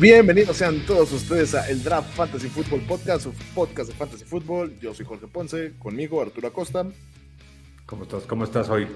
Bienvenidos 0.00 0.56
sean 0.56 0.80
todos 0.86 1.12
ustedes 1.12 1.54
a 1.54 1.68
el 1.68 1.82
Draft 1.82 2.14
Fantasy 2.14 2.48
Football 2.48 2.80
Podcast, 2.86 3.24
su 3.24 3.32
podcast 3.54 3.90
de 3.90 3.94
Fantasy 3.96 4.24
Football. 4.24 4.78
Yo 4.80 4.94
soy 4.94 5.04
Jorge 5.04 5.26
Ponce, 5.26 5.72
conmigo 5.78 6.22
Arturo 6.22 6.48
Acosta. 6.48 6.86
¿Cómo 7.84 8.04
estás? 8.04 8.22
¿Cómo 8.24 8.44
estás 8.44 8.70
hoy? 8.70 8.86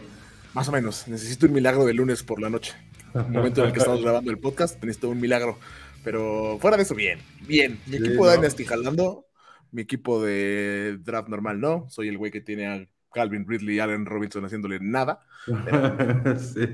Más 0.54 0.66
o 0.68 0.72
menos, 0.72 1.06
necesito 1.06 1.45
un 1.46 1.52
milagro 1.52 1.84
de 1.84 1.92
lunes 1.92 2.22
por 2.22 2.40
la 2.40 2.48
noche. 2.48 2.72
En 3.12 3.20
el 3.20 3.30
momento 3.32 3.60
en 3.60 3.66
el 3.68 3.72
que 3.74 3.80
estamos 3.80 4.00
grabando 4.02 4.30
el 4.30 4.38
podcast, 4.38 4.82
necesito 4.82 5.10
un 5.10 5.20
milagro. 5.20 5.59
Pero 6.02 6.59
fuera 6.59 6.76
de 6.78 6.84
eso, 6.84 6.95
bien, 6.95 7.18
bien. 7.46 7.78
Mi 7.86 7.98
Sí, 7.98 8.04
equipo 8.04 8.26
de 8.26 8.36
¿no? 8.36 8.40
Dynasty 8.40 8.64
jalando, 8.64 9.26
mi 9.73 9.82
equipo 9.82 10.23
de 10.23 10.98
draft 11.02 11.28
normal 11.28 11.60
no. 11.60 11.86
Soy 11.90 12.09
el 12.09 12.16
güey 12.16 12.32
que 12.32 12.40
tiene 12.40 12.66
a 12.66 12.86
Calvin 13.14 13.46
Ridley 13.48 13.77
y 13.77 13.80
Allen 13.80 14.06
Robinson 14.06 14.45
haciéndole 14.45 14.80
nada. 14.80 15.20
sí. 16.38 16.68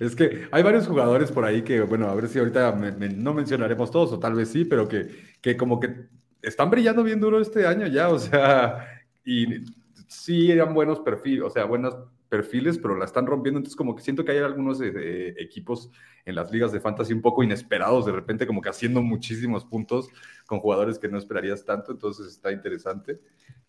Es 0.00 0.16
que 0.16 0.48
hay 0.50 0.62
varios 0.62 0.86
jugadores 0.88 1.30
por 1.30 1.44
ahí 1.44 1.62
que, 1.62 1.80
bueno, 1.82 2.08
a 2.08 2.14
ver 2.14 2.28
si 2.28 2.38
ahorita 2.38 2.72
me- 2.72 2.92
me- 2.92 3.08
no 3.08 3.34
mencionaremos 3.34 3.90
todos, 3.90 4.12
o 4.12 4.18
tal 4.18 4.34
vez 4.34 4.48
sí, 4.50 4.64
pero 4.64 4.88
que, 4.88 5.08
que 5.40 5.56
como 5.56 5.78
que 5.80 6.08
están 6.42 6.70
brillando 6.70 7.04
bien 7.04 7.20
duro 7.20 7.40
este 7.40 7.66
año 7.66 7.86
ya, 7.86 8.08
o 8.08 8.18
sea, 8.18 8.88
y 9.24 9.64
sí 10.08 10.50
eran 10.50 10.74
buenos 10.74 11.00
perfiles, 11.00 11.44
o 11.44 11.50
sea, 11.50 11.64
buenos 11.64 11.96
perfiles, 12.28 12.78
pero 12.78 12.96
la 12.96 13.04
están 13.04 13.26
rompiendo, 13.26 13.58
entonces 13.58 13.76
como 13.76 13.94
que 13.94 14.02
siento 14.02 14.24
que 14.24 14.32
hay 14.32 14.38
algunos 14.38 14.80
eh, 14.80 14.92
eh, 14.96 15.34
equipos 15.38 15.90
en 16.24 16.34
las 16.34 16.50
ligas 16.50 16.72
de 16.72 16.80
fantasy 16.80 17.12
un 17.12 17.20
poco 17.22 17.42
inesperados, 17.42 18.06
de 18.06 18.12
repente 18.12 18.46
como 18.46 18.60
que 18.62 18.70
haciendo 18.70 19.02
muchísimos 19.02 19.64
puntos 19.64 20.08
con 20.46 20.60
jugadores 20.60 20.98
que 20.98 21.08
no 21.08 21.18
esperarías 21.18 21.64
tanto, 21.64 21.92
entonces 21.92 22.26
está 22.28 22.50
interesante, 22.52 23.20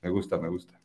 me 0.01 0.09
gusta, 0.09 0.37
me 0.39 0.47
gusta. 0.49 0.79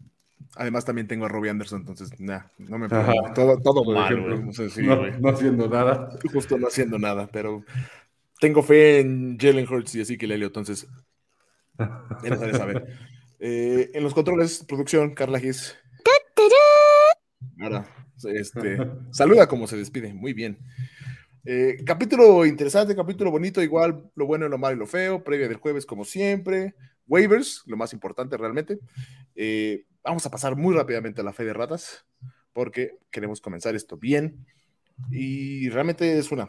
Además, 0.56 0.84
también 0.84 1.06
tengo 1.06 1.27
a 1.27 1.28
Robbie 1.28 1.50
Anderson, 1.50 1.81
entonces, 1.81 2.19
nah, 2.19 2.42
no 2.58 2.78
me 2.78 2.86
Ajá. 2.86 3.12
todo, 3.34 3.61
todo 3.61 3.84
Por 3.84 3.94
mal, 3.94 4.12
ejemplo. 4.12 4.34
güey. 4.36 4.47
No 4.47 4.53
sé 4.53 4.70
si, 4.70 4.83
no, 4.83 5.28
haciendo 5.28 5.69
nada. 5.69 6.11
justo 6.33 6.58
no 6.58 6.67
haciendo 6.67 6.98
nada, 6.98 7.28
pero 7.33 7.64
tengo 8.41 8.62
fe 8.62 9.00
en 9.00 9.39
Jalen 9.39 9.69
Hurts 9.69 9.94
y 9.97 10.00
así 10.00 10.16
que 10.16 10.27
Lelio, 10.27 10.47
entonces 10.48 10.86
ya 11.78 12.31
no 12.31 12.36
sabes 12.36 12.56
saber. 12.56 12.86
Eh, 13.41 13.92
en 13.94 14.03
los 14.03 14.14
controles, 14.14 14.64
producción, 14.66 15.14
Carla 15.14 15.39
Gis. 15.39 15.77
Ahora, 17.61 17.86
este, 18.25 18.78
saluda 19.12 19.47
como 19.47 19.69
se 19.69 19.77
despide, 19.77 20.12
muy 20.12 20.33
bien. 20.33 20.59
Eh, 21.44 21.77
capítulo 21.86 22.44
interesante, 22.44 22.97
capítulo 22.97 23.31
bonito, 23.31 23.62
igual 23.62 24.11
lo 24.16 24.27
bueno, 24.27 24.48
lo 24.48 24.59
malo 24.59 24.75
y 24.75 24.78
lo 24.81 24.86
feo, 24.86 25.22
previa 25.22 25.48
del 25.48 25.59
jueves 25.59 25.86
como 25.86 26.05
siempre, 26.05 26.75
waivers, 27.06 27.62
lo 27.66 27.77
más 27.77 27.92
importante 27.92 28.36
realmente. 28.36 28.81
Eh, 29.36 29.84
vamos 30.09 30.27
a 30.27 30.31
pasar 30.31 30.56
muy 30.56 30.75
rápidamente 30.75 31.20
a 31.20 31.25
la 31.25 31.33
fe 31.33 31.45
de 31.45 31.53
ratas, 31.53 32.05
porque 32.53 32.98
queremos 33.11 33.41
comenzar 33.41 33.75
esto 33.75 33.97
bien. 33.97 34.47
Y 35.11 35.69
realmente 35.69 36.19
es 36.19 36.33
una. 36.33 36.48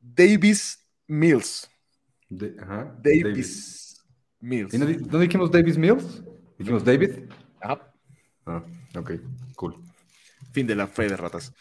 Davis 0.00 0.86
Mills. 1.06 1.70
De- 2.28 2.56
ajá, 2.60 2.96
Davis, 3.02 4.04
Mills. 4.40 4.74
¿Y 4.74 4.78
no, 4.78 4.86
no 4.86 5.18
dijimos 5.18 5.50
Davis 5.50 5.78
Mills? 5.78 6.22
¿Dijimos 6.58 6.84
David? 6.84 7.10
Ajá, 7.60 7.92
Ah, 8.46 8.64
ok, 8.96 9.12
cool. 9.56 9.74
fin 10.52 10.66
de 10.66 10.74
la 10.76 10.86
fe 10.86 11.08
de 11.08 11.16
ratas. 11.16 11.52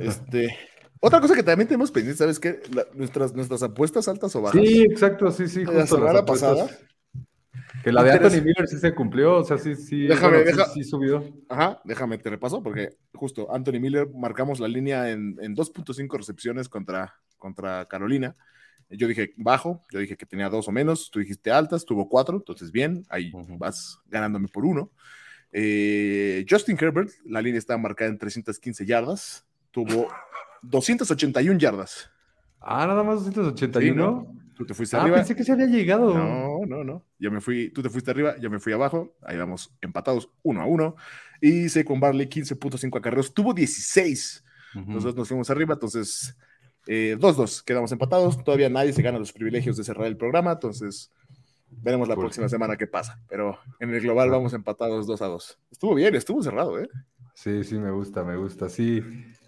Este, 0.00 0.48
otra 1.00 1.20
cosa 1.20 1.34
que 1.34 1.42
también 1.42 1.68
tenemos 1.68 1.90
pendiente, 1.92 2.18
¿sabes 2.18 2.40
qué? 2.40 2.60
La- 2.72 2.86
nuestras, 2.94 3.32
nuestras 3.34 3.62
apuestas 3.62 4.08
altas 4.08 4.34
o 4.36 4.42
bajas. 4.42 4.60
Sí, 4.60 4.82
exacto, 4.82 5.30
sí, 5.30 5.48
sí. 5.48 5.60
La 5.64 5.66
justo 5.66 5.78
las 5.78 5.88
semana 5.88 6.24
pasada. 6.24 6.66
Que 7.86 7.92
la 7.92 8.02
de 8.02 8.10
Anthony 8.10 8.42
Miller 8.44 8.66
sí 8.66 8.78
se 8.78 8.92
cumplió, 8.94 9.36
o 9.36 9.44
sea, 9.44 9.58
sí, 9.58 9.76
sí. 9.76 10.08
Déjame, 10.08 10.38
bueno, 10.38 10.50
sí- 10.50 10.56
deja- 10.56 10.70
sí 10.72 10.82
subió. 10.82 11.24
Ajá, 11.48 11.80
déjame 11.84 12.18
te 12.18 12.28
repaso, 12.30 12.60
porque 12.60 12.96
justo 13.14 13.46
Anthony 13.54 13.78
Miller 13.80 14.08
marcamos 14.12 14.58
la 14.58 14.66
línea 14.66 15.08
en, 15.10 15.36
en 15.40 15.54
2.5 15.54 16.16
recepciones 16.18 16.68
contra, 16.68 17.14
contra 17.38 17.86
Carolina. 17.86 18.34
Yo 18.90 19.06
dije 19.06 19.34
bajo, 19.36 19.84
yo 19.92 20.00
dije 20.00 20.16
que 20.16 20.26
tenía 20.26 20.48
dos 20.48 20.66
o 20.66 20.72
menos, 20.72 21.10
tú 21.12 21.20
dijiste 21.20 21.52
altas, 21.52 21.84
tuvo 21.84 22.08
cuatro, 22.08 22.36
entonces 22.38 22.72
bien, 22.72 23.06
ahí 23.08 23.30
vas 23.58 24.00
ganándome 24.06 24.48
por 24.48 24.64
uno. 24.66 24.90
Eh, 25.52 26.44
Justin 26.50 26.76
Herbert, 26.80 27.10
la 27.24 27.40
línea 27.40 27.58
está 27.58 27.78
marcada 27.78 28.10
en 28.10 28.18
315 28.18 28.84
yardas, 28.84 29.46
tuvo 29.70 30.08
281 30.62 31.58
yardas. 31.58 32.10
Ah, 32.60 32.84
nada 32.86 33.04
más 33.04 33.24
281. 33.24 34.26
Tú 34.56 34.64
te 34.64 34.72
fuiste 34.72 34.96
ah, 34.96 35.02
arriba. 35.02 35.18
pensé 35.18 35.36
que 35.36 35.44
se 35.44 35.52
había 35.52 35.66
llegado. 35.66 36.14
No, 36.16 36.60
no, 36.66 36.82
no. 36.82 37.04
Yo 37.18 37.30
me 37.30 37.40
fui, 37.42 37.70
tú 37.70 37.82
te 37.82 37.90
fuiste 37.90 38.10
arriba, 38.10 38.36
yo 38.38 38.48
me 38.50 38.58
fui 38.58 38.72
abajo. 38.72 39.14
Ahí 39.22 39.36
vamos 39.36 39.74
empatados 39.82 40.30
uno 40.42 40.62
a 40.62 40.66
uno. 40.66 40.96
Y 41.40 41.68
Saquon 41.68 42.00
Barley, 42.00 42.26
15.5 42.26 42.98
acarreos, 42.98 43.34
tuvo 43.34 43.52
16. 43.52 44.44
Ujú. 44.76 44.90
Nosotros 44.92 45.16
nos 45.16 45.28
fuimos 45.28 45.50
arriba, 45.50 45.74
entonces 45.74 46.36
eh, 46.86 47.16
2-2, 47.18 47.62
quedamos 47.64 47.92
empatados. 47.92 48.42
Todavía 48.42 48.70
nadie 48.70 48.92
se 48.94 49.02
gana 49.02 49.18
los 49.18 49.32
privilegios 49.32 49.76
de 49.76 49.84
cerrar 49.84 50.06
el 50.06 50.16
programa, 50.16 50.52
entonces 50.52 51.12
veremos 51.68 52.08
la 52.08 52.14
Cool. 52.14 52.24
próxima 52.24 52.48
semana 52.48 52.76
qué 52.76 52.86
pasa. 52.86 53.20
Pero 53.28 53.58
en 53.80 53.92
el 53.92 54.00
global 54.00 54.30
vamos 54.30 54.54
empatados 54.54 55.06
2 55.06 55.20
a 55.20 55.26
2. 55.26 55.58
Estuvo 55.70 55.94
bien, 55.94 56.14
estuvo 56.14 56.42
cerrado, 56.42 56.80
¿eh? 56.80 56.88
Sí, 57.34 57.62
sí, 57.64 57.74
me 57.78 57.90
gusta, 57.90 58.24
me 58.24 58.36
gusta. 58.36 58.70
Sí, 58.70 59.02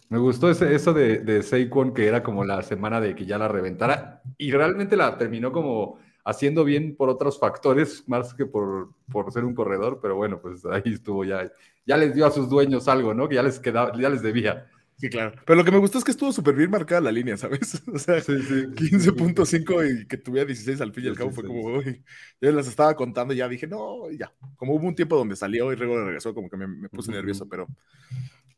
me 0.08 0.18
gustó 0.18 0.50
ese, 0.50 0.74
eso 0.74 0.92
de, 0.94 1.18
de 1.20 1.42
Saquon, 1.42 1.92
que 1.94 2.06
era 2.06 2.22
como 2.22 2.44
la 2.44 2.62
semana 2.62 3.00
de 3.00 3.14
que 3.14 3.26
ya 3.26 3.38
la 3.38 3.48
reventara. 3.48 4.22
Y 4.38 4.52
realmente 4.52 4.96
la 4.96 5.18
terminó 5.18 5.52
como 5.52 5.98
haciendo 6.24 6.64
bien 6.64 6.96
por 6.96 7.08
otros 7.10 7.38
factores, 7.38 8.04
más 8.08 8.34
que 8.34 8.46
por, 8.46 8.90
por 9.10 9.32
ser 9.32 9.44
un 9.44 9.54
corredor. 9.54 10.00
Pero 10.02 10.16
bueno, 10.16 10.40
pues 10.40 10.64
ahí 10.66 10.82
estuvo 10.86 11.24
ya. 11.24 11.50
Ya 11.86 11.96
les 11.96 12.14
dio 12.14 12.26
a 12.26 12.30
sus 12.30 12.48
dueños 12.48 12.88
algo, 12.88 13.14
¿no? 13.14 13.28
Que 13.28 13.36
ya 13.36 13.42
les 13.42 13.58
quedaba, 13.60 13.92
ya 13.98 14.08
les 14.10 14.22
debía. 14.22 14.66
Sí, 14.96 15.08
claro. 15.10 15.40
Pero 15.46 15.56
lo 15.56 15.64
que 15.64 15.70
me 15.70 15.78
gustó 15.78 15.98
es 15.98 16.04
que 16.04 16.10
estuvo 16.10 16.32
súper 16.32 16.56
bien 16.56 16.70
marcada 16.70 17.00
la 17.00 17.12
línea, 17.12 17.36
¿sabes? 17.36 17.80
O 17.94 17.98
sea, 17.98 18.24
Sí, 18.24 18.34
sí. 18.42 18.64
15.5 18.74 19.84
y 19.84 20.06
que 20.08 20.16
tuviera 20.18 20.44
16 20.46 20.80
al 20.80 20.92
fin 20.92 21.04
y 21.04 21.08
al 21.08 21.14
cabo 21.16 21.30
fue 21.30 21.44
como, 21.44 21.62
uy, 21.78 22.04
yo 22.40 22.50
las 22.52 22.66
estaba 22.66 22.96
contando 22.96 23.32
y 23.32 23.36
ya 23.36 23.48
dije, 23.48 23.66
no, 23.68 24.10
y 24.10 24.18
ya. 24.18 24.32
Como 24.56 24.74
hubo 24.74 24.86
un 24.88 24.96
tiempo 24.96 25.16
donde 25.16 25.36
salió 25.36 25.72
y 25.72 25.76
luego 25.76 26.04
regresó, 26.04 26.34
como 26.34 26.50
que 26.50 26.56
me, 26.56 26.66
me 26.66 26.88
puse 26.88 27.12
Ujú. 27.12 27.12
nervioso, 27.12 27.48
pero 27.48 27.70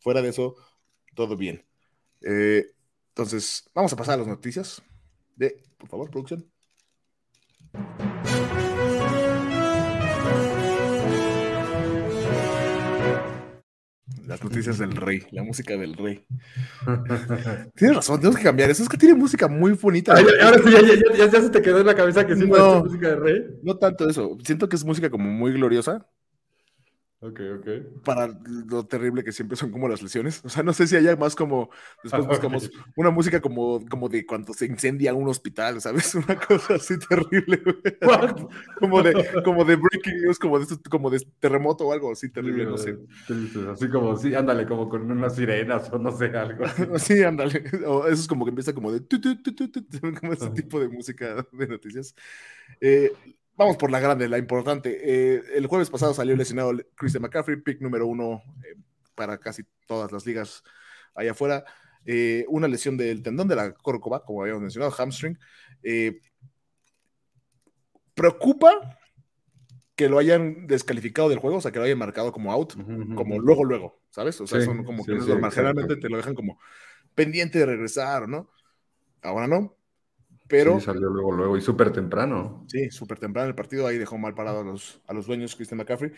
fuera 0.00 0.22
de 0.22 0.30
eso, 0.30 0.56
todo 1.14 1.36
bien. 1.36 1.64
Eh, 2.22 2.66
entonces, 3.08 3.68
vamos 3.74 3.92
a 3.92 3.96
pasar 3.96 4.14
a 4.14 4.18
las 4.18 4.26
noticias 4.26 4.82
de, 5.36 5.62
por 5.78 5.88
favor, 5.88 6.10
producción. 6.10 6.50
Las 14.26 14.42
noticias 14.42 14.78
del 14.78 14.92
rey, 14.92 15.22
la 15.30 15.42
música 15.42 15.76
del 15.76 15.94
rey. 15.94 16.24
Tienes 17.74 17.96
razón, 17.96 18.18
tenemos 18.18 18.36
que 18.38 18.42
cambiar 18.44 18.70
eso. 18.70 18.82
Es 18.82 18.88
que 18.88 18.96
tiene 18.96 19.14
música 19.14 19.46
muy 19.48 19.72
bonita. 19.72 20.14
Ay, 20.16 20.24
ahora 20.42 20.58
sí, 20.58 20.70
ya, 20.70 20.80
ya- 20.80 21.16
ya- 21.16 21.30
ya 21.30 21.40
se 21.40 21.50
te 21.50 21.62
quedó 21.62 21.80
en 21.80 21.86
la 21.86 21.94
cabeza 21.94 22.26
que 22.26 22.34
sí 22.36 22.46
No. 22.46 22.84
música 22.84 23.08
de 23.08 23.16
rey. 23.16 23.42
No 23.62 23.76
tanto 23.76 24.08
eso. 24.08 24.36
Siento 24.44 24.68
que 24.68 24.76
es 24.76 24.84
música 24.84 25.10
como 25.10 25.28
muy 25.30 25.52
gloriosa 25.52 26.06
Ok, 27.20 27.40
ok. 27.58 27.68
para 28.02 28.28
lo 28.68 28.86
terrible 28.86 29.22
que 29.22 29.32
siempre 29.32 29.56
son 29.56 29.70
como 29.70 29.88
las 29.88 30.00
lesiones. 30.02 30.40
O 30.44 30.48
sea, 30.48 30.62
no 30.62 30.72
sé 30.72 30.86
si 30.86 30.96
haya 30.96 31.16
más 31.16 31.36
como 31.36 31.68
después 32.02 32.26
Ah, 32.26 32.28
buscamos 32.28 32.70
una 32.96 33.10
música 33.10 33.40
como, 33.40 33.84
como 33.88 34.08
de 34.08 34.24
cuando 34.24 34.54
se 34.54 34.66
incendia 34.66 35.12
un 35.14 35.28
hospital, 35.28 35.80
¿sabes? 35.82 36.14
Una 36.14 36.36
cosa 36.40 36.74
así 36.74 36.98
terrible, 36.98 37.58
güey. 37.58 37.98
Como 38.78 39.02
de, 39.02 39.42
como 39.44 39.64
de 39.64 39.76
breaking 39.76 40.22
news, 40.22 40.38
como 40.38 40.58
de, 40.58 40.66
como 40.88 41.10
de 41.10 41.20
terremoto 41.40 41.86
o 41.86 41.92
algo 41.92 42.10
así 42.12 42.30
terrible, 42.30 42.66
no 42.66 42.78
sé. 42.78 42.98
Tristes, 43.26 43.66
Así 43.66 43.88
como, 43.90 44.16
sí, 44.16 44.34
ándale, 44.34 44.66
como 44.66 44.88
con 44.88 45.10
unas 45.10 45.34
sirenas 45.36 45.92
o 45.92 45.98
no 45.98 46.10
sé, 46.12 46.26
algo. 46.36 46.64
así. 46.64 46.84
Sí, 46.98 47.22
ándale. 47.22 47.64
O 47.86 48.06
eso 48.06 48.22
es 48.22 48.28
como 48.28 48.44
que 48.44 48.50
empieza 48.50 48.72
como 48.74 48.92
de 48.92 49.00
tu, 49.00 49.20
tu, 49.20 49.36
tu, 49.42 49.54
tu, 49.54 49.68
tu, 49.70 49.82
tu, 49.84 50.00
como 50.20 50.32
ese 50.32 50.50
tipo 50.50 50.80
de 50.80 50.88
música 50.88 51.46
de 51.52 51.66
noticias. 51.66 52.14
Eh, 52.80 53.18
vamos 53.60 53.76
por 53.76 53.90
la 53.90 54.00
grande, 54.00 54.26
la 54.26 54.38
importante. 54.38 54.98
Eh, 55.02 55.42
el 55.54 55.66
jueves 55.66 55.90
pasado 55.90 56.14
salió 56.14 56.34
lesionado 56.34 56.72
Christian 56.94 57.22
McCaffrey, 57.22 57.60
pick 57.60 57.80
número 57.82 58.06
uno 58.06 58.42
eh, 58.64 58.74
para 59.14 59.38
casi 59.38 59.64
todas 59.86 60.10
las 60.12 60.24
ligas 60.24 60.64
allá 61.14 61.32
afuera. 61.32 61.64
Eh, 62.06 62.46
una 62.48 62.68
lesión 62.68 62.96
del 62.96 63.22
tendón 63.22 63.48
de 63.48 63.56
la 63.56 63.74
córcova, 63.74 64.24
como 64.24 64.40
habíamos 64.40 64.62
mencionado, 64.62 64.90
hamstring. 64.92 65.38
Eh, 65.82 66.20
preocupa 68.14 68.98
que 69.94 70.08
lo 70.08 70.18
hayan 70.18 70.66
descalificado 70.66 71.28
del 71.28 71.38
juego, 71.38 71.58
o 71.58 71.60
sea, 71.60 71.70
que 71.70 71.78
lo 71.78 71.84
hayan 71.84 71.98
marcado 71.98 72.32
como 72.32 72.50
out 72.52 72.72
como 73.14 73.38
luego, 73.38 73.64
luego, 73.64 74.00
¿sabes? 74.08 74.40
O 74.40 74.46
sea, 74.46 74.60
Sí, 74.60 74.64
son 74.64 74.84
como 74.84 75.04
que 75.04 75.12
sí, 75.12 75.18
no 75.18 75.36
es 75.36 75.52
sí. 75.52 75.56
Generalmente 75.56 75.96
te 75.96 76.08
lo 76.08 76.16
dejan 76.16 76.34
como 76.34 76.58
pendiente 77.14 77.58
de 77.58 77.66
regresar, 77.66 78.26
¿no? 78.26 78.48
Ahora 79.20 79.46
no. 79.46 79.76
Pero 80.50 80.72
Sí, 80.72 80.80
salió 80.80 81.08
luego, 81.10 81.32
luego, 81.32 81.56
y 81.56 81.60
súper 81.60 81.92
temprano. 81.92 82.66
sí, 82.66 82.90
súper 82.90 83.18
temprano 83.18 83.48
el 83.48 83.54
partido, 83.54 83.86
ahí 83.86 83.98
dejó 83.98 84.18
mal 84.18 84.34
parado 84.34 84.60
a 84.60 84.64
los, 84.64 85.00
a 85.06 85.12
los 85.14 85.26
dueños 85.26 85.56
Christian 85.56 85.78
McCaffrey. 85.78 86.12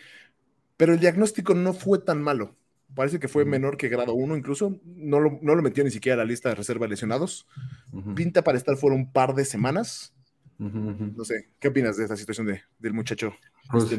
Pero 0.76 0.94
el 0.94 1.00
diagnóstico 1.00 1.54
no 1.54 1.74
fue 1.74 2.00
tan 2.00 2.22
malo. 2.22 2.56
Parece 2.94 3.20
que 3.20 3.28
fue 3.28 3.44
menor 3.46 3.76
que 3.78 3.88
grado 3.88 4.14
1 4.14 4.36
incluso. 4.36 4.80
No 4.84 5.20
lo, 5.20 5.38
no 5.42 5.54
lo 5.56 5.62
metió 5.62 5.84
ni 5.84 5.90
siquiera 5.90 6.14
a 6.16 6.18
la 6.24 6.30
lista 6.30 6.50
de 6.50 6.56
reserva 6.56 6.86
de 6.86 6.90
lesionados. 6.90 7.46
Ujú, 7.92 8.12
Pinta 8.14 8.42
para 8.44 8.58
estar 8.58 8.76
fuera 8.76 8.96
un 8.96 9.12
par 9.12 9.34
de 9.34 9.44
semanas. 9.44 10.14
ujú, 10.58 10.78
ujú. 10.90 11.06
No 11.14 11.24
sé, 11.24 11.50
¿qué 11.58 11.68
opinas 11.68 11.96
de 11.96 12.04
esta 12.04 12.16
situación 12.16 12.46
de, 12.46 12.62
del 12.78 12.92
muchacho? 12.94 13.34
Pues? 13.70 13.98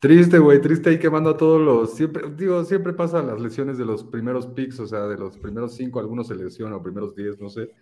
Triste, 0.00 0.38
güey, 0.38 0.60
triste 0.60 0.90
ahí 0.90 0.98
quemando 0.98 1.30
a 1.30 1.36
todos 1.36 1.60
los. 1.60 1.94
Siempre, 1.96 2.30
digo, 2.36 2.64
siempre 2.64 2.92
pasan 2.94 3.26
las 3.28 3.40
lesiones 3.40 3.78
de 3.78 3.84
los 3.86 4.04
primeros 4.04 4.46
picks, 4.48 4.80
o 4.80 4.86
sea, 4.86 5.06
de 5.08 5.18
los 5.18 5.38
primeros 5.38 5.74
cinco, 5.76 6.00
algunos 6.00 6.28
se 6.28 6.36
lesionan, 6.36 6.74
o 6.74 6.82
primeros 6.82 7.14
diez, 7.16 7.38
no 7.40 7.48
sé. 7.50 7.72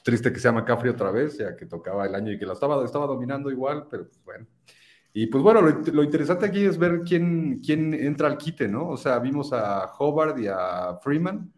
Pues 0.00 0.04
triste 0.04 0.32
que 0.32 0.40
sea 0.40 0.52
McCaffrey 0.52 0.90
otra 0.90 1.10
vez, 1.10 1.36
ya 1.36 1.54
que 1.54 1.66
tocaba 1.66 2.06
el 2.06 2.14
año 2.14 2.32
y 2.32 2.38
que 2.38 2.46
la 2.46 2.54
estaba, 2.54 2.82
estaba 2.84 3.06
dominando 3.06 3.50
igual, 3.50 3.86
pero 3.90 4.04
pues 4.06 4.22
bueno. 4.24 4.46
Y 5.12 5.26
pues 5.26 5.42
bueno, 5.42 5.60
lo, 5.60 6.02
interesante 6.04 6.46
aquí 6.46 6.64
es 6.64 6.78
ver 6.78 7.02
quién, 7.04 7.60
quién 7.60 7.92
entra 7.92 8.28
al 8.28 8.38
quite, 8.38 8.68
¿no? 8.68 8.88
O 8.88 8.96
sea, 8.96 9.18
vimos 9.18 9.52
a 9.52 9.92
Hobart 9.98 10.38
y 10.38 10.46
a 10.46 10.98
Freeman, 11.02 11.52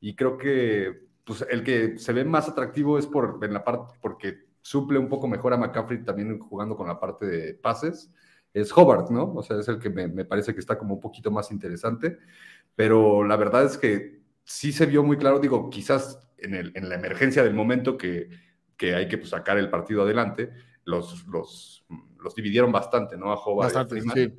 y 0.00 0.14
creo 0.14 0.36
que 0.36 1.08
pues, 1.24 1.46
el 1.48 1.62
que 1.62 1.96
se 1.98 2.12
ve 2.12 2.24
más 2.24 2.48
atractivo 2.48 2.98
es 2.98 3.06
por, 3.06 3.38
en 3.42 3.52
la 3.54 3.64
parte, 3.64 3.94
porque 4.02 4.48
suple 4.60 4.98
un 4.98 5.08
poco 5.08 5.28
mejor 5.28 5.54
a 5.54 5.56
McCaffrey 5.56 6.02
también 6.02 6.38
jugando 6.40 6.76
con 6.76 6.88
la 6.88 6.98
parte 7.00 7.24
de 7.26 7.54
pases, 7.54 8.12
es 8.52 8.76
Hobart, 8.76 9.10
¿no? 9.10 9.32
O 9.34 9.42
sea, 9.42 9.58
es 9.58 9.68
el 9.68 9.78
que 9.78 9.90
me, 9.90 10.08
me 10.08 10.24
parece 10.24 10.52
que 10.52 10.60
está 10.60 10.76
como 10.76 10.94
un 10.94 11.00
poquito 11.00 11.30
más 11.30 11.50
interesante, 11.52 12.18
pero 12.74 13.24
la 13.24 13.36
verdad 13.36 13.64
es 13.64 13.78
que 13.78 14.20
sí 14.44 14.72
se 14.72 14.86
vio 14.86 15.02
muy 15.02 15.16
claro, 15.16 15.38
digo, 15.38 15.70
quizás 15.70 16.27
en, 16.38 16.54
el, 16.54 16.72
en 16.74 16.88
la 16.88 16.94
emergencia 16.94 17.42
del 17.42 17.54
momento 17.54 17.96
que, 17.96 18.28
que 18.76 18.94
hay 18.94 19.08
que 19.08 19.18
pues, 19.18 19.30
sacar 19.30 19.58
el 19.58 19.70
partido 19.70 20.02
adelante, 20.02 20.50
los, 20.84 21.26
los 21.26 21.84
los 22.22 22.34
dividieron 22.34 22.72
bastante, 22.72 23.16
¿no? 23.16 23.32
A 23.32 23.36
Hobart 23.36 23.74
bastante, 23.74 24.00
sí. 24.00 24.32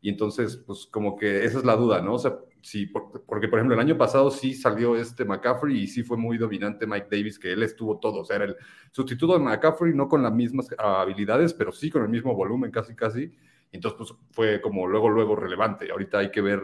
Y 0.00 0.10
entonces, 0.10 0.56
pues 0.66 0.86
como 0.90 1.16
que 1.16 1.44
esa 1.44 1.58
es 1.58 1.64
la 1.64 1.76
duda, 1.76 2.02
¿no? 2.02 2.14
O 2.14 2.18
sea, 2.18 2.36
sí, 2.60 2.86
porque 2.86 3.48
por 3.48 3.58
ejemplo 3.58 3.74
el 3.74 3.80
año 3.80 3.96
pasado 3.96 4.30
sí 4.30 4.52
salió 4.52 4.96
este 4.96 5.24
McCaffrey 5.24 5.78
y 5.78 5.86
sí 5.86 6.02
fue 6.02 6.18
muy 6.18 6.36
dominante 6.36 6.86
Mike 6.86 7.08
Davis, 7.10 7.38
que 7.38 7.52
él 7.52 7.62
estuvo 7.62 7.98
todo, 7.98 8.20
o 8.20 8.24
sea, 8.24 8.36
era 8.36 8.44
el 8.46 8.56
sustituto 8.92 9.32
de 9.34 9.38
McCaffrey, 9.38 9.94
no 9.94 10.08
con 10.08 10.22
las 10.22 10.32
mismas 10.32 10.68
habilidades, 10.78 11.54
pero 11.54 11.72
sí 11.72 11.90
con 11.90 12.02
el 12.02 12.08
mismo 12.08 12.34
volumen 12.34 12.70
casi, 12.70 12.94
casi. 12.94 13.32
Y 13.72 13.76
entonces, 13.76 13.96
pues 13.98 14.14
fue 14.30 14.60
como 14.60 14.86
luego, 14.86 15.08
luego 15.08 15.36
relevante. 15.36 15.90
Ahorita 15.90 16.18
hay 16.18 16.30
que 16.30 16.42
ver 16.42 16.60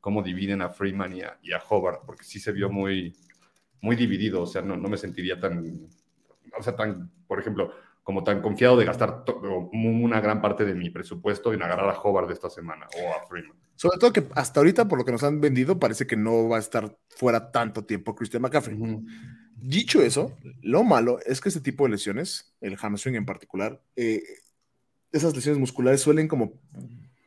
cómo 0.00 0.22
dividen 0.22 0.62
a 0.62 0.70
Freeman 0.70 1.16
y 1.16 1.22
a, 1.22 1.38
y 1.42 1.52
a 1.52 1.62
Hobart, 1.68 2.02
porque 2.06 2.24
sí 2.24 2.38
se 2.38 2.52
vio 2.52 2.70
muy, 2.70 3.12
muy 3.84 3.96
dividido, 3.96 4.40
o 4.40 4.46
sea, 4.46 4.62
no, 4.62 4.78
no 4.78 4.88
me 4.88 4.96
sentiría 4.96 5.38
tan, 5.38 5.88
o 6.58 6.62
sea, 6.62 6.74
tan, 6.74 7.10
por 7.26 7.38
ejemplo, 7.38 7.70
como 8.02 8.24
tan 8.24 8.40
confiado 8.40 8.78
de 8.78 8.86
gastar 8.86 9.24
una 9.72 10.20
gran 10.20 10.40
parte 10.40 10.64
de 10.64 10.74
mi 10.74 10.88
presupuesto 10.88 11.52
en 11.52 11.62
agarrar 11.62 11.90
a 11.90 12.00
Hobart 12.00 12.28
de 12.28 12.34
esta 12.34 12.48
semana 12.48 12.86
o 12.86 13.14
a 13.14 13.26
Freeman. 13.28 13.56
Sobre 13.76 13.98
todo 13.98 14.12
que 14.12 14.26
hasta 14.34 14.60
ahorita, 14.60 14.88
por 14.88 14.98
lo 14.98 15.04
que 15.04 15.12
nos 15.12 15.22
han 15.22 15.40
vendido, 15.40 15.78
parece 15.78 16.06
que 16.06 16.16
no 16.16 16.48
va 16.48 16.56
a 16.56 16.60
estar 16.60 16.96
fuera 17.08 17.50
tanto 17.50 17.84
tiempo 17.84 18.14
Christian 18.14 18.42
McCaffrey. 18.42 18.78
Dicho 19.56 20.02
eso, 20.02 20.34
lo 20.62 20.82
malo 20.82 21.18
es 21.26 21.40
que 21.40 21.50
este 21.50 21.60
tipo 21.60 21.84
de 21.84 21.90
lesiones, 21.90 22.54
el 22.60 22.76
hamstring 22.76 23.16
en 23.16 23.26
particular, 23.26 23.82
eh, 23.96 24.22
esas 25.12 25.34
lesiones 25.34 25.60
musculares 25.60 26.00
suelen 26.00 26.26
como 26.26 26.54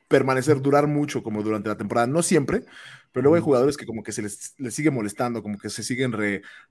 permanecer, 0.08 0.62
durar 0.62 0.88
mucho 0.88 1.22
como 1.22 1.44
durante 1.44 1.70
la 1.70 1.78
temporada, 1.78 2.08
no 2.08 2.24
siempre, 2.24 2.64
pero 3.12 3.24
luego 3.24 3.36
hay 3.36 3.42
jugadores 3.42 3.78
que 3.78 3.86
como 3.86 4.04
que 4.04 4.12
se 4.12 4.22
les, 4.22 4.56
sigue 4.70 4.92
molestando, 4.92 5.42
como 5.42 5.58
que 5.58 5.70
se 5.70 5.84
siguen 5.84 6.14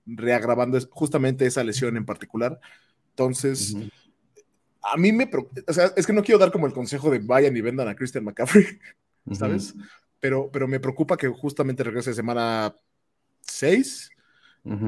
reagravando 0.07 0.79
justamente 0.91 1.47
esa 1.47 1.65
lesión 1.65 1.97
en 1.97 2.05
particular. 2.05 2.61
Entonces, 3.11 3.77
a 4.83 4.97
mí 4.97 5.13
me 5.13 5.29
o 5.67 5.73
sea, 5.73 5.93
es 5.97 6.07
que 6.07 6.13
no 6.13 6.23
quiero 6.23 6.39
dar 6.39 6.53
como 6.53 6.67
el 6.67 6.73
consejo 6.73 7.11
de 7.11 7.19
vayan 7.19 7.57
y 7.57 7.61
vendan 7.61 7.89
a 7.89 7.97
Christian 7.97 8.25
McCaffrey, 8.25 8.67
¿sabes? 9.33 9.75
pero, 10.21 10.51
pero 10.53 10.69
me 10.69 10.81
preocupa 10.81 11.17
que 11.17 11.29
justamente 11.29 11.85
regrese 11.85 12.15
semana 12.15 12.75
6 13.43 14.11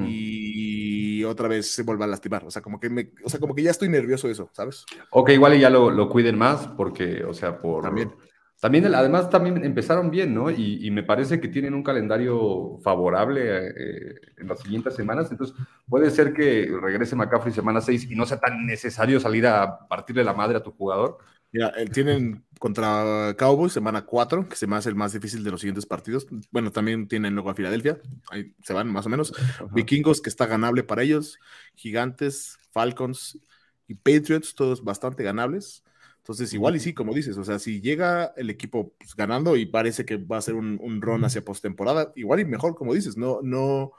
y 0.09 1.23
otra 1.23 1.47
vez 1.47 1.71
se 1.71 1.85
vuelva 1.85 2.05
a 2.05 2.09
lastimar. 2.09 2.45
O 2.45 2.51
sea, 2.51 2.61
como 2.61 2.81
que 2.81 2.91
me, 2.91 3.13
o 3.25 3.29
sea, 3.29 3.39
como 3.39 3.55
que 3.55 3.63
ya 3.63 3.71
estoy 3.71 3.89
nervioso 3.89 4.27
de 4.27 4.33
eso, 4.33 4.51
¿sabes? 4.53 4.85
Ok, 5.11 5.31
igual 5.31 5.55
y 5.55 5.61
ya 5.61 5.71
lo, 5.71 5.91
lo 5.91 6.09
cuiden 6.09 6.37
más 6.37 6.67
porque, 6.67 7.23
o 7.23 7.33
sea, 7.33 7.61
por... 7.61 7.85
También. 7.85 8.13
También, 8.61 8.93
además, 8.93 9.31
también 9.31 9.65
empezaron 9.65 10.11
bien, 10.11 10.35
¿no? 10.35 10.51
Y, 10.51 10.91
me 10.91 11.05
parece 11.05 11.41
que 11.41 11.47
tienen 11.47 11.75
un 11.75 11.85
calendario 11.85 12.79
favorable 12.83 13.69
eh, 13.69 14.15
en 14.37 14.49
las 14.49 14.61
siguientes 14.61 14.97
semanas. 14.97 15.31
Entonces, 15.31 15.57
puede 15.89 16.11
ser 16.11 16.33
que 16.33 16.69
regrese 16.81 17.15
McCaffrey 17.15 17.55
semana 17.55 17.81
6 17.81 18.11
y 18.11 18.17
no 18.17 18.27
sea 18.27 18.41
tan 18.41 18.67
necesario 18.67 19.21
salir 19.21 19.47
a 19.47 19.87
partirle 19.87 20.25
la 20.25 20.35
madre 20.35 20.57
a 20.57 20.63
tu 20.63 20.73
jugador. 20.73 21.19
Mira, 21.53 21.73
eh, 21.79 21.87
tienen 21.87 22.45
contra 22.59 23.35
Cowboys 23.39 23.73
semana 23.73 24.05
4, 24.05 24.49
que 24.49 24.57
se 24.57 24.67
me 24.67 24.77
hace 24.77 24.89
el 24.89 24.97
más 24.97 25.13
difícil 25.13 25.45
de 25.45 25.51
los 25.53 25.61
siguientes 25.61 25.87
partidos. 25.87 26.27
Bueno, 26.51 26.73
también 26.73 27.09
tienen 27.09 27.35
luego 27.35 27.51
a 27.51 27.55
Filadelfia, 27.55 28.01
ahí 28.31 28.55
se 28.63 28.75
van 28.75 28.93
más 28.93 29.07
o 29.07 29.09
menos. 29.09 29.33
Vikingos, 29.73 30.21
que 30.21 30.29
está 30.29 30.47
ganable 30.47 30.83
para 30.83 31.05
ellos. 31.05 31.39
Gigantes, 31.75 32.59
Falcons 32.73 33.39
y 33.87 33.95
Patriots, 33.95 34.55
todos 34.55 34.85
bastante 34.85 35.23
ganables. 35.23 35.85
Entonces, 36.29 36.53
igual 36.53 36.77
y 36.77 36.81
sí, 36.81 36.93
como 36.93 37.15
dices, 37.15 37.39
o 37.39 37.45
sea, 37.45 37.59
si 37.59 37.81
llega 37.81 38.35
el 38.37 38.51
equipo 38.51 38.93
pues, 38.99 39.15
ganando 39.17 39.57
y 39.57 39.65
parece 39.65 40.05
que 40.05 40.19
va 40.19 40.37
a 40.37 40.43
ser 40.43 40.57
un, 40.57 40.79
un 40.83 41.01
run 41.01 41.25
hacia 41.25 41.43
postemporada, 41.43 42.13
igual 42.17 42.41
y 42.41 42.45
mejor, 42.45 42.75
como 42.75 42.93
dices, 42.93 43.17
no, 43.17 43.41
no, 43.43 43.93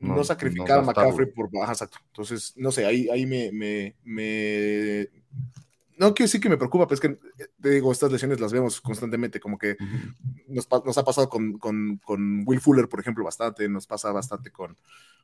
no, 0.00 0.24
sacrificar 0.24 0.80
a 0.80 0.82
McCaffrey 0.82 1.30
por 1.30 1.52
baja, 1.52 1.70
exacto. 1.70 1.98
Entonces, 2.08 2.52
no 2.56 2.72
sé, 2.72 2.84
ahí, 2.84 3.08
ahí 3.10 3.26
me, 3.26 3.52
me, 3.52 3.94
me, 4.02 5.08
no 5.96 6.14
quiero 6.14 6.26
decir 6.26 6.40
que 6.40 6.48
me 6.48 6.56
preocupa, 6.56 6.86
pero 6.86 6.94
es 6.94 7.00
que 7.00 7.06
eh, 7.42 7.48
te 7.60 7.70
digo, 7.70 7.92
estas 7.92 8.10
lesiones 8.10 8.40
las 8.40 8.52
vemos 8.52 8.80
constantemente, 8.80 9.40
como 9.40 9.58
que 9.58 9.76
nos, 10.48 10.68
nos, 10.84 10.98
ha 10.98 11.04
pasado 11.04 11.28
con, 11.28 11.58
con, 11.58 11.98
con, 12.04 12.42
Will 12.46 12.60
Fuller, 12.60 12.88
por 12.88 13.00
ejemplo, 13.00 13.24
bastante, 13.24 13.68
nos 13.68 13.86
pasa 13.86 14.12
bastante 14.12 14.50
con, 14.50 14.76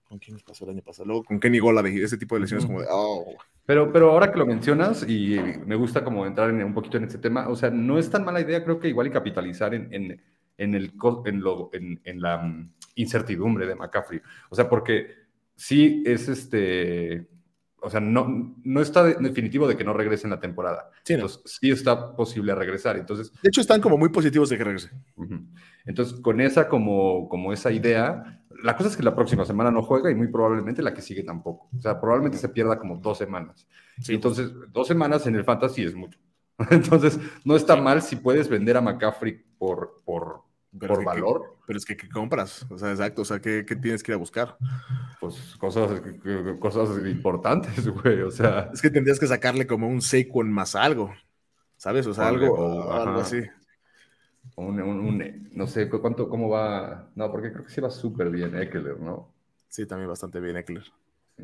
¿con 0.05 0.19
quién 0.19 0.35
nos 0.35 0.43
pasó 0.43 0.65
el 0.65 0.71
año 0.71 0.83
pasado? 0.83 1.07
Luego 1.07 1.25
con 1.25 1.41
Kenny 1.41 1.59
Golladay, 1.59 2.03
ese 2.03 2.19
tipo 2.19 2.35
de 2.35 2.43
lesiones 2.43 2.67
como 2.67 2.81
de, 2.81 2.87
oh. 2.91 3.37
Pero, 3.67 3.93
pero 3.93 4.11
ahora 4.11 4.33
que 4.33 4.39
lo 4.39 4.47
mencionas, 4.47 5.09
y 5.09 5.39
me 5.67 5.77
gusta 5.77 6.05
como 6.05 6.27
entrar 6.27 6.51
en, 6.51 6.63
un 6.63 6.75
poquito 6.75 6.97
en 6.97 7.05
este 7.05 7.19
tema, 7.19 7.49
o 7.49 7.57
sea, 7.57 7.71
no 7.71 7.99
es 7.99 8.11
tan 8.11 8.25
mala 8.25 8.41
idea, 8.41 8.65
creo 8.65 8.81
que 8.81 8.89
igual 8.89 9.07
y 9.07 9.11
capitalizar 9.11 9.75
en, 9.75 9.93
en, 9.93 10.21
en 10.59 10.75
el, 10.75 10.93
en, 11.25 11.41
lo, 11.41 11.71
en, 11.73 12.01
en 12.05 12.21
la 12.21 12.39
mm, 12.39 12.73
incertidumbre 12.97 13.67
de 13.67 13.75
McCaffrey. 13.75 14.21
O 14.51 14.57
sea, 14.57 14.69
porque 14.69 15.15
sí 15.55 16.03
es 16.07 16.29
este 16.29 17.29
o 17.83 17.91
sea, 17.91 18.01
no, 18.01 18.55
no 18.63 18.81
está 18.81 19.05
definitivo 19.05 19.67
de 19.67 19.77
que 19.77 19.85
no 19.85 19.93
regrese 19.93 20.27
en 20.27 20.31
la 20.31 20.41
temporada. 20.41 20.91
Sí, 21.03 21.15
Entonces, 21.15 21.41
sí 21.45 21.71
está 21.71 22.15
posible 22.15 22.55
regresar. 22.55 22.97
Entonces, 22.97 23.33
de 23.43 23.49
hecho, 23.49 23.61
están 23.61 23.81
como 23.81 23.97
muy 23.97 24.11
positivos 24.11 24.49
de 24.51 24.59
que 24.59 24.65
regrese. 24.65 24.91
Entonces, 25.87 26.21
con 26.21 26.41
esa 26.41 26.69
como, 26.69 27.29
como 27.29 27.53
esa 27.53 27.71
idea, 27.73 28.43
la 28.63 28.77
cosa 28.77 28.91
es 28.91 28.97
que 28.97 29.03
la 29.03 29.15
próxima 29.15 29.45
semana 29.45 29.71
no 29.71 29.83
juega 29.83 30.11
y 30.11 30.15
muy 30.15 30.29
probablemente 30.29 30.83
la 30.83 30.95
que 30.95 31.03
sigue 31.03 31.23
tampoco. 31.23 31.69
O 31.77 31.81
sea, 31.81 32.01
probablemente 32.01 32.39
se 32.39 32.49
pierda 32.49 32.79
como 32.79 32.97
dos 32.97 33.19
semanas. 33.19 33.67
Sí. 34.01 34.15
Entonces, 34.15 34.53
dos 34.73 34.87
semanas 34.87 35.27
en 35.27 35.37
el 35.37 35.45
fantasy 35.45 35.85
es 35.85 35.95
mucho. 35.95 36.19
Entonces, 36.71 37.19
no 37.45 37.57
está 37.57 37.77
mal 37.77 38.03
si 38.03 38.17
puedes 38.17 38.49
vender 38.49 38.77
a 38.77 38.81
McCaffrey 38.81 39.43
por, 39.59 40.03
por, 40.05 40.43
por 40.79 41.05
valor. 41.05 41.57
pero 41.67 41.79
es 41.79 41.85
que, 41.85 41.97
¿qué 41.97 42.09
compras? 42.09 42.67
O 42.71 42.79
sea, 42.79 42.91
exacto, 42.91 43.23
o 43.23 43.25
sea, 43.25 43.41
¿qué, 43.41 43.65
¿qué, 43.67 43.77
tienes 43.77 44.03
que 44.03 44.13
ir 44.13 44.15
a 44.15 44.19
buscar? 44.19 44.57
Pues 45.21 45.57
cosas, 45.59 46.01
cosas 46.59 47.05
importantes, 47.07 47.89
güey, 48.03 48.23
o 48.23 48.31
sea. 48.31 48.71
Es 48.73 48.81
que 48.81 48.91
tendrías 48.91 49.19
que 49.19 49.27
sacarle 49.27 49.67
como 49.67 49.89
un 49.89 50.01
Saquon 50.01 50.51
más 50.53 50.75
algo, 50.75 51.13
¿sabes? 51.77 52.07
O 52.07 52.15
sea, 52.15 52.29
algo, 52.29 52.93
algo 52.93 53.21
así. 53.21 53.43
Un, 54.57 54.81
un, 54.81 55.51
no 55.53 55.67
sé, 55.67 55.89
¿cuánto, 55.89 56.29
cómo 56.29 56.49
va? 56.49 57.11
No, 57.15 57.31
porque 57.31 57.53
creo 57.53 57.65
que 57.65 57.71
sí 57.71 57.81
va 57.81 57.91
súper 57.91 58.31
bien 58.31 58.57
Eckler, 58.57 58.99
¿no? 59.01 59.33
Sí, 59.69 59.87
también 59.87 60.09
bastante 60.09 60.41
bien 60.41 60.57
Eckler. 60.57 60.85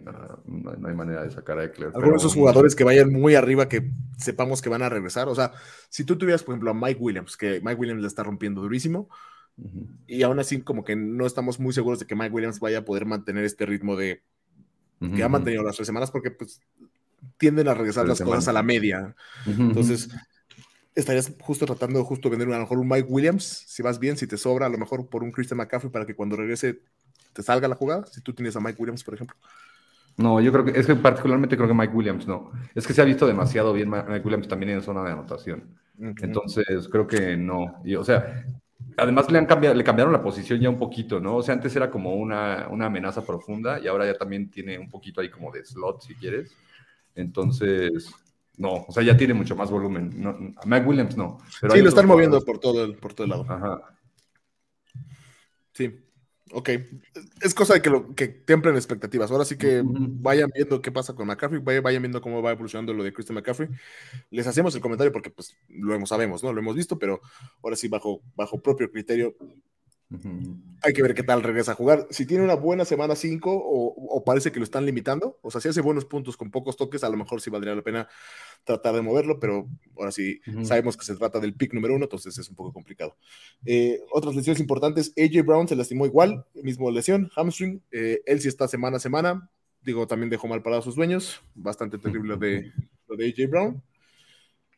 No, 0.05 0.89
hay 0.89 0.95
manera 0.95 1.23
de 1.23 1.31
sacar 1.31 1.59
a 1.59 1.65
Eckler. 1.65 1.89
Algunos 1.95 2.23
de 2.23 2.29
esos 2.29 2.35
jugadores 2.35 2.75
que 2.75 2.85
vayan 2.85 3.13
muy 3.13 3.35
arriba 3.35 3.69
que 3.69 3.91
sepamos 4.19 4.63
que 4.63 4.69
van 4.69 4.83
a 4.83 4.89
regresar. 4.89 5.29
O 5.29 5.35
sea, 5.35 5.53
si 5.89 6.05
tú 6.05 6.17
tuvieras, 6.17 6.43
por 6.43 6.55
ejemplo, 6.55 6.71
a 6.71 6.75
Mike 6.75 7.01
Williams, 7.01 7.37
que 7.37 7.61
Mike 7.63 7.81
Williams 7.81 8.03
le 8.03 8.09
está 8.09 8.23
rompiendo 8.23 8.61
durísimo, 8.63 9.09
y 10.07 10.23
aún 10.23 10.39
así 10.39 10.61
como 10.61 10.85
que 10.85 10.97
no 10.97 11.27
estamos 11.27 11.59
muy 11.59 11.73
seguros 11.73 11.99
de 11.99 12.07
que 12.07 12.15
Mike 12.15 12.35
Williams 12.35 12.61
vaya 12.61 12.79
a 12.79 12.85
poder 12.85 13.07
mantener 13.07 13.45
este 13.45 13.65
ritmo 13.65 13.97
de 13.97 14.23
que 15.15 15.23
ha 15.23 15.29
mantenido 15.29 15.63
las 15.63 15.77
tres 15.77 15.87
semanas, 15.87 16.11
porque 16.11 16.31
pues 16.31 16.61
tienden 17.39 17.69
a 17.69 17.75
regresar 17.75 18.07
las 18.07 18.21
cosas 18.21 18.49
a 18.49 18.53
la 18.53 18.63
media. 18.63 19.15
Entonces, 19.47 20.09
estarías 20.95 21.33
justo 21.41 21.67
tratando 21.67 21.99
de 21.99 22.05
justo 22.05 22.31
vender 22.31 22.49
a 22.49 22.53
lo 22.53 22.61
mejor 22.61 22.79
un 22.79 22.89
Mike 22.89 23.09
Williams, 23.09 23.65
si 23.67 23.83
vas 23.83 23.99
bien, 23.99 24.17
si 24.17 24.27
te 24.27 24.37
sobra, 24.37 24.67
a 24.67 24.71
lo 24.71 24.79
mejor 24.79 25.09
por 25.09 25.23
un 25.23 25.31
Christian 25.31 25.59
McCaffrey 25.59 25.93
para 25.93 26.07
que 26.07 26.15
cuando 26.15 26.37
regrese 26.37 26.81
te 27.33 27.43
salga 27.43 27.69
la 27.69 27.75
jugada, 27.75 28.07
si 28.07 28.23
tú 28.23 28.33
tienes 28.33 28.57
a 28.57 28.61
Mike 28.61 28.81
Williams, 28.81 29.05
por 29.05 29.15
ejemplo. 29.15 29.37
No, 30.19 30.41
yo 30.41 30.51
creo 30.51 30.65
que, 30.65 30.79
es 30.79 30.87
que 30.87 30.95
particularmente 30.95 31.57
creo 31.57 31.69
que 31.69 31.75
Mike 31.75 31.95
Williams 31.95 32.27
no. 32.27 32.51
Es 32.75 32.87
que 32.87 32.95
se 32.95 33.03
ha 33.03 33.05
visto 33.05 33.27
demasiado 33.27 33.73
bien 33.73 33.91
Mike 33.91 34.23
Williams 34.25 34.49
también 34.49 34.73
en 34.73 34.83
zona 34.83 35.05
de 35.05 35.13
anotación. 35.13 35.65
Entonces, 35.99 36.89
creo 36.91 37.07
que 37.07 37.37
no. 37.37 37.81
Y, 37.85 37.97
o 37.97 38.05
sea, 38.05 38.47
además 38.97 39.31
le, 39.31 39.39
han 39.39 39.47
cambiado, 39.47 39.75
le 39.75 39.85
cambiaron 39.85 40.13
la 40.13 40.23
posición 40.23 40.61
ya 40.61 40.71
un 40.71 40.79
poquito, 40.79 41.21
¿no? 41.21 41.37
O 41.37 41.43
sea, 41.43 41.55
antes 41.55 41.75
era 41.77 41.91
como 41.91 42.15
una, 42.15 42.69
una 42.71 42.87
amenaza 42.87 43.25
profunda 43.25 43.79
y 43.79 43.87
ahora 43.89 44.07
ya 44.07 44.15
también 44.15 44.51
tiene 44.51 44.79
un 44.79 44.89
poquito 44.89 45.21
ahí 45.21 45.31
como 45.31 45.53
de 45.53 45.65
slot, 45.65 46.03
si 46.03 46.15
quieres. 46.15 46.57
Entonces, 47.15 48.11
no, 48.57 48.87
o 48.89 48.93
sea, 48.93 49.03
ya 49.03 49.17
tiene 49.17 49.35
mucho 49.35 49.55
más 49.55 49.71
volumen. 49.71 50.11
No, 50.17 50.37
Mike 50.65 50.87
Williams 50.87 51.17
no. 51.17 51.39
sí, 51.51 51.83
lo 51.83 51.89
están 51.89 52.07
moviendo 52.07 52.41
por 52.43 52.59
todo, 52.59 52.85
el, 52.85 52.95
por 52.97 53.13
todo 53.13 53.25
el 53.25 53.31
lado. 53.31 53.47
Ajá. 53.49 53.83
Sí, 55.73 56.06
Ok, 56.53 56.71
es 57.43 57.55
cosa 57.55 57.75
de 57.75 57.83
que, 57.83 57.91
lo, 57.91 58.15
que 58.15 58.29
templen 58.29 58.77
expectativas. 58.77 59.31
Ahora 59.33 59.45
sí 59.45 59.59
que 59.59 59.83
vayan 59.85 60.49
viendo 60.55 60.81
qué 60.81 60.93
pasa 60.93 61.15
con 61.15 61.27
McCaffrey, 61.27 61.61
vayan 61.81 62.03
viendo 62.03 62.21
cómo 62.21 62.41
va 62.41 62.53
evolucionando 62.53 62.93
lo 62.93 63.03
de 63.03 63.13
Christian 63.13 63.35
McCaffrey. 63.35 63.69
Les 64.31 64.47
hacemos 64.47 64.75
el 64.77 64.81
comentario 64.81 65.13
porque 65.13 65.31
pues 65.31 65.57
lo 65.69 65.93
hemos, 65.95 66.09
sabemos, 66.09 66.45
¿no? 66.45 66.53
Lo 66.53 66.61
hemos 66.61 66.77
visto, 66.77 66.99
pero 66.99 67.21
ahora 67.65 67.75
sí 67.75 67.89
bajo, 67.89 68.23
bajo 68.37 68.63
propio 68.63 68.91
criterio 68.91 69.35
Hay 70.83 70.93
que 70.93 71.03
ver 71.03 71.15
qué 71.15 71.25
tal 71.25 71.43
regresa 71.43 71.73
a 71.73 71.75
jugar. 71.75 72.07
Si 72.11 72.27
tiene 72.27 72.45
una 72.45 72.55
buena 72.55 72.85
semana 72.85 73.17
5 73.17 73.51
o, 73.53 74.25
parece 74.25 74.53
que 74.53 74.61
lo 74.61 74.65
están 74.65 74.87
limitando, 74.87 75.39
o 75.43 75.51
sea, 75.51 75.61
si 75.61 75.69
hace 75.69 75.81
buenos 75.81 76.05
puntos 76.05 76.37
con 76.37 76.51
pocos 76.51 76.77
toques, 76.77 77.03
a 77.03 77.09
lo 77.09 77.17
mejor 77.17 77.41
sí 77.41 77.51
valdría 77.51 77.75
la 77.75 77.83
pena 77.83 78.09
tratar 78.65 78.95
de 78.95 79.03
moverlo, 79.03 79.41
pero 79.41 79.69
ahora 79.97 80.13
sí 80.13 80.41
sabemos 80.63 80.97
que 80.97 81.05
se 81.05 81.17
trata 81.17 81.41
del 81.41 81.55
pick 81.55 81.73
número 81.73 81.95
uno, 81.95 82.05
entonces 82.05 82.39
es 82.39 82.49
un 82.49 82.55
poco 82.55 82.73
complicado. 82.73 83.17
Eh, 83.65 84.01
otras 84.13 84.37
lesiones 84.37 84.61
importantes, 84.61 85.13
AJ 85.17 85.45
Brown 85.45 85.67
se 85.67 85.77
lastimó 85.77 86.07
igual, 86.07 86.45
mismo 86.55 86.91
lesión, 86.91 87.31
hamstring, 87.35 87.83
eh, 87.91 88.23
él 88.27 88.41
sí 88.41 88.49
está 88.49 88.69
semana 88.69 88.99
a 88.99 89.01
semana, 89.01 89.51
digo, 89.83 90.07
también 90.07 90.31
dejó 90.31 90.47
mal 90.47 90.63
parado 90.63 90.81
a 90.81 90.85
sus 90.85 90.95
dueños, 90.95 91.43
bastante 91.55 91.99
terrible 91.99 92.31
lo 92.31 92.37
de, 92.37 92.73
lo 93.09 93.17
de 93.17 93.29
AJ 93.29 93.51
Brown. 93.51 93.83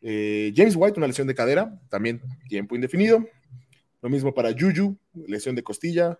Eh, 0.00 0.52
James 0.54 0.76
White, 0.76 0.98
una 0.98 1.06
lesión 1.06 1.26
de 1.26 1.34
cadera, 1.34 1.80
también 1.88 2.22
tiempo 2.48 2.74
indefinido. 2.74 3.26
Lo 4.00 4.08
mismo 4.08 4.32
para 4.32 4.52
Juju, 4.52 4.96
lesión 5.26 5.54
de 5.54 5.62
costilla, 5.62 6.18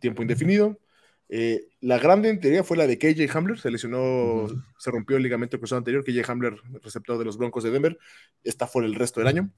tiempo 0.00 0.22
indefinido. 0.22 0.78
Eh, 1.28 1.68
la 1.80 1.98
grande 1.98 2.28
en 2.28 2.40
teoría 2.40 2.62
fue 2.64 2.76
la 2.76 2.86
de 2.86 2.98
KJ 2.98 3.34
Hamler, 3.34 3.58
se 3.58 3.70
lesionó, 3.70 4.46
se 4.78 4.90
rompió 4.90 5.16
el 5.16 5.22
ligamento 5.22 5.58
cruzado 5.58 5.78
anterior, 5.78 6.04
KJ 6.04 6.30
Hamler, 6.30 6.54
receptor 6.82 7.18
de 7.18 7.24
los 7.24 7.38
Broncos 7.38 7.64
de 7.64 7.70
Denver, 7.70 7.98
está 8.42 8.66
fuera 8.66 8.86
el 8.86 8.94
resto 8.94 9.20
del 9.20 9.28
año. 9.28 9.50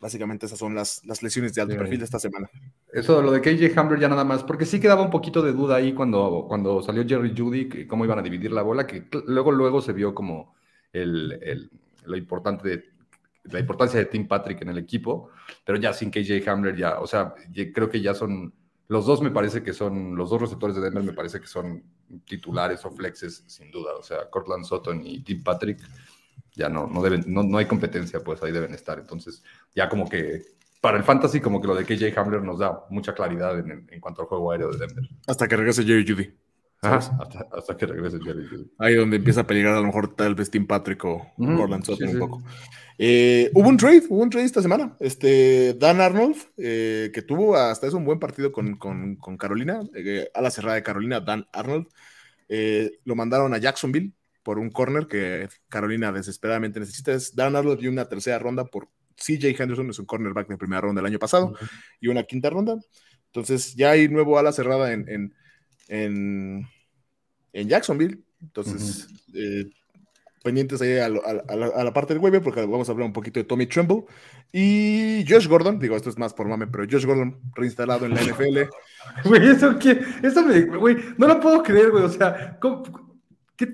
Básicamente 0.00 0.46
esas 0.46 0.58
son 0.58 0.74
las, 0.74 1.04
las 1.04 1.22
lesiones 1.22 1.54
de 1.54 1.62
alto 1.62 1.76
perfil 1.76 2.00
de 2.00 2.04
esta 2.06 2.18
semana. 2.18 2.50
Eso, 2.92 3.22
lo 3.22 3.30
de 3.30 3.40
KJ 3.40 3.78
Hamler 3.78 4.00
ya 4.00 4.08
nada 4.08 4.24
más, 4.24 4.42
porque 4.42 4.66
sí 4.66 4.80
quedaba 4.80 5.02
un 5.02 5.10
poquito 5.10 5.42
de 5.42 5.52
duda 5.52 5.76
ahí 5.76 5.92
cuando, 5.92 6.46
cuando 6.48 6.82
salió 6.82 7.06
Jerry 7.06 7.34
Judy, 7.36 7.86
cómo 7.86 8.04
iban 8.04 8.18
a 8.18 8.22
dividir 8.22 8.50
la 8.50 8.62
bola, 8.62 8.84
que 8.84 9.06
luego, 9.28 9.52
luego 9.52 9.80
se 9.80 9.92
vio 9.92 10.12
como 10.12 10.56
el, 10.92 11.38
el, 11.40 11.70
lo 12.04 12.16
importante 12.16 12.68
de 12.68 12.91
la 13.44 13.58
importancia 13.58 13.98
de 13.98 14.06
Tim 14.06 14.26
Patrick 14.28 14.62
en 14.62 14.68
el 14.68 14.78
equipo, 14.78 15.30
pero 15.64 15.78
ya 15.78 15.92
sin 15.92 16.10
KJ 16.10 16.48
Hamler 16.48 16.76
ya, 16.76 17.00
o 17.00 17.06
sea, 17.06 17.34
creo 17.74 17.88
que 17.88 18.00
ya 18.00 18.14
son, 18.14 18.54
los 18.88 19.06
dos 19.06 19.20
me 19.20 19.30
parece 19.30 19.62
que 19.62 19.72
son, 19.72 20.14
los 20.14 20.30
dos 20.30 20.40
receptores 20.40 20.76
de 20.76 20.82
Denver 20.82 21.02
me 21.02 21.12
parece 21.12 21.40
que 21.40 21.46
son 21.46 21.82
titulares 22.24 22.84
o 22.84 22.90
flexes 22.90 23.44
sin 23.46 23.70
duda, 23.70 23.94
o 23.96 24.02
sea, 24.02 24.30
Cortland 24.30 24.64
Sutton 24.64 25.04
y 25.04 25.22
Tim 25.22 25.42
Patrick 25.42 25.80
ya 26.54 26.68
no, 26.68 26.86
no 26.86 27.02
deben, 27.02 27.24
no, 27.26 27.42
no 27.42 27.58
hay 27.58 27.66
competencia, 27.66 28.20
pues 28.20 28.42
ahí 28.42 28.52
deben 28.52 28.74
estar, 28.74 28.98
entonces 28.98 29.42
ya 29.74 29.88
como 29.88 30.08
que 30.08 30.42
para 30.80 30.98
el 30.98 31.04
fantasy 31.04 31.40
como 31.40 31.60
que 31.60 31.68
lo 31.68 31.74
de 31.74 31.84
KJ 31.84 32.18
Hamler 32.18 32.42
nos 32.42 32.58
da 32.58 32.84
mucha 32.90 33.14
claridad 33.14 33.58
en, 33.58 33.86
en 33.90 34.00
cuanto 34.00 34.22
al 34.22 34.28
juego 34.28 34.50
aéreo 34.50 34.70
de 34.70 34.78
Denver. 34.78 35.08
Hasta 35.26 35.46
que 35.46 35.56
regrese 35.56 35.84
Jerry 35.84 36.04
Judy. 36.06 36.34
Hasta, 36.82 37.76
que 37.76 37.86
regrese 37.86 38.18
Jerry. 38.22 38.46
Ahí 38.78 38.96
donde 38.96 39.16
empieza 39.16 39.42
a 39.42 39.46
peligrar 39.46 39.74
a 39.74 39.80
lo 39.80 39.86
mejor 39.86 40.16
tal 40.16 40.34
vez 40.34 40.50
Tim 40.50 40.66
Patrick 40.66 41.04
o 41.04 41.32
Cortland 41.36 41.84
Sutton 41.84 42.08
un 42.08 42.18
poco. 42.18 42.42
Eh, 42.98 43.50
hubo 43.54 43.68
un 43.68 43.76
trade, 43.76 44.02
hubo 44.08 44.22
un 44.22 44.30
trade 44.30 44.46
esta 44.46 44.62
semana. 44.62 44.96
Este, 44.98 45.74
Dan 45.74 46.00
Arnold, 46.00 46.36
eh, 46.56 47.10
que 47.14 47.22
tuvo 47.22 47.56
hasta 47.56 47.86
eso 47.86 47.96
un 47.96 48.04
buen 48.04 48.18
partido 48.18 48.50
con, 48.50 48.76
Carolina, 49.38 49.80
eh, 49.94 50.28
a 50.34 50.42
la 50.42 50.50
cerrada 50.50 50.74
de 50.74 50.82
Carolina, 50.82 51.20
Dan 51.20 51.46
Arnold, 51.52 51.86
lo 53.04 53.14
mandaron 53.14 53.54
a 53.54 53.58
Jacksonville 53.58 54.12
por 54.42 54.58
un 54.58 54.70
corner 54.70 55.06
que 55.06 55.48
Carolina 55.68 56.10
desesperadamente 56.12 56.80
necesita. 56.80 57.12
Es 57.12 57.34
Dan 57.34 57.54
Arnold 57.54 57.80
y 57.82 57.88
una 57.88 58.08
tercera 58.08 58.38
ronda 58.38 58.64
por 58.64 58.88
CJ 59.16 59.60
Henderson, 59.60 59.88
es 59.90 59.98
un 60.00 60.06
cornerback 60.06 60.48
de 60.48 60.58
primera 60.58 60.80
ronda 60.80 61.00
del 61.00 61.10
año 61.10 61.18
pasado, 61.18 61.54
y 62.00 62.08
una 62.08 62.24
quinta 62.24 62.50
ronda. 62.50 62.76
Entonces 63.26 63.74
ya 63.74 63.92
hay 63.92 64.08
nuevo 64.08 64.38
ala 64.38 64.52
cerrada 64.52 64.92
en, 64.92 65.08
en, 65.08 65.34
en, 65.92 66.68
Jacksonville. 67.52 68.22
Entonces, 68.40 69.08
pendientes 70.42 70.80
ahí 70.82 70.98
a, 70.98 71.08
la, 71.08 71.92
parte 71.92 72.14
del 72.14 72.22
web, 72.22 72.42
porque 72.42 72.60
vamos 72.62 72.88
a 72.88 72.92
hablar 72.92 73.06
un 73.06 73.12
poquito 73.12 73.38
de 73.38 73.44
Tommy 73.44 73.66
Tremble 73.66 74.04
y 74.52 75.24
Josh 75.28 75.46
Gordon. 75.46 75.78
Digo, 75.78 75.96
esto 75.96 76.10
es 76.10 76.18
más 76.18 76.34
por 76.34 76.48
mame, 76.48 76.66
pero 76.66 76.84
Josh 76.90 77.06
Gordon 77.06 77.38
reinstalado 77.54 78.06
en 78.06 78.14
la 78.14 78.22
NFL. 78.22 78.58
Güey, 79.24 79.48
eso, 79.48 79.78
¿qué? 79.80 80.00
eso 80.22 80.46
me, 80.46 80.60
güey, 80.60 80.96
no 81.18 81.26
lo 81.26 81.40
puedo 81.40 81.60
creer, 81.62 81.90
güey. 81.90 82.04
O 82.04 82.08
sea, 82.08 82.56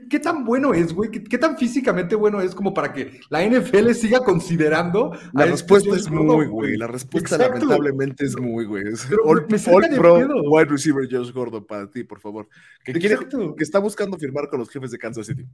¿qué, 0.09 0.19
tan 0.19 0.45
bueno 0.45 0.75
es, 0.75 0.93
güey? 0.93 1.11
¿Qué, 1.11 1.39
tan 1.39 1.57
físicamente 1.57 2.15
bueno 2.15 2.41
es 2.41 2.55
como 2.55 2.75
para 2.75 2.93
que 2.93 3.21
la 3.31 3.45
NFL 3.45 3.91
siga 3.93 4.21
considerando? 4.21 5.13
La 5.33 5.45
este 5.45 5.53
respuesta 5.53 5.97
es 5.97 6.11
muy, 6.11 6.47
güey. 6.47 6.77
La 6.77 6.87
respuesta 6.87 7.39
lamentablemente 7.39 8.25
es 8.25 8.39
muy, 8.39 8.65
güey. 8.65 8.85
All, 9.25 9.47
all 9.67 9.89
pro 9.97 10.17
wide 10.51 10.67
receiver 10.67 11.09
Josh 11.11 11.33
Gordon 11.33 11.65
para 11.65 11.91
ti, 11.91 12.05
por 12.05 12.21
favor. 12.21 12.49
Que, 12.85 12.93
quiere, 12.95 13.19
que 13.57 13.65
está 13.65 13.79
buscando 13.79 14.17
firmar 14.19 14.49
con 14.49 14.61
los 14.61 14.71
jefes 14.71 14.91
de 14.91 14.99
Kansas 14.99 15.27
City. 15.27 15.47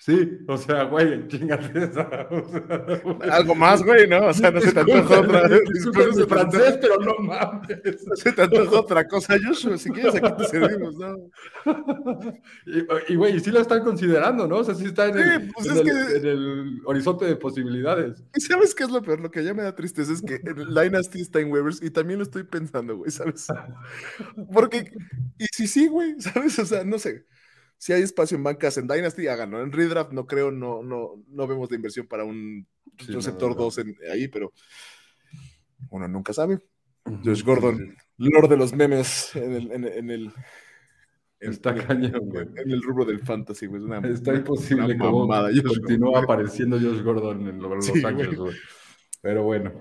Sí, 0.00 0.38
o 0.48 0.56
sea, 0.56 0.84
güey, 0.84 1.28
chingate 1.28 1.84
esa. 1.84 2.08
Algo 3.32 3.54
más, 3.54 3.82
güey, 3.82 4.08
¿no? 4.08 4.28
O 4.28 4.32
sea, 4.32 4.50
no 4.50 4.58
se 4.58 4.72
te 4.72 4.80
antoja 4.80 5.20
otra. 5.20 5.46
Disculpe 5.46 6.06
de 6.16 6.26
francés, 6.26 6.78
pero 6.80 6.98
no 7.00 7.18
mames. 7.18 8.06
No 8.06 8.16
se 8.16 8.32
te 8.32 8.40
antoja 8.40 8.80
otra 8.80 9.06
cosa, 9.06 9.36
Joshua. 9.44 9.76
Si 9.76 9.90
quieres, 9.90 10.14
aquí 10.14 10.32
te 10.38 10.44
servimos, 10.44 10.94
¿no? 10.96 11.30
Y, 13.08 13.14
güey, 13.14 13.36
y 13.36 13.40
sí 13.40 13.50
lo 13.50 13.60
están 13.60 13.84
considerando, 13.84 14.46
¿no? 14.48 14.58
O 14.58 14.64
sea, 14.64 14.74
sí 14.74 14.86
está 14.86 15.08
en, 15.08 15.18
el, 15.18 15.50
pues 15.52 15.66
en, 15.66 16.26
el, 16.26 16.80
horizonte 16.86 17.26
de 17.26 17.36
posibilidades. 17.36 18.24
¿Y 18.34 18.40
sabes 18.40 18.74
qué 18.74 18.84
es 18.84 18.90
lo 18.90 19.02
peor? 19.02 19.20
Lo 19.20 19.30
que 19.30 19.44
ya 19.44 19.52
me 19.52 19.64
da 19.64 19.74
tristeza 19.76 20.14
es 20.14 20.22
que 20.22 20.38
Dynasty 20.38 21.20
está 21.20 21.40
en 21.40 21.52
Weavers 21.52 21.82
y 21.82 21.90
también 21.90 22.20
lo 22.20 22.22
estoy 22.22 22.44
pensando, 22.44 22.96
güey, 22.96 23.10
¿sabes? 23.10 23.48
Porque, 24.50 24.90
y 25.36 25.44
si 25.52 25.66
sí, 25.66 25.88
güey, 25.88 26.18
¿sabes? 26.20 26.58
O 26.58 26.64
sea, 26.64 26.84
no 26.84 26.98
sé 26.98 27.26
si 27.80 27.94
hay 27.94 28.02
espacio 28.02 28.36
en 28.36 28.44
bancas 28.44 28.76
en 28.76 28.86
Dynasty, 28.86 29.26
háganlo. 29.26 29.62
En 29.62 29.72
Redraft 29.72 30.12
no 30.12 30.26
creo, 30.26 30.50
no, 30.50 30.82
no, 30.82 31.24
no 31.28 31.46
vemos 31.46 31.70
la 31.70 31.76
inversión 31.76 32.06
para 32.06 32.24
un 32.24 32.66
receptor 33.08 33.56
2 33.56 33.80
ahí, 34.12 34.28
pero 34.28 34.52
uno 35.88 36.06
nunca 36.06 36.34
sabe. 36.34 36.60
Josh 37.24 37.42
Gordon, 37.42 37.96
Lord 38.18 38.50
de 38.50 38.58
los 38.58 38.74
memes 38.74 39.34
en 39.34 39.52
el, 39.54 39.72
en, 39.72 40.10
el 40.10 40.30
Está 41.40 41.74
cañón, 41.74 42.28
güey. 42.28 42.48
En 42.54 42.70
el 42.70 42.82
rubro 42.82 43.06
del 43.06 43.20
fantasy, 43.20 43.64
güey. 43.64 43.82
Está 44.12 44.34
imposible 44.34 44.98
cómo 44.98 45.26
continúa 45.26 46.20
apareciendo 46.20 46.78
Josh 46.78 47.02
Gordon 47.02 47.48
en 47.48 47.62
Los 47.62 48.04
Ángeles, 48.04 48.36
güey. 48.36 48.56
Pero 49.22 49.44
bueno. 49.44 49.72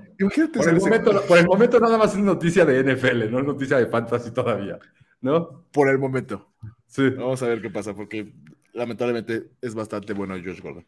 por, 0.53 0.69
el 0.69 0.79
momento, 0.79 1.21
por 1.27 1.37
el 1.37 1.45
momento 1.45 1.81
nada 1.81 1.97
más 1.97 2.13
es 2.13 2.19
noticia 2.19 2.63
de 2.63 2.81
NFL, 2.81 3.29
no 3.29 3.43
noticia 3.43 3.77
de 3.77 3.87
fantasy 3.87 4.31
todavía, 4.31 4.79
¿no? 5.19 5.65
Por 5.69 5.89
el 5.89 5.99
momento. 5.99 6.48
Sí. 6.89 7.09
Vamos 7.11 7.41
a 7.43 7.47
ver 7.47 7.61
qué 7.61 7.69
pasa, 7.69 7.95
porque 7.95 8.33
lamentablemente 8.73 9.51
es 9.61 9.75
bastante 9.75 10.13
bueno 10.13 10.35
Josh 10.35 10.61
Gordon. 10.61 10.85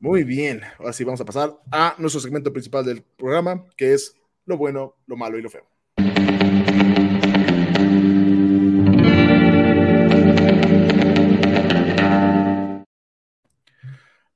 Muy 0.00 0.22
bien, 0.22 0.62
ahora 0.78 0.92
sí 0.92 1.02
vamos 1.02 1.20
a 1.20 1.24
pasar 1.24 1.58
a 1.72 1.96
nuestro 1.98 2.20
segmento 2.20 2.52
principal 2.52 2.84
del 2.84 3.02
programa, 3.02 3.66
que 3.76 3.92
es 3.92 4.14
lo 4.46 4.56
bueno, 4.56 4.94
lo 5.06 5.16
malo 5.16 5.36
y 5.36 5.42
lo 5.42 5.50
feo. 5.50 5.68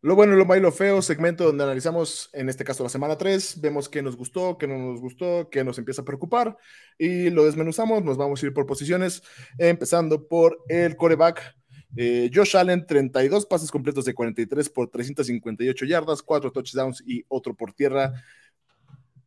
Lo 0.04 0.16
bueno, 0.16 0.35
lo 0.35 0.44
malo 0.44 0.59
y 0.59 0.62
lo 0.62 0.73
feo, 0.73 1.00
segmento 1.00 1.44
donde 1.44 1.62
analizamos, 1.62 2.28
en 2.32 2.49
este 2.49 2.64
caso, 2.64 2.82
la 2.82 2.88
semana 2.88 3.16
3, 3.16 3.61
vemos 3.61 3.88
qué 3.88 4.02
nos 4.02 4.16
gustó, 4.16 4.59
qué 4.59 4.66
no 4.66 4.76
nos 4.76 5.00
gustó, 5.00 5.49
qué 5.49 5.62
nos 5.62 5.78
empieza 5.78 6.02
a 6.02 6.04
preocupar 6.04 6.56
y 6.99 7.30
lo 7.30 7.44
desmenuzamos. 7.44 8.02
Nos 8.02 8.16
vamos 8.16 8.42
a 8.42 8.47
ir 8.47 8.52
por 8.52 8.66
posiciones, 8.66 9.23
empezando 9.59 10.26
por 10.26 10.59
el 10.68 10.97
coreback. 10.97 11.56
Eh, 11.94 12.28
Josh 12.35 12.56
Allen, 12.56 12.85
32 12.85 13.47
pases 13.47 13.71
completos 13.71 14.04
de 14.04 14.12
43 14.12 14.71
por 14.71 14.88
358 14.88 15.85
yardas, 15.85 16.21
4 16.21 16.50
touchdowns 16.50 17.00
y 17.06 17.25
otro 17.28 17.54
por 17.54 17.73
tierra, 17.73 18.12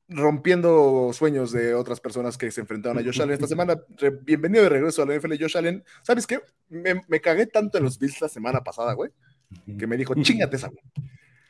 rompiendo 0.10 1.12
sueños 1.14 1.54
de 1.54 1.74
otras 1.74 2.02
personas 2.02 2.38
que 2.38 2.52
se 2.52 2.60
enfrentaron 2.60 2.98
a 2.98 3.02
Josh 3.02 3.22
Allen 3.22 3.36
esta 3.36 3.48
semana. 3.48 3.82
bienvenido 4.24 4.64
de 4.64 4.70
regreso 4.70 5.04
a 5.04 5.06
la 5.06 5.16
NFL, 5.16 5.36
Josh 5.40 5.56
Allen. 5.56 5.86
¿Sabes 6.04 6.28
qué? 6.28 6.42
Me, 6.68 7.02
me 7.08 7.22
cagué 7.22 7.46
tanto 7.46 7.78
en 7.78 7.86
los 7.86 7.98
Bills 7.98 8.20
la 8.20 8.28
semana 8.28 8.62
pasada, 8.62 8.92
güey 8.92 9.10
que 9.78 9.88
me 9.88 9.98
dijo, 9.98 10.14
chingate 10.16 10.56
esa. 10.56 10.70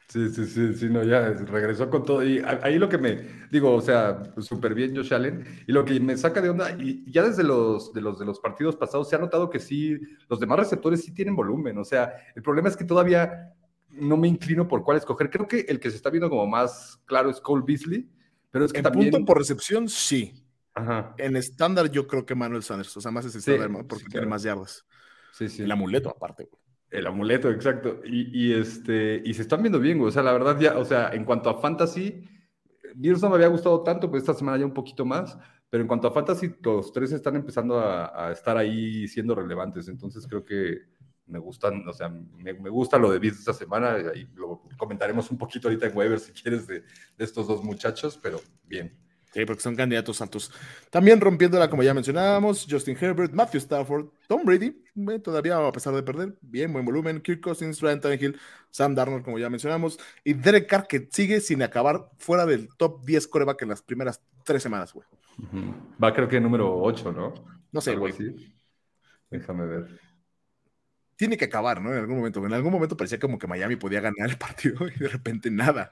Sí, 0.08 0.30
sí, 0.30 0.46
sí, 0.46 0.74
sí, 0.76 0.90
no, 0.90 1.04
ya 1.04 1.30
regresó 1.32 1.90
con 1.90 2.04
todo. 2.04 2.24
Y 2.24 2.40
ahí 2.62 2.78
lo 2.78 2.88
que 2.88 2.98
me 2.98 3.48
digo, 3.52 3.74
o 3.74 3.82
sea, 3.82 4.22
súper 4.38 4.76
bien 4.76 4.96
Josh 4.96 5.14
Allen. 5.14 5.44
Y 5.68 5.72
lo 5.72 5.84
que 5.84 6.00
me 6.00 6.16
saca 6.16 6.42
de 6.42 6.50
onda, 6.50 6.72
y 6.80 7.04
ya 7.12 7.24
desde 7.24 7.44
los 7.44 7.92
de, 7.92 8.02
los 8.02 8.20
de 8.20 8.26
los 8.26 8.40
partidos 8.40 8.76
pasados 8.76 9.10
se 9.10 9.16
ha 9.16 9.20
notado 9.20 9.50
que 9.50 9.60
sí, 9.60 10.00
los 10.30 10.40
demás 10.40 10.60
receptores 10.60 11.04
sí 11.04 11.12
tienen 11.12 11.36
volumen. 11.36 11.78
O 11.80 11.84
sea, 11.84 12.14
el 12.36 12.44
problema 12.44 12.70
es 12.70 12.78
que 12.78 12.86
todavía 12.86 13.52
no 13.90 14.16
me 14.16 14.28
inclino 14.28 14.68
por 14.68 14.84
cuál 14.84 14.98
escoger. 14.98 15.30
Creo 15.30 15.48
que 15.48 15.62
el 15.62 15.80
que 15.80 15.90
se 15.90 15.98
está 15.98 16.12
viendo 16.12 16.30
como 16.30 16.46
más 16.46 17.02
claro 17.06 17.30
es 17.32 17.42
Cole 17.42 17.64
Beasley. 17.66 18.08
Pero 18.52 18.66
es 18.66 18.72
que 18.72 18.80
en 18.80 18.84
también... 18.84 19.12
punto 19.12 19.26
por 19.26 19.40
recepción, 19.40 19.90
sí. 19.90 20.46
Ajá. 20.76 21.16
En 21.18 21.36
estándar, 21.36 21.90
yo 21.90 22.06
creo 22.06 22.26
que 22.26 22.36
Manuel 22.36 22.62
Sanders. 22.62 22.96
O 22.96 23.02
sea, 23.02 23.12
más 23.12 23.26
es 23.26 23.36
estándar 23.36 23.86
porque 23.88 24.06
tiene 24.06 24.28
más 24.28 24.44
yardas. 24.44 24.86
Sí, 25.34 25.50
sí. 25.50 25.64
El 25.64 25.72
amuleto, 25.72 26.10
aparte, 26.10 26.48
güey. 26.50 26.65
El 26.90 27.08
amuleto, 27.08 27.50
exacto. 27.50 28.02
Y, 28.06 28.54
este, 28.54 29.22
y 29.26 29.34
se 29.34 29.42
están 29.42 29.62
viendo 29.62 29.80
bien. 29.80 30.02
O 30.02 30.12
sea, 30.12 30.24
la 30.24 30.34
verdad, 30.34 30.60
ya, 30.60 30.78
o 30.78 30.86
sea, 30.86 31.10
en 31.10 31.26
cuanto 31.26 31.50
a 31.50 31.60
fantasy, 31.60 32.24
Bears 32.96 33.22
no 33.22 33.30
me 33.30 33.36
había 33.36 33.48
gustado 33.48 33.84
tanto, 33.84 34.10
pues 34.10 34.24
esta 34.24 34.34
semana 34.34 34.58
ya 34.58 34.66
un 34.66 34.74
poquito 34.74 35.06
más. 35.06 35.38
Pero 35.70 35.82
en 35.82 35.88
cuanto 35.88 36.08
a 36.08 36.12
fantasy, 36.12 36.56
los 36.62 36.94
tres 36.94 37.12
están 37.12 37.36
empezando 37.36 37.80
a, 37.80 38.32
estar 38.32 38.58
ahí 38.58 39.08
siendo 39.08 39.36
relevantes. 39.36 39.88
Entonces 39.88 40.26
creo 40.28 40.46
que 40.46 40.84
me 41.28 41.40
gustan, 41.40 41.88
o 41.88 41.94
sea, 41.94 42.08
me, 42.08 42.54
gusta 42.70 42.98
lo 42.98 43.12
de 43.12 43.20
Bears 43.20 43.40
esta 43.40 43.54
semana. 43.54 43.98
Y 44.16 44.28
lo 44.36 44.62
comentaremos 44.78 45.30
un 45.32 45.38
poquito 45.38 45.68
ahorita 45.68 45.88
en 45.88 45.98
Weber 45.98 46.20
si 46.20 46.32
quieres 46.32 46.68
de, 46.68 46.82
de 46.82 47.26
estos 47.26 47.48
dos 47.48 47.64
muchachos, 47.64 48.20
pero 48.22 48.40
bien. 48.64 49.05
Sí, 49.36 49.44
porque 49.46 49.62
son 49.62 49.76
candidatos 49.76 50.22
altos. 50.22 50.50
También 50.90 51.20
rompiéndola, 51.20 51.70
como 51.70 51.84
ya 51.84 51.94
mencionábamos, 51.94 52.66
Justin 52.70 52.96
Herbert, 52.98 53.34
Matthew 53.34 53.58
Stafford, 53.58 54.06
Tom 54.30 54.44
Brady, 54.46 54.82
eh, 55.12 55.20
todavía 55.20 55.58
a 55.58 55.74
pesar 55.74 55.94
de 55.94 56.04
perder, 56.04 56.38
bien, 56.40 56.72
buen 56.72 56.86
volumen, 56.86 57.20
Kirk 57.20 57.42
Cousins, 57.42 57.82
Ryan 57.82 58.00
Tannehill, 58.00 58.40
Sam 58.70 58.96
Darnold, 58.96 59.26
como 59.26 59.38
ya 59.38 59.50
mencionamos, 59.50 60.00
y 60.24 60.36
Derek 60.36 60.70
Carr, 60.70 60.88
que 60.88 61.10
sigue 61.12 61.42
sin 61.42 61.62
acabar 61.64 62.10
fuera 62.18 62.46
del 62.46 62.70
top 62.78 63.04
10 63.04 63.28
coreback 63.28 63.64
en 63.64 63.68
las 63.68 63.82
primeras 63.82 64.22
tres 64.46 64.64
semanas, 64.64 64.94
güey. 64.94 65.06
Va 66.02 66.14
creo 66.14 66.30
que 66.30 66.40
número 66.40 66.74
8, 66.82 67.12
¿no? 67.12 67.34
No 67.74 67.82
sé, 67.82 67.94
güey. 67.98 68.14
Déjame 69.30 69.66
ver. 69.66 70.00
Tiene 71.18 71.36
que 71.36 71.44
acabar, 71.44 71.82
¿no? 71.82 71.92
En 71.92 72.00
algún 72.00 72.16
momento. 72.16 72.46
En 72.46 72.54
algún 72.54 72.72
momento 72.72 72.96
parecía 72.96 73.20
como 73.20 73.38
que 73.38 73.48
Miami 73.48 73.76
podía 73.76 74.00
ganar 74.00 74.30
el 74.30 74.38
partido 74.38 74.88
y 74.96 74.98
de 74.98 75.10
repente 75.10 75.52
nada 75.52 75.92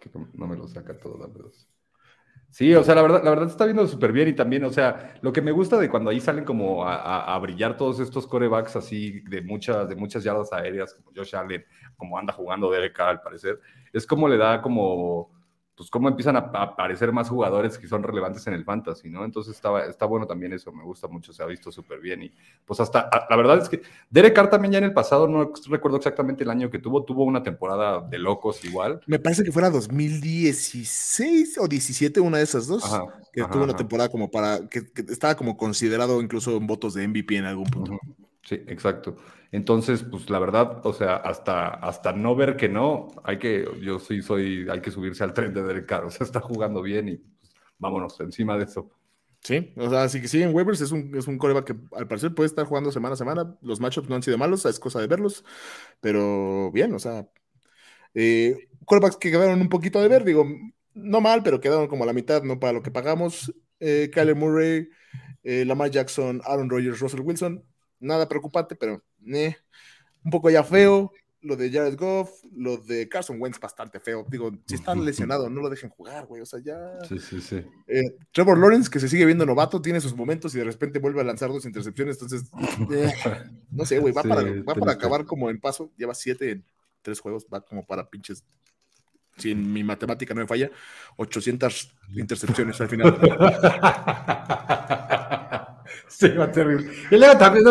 que 0.00 0.10
no 0.34 0.46
me 0.46 0.56
lo 0.56 0.66
saca 0.66 0.98
todo, 0.98 1.18
verdad. 1.18 1.50
Sí, 2.50 2.74
o 2.74 2.82
sea, 2.82 2.96
la 2.96 3.02
verdad, 3.02 3.22
la 3.22 3.30
verdad 3.30 3.48
está 3.48 3.64
viendo 3.64 3.86
súper 3.86 4.10
bien 4.10 4.26
y 4.26 4.32
también, 4.32 4.64
o 4.64 4.72
sea, 4.72 5.14
lo 5.22 5.32
que 5.32 5.40
me 5.40 5.52
gusta 5.52 5.78
de 5.78 5.88
cuando 5.88 6.10
ahí 6.10 6.20
salen 6.20 6.44
como 6.44 6.84
a, 6.84 7.38
brillar 7.38 7.76
todos 7.76 8.00
estos 8.00 8.26
corebacks 8.26 8.74
así 8.74 9.20
de 9.20 9.40
muchas, 9.40 9.88
de 9.88 9.94
muchas 9.94 10.24
yardas 10.24 10.52
aéreas, 10.52 10.94
como 10.94 11.12
Josh 11.14 11.36
Allen, 11.36 11.64
como 11.96 12.18
anda 12.18 12.32
jugando 12.32 12.68
Derek 12.68 12.98
al 12.98 13.22
parecer, 13.22 13.60
es 13.92 14.04
como 14.04 14.26
le 14.26 14.36
da 14.36 14.60
como 14.60 15.30
pues 15.80 15.88
cómo 15.88 16.10
empiezan 16.10 16.36
a, 16.36 16.40
aparecer 16.40 17.10
más 17.10 17.30
jugadores 17.30 17.78
que 17.78 17.88
son 17.88 18.02
relevantes 18.02 18.46
en 18.46 18.52
el 18.52 18.66
fantasy, 18.66 19.08
¿no? 19.08 19.24
Entonces 19.24 19.54
está, 19.54 19.86
está 19.86 20.04
bueno 20.04 20.26
también 20.26 20.52
eso, 20.52 20.70
me 20.72 20.84
gusta 20.84 21.08
mucho, 21.08 21.32
se 21.32 21.42
ha 21.42 21.46
visto 21.46 21.72
súper 21.72 22.00
bien 22.00 22.24
y 22.24 22.32
pues 22.66 22.80
hasta, 22.80 23.08
la 23.30 23.34
verdad 23.34 23.56
es 23.62 23.70
que 23.70 23.80
Derek 24.10 24.34
Carr 24.34 24.50
también 24.50 24.72
ya 24.72 24.78
en 24.78 24.84
el 24.84 24.92
pasado, 24.92 25.26
no 25.26 25.54
recuerdo 25.70 25.96
exactamente 25.96 26.44
el 26.44 26.50
año 26.50 26.68
que 26.70 26.80
tuvo, 26.80 27.02
tuvo 27.02 27.24
una 27.24 27.42
temporada 27.42 28.02
de 28.02 28.18
locos 28.18 28.62
igual. 28.62 29.00
Me 29.06 29.18
parece 29.18 29.42
que 29.42 29.52
fuera 29.52 29.70
2016 29.70 31.56
o 31.56 31.66
17, 31.66 32.20
una 32.20 32.36
de 32.36 32.44
esas 32.44 32.66
dos, 32.66 32.84
que 33.32 33.42
tuvo 33.44 33.64
una 33.64 33.74
temporada 33.74 34.10
como 34.10 34.30
para, 34.30 34.68
que, 34.68 34.82
estaba 35.08 35.34
como 35.34 35.56
considerado 35.56 36.20
incluso 36.20 36.58
en 36.58 36.66
votos 36.66 36.92
de 36.92 37.08
MVP 37.08 37.38
en 37.38 37.46
algún 37.46 37.64
punto. 37.64 37.98
Sí, 38.42 38.56
exacto. 38.66 39.16
Entonces, 39.52 40.04
pues 40.04 40.30
la 40.30 40.38
verdad, 40.38 40.80
o 40.84 40.92
sea, 40.92 41.16
hasta, 41.16 41.68
hasta 41.68 42.12
no 42.12 42.36
ver 42.36 42.56
que 42.56 42.68
no, 42.68 43.08
hay 43.24 43.38
que, 43.38 43.68
yo 43.82 43.98
sí 43.98 44.22
soy, 44.22 44.68
hay 44.70 44.80
que 44.80 44.92
subirse 44.92 45.24
al 45.24 45.34
tren 45.34 45.52
de 45.52 45.62
Derek 45.62 45.86
Carr, 45.86 46.04
o 46.06 46.10
sea, 46.10 46.24
está 46.24 46.40
jugando 46.40 46.82
bien 46.82 47.08
y 47.08 47.16
pues, 47.16 47.52
vámonos 47.78 48.18
encima 48.20 48.56
de 48.56 48.64
eso. 48.64 48.90
Sí, 49.42 49.72
o 49.76 49.88
sea, 49.88 50.02
así 50.02 50.20
que 50.20 50.28
sí, 50.28 50.42
en 50.42 50.54
waivers 50.54 50.82
es 50.82 50.92
un, 50.92 51.16
es 51.16 51.26
un 51.26 51.38
coreback 51.38 51.64
que 51.64 51.96
al 51.96 52.06
parecer 52.06 52.34
puede 52.34 52.46
estar 52.46 52.66
jugando 52.66 52.92
semana 52.92 53.14
a 53.14 53.16
semana. 53.16 53.56
Los 53.62 53.80
matchups 53.80 54.08
no 54.08 54.16
han 54.16 54.22
sido 54.22 54.36
malos, 54.36 54.66
es 54.66 54.78
cosa 54.78 55.00
de 55.00 55.06
verlos, 55.06 55.44
pero 56.00 56.70
bien, 56.72 56.94
o 56.94 56.98
sea, 56.98 57.26
eh, 58.14 58.68
corebacks 58.84 59.16
que 59.16 59.30
quedaron 59.30 59.60
un 59.60 59.68
poquito 59.68 60.00
de 60.00 60.08
ver, 60.08 60.24
digo, 60.24 60.44
no 60.94 61.20
mal, 61.20 61.42
pero 61.42 61.60
quedaron 61.60 61.88
como 61.88 62.04
a 62.04 62.06
la 62.06 62.12
mitad, 62.12 62.42
no 62.42 62.60
para 62.60 62.74
lo 62.74 62.82
que 62.82 62.90
pagamos. 62.90 63.52
Eh, 63.80 64.10
Kyler 64.12 64.36
Murray, 64.36 64.88
eh, 65.42 65.64
Lamar 65.64 65.90
Jackson, 65.90 66.42
Aaron 66.44 66.68
Rodgers, 66.68 67.00
Russell 67.00 67.20
Wilson, 67.20 67.64
nada 67.98 68.28
preocupante, 68.28 68.76
pero 68.76 69.02
eh, 69.26 69.56
un 70.24 70.30
poco 70.30 70.50
ya 70.50 70.64
feo. 70.64 71.12
Lo 71.42 71.56
de 71.56 71.70
Jared 71.70 71.96
Goff, 71.96 72.44
lo 72.54 72.76
de 72.76 73.08
Carson 73.08 73.40
Wentz 73.40 73.58
bastante 73.58 73.98
feo. 73.98 74.26
Digo, 74.28 74.52
si 74.66 74.74
está 74.74 74.94
lesionado, 74.94 75.48
no 75.48 75.62
lo 75.62 75.70
dejen 75.70 75.88
jugar, 75.88 76.26
güey. 76.26 76.42
O 76.42 76.46
sea, 76.46 76.60
ya. 76.62 76.98
Sí, 77.08 77.18
sí, 77.18 77.40
sí. 77.40 77.64
Eh, 77.86 78.14
Trevor 78.30 78.58
Lawrence, 78.58 78.90
que 78.90 79.00
se 79.00 79.08
sigue 79.08 79.24
viendo 79.24 79.46
novato, 79.46 79.80
tiene 79.80 80.02
sus 80.02 80.14
momentos 80.14 80.54
y 80.54 80.58
de 80.58 80.64
repente 80.64 80.98
vuelve 80.98 81.22
a 81.22 81.24
lanzar 81.24 81.48
dos 81.48 81.64
intercepciones. 81.64 82.20
Entonces, 82.20 82.50
eh, 82.92 83.14
no 83.70 83.86
sé, 83.86 84.00
güey, 84.00 84.12
va, 84.12 84.22
para, 84.22 84.42
va 84.42 84.74
para 84.74 84.92
acabar 84.92 85.24
como 85.24 85.48
en 85.48 85.58
paso. 85.58 85.90
Lleva 85.96 86.14
siete 86.14 86.50
en 86.50 86.64
tres 87.00 87.20
juegos, 87.20 87.46
va 87.50 87.62
como 87.62 87.86
para 87.86 88.10
pinches 88.10 88.44
si 89.40 89.52
en 89.52 89.72
mi 89.72 89.82
matemática 89.82 90.34
no 90.34 90.42
me 90.42 90.46
falla, 90.46 90.70
800 91.16 91.94
intercepciones 92.16 92.78
al 92.80 92.88
final. 92.88 93.18
Sí, 96.08 96.28
va 96.28 96.50
terrible. 96.50 96.90
Y 97.10 97.16
luego 97.16 97.38
también, 97.38 97.64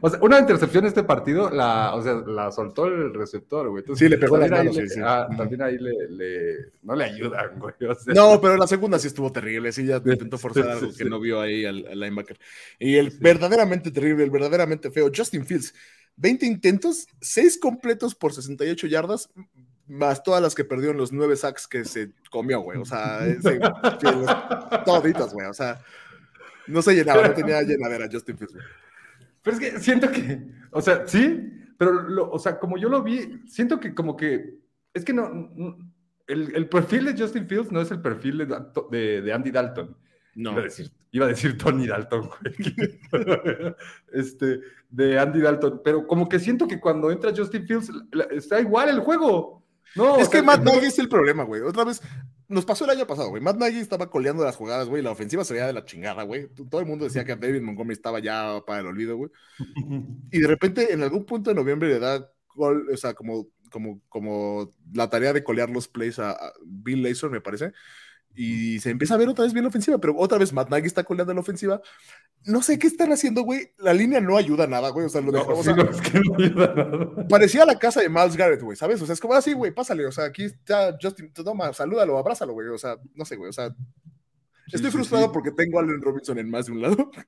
o 0.00 0.10
sea, 0.10 0.18
una 0.20 0.38
intercepción 0.38 0.84
en 0.84 0.88
este 0.88 1.04
partido, 1.04 1.48
la, 1.50 1.94
o 1.94 2.02
sea, 2.02 2.14
la 2.26 2.50
soltó 2.50 2.86
el 2.86 3.14
receptor, 3.14 3.68
güey. 3.68 3.84
sí, 3.94 4.08
le 4.08 4.18
pegó 4.18 4.36
la 4.36 4.48
mano, 4.48 4.72
sí, 4.72 4.88
sí. 4.88 5.00
Ah, 5.02 5.28
también 5.36 5.62
ahí 5.62 5.78
le, 5.78 6.72
no 6.82 6.94
le 6.94 7.04
ayudan, 7.04 7.58
güey. 7.58 7.74
No, 8.14 8.40
pero 8.40 8.56
la 8.56 8.66
segunda 8.66 8.98
sí 8.98 9.08
estuvo 9.08 9.32
terrible, 9.32 9.72
sí, 9.72 9.86
ya 9.86 9.96
intentó 9.96 10.38
forzar 10.38 10.68
algo 10.68 10.92
que 10.92 11.04
no 11.04 11.20
vio 11.20 11.40
ahí 11.40 11.64
al, 11.64 11.82
linebacker. 11.98 12.38
Y 12.78 12.96
el 12.96 13.10
verdaderamente 13.18 13.90
terrible, 13.90 14.24
el 14.24 14.30
verdaderamente 14.30 14.90
feo, 14.90 15.10
Justin 15.14 15.46
Fields, 15.46 15.74
20 16.16 16.46
intentos, 16.46 17.06
6 17.20 17.58
completos 17.58 18.14
por 18.14 18.32
68 18.32 18.86
yardas, 18.86 19.30
más 19.86 20.22
todas 20.22 20.42
las 20.42 20.54
que 20.54 20.64
perdió 20.64 20.90
en 20.90 20.96
los 20.96 21.12
9 21.12 21.36
sacks 21.36 21.66
que 21.66 21.84
se 21.84 22.12
comió, 22.30 22.60
güey. 22.60 22.78
O 22.78 22.84
sea, 22.84 23.26
ese, 23.26 23.58
toditas, 24.84 25.32
güey. 25.32 25.46
O 25.46 25.54
sea, 25.54 25.82
no 26.66 26.82
se 26.82 26.94
llenaba, 26.94 27.28
no 27.28 27.34
tenía 27.34 27.62
llenadera 27.62 28.08
Justin 28.10 28.38
Fields. 28.38 28.54
Pero 29.42 29.56
es 29.56 29.60
que 29.60 29.78
siento 29.80 30.10
que, 30.10 30.46
o 30.70 30.80
sea, 30.80 31.06
sí, 31.06 31.52
pero, 31.76 32.30
o 32.30 32.38
sea, 32.38 32.58
como 32.58 32.78
yo 32.78 32.88
lo 32.88 33.02
vi, 33.02 33.42
siento 33.46 33.78
que 33.78 33.94
como 33.94 34.16
que, 34.16 34.58
es 34.94 35.04
que 35.04 35.12
no, 35.12 35.50
el, 36.26 36.68
perfil 36.68 37.04
de 37.04 37.22
Justin 37.22 37.46
Fields 37.46 37.70
no 37.70 37.80
es 37.80 37.90
el 37.90 38.00
perfil 38.00 38.38
de, 38.38 39.22
de, 39.22 39.32
Andy 39.32 39.50
Dalton. 39.50 39.96
No. 40.34 40.52
Iba 40.52 40.60
a 40.60 40.64
decir, 40.64 40.90
iba 41.12 41.26
a 41.26 41.28
decir 41.28 41.56
Tony 41.58 41.86
Dalton, 41.86 42.28
este, 44.12 44.60
de 44.88 45.18
Andy 45.18 45.40
Dalton, 45.40 45.80
pero 45.84 46.06
como 46.06 46.28
que 46.28 46.40
siento 46.40 46.66
que 46.66 46.80
cuando 46.80 47.10
entra 47.10 47.34
Justin 47.36 47.66
Fields 47.66 47.90
está 48.30 48.60
igual 48.60 48.88
el 48.88 49.00
juego. 49.00 49.62
No, 49.94 50.18
es 50.18 50.28
que 50.28 50.42
Matt 50.42 50.62
Nagy 50.62 50.86
es 50.86 50.98
el 50.98 51.08
problema, 51.08 51.44
güey. 51.44 51.60
Otra 51.60 51.84
vez, 51.84 52.02
nos 52.48 52.64
pasó 52.64 52.84
el 52.84 52.90
año 52.90 53.06
pasado, 53.06 53.30
güey. 53.30 53.42
Matt 53.42 53.56
Nagy 53.56 53.78
estaba 53.78 54.10
coleando 54.10 54.44
las 54.44 54.56
jugadas, 54.56 54.88
güey. 54.88 55.02
La 55.02 55.10
ofensiva 55.10 55.44
se 55.44 55.54
veía 55.54 55.66
de 55.66 55.72
la 55.72 55.84
chingada, 55.84 56.22
güey. 56.22 56.48
Todo 56.48 56.80
el 56.80 56.86
mundo 56.86 57.04
decía 57.04 57.24
que 57.24 57.36
David 57.36 57.62
Montgomery 57.62 57.94
estaba 57.94 58.18
ya 58.20 58.62
para 58.66 58.80
el 58.80 58.86
olvido, 58.86 59.16
güey. 59.16 59.30
Y 60.30 60.40
de 60.40 60.46
repente, 60.46 60.92
en 60.92 61.02
algún 61.02 61.24
punto 61.24 61.50
de 61.50 61.56
noviembre, 61.56 61.88
le 61.88 61.98
da 61.98 62.30
gol, 62.54 62.88
o 62.92 62.96
sea, 62.96 63.14
como, 63.14 63.48
como, 63.70 64.00
como 64.08 64.70
la 64.92 65.08
tarea 65.10 65.32
de 65.32 65.44
colear 65.44 65.70
los 65.70 65.88
plays 65.88 66.18
a, 66.18 66.36
Bill 66.64 67.02
Lazor, 67.02 67.30
me 67.30 67.40
parece 67.40 67.72
y 68.34 68.80
se 68.80 68.90
empieza 68.90 69.14
a 69.14 69.16
ver 69.16 69.28
otra 69.28 69.44
vez 69.44 69.52
bien 69.52 69.64
la 69.64 69.68
ofensiva, 69.68 69.98
pero 69.98 70.16
otra 70.16 70.38
vez 70.38 70.52
Matt 70.52 70.68
Nagy 70.68 70.86
está 70.86 71.04
coleando 71.04 71.32
la 71.32 71.40
ofensiva. 71.40 71.80
No 72.46 72.62
sé 72.62 72.78
qué 72.78 72.86
están 72.86 73.12
haciendo, 73.12 73.42
güey. 73.42 73.72
La 73.78 73.94
línea 73.94 74.20
no 74.20 74.36
ayuda 74.36 74.66
nada, 74.66 74.90
güey. 74.90 75.06
O 75.06 75.08
sea, 75.08 75.20
lo 75.20 75.32
dejamos. 75.32 75.66
Parecía 77.28 77.64
la 77.64 77.78
casa 77.78 78.00
de 78.00 78.08
Miles 78.08 78.36
Garrett, 78.36 78.62
güey, 78.62 78.76
¿sabes? 78.76 79.00
O 79.00 79.06
sea, 79.06 79.14
es 79.14 79.20
como 79.20 79.34
así, 79.34 79.52
ah, 79.52 79.56
güey, 79.56 79.72
pásale. 79.72 80.06
O 80.06 80.12
sea, 80.12 80.26
aquí 80.26 80.44
está 80.44 80.96
Justin, 81.00 81.32
toma, 81.32 81.72
salúdalo, 81.72 82.18
abrázalo, 82.18 82.52
güey. 82.52 82.68
O 82.68 82.78
sea, 82.78 82.96
no 83.14 83.24
sé, 83.24 83.36
güey. 83.36 83.48
O 83.48 83.52
sea, 83.52 83.74
Estoy 84.72 84.90
frustrado 84.90 85.30
porque 85.30 85.50
tengo 85.50 85.78
a 85.78 85.82
Allen 85.82 86.00
Robinson 86.00 86.38
en 86.38 86.50
más 86.50 86.66
de 86.66 86.72
un 86.72 86.82
lado. 86.82 87.10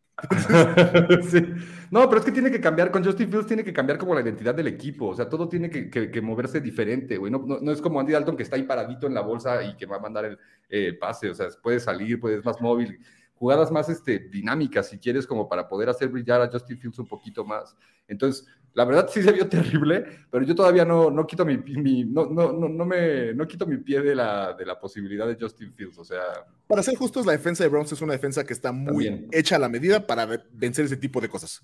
No, 1.90 2.08
pero 2.08 2.18
es 2.18 2.24
que 2.24 2.32
tiene 2.32 2.50
que 2.50 2.60
cambiar, 2.60 2.90
con 2.90 3.04
Justin 3.04 3.28
Fields 3.28 3.46
tiene 3.46 3.62
que 3.62 3.72
cambiar 3.72 3.98
como 3.98 4.14
la 4.14 4.22
identidad 4.22 4.54
del 4.54 4.66
equipo, 4.66 5.08
o 5.08 5.14
sea, 5.14 5.28
todo 5.28 5.48
tiene 5.48 5.70
que, 5.70 6.20
moverse 6.22 6.60
diferente, 6.60 7.16
güey. 7.16 7.30
No, 7.30 7.44
no, 7.46 7.70
es 7.70 7.80
como 7.80 8.00
Andy 8.00 8.12
Dalton 8.12 8.36
que 8.36 8.42
está 8.42 8.56
ahí 8.56 8.62
paradito 8.62 9.06
en 9.06 9.14
la 9.14 9.20
bolsa 9.20 9.62
y 9.62 9.76
que 9.76 9.86
va 9.86 9.96
a 9.96 10.00
mandar 10.00 10.24
el 10.24 10.38
eh, 10.68 10.94
pase, 10.98 11.30
o 11.30 11.34
sea, 11.34 11.48
puede 11.62 11.78
salir, 11.78 12.18
puede, 12.18 12.38
es 12.38 12.44
más 12.44 12.60
móvil 12.60 12.98
jugadas 13.36 13.70
más 13.70 13.88
este, 13.88 14.18
dinámicas, 14.18 14.88
si 14.88 14.98
quieres, 14.98 15.26
como 15.26 15.48
para 15.48 15.68
poder 15.68 15.88
hacer 15.88 16.08
brillar 16.08 16.40
a 16.40 16.50
Justin 16.50 16.78
Fields 16.78 16.98
un 16.98 17.06
poquito 17.06 17.44
más. 17.44 17.76
Entonces, 18.08 18.46
la 18.72 18.84
verdad 18.84 19.08
sí 19.12 19.22
se 19.22 19.32
vio 19.32 19.48
terrible, 19.48 20.04
pero 20.30 20.44
yo 20.44 20.54
todavía 20.54 20.84
no, 20.84 21.10
no 21.10 21.26
quito 21.26 21.44
mi, 21.44 21.56
no, 22.04 22.26
no, 22.26 22.52
no, 22.52 22.84
me, 22.84 23.34
no 23.34 23.46
quito 23.46 23.66
mi 23.66 23.78
pie 23.78 24.00
de 24.00 24.14
la, 24.14 24.54
de 24.54 24.64
la 24.64 24.78
posibilidad 24.78 25.26
de 25.26 25.36
Justin 25.38 25.72
Fields, 25.74 25.98
o 25.98 26.04
sea... 26.04 26.22
Para 26.66 26.82
ser 26.82 26.96
justos, 26.96 27.26
la 27.26 27.32
defensa 27.32 27.62
de 27.62 27.70
Browns 27.70 27.92
es 27.92 28.00
una 28.00 28.14
defensa 28.14 28.44
que 28.44 28.52
está 28.52 28.72
muy 28.72 29.28
hecha 29.32 29.56
a 29.56 29.58
la 29.58 29.68
medida 29.68 30.06
para 30.06 30.26
vencer 30.52 30.86
ese 30.86 30.96
tipo 30.96 31.20
de 31.20 31.28
cosas. 31.28 31.62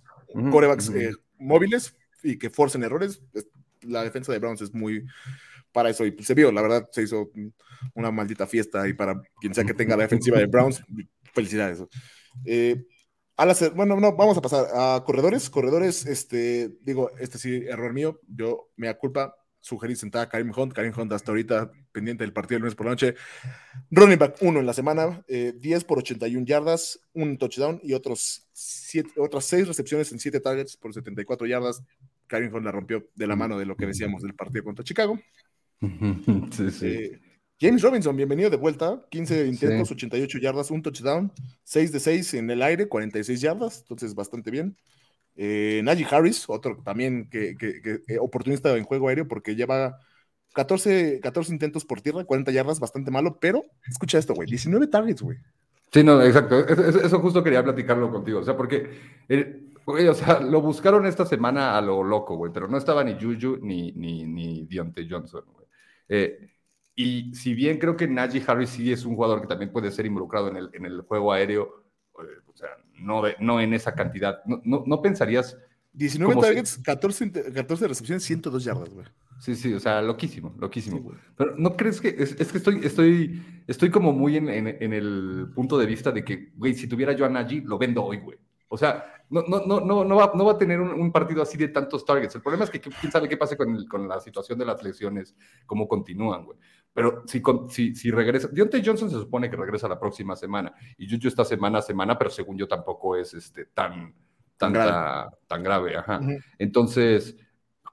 Corebacks 0.51 0.91
eh, 0.91 1.13
móviles 1.39 1.97
y 2.23 2.39
que 2.39 2.51
forcen 2.51 2.83
errores, 2.83 3.23
la 3.83 4.05
defensa 4.05 4.33
de 4.33 4.39
Browns 4.39 4.63
es 4.63 4.73
muy 4.73 5.05
para 5.73 5.89
eso 5.91 6.05
y 6.05 6.15
se 6.23 6.35
vio, 6.35 6.53
la 6.53 6.63
verdad, 6.63 6.89
se 6.93 7.03
hizo 7.03 7.31
una 7.95 8.11
maldita 8.11 8.47
fiesta 8.47 8.87
y 8.87 8.93
para 8.93 9.21
quien 9.41 9.55
sea 9.55 9.65
que 9.65 9.75
tenga 9.75 9.97
la 9.97 10.05
defensiva 10.05 10.39
de 10.39 10.47
Browns, 10.47 10.83
Felicidades. 11.33 11.83
Eh, 12.45 12.87
bueno, 13.75 13.99
no, 13.99 14.15
vamos 14.15 14.37
a 14.37 14.43
pasar 14.43 14.67
a 14.75 15.03
corredores. 15.05 15.51
Corredores, 15.51 16.07
este, 16.07 16.71
digo, 16.83 17.11
este 17.19 17.39
sí, 17.39 17.65
error 17.67 17.93
mío. 17.93 18.21
Yo, 18.29 18.71
me 18.77 18.95
culpa, 18.97 19.35
sugerí 19.61 19.97
sentar 19.97 20.23
a 20.23 20.29
Karim 20.29 20.53
Hunt. 20.55 20.73
Karim 20.73 20.93
Hunt 20.97 21.13
hasta 21.13 21.31
ahorita 21.31 21.71
pendiente 21.93 22.25
del 22.25 22.33
partido 22.33 22.57
del 22.57 22.63
lunes 22.63 22.75
por 22.75 22.87
la 22.87 22.93
noche. 22.93 23.15
Running 23.91 24.19
back 24.19 24.37
1 24.41 24.61
en 24.61 24.67
la 24.67 24.75
semana, 24.75 25.25
10 25.29 25.65
eh, 25.65 25.87
por 25.87 25.99
81 25.99 26.47
yardas, 26.47 27.01
un 27.15 27.39
touchdown 27.39 27.81
y 27.83 27.95
otros 27.95 28.49
siete, 28.53 29.11
otras 29.19 29.45
6 29.47 29.69
recepciones 29.69 30.13
en 30.13 30.19
7 30.19 30.41
targets 30.41 30.77
por 30.77 30.93
74 30.93 31.47
yardas. 31.47 31.83
Karim 32.27 32.55
Hunt 32.55 32.65
la 32.65 32.73
rompió 32.73 33.09
de 33.15 33.27
la 33.27 33.37
mano 33.37 33.59
de 33.59 33.67
lo 33.67 33.77
que 33.77 33.87
decíamos 33.87 34.23
del 34.23 34.35
partido 34.35 34.65
contra 34.65 34.85
Chicago. 34.85 35.19
Sí, 36.53 36.71
sí. 36.71 36.87
Eh, 36.87 37.21
James 37.63 37.81
Robinson, 37.81 38.17
bienvenido 38.17 38.51
de 38.51 38.57
vuelta. 38.57 39.01
15 39.09 39.47
intentos, 39.47 39.89
88 39.93 40.39
yardas, 40.39 40.73
un 40.73 40.83
touchdown, 40.83 41.31
6 41.63 41.93
de 41.93 42.01
6 42.01 42.35
en 42.35 42.51
el 42.51 42.61
aire, 42.61 42.89
46 42.89 43.41
yardas, 43.41 43.83
entonces 43.83 44.17
bastante 44.17 44.51
bien. 44.51 44.77
Eh, 45.37 45.81
Najee 45.85 46.09
Harris, 46.11 46.47
otro 46.49 46.83
también 46.83 47.31
que, 47.31 47.57
que, 47.57 48.01
eh, 48.09 48.19
oportunista 48.21 48.77
en 48.77 48.83
juego 48.83 49.07
aéreo 49.07 49.29
porque 49.29 49.55
lleva 49.55 50.01
14, 50.55 51.21
14 51.21 51.53
intentos 51.53 51.85
por 51.85 52.01
tierra, 52.01 52.25
40 52.25 52.51
yardas, 52.51 52.81
bastante 52.81 53.13
malo, 53.13 53.39
pero 53.41 53.63
escucha 53.87 54.19
esto, 54.19 54.35
güey, 54.35 54.49
19 54.49 54.89
targets, 54.89 55.23
güey. 55.23 55.39
Sí, 55.93 56.03
no, 56.03 56.21
exacto. 56.21 56.67
Eso, 56.67 57.21
justo 57.21 57.45
quería 57.45 57.63
platicarlo 57.63 58.11
contigo. 58.11 58.41
O 58.41 58.45
sea, 58.45 58.57
porque, 58.57 58.91
güey, 59.87 60.09
o 60.09 60.15
sea, 60.15 60.41
lo 60.41 60.61
buscaron 60.63 61.07
esta 61.07 61.25
semana 61.25 61.79
a 61.79 61.81
lo 61.81 62.03
loco, 62.03 62.35
güey, 62.35 62.51
pero 62.53 62.67
no 62.67 62.77
estaba 62.77 63.05
ni 63.05 63.15
Juju 63.15 63.59
ni, 63.63 63.93
ni, 63.93 64.25
ni 64.25 64.67
Deontay 64.67 65.09
Johnson, 65.09 65.45
güey. 65.55 65.67
Eh, 66.09 66.49
y 67.03 67.35
si 67.35 67.55
bien 67.55 67.79
creo 67.79 67.97
que 67.97 68.07
Najee 68.07 68.45
Harris 68.47 68.71
sí 68.71 68.93
es 68.93 69.05
un 69.05 69.17
jugador 69.17 69.41
que 69.41 69.47
también 69.47 69.73
puede 69.73 69.91
ser 69.91 70.07
involucrado 70.07 70.49
en 70.49 70.57
el, 70.57 70.71
en 70.73 70.85
el 70.85 71.01
juego 71.03 71.33
aéreo, 71.33 71.85
eh, 72.21 72.41
o 72.47 72.57
sea, 72.57 72.69
no, 72.95 73.23
no 73.41 73.61
en 73.61 73.75
esa 73.75 73.95
cantidad, 73.95 74.45
no, 74.47 74.61
no, 74.65 74.85
no 74.87 75.03
pensarías 75.03 75.57
19 75.93 76.41
targets, 76.41 76.79
14, 76.79 77.53
14 77.53 77.89
recepciones, 77.89 78.25
102 78.25 78.65
yardas, 78.65 78.95
güey. 78.95 79.07
Sí, 79.41 79.57
sí, 79.57 79.75
o 79.75 79.81
sea, 79.81 80.01
loquísimo, 80.01 80.55
loquísimo. 80.59 81.13
Pero 81.37 81.57
¿no 81.57 81.77
crees 81.77 82.01
que 82.01 82.15
es, 82.17 82.37
es, 82.39 82.53
que 82.53 82.59
estoy, 82.59 82.81
estoy, 82.85 83.43
estoy 83.67 83.91
como 83.91 84.13
muy 84.13 84.37
en, 84.37 84.49
en, 84.49 84.93
el 84.93 85.51
punto 85.53 85.77
de 85.77 85.87
vista 85.87 86.13
de 86.13 86.25
que, 86.25 86.53
güey, 86.55 86.75
si 86.75 86.87
tuviera 86.87 87.13
yo 87.13 87.27
a 87.27 87.29
Najee, 87.29 87.63
lo 87.63 87.77
vendo 87.77 88.05
hoy, 88.05 88.19
güey. 88.19 88.39
O 88.69 88.79
sea, 88.79 89.05
no, 89.29 89.43
no, 89.49 89.67
no, 89.67 89.81
no, 89.81 90.05
no, 90.05 90.17
va, 90.17 90.33
no 90.35 90.45
va 90.45 90.53
a 90.53 90.59
tener 90.59 90.81
un, 90.81 91.11
partido 91.11 91.43
así 91.43 91.59
de 91.59 91.69
tantos 91.69 92.05
targets. 92.05 92.37
El 92.37 92.43
problema 92.43 92.65
es 92.65 92.71
que 92.71 92.81
quién 92.81 93.11
sabe 93.11 93.29
qué 93.29 93.37
pase 93.37 93.57
con, 93.57 93.85
con 93.87 94.07
la 94.07 94.21
situación 94.21 94.59
de 94.59 94.65
las 94.65 94.83
lesiones, 94.83 95.35
cómo 95.67 95.89
continúan, 95.89 96.45
güey. 96.45 96.59
Pero 96.95 97.23
si, 97.27 97.43
si, 97.71 97.95
si 97.95 98.11
regresa, 98.11 98.49
Deontay 98.49 98.83
Johnson 98.85 99.11
se 99.11 99.17
supone 99.17 99.49
que 99.49 99.57
regresa 99.57 99.89
la 99.89 99.99
próxima 99.99 100.37
semana 100.37 100.75
y 100.99 101.09
Juju 101.09 101.29
esta 101.29 101.45
semana 101.45 101.79
a 101.79 101.83
semana, 101.83 102.19
pero 102.19 102.31
según 102.31 102.59
yo 102.59 102.69
tampoco 102.69 103.17
es 103.17 103.33
este, 103.33 103.67
tan, 103.67 104.15
tan 104.59 104.73
grave. 104.73 105.31
Tan 105.47 105.63
grave 105.63 105.97
ajá. 105.97 106.21
Entonces, 106.59 107.35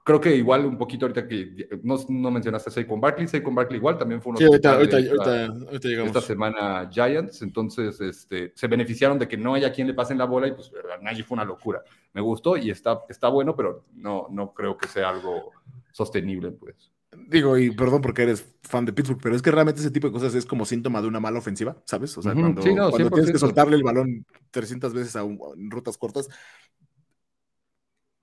creo 0.04 0.20
que 0.20 0.36
igual 0.36 0.66
un 0.66 0.76
poquito 0.76 1.06
ahorita 1.06 1.26
que 1.26 1.68
no, 1.82 1.96
no 2.08 2.30
mencionaste 2.30 2.68
a 2.68 2.72
Saquon 2.72 3.00
Barkley, 3.00 3.26
Saquon 3.26 3.54
Barkley 3.54 3.78
igual 3.78 3.96
también 3.96 4.20
fue 4.20 4.30
uno 4.30 4.38
sí, 4.38 4.44
ahorita, 4.44 4.74
ahorita, 4.74 4.98
esta, 4.98 5.46
ahorita, 5.46 5.88
llegamos. 5.88 6.16
esta 6.16 6.20
semana 6.20 6.90
Giants, 6.90 7.40
entonces 7.40 8.00
este, 8.02 8.52
se 8.54 8.66
beneficiaron 8.66 9.18
de 9.18 9.26
que 9.26 9.38
no 9.38 9.54
haya 9.54 9.72
quien 9.72 9.86
le 9.86 9.94
pasen 9.94 10.18
la 10.18 10.26
bola 10.26 10.48
y 10.48 10.52
pues 10.52 10.70
nadie 11.00 11.24
fue 11.24 11.36
una 11.36 11.44
locura. 11.44 11.82
Me 12.12 12.20
gustó 12.20 12.56
y 12.58 12.70
está, 12.70 13.00
está 13.08 13.28
bueno, 13.28 13.56
pero 13.56 13.86
no, 13.94 14.26
no 14.30 14.52
creo 14.52 14.76
que 14.76 14.88
sea 14.88 15.08
algo 15.08 15.52
sostenible, 15.90 16.50
pues. 16.50 16.90
Digo, 17.12 17.58
y 17.58 17.72
perdón 17.72 18.02
porque 18.02 18.22
eres 18.22 18.44
fan 18.62 18.84
de 18.84 18.92
Pittsburgh, 18.92 19.20
pero 19.20 19.34
es 19.34 19.42
que 19.42 19.50
realmente 19.50 19.80
ese 19.80 19.90
tipo 19.90 20.06
de 20.06 20.12
cosas 20.12 20.34
es 20.34 20.46
como 20.46 20.64
síntoma 20.64 21.02
de 21.02 21.08
una 21.08 21.18
mala 21.18 21.40
ofensiva, 21.40 21.76
¿sabes? 21.84 22.16
O 22.16 22.22
sea, 22.22 22.34
cuando, 22.34 22.62
tienes 22.62 23.32
que 23.32 23.38
soltarle 23.38 23.76
el 23.76 23.82
balón 23.82 24.24
300 24.52 24.94
veces 24.94 25.16
a 25.16 25.22
en 25.22 25.70
rutas 25.70 25.98
cortas. 25.98 26.28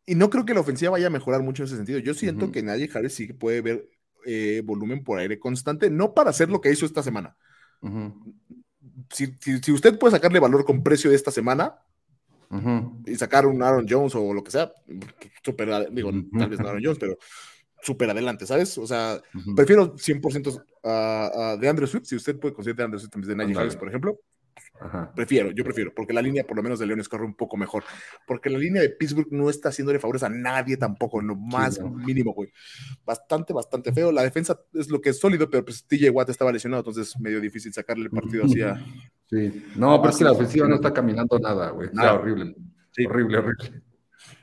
Y 0.05 0.15
no 0.15 0.29
creo 0.29 0.45
que 0.45 0.53
la 0.53 0.61
ofensiva 0.61 0.91
vaya 0.91 1.07
a 1.07 1.09
mejorar 1.11 1.41
mucho 1.41 1.63
en 1.63 1.67
ese 1.67 1.75
sentido. 1.75 1.99
Yo 1.99 2.13
siento 2.13 2.49
que 2.49 2.63
nadie 2.63 2.89
Harris 2.93 3.13
sí 3.13 3.33
puede 3.33 3.59
ver 3.61 3.89
eh, 4.25 4.61
volumen 4.63 5.03
por 5.03 5.19
aire 5.19 5.37
constante, 5.37 5.89
no 5.89 6.13
para 6.13 6.29
hacer 6.29 6.49
lo 6.49 6.61
que 6.61 6.71
hizo 6.71 6.85
esta 6.85 7.03
semana. 7.03 7.35
si, 9.09 9.35
si, 9.41 9.71
usted 9.71 9.99
puede 9.99 10.15
sacarle 10.15 10.39
valor 10.39 10.63
con 10.63 10.81
precio 10.81 11.09
de 11.09 11.17
esta 11.17 11.31
semana, 11.31 11.75
y 13.05 13.15
sacar 13.15 13.45
un 13.45 13.61
Aaron 13.61 13.85
Jones 13.89 14.15
o 14.15 14.33
lo 14.33 14.41
que 14.41 14.51
sea, 14.51 14.71
super, 15.43 15.91
digo, 15.91 16.11
tal 16.39 16.49
vez 16.49 16.59
no 16.61 16.69
Aaron 16.69 16.83
Jones, 16.83 16.99
pero 16.99 17.17
súper 17.87 18.09
adelante, 18.09 18.45
¿sabes? 18.45 18.77
O 18.77 18.85
sea, 18.85 19.21
prefiero 19.55 19.95
100% 19.95 20.63
a, 20.83 21.57
de 21.59 21.69
Andrew 21.69 21.87
Swift, 21.87 22.05
si 22.05 22.15
usted 22.15 22.37
puede 22.37 22.53
conseguir 22.53 22.75
de 22.75 22.83
Andrew 22.83 22.99
Swift 22.99 23.15
en 23.15 23.21
vez 23.21 23.27
de 23.29 23.35
Najee 23.35 23.57
Harris, 23.57 23.75
por 23.75 23.87
ejemplo. 23.87 24.19
Prefiero, 25.15 25.51
yo 25.51 25.63
prefiero, 25.63 25.91
porque 25.95 26.13
la 26.13 26.21
línea 26.21 26.45
por 26.45 26.55
lo 26.55 26.61
menos 26.61 26.77
de 26.77 26.85
Leones 26.85 27.09
corre 27.09 27.25
un 27.25 27.35
poco 27.35 27.57
mejor, 27.57 27.83
porque 28.27 28.49
la 28.49 28.59
línea 28.59 28.81
de 28.81 28.89
Pittsburgh 28.89 29.31
no 29.31 29.49
está 29.49 29.69
haciéndole 29.69 29.99
favores 29.99 30.21
a 30.23 30.29
nadie 30.29 30.77
tampoco, 30.77 31.19
en 31.19 31.27
lo 31.27 31.35
más 31.35 31.79
mínimo, 31.81 32.33
güey. 32.33 32.51
Bastante, 33.03 33.53
bastante 33.53 33.91
feo. 33.91 34.11
La 34.11 34.21
defensa 34.21 34.59
es 34.73 34.89
lo 34.89 35.01
que 35.01 35.09
es 35.09 35.19
sólido, 35.19 35.49
pero 35.49 35.65
pues 35.65 35.85
TJ 35.87 36.09
Watt 36.11 36.29
estaba 36.29 36.51
lesionado, 36.51 36.81
entonces 36.81 37.19
medio 37.19 37.41
difícil 37.41 37.73
sacarle 37.73 38.03
el 38.05 38.11
partido 38.11 38.45
así 38.45 38.61
a... 38.61 38.75
Sí, 39.29 39.65
no, 39.75 39.99
pero 39.99 40.11
es 40.11 40.17
que 40.17 40.23
la 40.23 40.31
ofensiva 40.31 40.69
no 40.69 40.75
está 40.75 40.93
caminando 40.93 41.37
nada, 41.37 41.71
güey. 41.71 41.89
Está 41.89 42.13
horrible. 42.13 42.55
Horrible, 43.09 43.37
horrible. 43.39 43.81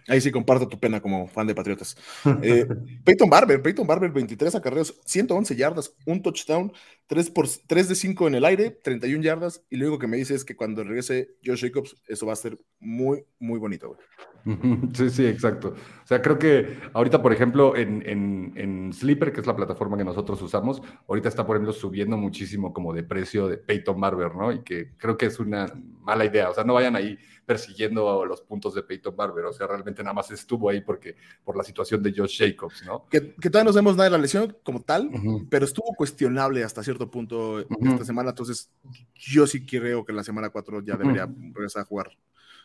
Ahí 0.09 0.21
sí 0.21 0.31
comparto 0.31 0.69
tu 0.69 0.79
pena 0.79 1.01
como 1.01 1.27
fan 1.29 1.47
de 1.47 1.55
Patriotas. 1.55 1.97
Eh, 2.43 2.67
Peyton 3.05 3.31
Barber, 3.31 3.63
Peyton 3.63 3.87
Barber, 3.87 4.11
23 4.11 4.55
acarreos, 4.55 5.01
111 5.07 5.57
yardas, 5.57 5.95
un 6.05 6.21
touchdown, 6.21 6.73
3, 7.07 7.31
por, 7.31 7.47
3 7.67 7.89
de 7.89 7.95
5 7.95 8.29
en 8.29 8.35
el 8.35 8.45
aire, 8.45 8.71
31 8.71 9.23
yardas. 9.23 9.63
Y 9.71 9.77
lo 9.77 9.87
único 9.87 9.99
que 9.99 10.07
me 10.07 10.17
dice 10.17 10.35
es 10.35 10.45
que 10.45 10.57
cuando 10.57 10.85
regrese 10.85 11.37
Josh 11.45 11.63
Jacobs, 11.63 11.97
eso 12.07 12.27
va 12.27 12.33
a 12.33 12.37
ser 12.37 12.59
muy, 12.81 13.25
muy 13.39 13.59
bonito. 13.59 13.89
Güey. 13.89 14.01
Sí, 14.95 15.11
sí, 15.11 15.27
exacto. 15.27 15.69
O 15.69 16.07
sea, 16.07 16.21
creo 16.21 16.39
que 16.39 16.79
ahorita, 16.93 17.23
por 17.23 17.33
ejemplo, 17.33 17.77
en, 17.77 18.03
en, 18.07 18.53
en, 18.57 18.93
Sleeper, 18.93 19.33
que 19.33 19.41
es 19.41 19.47
la 19.47 19.57
plataforma 19.57 19.97
que 19.97 20.05
nosotros 20.05 20.41
usamos, 20.43 20.83
ahorita 21.09 21.29
está, 21.29 21.47
por 21.47 21.57
ejemplo, 21.57 21.73
subiendo 21.73 22.17
muchísimo 22.17 22.73
como 22.73 22.93
de 22.93 23.03
precio 23.03 23.49
de 23.49 23.57
Peyton 23.57 23.99
Barber, 23.99 24.35
¿no? 24.35 24.53
Y 24.53 24.63
que 24.63 24.97
creo 24.99 25.17
que 25.17 25.27
es 25.27 25.41
una 25.41 25.73
mala 26.01 26.25
idea. 26.25 26.51
O 26.51 26.55
sea, 26.55 26.65
no 26.65 26.75
vayan 26.75 26.95
ahí 26.95 27.19
persiguiendo 27.47 28.25
los 28.25 28.43
puntos 28.43 28.75
de 28.75 28.83
Peyton 28.83 29.17
Barber. 29.17 29.47
O 29.47 29.53
sea, 29.53 29.67
realmente 29.67 30.03
nada 30.03 30.15
más 30.15 30.31
estuvo 30.31 30.69
ahí 30.69 30.81
porque 30.81 31.17
por 31.43 31.57
la 31.57 31.65
situación 31.65 32.03
de 32.03 32.13
Josh 32.15 32.39
Jacobs, 32.39 32.85
¿no? 32.85 33.07
Que, 33.11 33.35
que 33.35 33.51
todavía 33.51 33.69
no 33.69 33.73
sabemos 33.73 33.97
nada 33.97 34.05
de 34.05 34.17
la 34.17 34.19
lesión 34.19 34.57
como 34.63 34.83
tal, 34.83 35.11
pero 35.49 35.65
estuvo 35.65 35.95
cuestionable 35.97 36.65
hasta 36.65 36.83
cierto 36.83 36.94
punto 37.11 37.61
esta 37.61 38.05
semana. 38.05 38.31
Entonces, 38.31 38.71
yo 39.15 39.47
sí 39.47 39.65
creo 39.65 40.05
que 40.05 40.13
la 40.13 40.25
semana 40.25 40.51
4 40.51 40.83
ya 40.85 40.97
debería 40.97 41.27
regresar 41.53 41.83
a 41.83 41.87
jugar. 41.87 42.11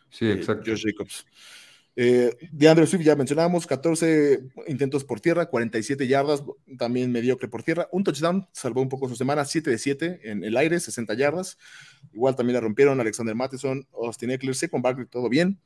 Sí, 0.10 0.26
eh, 0.26 0.34
exacto. 0.34 0.72
Josh 0.72 0.86
Jacobs. 0.86 1.26
Eh, 1.96 2.50
de 2.54 2.70
Andrew 2.70 2.88
Swift 2.88 3.04
ya 3.04 3.16
mencionábamos, 3.16 3.68
14 3.68 4.42
intentos 4.68 5.04
por 5.04 5.20
tierra, 5.20 5.48
47 5.48 6.08
yardas, 6.08 6.44
también 6.78 7.12
mediocre 7.12 7.50
por 7.50 7.64
tierra. 7.64 7.90
Un 7.92 8.06
touchdown, 8.06 8.48
salvó 8.54 8.82
un 8.82 8.88
poco 8.88 9.10
su 9.10 9.18
semana, 9.18 9.44
7 9.44 9.70
de 9.70 9.78
7 9.78 10.20
en 10.24 10.44
el 10.44 10.56
aire, 10.56 10.80
60 10.80 11.14
yardas. 11.16 11.58
Igual 12.14 12.38
también 12.38 12.54
la 12.54 12.62
rompieron 12.62 13.00
Alexander 13.02 13.36
Matheson, 13.36 13.86
Austin 13.92 14.32
Eckler, 14.32 14.56
con 14.70 14.82
Barkley, 14.82 15.08
todo 15.08 15.28
bien. 15.28 15.60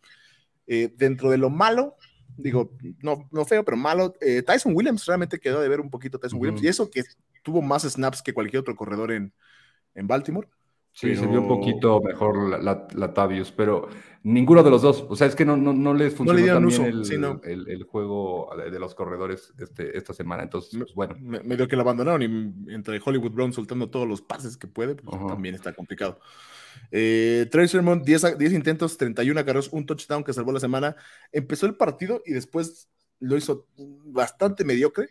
Eh, 0.66 0.92
dentro 0.98 1.30
de 1.30 1.38
lo 1.38 1.52
malo, 1.52 1.98
digo, 2.38 2.72
no, 3.02 3.30
no 3.32 3.46
feo, 3.46 3.64
pero 3.64 3.78
malo, 3.78 4.16
eh, 4.22 4.42
Tyson 4.42 4.76
Williams 4.76 5.06
realmente 5.06 5.40
quedó 5.40 5.62
de 5.62 5.70
ver 5.70 5.82
un 5.82 5.90
poquito 5.90 6.20
Tyson 6.20 6.40
Williams, 6.40 6.64
y 6.64 6.68
eso 6.68 6.90
que 6.90 7.04
tuvo 7.44 7.62
más 7.62 7.84
snaps 7.84 8.22
que 8.22 8.34
cualquier 8.34 8.62
otro 8.62 8.76
corredor 8.76 9.12
en, 9.12 9.34
en 9.94 10.08
Baltimore. 10.08 10.48
Sí, 10.96 11.16
se 11.16 11.26
vio 11.26 11.42
un 11.42 11.48
poquito 11.48 12.00
mejor 12.02 12.62
la, 12.64 12.88
la, 12.94 13.14
Tavius, 13.16 13.52
pero 13.52 13.90
ninguno 14.22 14.62
de 14.62 14.70
los 14.70 14.84
dos. 14.84 15.04
O 15.10 15.16
sea, 15.16 15.26
es 15.26 15.34
que 15.34 15.44
no, 15.44 15.58
no, 15.58 15.74
no 15.74 15.96
les 15.96 16.14
funcionó 16.14 16.46
también 16.46 17.42
el, 17.44 17.68
el, 17.68 17.84
juego 17.84 18.52
de 18.56 18.80
los 18.80 18.94
corredores 18.94 19.52
este, 19.58 19.98
esta 19.98 20.14
semana. 20.14 20.44
Entonces, 20.44 20.78
pues, 20.78 20.94
bueno. 20.94 21.16
Me, 21.20 21.58
dio 21.58 21.68
que 21.68 21.76
lo 21.76 21.82
abandonaron 21.82 22.22
y 22.22 22.72
entre 22.72 23.02
Hollywood 23.04 23.32
Brown 23.32 23.54
soltando 23.54 23.90
todos 23.90 24.08
los 24.08 24.22
pases 24.22 24.56
que 24.56 24.68
puede, 24.68 24.94
pues, 24.94 25.20
también 25.26 25.56
está 25.56 25.74
complicado. 25.74 26.20
Eh, 26.92 27.48
Trey 27.50 27.68
Sermon, 27.68 28.04
10, 28.04 28.38
10, 28.38 28.54
intentos, 28.54 28.96
31 28.96 29.44
carros, 29.46 29.70
un 29.72 29.88
touchdown 29.88 30.24
que 30.24 30.32
salvó 30.32 30.52
la 30.52 30.60
semana. 30.60 30.96
Empezó 31.32 31.66
el 31.66 31.76
partido 31.76 32.22
y 32.24 32.34
después 32.34 32.88
lo 33.20 33.36
hizo 33.36 33.66
bastante 33.78 34.64
mediocre, 34.64 35.08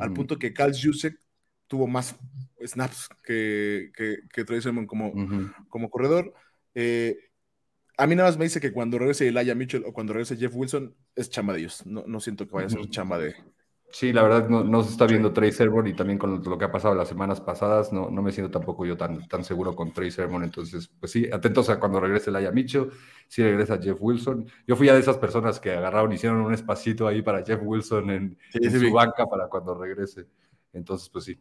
al 0.00 0.12
punto 0.12 0.38
que 0.38 0.52
Cal 0.52 0.74
Jusek 0.74 1.18
tuvo 1.66 1.86
más 1.86 2.16
snaps 2.64 3.08
que, 3.22 3.90
que, 3.96 4.18
que 4.32 4.44
Trey 4.44 4.60
Sermon 4.60 4.86
como, 4.86 5.12
como 5.68 5.90
corredor. 5.90 6.34
Eh, 6.74 7.16
a 7.96 8.06
mí 8.06 8.14
nada 8.14 8.28
más 8.28 8.38
me 8.38 8.44
dice 8.44 8.60
que 8.60 8.72
cuando 8.72 8.98
regrese 8.98 9.28
Elijah 9.28 9.54
Mitchell 9.54 9.84
o 9.86 9.92
cuando 9.92 10.12
regrese 10.12 10.36
Jeff 10.36 10.54
Wilson 10.54 10.94
es 11.14 11.30
chamba 11.30 11.52
de 11.52 11.60
ellos. 11.60 11.86
No, 11.86 12.04
no 12.06 12.20
siento 12.20 12.46
que 12.46 12.54
vaya 12.54 12.66
a 12.66 12.70
ser 12.70 12.88
chamba 12.90 13.18
de. 13.18 13.34
Sí, 13.94 14.12
la 14.12 14.24
verdad 14.24 14.48
no, 14.48 14.82
se 14.82 14.90
está 14.90 15.06
viendo 15.06 15.32
Trey 15.32 15.52
Sermon 15.52 15.86
y 15.86 15.94
también 15.94 16.18
con 16.18 16.42
lo 16.42 16.58
que 16.58 16.64
ha 16.64 16.72
pasado 16.72 16.96
las 16.96 17.06
semanas 17.06 17.40
pasadas, 17.40 17.92
no, 17.92 18.10
no 18.10 18.22
me 18.22 18.32
siento 18.32 18.50
tampoco 18.50 18.84
yo 18.84 18.96
tan, 18.96 19.28
tan 19.28 19.44
seguro 19.44 19.76
con 19.76 19.92
Trey 19.92 20.10
Sermon. 20.10 20.42
Entonces, 20.42 20.90
pues 20.98 21.12
sí, 21.12 21.28
atentos 21.32 21.70
a 21.70 21.78
cuando 21.78 22.00
regrese 22.00 22.30
Elijah 22.30 22.50
Mitchell, 22.50 22.90
si 23.28 23.44
regresa 23.44 23.78
Jeff 23.80 23.98
Wilson. 24.00 24.48
Yo 24.66 24.74
fui 24.74 24.88
a 24.88 24.94
de 24.94 24.98
esas 24.98 25.16
personas 25.16 25.60
que 25.60 25.70
agarraron, 25.70 26.12
hicieron 26.12 26.40
un 26.40 26.52
espacito 26.52 27.06
ahí 27.06 27.22
para 27.22 27.44
Jeff 27.44 27.60
Wilson 27.62 28.10
en, 28.10 28.38
su 28.52 28.92
banca 28.92 29.26
para 29.26 29.46
cuando 29.46 29.76
regrese. 29.76 30.26
Entonces, 30.74 31.08
pues 31.08 31.24
sí. 31.24 31.38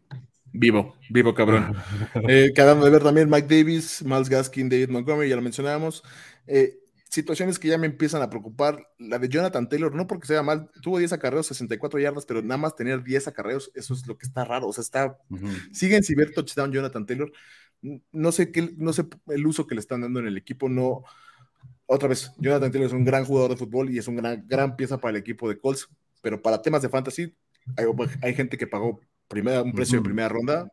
Vivo, 0.53 0.95
vivo 1.09 1.33
cabrón. 1.33 1.75
eh, 2.29 2.51
quedando 2.55 2.85
de 2.85 2.91
ver 2.91 3.03
también 3.03 3.29
Mike 3.29 3.47
Davis, 3.47 4.03
Miles 4.03 4.29
Gaskin, 4.29 4.69
David 4.69 4.89
Montgomery, 4.89 5.29
ya 5.29 5.35
lo 5.35 5.41
mencionábamos. 5.41 6.03
Eh, 6.45 6.79
situaciones 7.09 7.59
que 7.59 7.67
ya 7.67 7.77
me 7.77 7.87
empiezan 7.87 8.21
a 8.21 8.29
preocupar. 8.29 8.87
La 8.99 9.17
de 9.17 9.29
Jonathan 9.29 9.67
Taylor, 9.67 9.93
no 9.95 10.07
porque 10.07 10.27
sea 10.27 10.43
mal, 10.43 10.69
tuvo 10.81 10.99
10 10.99 11.13
acarreos, 11.13 11.47
64 11.47 11.99
yardas, 11.99 12.25
pero 12.25 12.41
nada 12.41 12.57
más 12.57 12.75
tener 12.75 13.03
10 13.03 13.27
acarreos, 13.27 13.71
eso 13.73 13.93
es 13.93 14.05
lo 14.05 14.17
que 14.17 14.27
está 14.27 14.45
raro. 14.45 14.67
O 14.67 14.73
sea, 14.73 14.83
está. 14.83 15.17
Siguen 15.71 16.03
sin 16.03 16.17
ver 16.17 16.33
touchdown 16.33 16.71
Jonathan 16.71 17.05
Taylor. 17.05 17.31
No 18.11 18.31
sé 18.31 18.51
qué, 18.51 18.73
no 18.77 18.93
sé 18.93 19.05
el 19.27 19.45
uso 19.45 19.67
que 19.67 19.75
le 19.75 19.81
están 19.81 20.01
dando 20.01 20.19
en 20.19 20.27
el 20.27 20.37
equipo, 20.37 20.69
no. 20.69 21.03
Otra 21.87 22.07
vez, 22.07 22.31
Jonathan 22.37 22.71
Taylor 22.71 22.87
es 22.87 22.93
un 22.93 23.03
gran 23.03 23.25
jugador 23.25 23.51
de 23.51 23.57
fútbol 23.57 23.89
y 23.89 23.97
es 23.97 24.07
una 24.07 24.21
gran, 24.21 24.47
gran 24.47 24.75
pieza 24.75 24.99
para 24.99 25.11
el 25.11 25.17
equipo 25.17 25.49
de 25.49 25.57
Colts, 25.59 25.89
pero 26.21 26.41
para 26.41 26.61
temas 26.61 26.81
de 26.81 26.89
fantasy, 26.89 27.35
hay, 27.75 27.85
hay 28.21 28.33
gente 28.33 28.57
que 28.57 28.67
pagó 28.67 29.01
primera, 29.27 29.62
un 29.62 29.73
precio 29.73 29.99
de 29.99 30.03
primera 30.03 30.29
ronda 30.29 30.71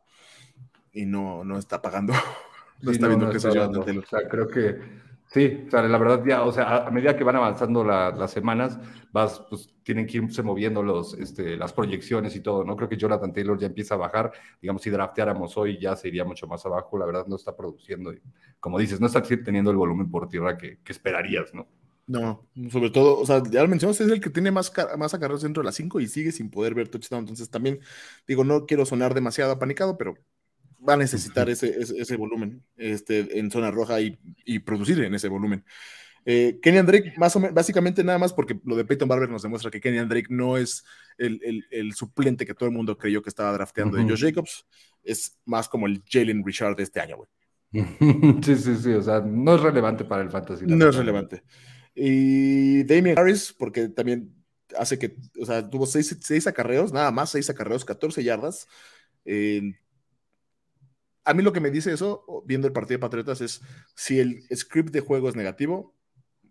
y 0.93 1.07
no, 1.07 1.45
no 1.45 1.59
está 1.59 1.81
pagando. 1.81 2.13
no 2.83 2.91
está 2.91 3.09
viendo 3.09 3.31
que 3.31 3.39
O 3.39 4.07
sea, 4.07 4.29
creo 4.29 4.49
que 4.49 5.01
Sí, 5.33 5.63
o 5.69 5.71
sea, 5.71 5.83
la 5.83 5.97
verdad, 5.97 6.25
ya, 6.27 6.43
o 6.43 6.51
sea, 6.51 6.89
a 6.89 6.91
medida 6.91 7.17
que 7.17 7.23
van 7.23 7.37
avanzando 7.37 7.85
las 7.85 8.33
semanas, 8.33 8.81
vas, 9.13 9.41
pues 9.49 9.73
tienen 9.85 10.05
que 10.05 10.19
irse 10.19 10.43
moviendo 10.43 10.83
los, 10.83 11.15
este, 11.15 11.57
las 11.57 11.73
proyecciones 11.73 12.35
y 12.35 12.41
todo, 12.41 12.65
¿no? 12.65 12.75
Creo 12.75 12.89
que 12.89 12.97
Jonathan 12.97 13.33
Taylor 13.33 13.57
ya 13.57 13.69
empieza 13.69 13.95
a 13.95 13.99
bajar, 13.99 14.33
digamos, 14.61 14.83
si 14.83 14.91
drafteáramos 14.91 15.57
hoy 15.57 15.79
ya 15.79 15.95
se 15.95 16.09
iría 16.09 16.25
mucho 16.25 16.49
más 16.49 16.67
abajo, 16.67 16.99
la 16.99 17.07
verdad 17.07 17.27
no 17.29 17.37
está 17.37 17.57
produciendo, 17.57 18.13
y, 18.13 18.21
como 18.59 18.77
dices, 18.77 19.01
no 19.01 19.07
está 19.07 19.23
teniendo 19.23 19.71
el 19.71 19.77
volumen 19.77 20.11
por 20.11 20.29
tierra 20.29 20.59
que, 20.59 20.81
que 20.83 20.93
esperarías, 20.93 21.55
¿no? 21.55 21.69
No, 22.11 22.45
sobre 22.73 22.91
todo, 22.91 23.21
o 23.21 23.25
sea, 23.25 23.41
ya 23.49 23.63
lo 23.63 23.69
mencionamos, 23.69 24.01
es 24.01 24.11
el 24.11 24.21
que 24.21 24.31
tiene 24.31 24.51
más, 24.51 24.73
más 24.99 25.15
acarreos 25.15 25.43
dentro 25.43 25.63
de 25.63 25.67
las 25.67 25.77
5 25.77 26.01
y 26.01 26.09
sigue 26.09 26.33
sin 26.33 26.51
poder 26.51 26.75
ver 26.75 26.89
touchdown. 26.89 27.21
Entonces 27.21 27.49
también, 27.51 27.79
digo, 28.27 28.43
no 28.43 28.67
quiero 28.67 28.85
sonar 28.85 29.15
demasiado 29.15 29.53
apanicado, 29.53 29.97
pero 29.97 30.17
va 30.87 30.95
a 30.95 30.97
necesitar 30.97 31.49
ese, 31.49 31.79
ese, 31.79 32.17
volumen 32.17 32.65
este, 32.77 33.39
en 33.39 33.53
zona 33.53 33.71
roja 33.71 34.01
y, 34.01 34.19
y 34.45 34.59
producir 34.59 35.01
en 35.05 35.15
ese 35.15 35.29
volumen. 35.29 35.65
Eh, 36.25 36.59
Kenny 36.61 36.83
Drake, 36.83 37.15
más 37.17 37.37
o 37.37 37.39
menos, 37.39 37.55
básicamente 37.55 38.03
nada 38.03 38.19
más 38.19 38.33
porque 38.33 38.59
lo 38.65 38.75
de 38.75 38.85
Peyton 38.85 39.09
Barber 39.09 39.31
nos 39.31 39.43
demuestra 39.43 39.71
que 39.71 39.81
Kenny 39.81 40.05
Drake 40.09 40.31
no 40.31 40.57
es 40.57 40.85
el, 41.17 41.41
el, 41.45 41.65
el, 41.71 41.95
suplente 41.95 42.45
que 42.45 42.55
todo 42.55 42.69
el 42.69 42.75
mundo 42.75 42.99
creyó 42.99 43.23
que 43.23 43.29
estaba 43.29 43.53
drafteando 43.53 43.99
de 43.99 44.03
Josh 44.03 44.25
Jacobs, 44.25 44.67
es 45.05 45.39
más 45.45 45.69
como 45.69 45.87
el 45.87 46.03
Jalen 46.11 46.45
Richard 46.45 46.75
de 46.75 46.83
este 46.83 46.99
año, 46.99 47.19
güey. 47.19 47.29
Sí, 48.43 48.57
sí, 48.57 48.75
sí, 48.75 48.93
o 48.95 49.03
sea, 49.03 49.21
no 49.21 49.55
es 49.55 49.61
relevante 49.61 50.05
para 50.05 50.23
el 50.23 50.31
fantasy. 50.31 50.65
No 50.67 50.89
es 50.89 50.97
relevante. 50.97 51.45
Y 52.03 52.83
Damien 52.85 53.19
Harris, 53.19 53.53
porque 53.53 53.89
también 53.89 54.35
hace 54.79 54.99
que, 54.99 55.17
o 55.39 55.45
sea, 55.45 55.69
tuvo 55.69 55.85
seis, 55.85 56.17
seis 56.23 56.47
acarreos, 56.47 56.95
nada 56.95 57.11
más 57.11 57.31
seis 57.31 57.51
acarreos, 57.51 57.85
14 57.85 58.25
yardas. 58.25 58.67
a 61.25 61.35
mí 61.35 61.43
lo 61.43 61.53
que 61.53 61.61
me 61.61 61.71
dice 61.71 61.93
eso, 61.93 62.25
viendo 62.47 62.67
el 62.67 62.73
partido 62.73 62.97
de 62.97 63.03
Patriotas, 63.03 63.43
es 63.43 63.61
si 63.95 64.19
el 64.19 64.43
script 64.55 64.91
de 64.93 65.01
juego 65.01 65.29
es 65.29 65.37
negativo, 65.37 65.95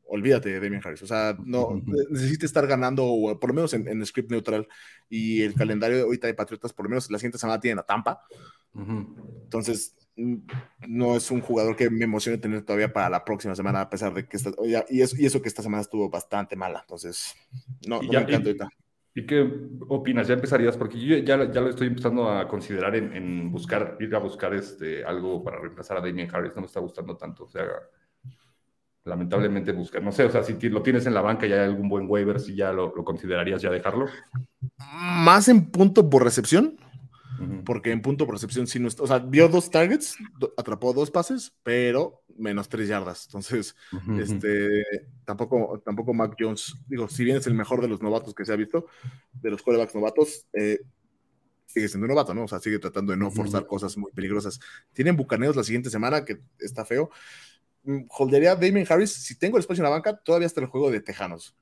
olvídate 0.05 0.49
de 0.49 0.59
Damien 0.59 0.81
Harris. 0.83 1.01
O 1.01 1.07
sea, 1.07 1.35
no 1.43 1.81
necesita 2.12 2.45
estar 2.45 2.67
ganando, 2.67 3.05
o 3.05 3.39
por 3.39 3.49
lo 3.49 3.55
menos 3.55 3.73
en, 3.73 4.05
script 4.05 4.29
neutral. 4.29 4.67
Y 5.09 5.41
el 5.41 5.55
calendario 5.55 5.97
de 5.97 6.03
ahorita 6.03 6.27
de 6.27 6.35
Patriotas, 6.35 6.73
por 6.73 6.85
lo 6.85 6.89
menos 6.91 7.09
la 7.09 7.17
siguiente 7.17 7.39
semana 7.39 7.59
tiene 7.59 7.79
a 7.79 7.83
Tampa. 7.83 8.21
Entonces, 8.75 9.95
no 10.88 11.15
es 11.15 11.32
un 11.32 11.41
jugador 11.41 11.75
que 11.75 11.89
me 11.89 12.05
emocione 12.05 12.38
tener 12.38 12.63
todavía 12.63 12.91
para 12.91 13.10
la 13.10 13.23
próxima 13.23 13.55
semana, 13.55 13.82
a 13.82 13.89
pesar 13.89 14.13
de 14.13 14.27
que 14.27 14.38
está, 14.38 14.51
y, 14.89 15.01
eso, 15.01 15.15
y 15.17 15.25
eso 15.25 15.41
que 15.41 15.47
esta 15.47 15.63
semana 15.63 15.82
estuvo 15.82 16.10
bastante 16.10 16.55
mala, 16.55 16.82
entonces 16.82 17.36
no, 17.88 18.01
no 18.01 18.12
me 18.12 18.19
encanta 18.19 18.49
ahorita. 18.49 18.69
¿Y 19.15 19.25
qué 19.25 19.49
opinas? 19.88 20.27
¿Ya 20.27 20.36
empezarías? 20.36 20.77
Porque 20.77 20.99
yo 20.99 21.17
ya, 21.17 21.51
ya 21.51 21.62
lo 21.62 21.69
estoy 21.69 21.88
empezando 21.88 22.29
a 22.29 22.47
considerar 22.47 22.95
en, 22.95 23.51
buscar, 23.51 23.97
ir 23.99 24.13
a 24.15 24.19
buscar 24.19 24.53
este, 24.53 25.03
algo 25.03 25.43
para 25.43 25.60
reemplazar 25.60 25.97
a 25.97 26.01
Damien 26.01 26.29
Harris, 26.34 26.53
no 26.55 26.62
me 26.62 26.67
está 26.67 26.79
gustando 26.79 27.17
tanto, 27.17 27.45
o 27.45 27.49
sea, 27.49 27.65
lamentablemente 29.05 29.71
buscar, 29.71 30.03
no 30.03 30.12
sé, 30.12 30.25
o 30.25 30.32
sea, 30.32 30.43
si 30.43 30.53
lo 30.69 30.82
tienes 30.82 31.05
en 31.05 31.13
la 31.13 31.21
banca 31.21 31.47
y 31.47 31.53
hay 31.53 31.60
algún 31.60 31.89
buen 31.89 32.05
waiver, 32.08 32.39
si 32.39 32.55
ya 32.55 32.71
lo, 32.71 32.93
lo 32.95 33.03
considerarías 33.03 33.62
ya 33.62 33.71
dejarlo. 33.71 34.05
Más 34.77 35.47
en 35.47 35.71
punto 35.71 36.10
por 36.10 36.23
recepción, 36.23 36.77
porque 37.65 37.91
en 37.91 38.02
punto 38.02 38.25
por 38.25 38.36
recepción 38.36 38.67
sí 38.67 38.80
no 38.80 38.88
está, 38.88 39.04
o 39.04 39.08
sea, 39.08 39.19
vio 39.19 39.47
dos 39.47 39.69
targets, 39.69 40.17
atrapó 40.58 40.93
dos 40.93 41.12
pases, 41.12 41.54
pero 41.63 42.23
menos 42.38 42.69
tres 42.69 42.88
yardas. 42.88 43.25
Entonces, 43.25 43.75
este, 44.19 44.67
tampoco, 45.25 45.82
tampoco 45.86 46.13
Mac 46.13 46.36
Jones, 46.39 46.75
digo, 46.88 47.08
si 47.08 47.23
bien 47.23 47.38
es 47.38 47.47
el 47.47 47.54
mejor 47.54 47.82
de 47.82 47.88
los 47.88 48.02
novatos 48.02 48.34
que 48.34 48.45
se 48.45 48.54
ha 48.54 48.56
visto, 48.56 48.88
de 49.34 49.52
los 49.52 49.62
quarterbacks 49.62 49.95
novatos, 49.95 50.47
eh, 50.54 50.80
sigue 51.65 51.88
siendo 51.88 52.06
un 52.06 52.10
novato, 52.10 52.34
¿no? 52.34 52.45
O 52.45 52.47
sea, 52.47 52.60
sigue 52.60 52.80
tratando 52.80 53.12
de 53.12 53.17
no 53.17 53.30
forzar 53.30 53.67
cosas 53.67 53.95
muy 53.97 54.12
peligrosas. 54.12 54.60
Tienen 54.93 55.15
bucaneos 55.15 55.56
la 55.56 55.63
siguiente 55.63 55.89
semana, 55.89 56.25
que 56.25 56.39
está 56.60 56.84
feo. 56.84 57.12
Mm, 57.84 58.06
holdería 58.10 58.56
Damien 58.56 58.86
Harris, 58.89 59.12
si 59.12 59.38
tengo 59.38 59.58
el 59.58 59.62
espacio 59.62 59.82
en 59.82 59.89
la 59.89 59.95
banca, 59.95 60.17
todavía 60.17 60.47
está 60.47 60.62
el 60.62 60.67
juego 60.67 60.89
de 60.91 61.02
Tejanos. 61.02 61.56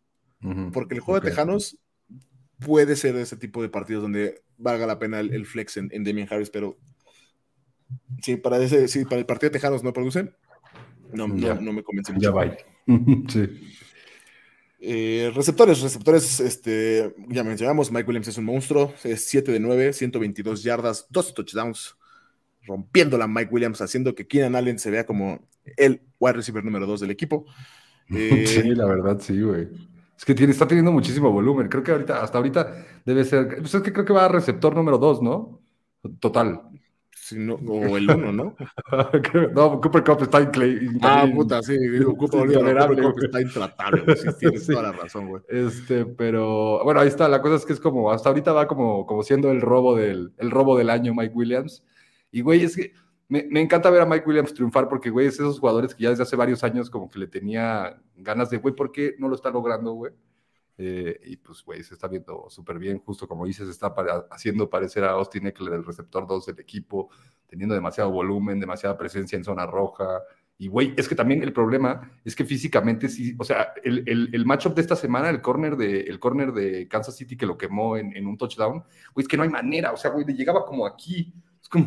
Porque 0.72 0.94
el 0.94 1.02
juego 1.02 1.20
de 1.20 1.32
Tejanos 1.32 1.78
puede 2.60 2.96
ser 2.96 3.16
ese 3.16 3.38
tipo 3.38 3.62
de 3.62 3.70
partidos 3.70 4.04
donde 4.04 4.42
valga 4.58 4.88
la 4.88 5.00
pena 5.00 5.20
el, 5.20 5.46
flex 5.46 5.78
en, 5.78 6.04
Damien 6.04 6.28
Harris, 6.30 6.50
pero 6.50 6.78
si 8.22 8.36
para, 8.38 8.58
ese, 8.62 8.88
si 8.88 9.06
para 9.06 9.18
el 9.18 9.26
partido 9.26 9.50
de 9.50 9.60
Tejanos 9.60 9.84
no 9.84 9.94
producen, 9.94 10.34
no, 11.14 11.28
no, 11.28 11.74
me 11.74 11.84
convence 11.84 12.12
mucho. 12.12 12.24
Ya 12.24 12.32
va. 12.32 12.58
sí. 13.30 13.50
Eh, 14.80 15.32
receptores, 15.34 15.82
receptores, 15.82 16.40
este, 16.40 17.16
ya 17.30 17.44
mencionamos, 17.44 17.92
Mike 17.92 18.08
Williams 18.08 18.28
es 18.28 18.38
un 18.38 18.46
monstruo, 18.46 18.94
es 19.04 19.26
7 19.26 19.52
de 19.52 19.60
9, 19.60 19.94
122 19.94 20.62
yardas, 20.64 21.08
2 21.10 21.34
touchdowns, 21.34 21.98
rompiendo 22.64 23.18
la 23.18 23.28
Mike 23.28 23.50
Williams, 23.52 23.82
haciendo 23.82 24.14
que 24.14 24.28
Keenan 24.28 24.56
Allen 24.56 24.78
se 24.78 24.92
vea 24.92 25.06
como 25.06 25.48
el 25.78 26.02
wide 26.20 26.34
receiver 26.34 26.64
número 26.64 26.86
2 26.86 27.02
del 27.02 27.12
equipo. 27.12 27.46
Eh, 28.10 28.48
sí, 28.48 28.74
la 28.74 28.86
verdad, 28.86 29.20
sí, 29.20 29.42
güey. 29.42 29.68
Es 30.18 30.26
que 30.26 30.34
tiene, 30.34 30.52
está 30.52 30.68
teniendo 30.68 30.92
muchísimo 30.92 31.32
volumen. 31.32 31.70
Creo 31.70 31.84
que 31.84 31.92
ahorita, 31.92 32.24
hasta 32.24 32.40
ahorita 32.40 32.86
debe 33.06 33.24
ser. 33.24 33.58
Pues 33.60 33.74
es 33.76 33.82
que 33.82 33.94
creo 33.94 34.06
que 34.06 34.14
va 34.14 34.26
a 34.26 34.30
receptor 34.30 34.76
número 34.76 34.98
2, 34.98 35.22
¿no? 35.22 35.62
Total. 36.20 36.60
o 37.68 37.98
el 37.98 38.10
1, 38.10 38.32
¿no? 38.32 38.56
no, 39.54 39.82
Cooper 39.82 40.04
Cup 40.04 40.24
está 40.24 40.42
increíble. 40.42 41.00
Ah, 41.04 41.28
puta, 41.32 41.62
sí. 41.62 41.78
Cooper, 42.18 42.52
Cup 42.52 43.24
está 43.24 43.42
intratable. 43.42 44.16
Sí, 44.16 44.28
tienes 44.40 44.66
toda 44.68 44.84
la 44.84 44.92
razón, 44.92 45.28
güey. 45.28 45.44
Este, 45.50 46.06
pero 46.06 46.84
bueno, 46.84 47.00
ahí 47.00 47.10
está. 47.10 47.28
La 47.28 47.42
cosa 47.42 47.56
es 47.56 47.66
que 47.66 47.74
es 47.74 47.80
como, 47.80 48.12
hasta 48.12 48.30
ahorita 48.30 48.54
va 48.54 48.68
como, 48.68 49.06
como 49.06 49.22
siendo 49.22 49.52
el 49.52 49.62
robo 49.62 49.96
del, 49.96 50.34
el 50.38 50.50
robo 50.50 50.78
del 50.78 50.90
año 50.90 51.14
Mike 51.14 51.36
Williams. 51.36 51.84
Y, 52.32 52.42
güey, 52.42 52.64
es 52.64 52.76
que 52.76 52.92
me, 53.30 53.62
encanta 53.62 53.90
ver 53.90 54.02
a 54.02 54.06
Mike 54.06 54.26
Williams 54.26 54.54
triunfar 54.54 54.88
porque, 54.88 55.10
güey, 55.10 55.28
es 55.28 55.36
esos 55.36 55.60
jugadores 55.60 55.94
que 55.94 56.04
ya 56.04 56.10
desde 56.10 56.24
hace 56.24 56.36
varios 56.36 56.64
años 56.64 56.90
como 56.90 57.10
que 57.10 57.20
le 57.20 57.28
tenía 57.28 58.02
ganas 58.16 58.50
de, 58.50 58.58
güey, 58.58 58.74
¿por 58.74 58.92
qué 58.92 59.16
no 59.20 59.28
lo 59.28 59.36
está 59.36 59.50
logrando, 59.50 59.94
güey? 59.94 60.14
Eh, 60.78 61.20
y 61.26 61.38
pues, 61.38 61.64
güey, 61.64 61.84
se 61.84 61.96
está 61.96 62.08
viendo 62.08 62.46
súper 62.50 62.78
bien, 62.80 63.00
justo 63.00 63.28
como 63.28 63.46
dices, 63.46 63.68
está 63.68 63.94
haciendo 64.30 64.70
parecer 64.70 65.04
a 65.04 65.12
Austin 65.12 65.48
Eckler 65.48 65.74
el 65.74 65.86
receptor 65.86 66.26
2 66.28 66.46
del 66.46 66.60
equipo, 66.60 67.10
teniendo 67.48 67.76
demasiado 67.76 68.12
volumen, 68.12 68.60
demasiada 68.60 68.98
presencia 68.98 69.36
en 69.36 69.44
zona 69.44 69.66
roja. 69.66 70.22
Y, 70.60 70.70
güey, 70.70 70.94
es 70.96 71.10
que 71.10 71.16
también 71.16 71.44
el 71.44 71.52
problema 71.52 72.20
es 72.24 72.36
que 72.36 72.46
físicamente 72.46 73.10
sí, 73.10 73.36
o 73.38 73.44
sea, 73.44 73.74
el, 73.84 74.04
el, 74.08 74.30
el 74.34 74.46
matchup 74.46 74.74
de 74.76 74.82
esta 74.82 74.96
semana, 74.96 75.30
el 75.30 75.42
corner 75.42 75.76
de, 75.76 76.02
el 76.02 76.20
corner 76.20 76.54
de 76.54 76.88
Kansas 76.88 77.16
City 77.16 77.36
que 77.36 77.46
lo 77.46 77.58
quemó 77.58 77.98
en, 77.98 78.16
en 78.16 78.26
un 78.26 78.38
touchdown, 78.38 78.84
güey, 79.14 79.24
es 79.24 79.28
que 79.28 79.38
no 79.38 79.44
hay 79.44 79.50
manera, 79.50 79.92
o 79.92 79.98
sea, 79.98 80.12
güey, 80.12 80.26
le 80.26 80.34
llegaba 80.34 80.66
como 80.66 80.86
aquí 80.86 81.34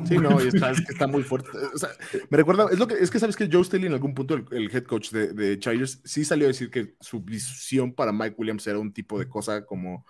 Sí, 0.06 0.18
no, 0.18 0.38
está, 0.40 0.70
es 0.72 0.80
que 0.80 0.92
está 0.92 1.06
muy 1.06 1.22
fuerte. 1.22 1.48
O 1.74 1.78
sea, 1.78 1.90
me 2.28 2.37
recuerda, 2.37 2.66
es, 2.70 2.78
lo 2.78 2.87
que, 2.87 2.94
es 2.94 3.11
que 3.11 3.18
sabes 3.18 3.37
que 3.37 3.48
Joe 3.50 3.64
Staley 3.64 3.87
en 3.87 3.94
algún 3.94 4.14
punto, 4.14 4.35
el, 4.35 4.70
head 4.70 4.85
coach 4.85 5.11
de, 5.11 5.33
de 5.33 5.59
Chargers, 5.59 6.00
sí 6.04 6.24
salió 6.24 6.46
a 6.46 6.48
decir 6.48 6.70
que 6.70 6.94
su 7.00 7.20
visión 7.20 7.94
para 7.94 8.12
Mike 8.12 8.35
Williams 8.37 8.66
era 8.66 8.78
un 8.78 8.92
tipo 8.92 9.18
de 9.18 9.28
cosa 9.28 9.64
como 9.64 10.04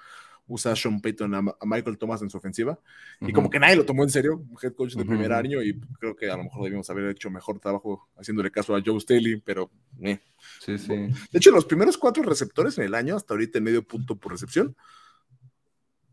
usar 0.50 0.76
Sean 0.76 1.00
Payton 1.00 1.34
a, 1.34 1.42
Michael 1.64 1.96
Thomas 1.96 2.20
en 2.22 2.30
su 2.30 2.36
ofensiva. 2.36 2.78
Y 3.20 3.32
como 3.32 3.48
que 3.48 3.60
nadie 3.60 3.76
lo 3.76 3.86
tomó 3.86 4.02
en 4.02 4.10
serio, 4.10 4.44
head 4.60 4.74
coach 4.74 4.94
de 4.94 5.04
primer 5.04 5.32
año, 5.32 5.62
y 5.62 5.78
creo 5.98 6.16
que 6.16 6.28
a 6.28 6.36
lo 6.36 6.44
mejor 6.44 6.64
debíamos 6.64 6.90
haber 6.90 7.10
hecho 7.10 7.30
mejor 7.30 7.60
trabajo 7.60 8.08
haciéndole 8.18 8.50
caso 8.50 8.74
a 8.74 8.82
Joe 8.84 9.00
Staley, 9.00 9.40
pero... 9.40 9.70
Eh. 10.02 10.18
Sí, 10.60 10.76
sí. 10.78 10.94
De 10.94 11.38
hecho, 11.38 11.52
los 11.52 11.64
primeros 11.64 11.96
cuatro 11.96 12.22
receptores 12.22 12.76
en 12.78 12.84
el 12.84 12.94
año, 12.94 13.16
hasta 13.16 13.34
ahorita 13.34 13.58
en 13.58 13.64
medio 13.64 13.86
punto 13.86 14.16
por 14.16 14.32
recepción, 14.32 14.76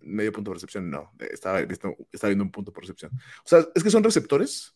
medio 0.08 0.32
punto 0.32 0.52
de 0.52 0.56
recepción, 0.56 0.90
no, 0.90 1.12
estaba, 1.20 1.62
viendo 1.62 2.44
un 2.44 2.52
punto 2.52 2.72
por 2.72 2.84
recepción. 2.84 3.12
O 3.14 3.48
sea, 3.48 3.66
es 3.74 3.84
que 3.84 3.90
son 3.90 4.04
receptores 4.04 4.76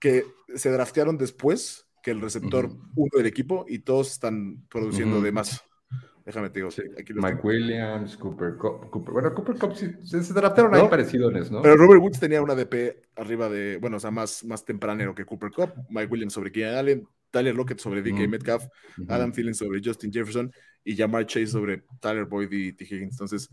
que 0.00 0.24
se 0.54 0.70
draftearon 0.70 1.18
después 1.18 1.86
que 2.02 2.12
el 2.12 2.20
receptor 2.20 2.70
uno 2.94 3.10
del 3.16 3.26
equipo 3.26 3.66
y 3.68 3.80
todos 3.80 4.12
están 4.12 4.64
produciendo 4.68 5.20
de 5.20 5.32
más. 5.32 5.62
Déjame 6.28 6.50
te 6.50 6.58
digo. 6.58 6.68
Aquí 6.98 7.14
Mike 7.14 7.40
Williams, 7.42 8.16
Cooper 8.18 8.56
Cup. 8.58 8.90
bueno, 9.10 9.34
Cooper 9.34 9.56
Cup 9.56 9.74
se, 9.74 9.96
se 10.04 10.34
draftearon 10.34 10.74
ahí 10.74 10.86
parecidos, 10.86 11.50
¿no? 11.50 11.62
Pero 11.62 11.76
Robert 11.76 12.02
Woods 12.02 12.20
tenía 12.20 12.42
una 12.42 12.54
DP 12.54 13.02
arriba 13.16 13.48
de, 13.48 13.78
bueno, 13.78 13.96
o 13.96 14.00
sea, 14.00 14.10
más, 14.10 14.44
más 14.44 14.62
tempranero 14.62 15.14
que 15.14 15.24
Cooper 15.24 15.50
Cup. 15.50 15.72
Mike 15.88 16.12
Williams 16.12 16.34
sobre 16.34 16.52
Keenan 16.52 16.74
Allen, 16.74 17.08
Tyler 17.30 17.54
Lockett 17.54 17.80
sobre 17.80 18.02
DK 18.02 18.28
Metcalf, 18.28 18.64
Adam 19.08 19.32
Thielen 19.32 19.54
sobre 19.54 19.80
Justin 19.84 20.12
Jefferson 20.12 20.52
y 20.84 20.96
Jamar 20.96 21.26
Chase 21.26 21.48
sobre 21.48 21.84
Tyler 22.00 22.24
Boyd 22.24 22.50
y 22.50 22.72
T. 22.72 22.84
Higgins. 22.84 23.12
Entonces, 23.12 23.48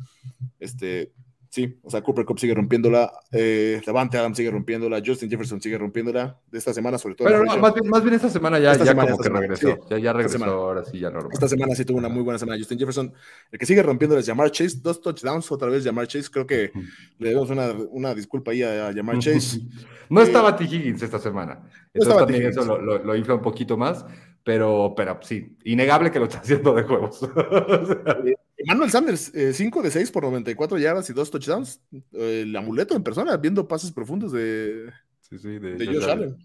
este, 0.60 1.12
sí, 1.56 1.80
o 1.84 1.89
sea, 1.89 2.02
Cooper 2.02 2.26
Cup 2.26 2.38
sigue 2.38 2.54
rompiéndola, 2.54 3.13
eh, 3.32 3.82
Levante 3.88 4.18
Adam 4.18 4.36
sigue 4.36 4.52
rompiéndola, 4.52 5.02
Justin 5.04 5.30
Jefferson 5.30 5.62
sigue 5.62 5.78
rompiéndola, 5.78 6.38
de 6.52 6.58
esta 6.58 6.74
semana 6.74 6.98
sobre 6.98 7.15
todo. 7.15 7.30
Pero 7.30 7.46
más, 7.46 7.74
bien, 7.74 7.89
más, 7.89 8.04
bien, 8.04 8.13
esta 8.15 8.30
semana 8.30 8.60
ya, 8.60 8.76
ya 8.76 8.94
como 8.94 9.18
que 9.18 9.30
regresó, 9.30 9.78
ya, 9.89 9.98
ya 9.98 10.12
regresó, 10.12 10.44
ahora 10.44 10.84
sí 10.84 11.00
ya 11.00 11.10
no. 11.10 11.30
Esta 11.32 11.48
semana 11.48 11.74
sí 11.74 11.86
tuvo 11.86 11.98
una 11.98 12.10
muy 12.10 12.24
buena 12.24 12.38
semana 12.38 12.58
Justin 12.58 12.78
Jefferson, 12.78 13.13
el 13.52 13.58
que 13.58 13.65
sigue 13.65 13.82
rompiéndola 13.82 14.20
es 14.20 14.28
Jamar 14.28 14.52
Chase, 14.52 14.80
dos 14.82 15.00
touchdowns 15.00 15.50
otra 15.50 15.70
vez 15.70 15.86
Jamar 15.86 16.08
Chase, 16.08 16.30
creo 16.30 16.46
que 16.46 16.72
le 17.20 17.30
debemos 17.30 17.50
una, 17.50 17.72
una 17.89 18.13
disculpa 18.13 18.52
ahí 18.52 18.62
a, 18.62 18.91
Jamar 18.94 19.18
Chase. 19.20 19.62
no 20.10 20.22
estaba 20.22 20.58
T. 20.58 20.65
Higgins 20.65 21.02
esta 21.04 21.20
semana, 21.20 21.62
entonces 21.94 22.18
también 22.18 22.48
eso 22.48 22.65
lo, 22.65 22.82
lo, 22.82 23.02
lo 23.02 23.15
infla 23.15 23.36
un 23.36 23.41
poquito 23.41 23.78
más, 23.78 24.06
pero, 24.44 24.94
pero 24.94 25.20
sí, 25.22 25.56
innegable 25.63 26.12
que 26.12 26.20
lo 26.20 26.26
está 26.26 26.39
haciendo 26.39 26.74
de 26.74 26.84
juegos. 26.84 27.22
Manuel 28.65 28.91
Sanders, 28.91 29.32
5 29.54 29.80
eh, 29.80 29.84
de 29.84 29.91
6 29.91 30.12
por 30.12 30.23
94 30.23 30.78
yardas 30.78 31.10
y 31.10 31.13
2 31.13 31.32
touchdowns. 31.32 31.82
el 32.13 32.56
amuleto 32.56 32.95
en 32.95 33.04
persona, 33.04 33.38
viendo 33.38 33.67
pases 33.67 33.91
profundos 33.91 34.32
de, 34.32 34.91
sí, 35.21 35.38
sí, 35.38 35.60
de, 35.60 35.86
Josh 35.86 36.10
Allen. 36.10 36.36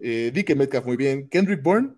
Eh, 0.00 0.32
DK 0.34 0.56
Metcalf 0.56 0.86
muy 0.86 0.96
bien. 0.96 1.28
Kendrick 1.28 1.62
Bourne, 1.62 1.94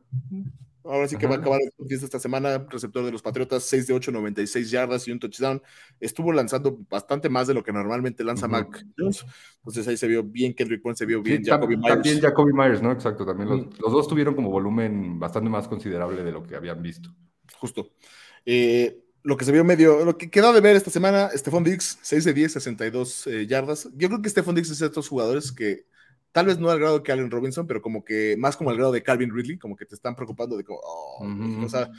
ahora 0.85 1.07
sí 1.07 1.17
que 1.17 1.27
va 1.27 1.37
a 1.37 1.39
acabar 1.39 1.61
esta 1.89 2.19
semana, 2.19 2.67
receptor 2.69 3.05
de 3.05 3.13
los 3.13 3.23
Patriotas, 3.23 3.65
6 3.65 3.87
de 3.89 3.95
8, 3.95 4.11
96 4.11 4.71
yardas 4.71 5.07
y 5.07 5.13
un 5.13 5.19
touchdown. 5.19 5.63
Estuvo 6.01 6.33
lanzando 6.33 6.79
bastante 6.89 7.29
más 7.29 7.47
de 7.47 7.55
lo 7.55 7.63
que 7.63 7.73
normalmente 7.73 8.25
lanza 8.25 8.49
Mac 8.49 8.85
Jones. 8.99 9.25
Entonces 9.59 9.87
ahí 9.87 9.97
se 9.97 10.09
vio 10.09 10.23
bien 10.23 10.55
Kendrick 10.55 10.83
Bourne, 10.83 10.97
se 10.97 11.07
vio 11.07 11.23
bien 11.23 11.45
Jacoby 11.45 11.77
Myers. 11.77 11.95
También 11.95 12.21
Jacoby 12.21 12.53
Myers, 12.53 12.83
¿no? 12.83 12.91
Exacto, 12.91 13.27
también 13.27 13.49
los, 13.49 13.79
los, 13.79 13.93
dos 13.93 14.09
tuvieron 14.09 14.35
como 14.35 14.51
volumen 14.51 15.19
bastante 15.19 15.51
más 15.51 15.69
considerable 15.69 16.25
de 16.25 16.33
lo 16.33 16.43
que 16.43 16.57
habían 16.57 16.83
visto. 16.83 17.15
Justo. 17.59 17.93
Eh, 18.47 19.05
lo 19.23 19.37
que 19.37 19.45
se 19.45 19.53
vio 19.53 19.65
medio, 19.65 20.05
lo 20.05 20.17
que 20.17 20.31
quedó 20.31 20.53
de 20.53 20.61
ver 20.61 20.77
esta 20.77 20.91
semana, 20.91 21.31
Stephon 21.35 21.65
Diggs, 21.65 21.99
6 22.03 22.25
de 22.25 22.33
10, 22.33 22.53
62 22.53 23.27
eh, 23.27 23.47
yardas. 23.47 23.89
Yo 23.95 24.09
creo 24.09 24.23
que 24.23 24.31
Stephon 24.31 24.55
Diggs 24.55 24.71
es 24.71 24.79
de 24.79 24.87
estos 24.87 25.09
jugadores 25.09 25.53
que 25.53 25.85
tal 26.33 26.47
vez 26.47 26.59
no 26.59 26.71
al 26.71 26.79
grado 26.79 27.03
que 27.03 27.13
Allen 27.13 27.31
Robinson, 27.31 27.67
pero 27.67 27.83
como 27.83 28.05
que 28.05 28.37
más 28.39 28.57
como 28.57 28.71
al 28.71 28.77
grado 28.77 28.93
de 28.93 29.03
Calvin 29.03 29.35
Ridley, 29.35 29.59
como 29.59 29.77
que 29.77 29.85
te 29.85 29.95
están 29.95 30.15
preocupando 30.15 30.57
de 30.57 30.65
como, 30.65 30.81
oh, 30.83 31.27
o 31.65 31.69
sea, 31.69 31.91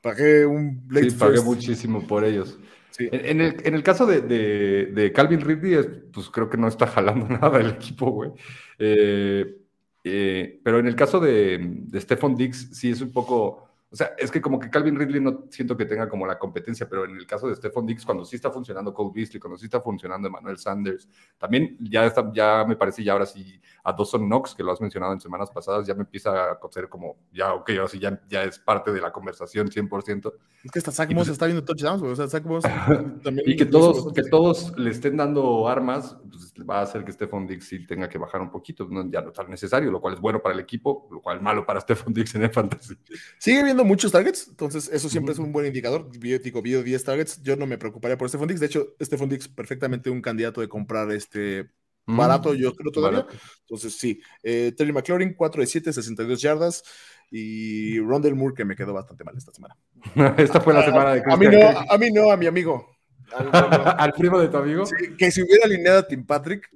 pagué 0.00 0.44
un 0.44 0.86
Blade 0.86 1.10
Sí, 1.10 1.16
pagué 1.16 1.40
muchísimo 1.40 2.06
por 2.06 2.24
ellos. 2.24 2.58
En, 2.98 3.42
el, 3.42 3.56
en, 3.62 3.74
el, 3.74 3.82
caso 3.82 4.06
de, 4.06 4.22
de, 4.22 5.12
Calvin 5.12 5.42
Ridley, 5.42 5.84
pues 6.12 6.30
creo 6.30 6.48
que 6.48 6.56
no 6.56 6.66
está 6.66 6.86
jalando 6.86 7.26
nada 7.28 7.60
el 7.60 7.70
equipo, 7.70 8.10
güey. 8.10 8.30
Eh, 8.78 9.58
eh, 10.02 10.60
pero 10.62 10.78
en 10.78 10.86
el 10.86 10.96
caso 10.96 11.20
de, 11.20 11.58
de 11.60 12.00
Stephon 12.00 12.36
Diggs, 12.36 12.70
sí 12.72 12.90
es 12.90 13.00
un 13.00 13.12
poco 13.12 13.65
o 13.96 13.98
sea, 13.98 14.12
es 14.18 14.30
que 14.30 14.42
como 14.42 14.60
que 14.60 14.68
Calvin 14.68 14.94
Ridley 14.94 15.22
no 15.22 15.46
siento 15.48 15.74
que 15.74 15.86
tenga 15.86 16.06
como 16.06 16.26
la 16.26 16.38
competencia, 16.38 16.86
pero 16.86 17.06
en 17.06 17.16
el 17.16 17.26
caso 17.26 17.48
de 17.48 17.54
Stephon 17.54 17.86
Diggs, 17.86 18.04
cuando 18.04 18.26
sí 18.26 18.36
está 18.36 18.50
funcionando 18.50 18.92
Cole 18.92 19.10
Beasley, 19.14 19.40
cuando 19.40 19.56
sí 19.56 19.64
está 19.64 19.80
funcionando 19.80 20.28
Emmanuel 20.28 20.58
Sanders, 20.58 21.08
también 21.38 21.78
ya, 21.80 22.04
está, 22.04 22.30
ya 22.34 22.66
me 22.68 22.76
parece 22.76 23.02
ya 23.02 23.14
ahora 23.14 23.24
sí 23.24 23.58
a 23.82 23.94
Dawson 23.94 24.26
Knox, 24.26 24.54
que 24.54 24.62
lo 24.62 24.70
has 24.70 24.82
mencionado 24.82 25.14
en 25.14 25.20
semanas 25.20 25.50
pasadas, 25.50 25.86
ya 25.86 25.94
me 25.94 26.02
empieza 26.02 26.50
a 26.50 26.58
conocer 26.58 26.90
como, 26.90 27.16
ya, 27.32 27.54
ok, 27.54 27.70
ahora 27.70 27.88
sí 27.88 27.98
ya, 27.98 28.20
ya 28.28 28.42
es 28.44 28.58
parte 28.58 28.92
de 28.92 29.00
la 29.00 29.10
conversación 29.10 29.70
100%. 29.70 30.30
Es 30.64 30.70
que 30.70 30.78
hasta 30.78 30.92
Zach 30.92 31.08
Moss 31.12 31.28
pues 31.28 31.28
está 31.30 31.46
viendo 31.46 31.64
touchdowns, 31.64 32.02
o 32.02 32.16
sea, 32.16 32.28
Zach 32.28 32.44
Moss 32.44 32.64
también. 33.24 33.48
y 33.48 33.56
que 33.56 33.64
todos, 33.64 34.12
que 34.12 34.24
todos 34.24 34.76
le 34.76 34.90
estén 34.90 35.16
dando 35.16 35.68
armas, 35.68 36.18
pues 36.28 36.52
va 36.68 36.80
a 36.80 36.82
hacer 36.82 37.02
que 37.02 37.12
Stephon 37.12 37.46
Diggs 37.46 37.66
sí 37.66 37.86
tenga 37.86 38.10
que 38.10 38.18
bajar 38.18 38.42
un 38.42 38.50
poquito, 38.50 38.86
ya 39.10 39.22
no 39.22 39.32
tan 39.32 39.48
necesario, 39.48 39.90
lo 39.90 40.02
cual 40.02 40.14
es 40.14 40.20
bueno 40.20 40.42
para 40.42 40.54
el 40.54 40.60
equipo, 40.60 41.08
lo 41.10 41.22
cual 41.22 41.38
es 41.38 41.42
malo 41.42 41.64
para 41.64 41.80
Stephon 41.80 42.12
Diggs 42.12 42.34
en 42.34 42.42
el 42.42 42.50
fantasy. 42.50 42.94
Sigue 43.38 43.64
viendo 43.64 43.85
muchos 43.86 44.12
targets, 44.12 44.48
entonces 44.48 44.90
eso 44.92 45.08
siempre 45.08 45.32
es 45.32 45.38
un 45.38 45.52
buen 45.52 45.66
indicador. 45.66 46.10
Digo, 46.10 46.62
vio 46.62 46.82
10 46.82 47.04
targets, 47.04 47.42
yo 47.42 47.56
no 47.56 47.66
me 47.66 47.78
preocuparía 47.78 48.18
por 48.18 48.28
Stephon 48.28 48.48
Diggs. 48.48 48.60
De 48.60 48.66
hecho, 48.66 48.94
Stephon 49.00 49.28
Diggs 49.28 49.48
perfectamente 49.48 50.10
un 50.10 50.20
candidato 50.20 50.60
de 50.60 50.68
comprar 50.68 51.10
este 51.12 51.70
barato, 52.06 52.54
yo 52.54 52.74
creo 52.74 52.92
todavía. 52.92 53.26
Entonces, 53.60 53.96
sí. 53.96 54.20
Eh, 54.42 54.72
Terry 54.76 54.92
McLaurin, 54.92 55.34
4 55.34 55.60
de 55.60 55.66
7, 55.66 55.92
62 55.92 56.40
yardas. 56.40 56.82
Y 57.30 57.98
Rondell 58.00 58.36
Moore, 58.36 58.54
que 58.54 58.64
me 58.64 58.76
quedó 58.76 58.92
bastante 58.92 59.24
mal 59.24 59.36
esta 59.36 59.52
semana. 59.52 59.76
esta 60.38 60.60
fue 60.60 60.74
la 60.74 60.84
semana 60.84 61.14
de 61.14 61.22
a 61.28 61.36
mí, 61.36 61.46
no, 61.46 61.68
a 61.68 61.98
mí 61.98 62.10
no, 62.12 62.30
a 62.30 62.36
mi 62.36 62.46
amigo. 62.46 62.86
Al, 63.32 64.12
primo 64.12 64.38
de 64.38 64.48
tu 64.48 64.56
amigo. 64.56 64.84
que 65.18 65.30
si 65.32 65.42
hubiera 65.42 65.64
alineado 65.64 65.98
a 65.98 66.06
Tim 66.06 66.24
Patrick, 66.24 66.70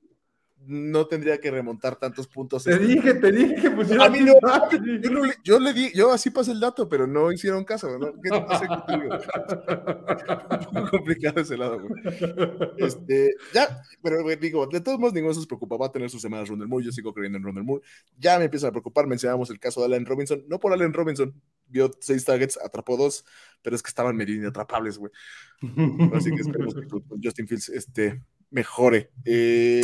no 0.70 1.06
tendría 1.08 1.40
que 1.40 1.50
remontar 1.50 1.96
tantos 1.96 2.28
puntos. 2.28 2.62
Te 2.62 2.78
dije, 2.78 3.14
te 3.14 3.32
dije 3.32 3.56
que 3.56 3.70
pusiera. 3.72 4.04
A 4.04 4.08
mí 4.08 4.20
no, 4.20 4.34
yo, 5.42 5.58
le 5.58 5.72
di, 5.72 5.90
yo 5.92 6.12
así 6.12 6.30
pasé 6.30 6.52
el 6.52 6.60
dato, 6.60 6.88
pero 6.88 7.08
no 7.08 7.32
hicieron 7.32 7.64
caso, 7.64 7.98
¿no? 7.98 8.12
¿Qué 8.22 8.30
te 8.30 8.40
pasa 8.42 8.86
Un 10.72 10.86
complicado 10.86 11.40
ese 11.40 11.56
lado, 11.56 11.82
Este, 12.76 13.34
ya, 13.52 13.82
pero 14.00 14.22
digo, 14.36 14.68
de 14.68 14.80
todos 14.80 15.00
modos, 15.00 15.12
ninguno 15.12 15.34
se 15.34 15.44
preocupa. 15.44 15.76
Va 15.76 15.86
a 15.86 15.92
tener 15.92 16.08
sus 16.08 16.22
semanas 16.22 16.48
Ronald 16.48 16.70
Moore. 16.70 16.84
Yo 16.84 16.92
sigo 16.92 17.12
creyendo 17.12 17.38
en 17.38 17.44
Ronald 17.44 17.66
Moore. 17.66 17.84
Ya 18.16 18.38
me 18.38 18.44
empieza 18.44 18.68
a 18.68 18.70
preocupar. 18.70 19.08
Mencionamos 19.08 19.50
el 19.50 19.58
caso 19.58 19.80
de 19.80 19.86
Allen 19.86 20.06
Robinson. 20.06 20.44
No 20.46 20.60
por 20.60 20.72
Allen 20.72 20.92
Robinson. 20.92 21.34
Vio 21.66 21.90
seis 21.98 22.24
targets, 22.24 22.58
atrapó 22.64 22.96
dos, 22.96 23.24
pero 23.60 23.74
es 23.74 23.82
que 23.82 23.88
estaban 23.88 24.16
medio 24.16 24.36
inatrapables, 24.36 24.98
güey. 24.98 25.10
Así 26.14 26.30
que 26.30 26.42
esperemos 26.42 26.74
que 26.74 26.86
Justin 27.22 27.48
Fields 27.48 27.68
este, 27.70 28.22
mejore. 28.50 29.10
Eh, 29.24 29.82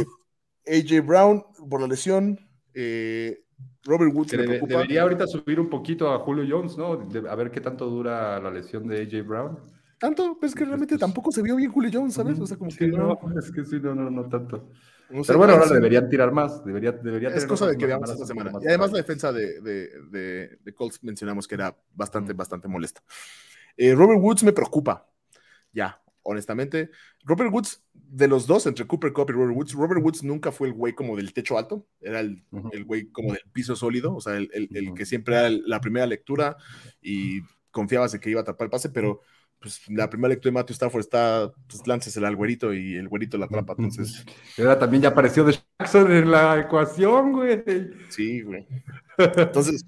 AJ 0.66 1.07
Brown 1.07 1.44
por 1.68 1.81
la 1.81 1.87
lesión. 1.87 2.38
Eh, 2.74 3.42
Robert 3.85 4.12
Woods 4.14 4.33
Debería 4.33 5.02
ahorita 5.02 5.26
subir 5.26 5.61
un 5.61 5.70
poquito 5.70 6.12
a 6.12 6.18
Julio 6.18 6.44
Jones, 6.48 6.76
¿no? 6.76 6.92
a 7.29 7.35
ver 7.37 7.50
qué 7.50 7.61
tanto 7.61 7.87
dura 7.87 8.40
la 8.40 8.50
lesión 8.50 8.87
de 8.87 9.02
AJ 9.02 9.26
Brown. 9.26 9.59
Tanto, 9.98 10.37
pues 10.38 10.52
es 10.52 10.59
que 10.59 10.64
realmente 10.64 10.98
tampoco 10.98 11.33
se 11.33 11.40
vio 11.40 11.57
bien 11.57 11.70
Julio 11.70 11.90
Jones, 11.92 12.14
¿sabes? 12.14 12.38
O 12.38 12.46
sea, 12.46 12.59
como 12.59 12.70
que 12.70 12.88
no. 12.88 13.18
Es 13.38 13.50
que 13.50 13.64
sí, 13.64 13.81
no, 13.81 13.94
no, 13.94 14.11
no 14.11 14.29
tanto. 14.29 14.68
Pero 15.09 15.38
bueno, 15.38 15.55
ahora 15.55 15.68
deberían 15.68 16.09
tirar 16.09 16.33
más. 16.33 16.64
Debería, 16.64 16.92
debería 16.92 17.31
es 17.31 17.46
cosa 17.46 17.66
de 17.66 17.79
que 17.79 17.87
veamos 17.87 18.11
esta 18.11 18.26
semana. 18.26 18.52
Y 18.61 18.66
además 18.66 18.90
la 18.92 18.98
defensa 18.98 19.33
de, 19.33 19.61
de, 19.61 20.59
de, 20.62 20.74
Colts 20.74 21.02
mencionamos 21.02 21.46
que 21.48 21.55
era 21.55 21.74
bastante, 21.94 22.33
bastante 22.35 22.68
molesta. 22.68 23.02
Eh, 23.76 23.94
Robert 23.94 24.20
Woods 24.20 24.42
me 24.42 24.52
preocupa. 24.52 25.09
Ya, 25.72 26.00
honestamente. 26.26 26.90
Robert 27.24 27.52
Woods, 27.52 27.82
de 27.94 28.28
los 28.28 28.46
dos, 28.46 28.66
entre 28.66 28.86
Cooper 28.86 29.12
Cup 29.12 29.30
y 29.30 29.32
Robert 29.32 29.56
Woods, 29.56 29.72
Robert 29.72 30.02
Woods 30.02 30.22
nunca 30.22 30.52
fue 30.52 30.68
el 30.68 30.74
güey 30.74 30.94
como 30.94 31.16
del 31.16 31.32
techo 31.32 31.58
alto, 31.58 31.86
era 32.00 32.20
el, 32.20 32.44
güey 32.84 33.10
como 33.10 33.32
del 33.32 33.42
piso 33.52 33.76
sólido, 33.76 34.14
o 34.14 34.20
sea, 34.20 34.36
el, 34.36 34.92
que 34.94 35.06
siempre 35.06 35.36
era 35.36 35.50
la 35.50 35.80
primera 35.80 36.06
lectura 36.06 36.56
y 37.00 37.40
confiabas 37.70 38.14
en 38.14 38.20
que 38.20 38.30
iba 38.30 38.40
a 38.40 38.42
atrapar 38.42 38.66
el 38.66 38.70
pase, 38.70 38.90
pero 38.90 39.20
pues 39.60 39.80
la 39.88 40.08
primera 40.10 40.28
lectura 40.28 40.50
de 40.50 40.54
Matthew 40.54 40.74
Stafford 40.74 41.00
está, 41.00 41.52
pues 41.68 41.86
láncesela 41.86 42.28
al 42.28 42.36
güerito 42.36 42.74
y 42.74 42.94
el 42.94 43.08
güerito 43.08 43.38
la 43.38 43.46
atrapa, 43.46 43.74
entonces. 43.78 44.24
Ahora 44.58 44.78
también 44.78 45.02
ya 45.02 45.08
apareció 45.08 45.44
de 45.44 45.58
Jackson 45.78 46.12
en 46.12 46.30
la 46.30 46.60
ecuación, 46.60 47.32
güey. 47.32 47.62
Sí, 48.10 48.42
güey. 48.42 48.66
Entonces, 49.18 49.84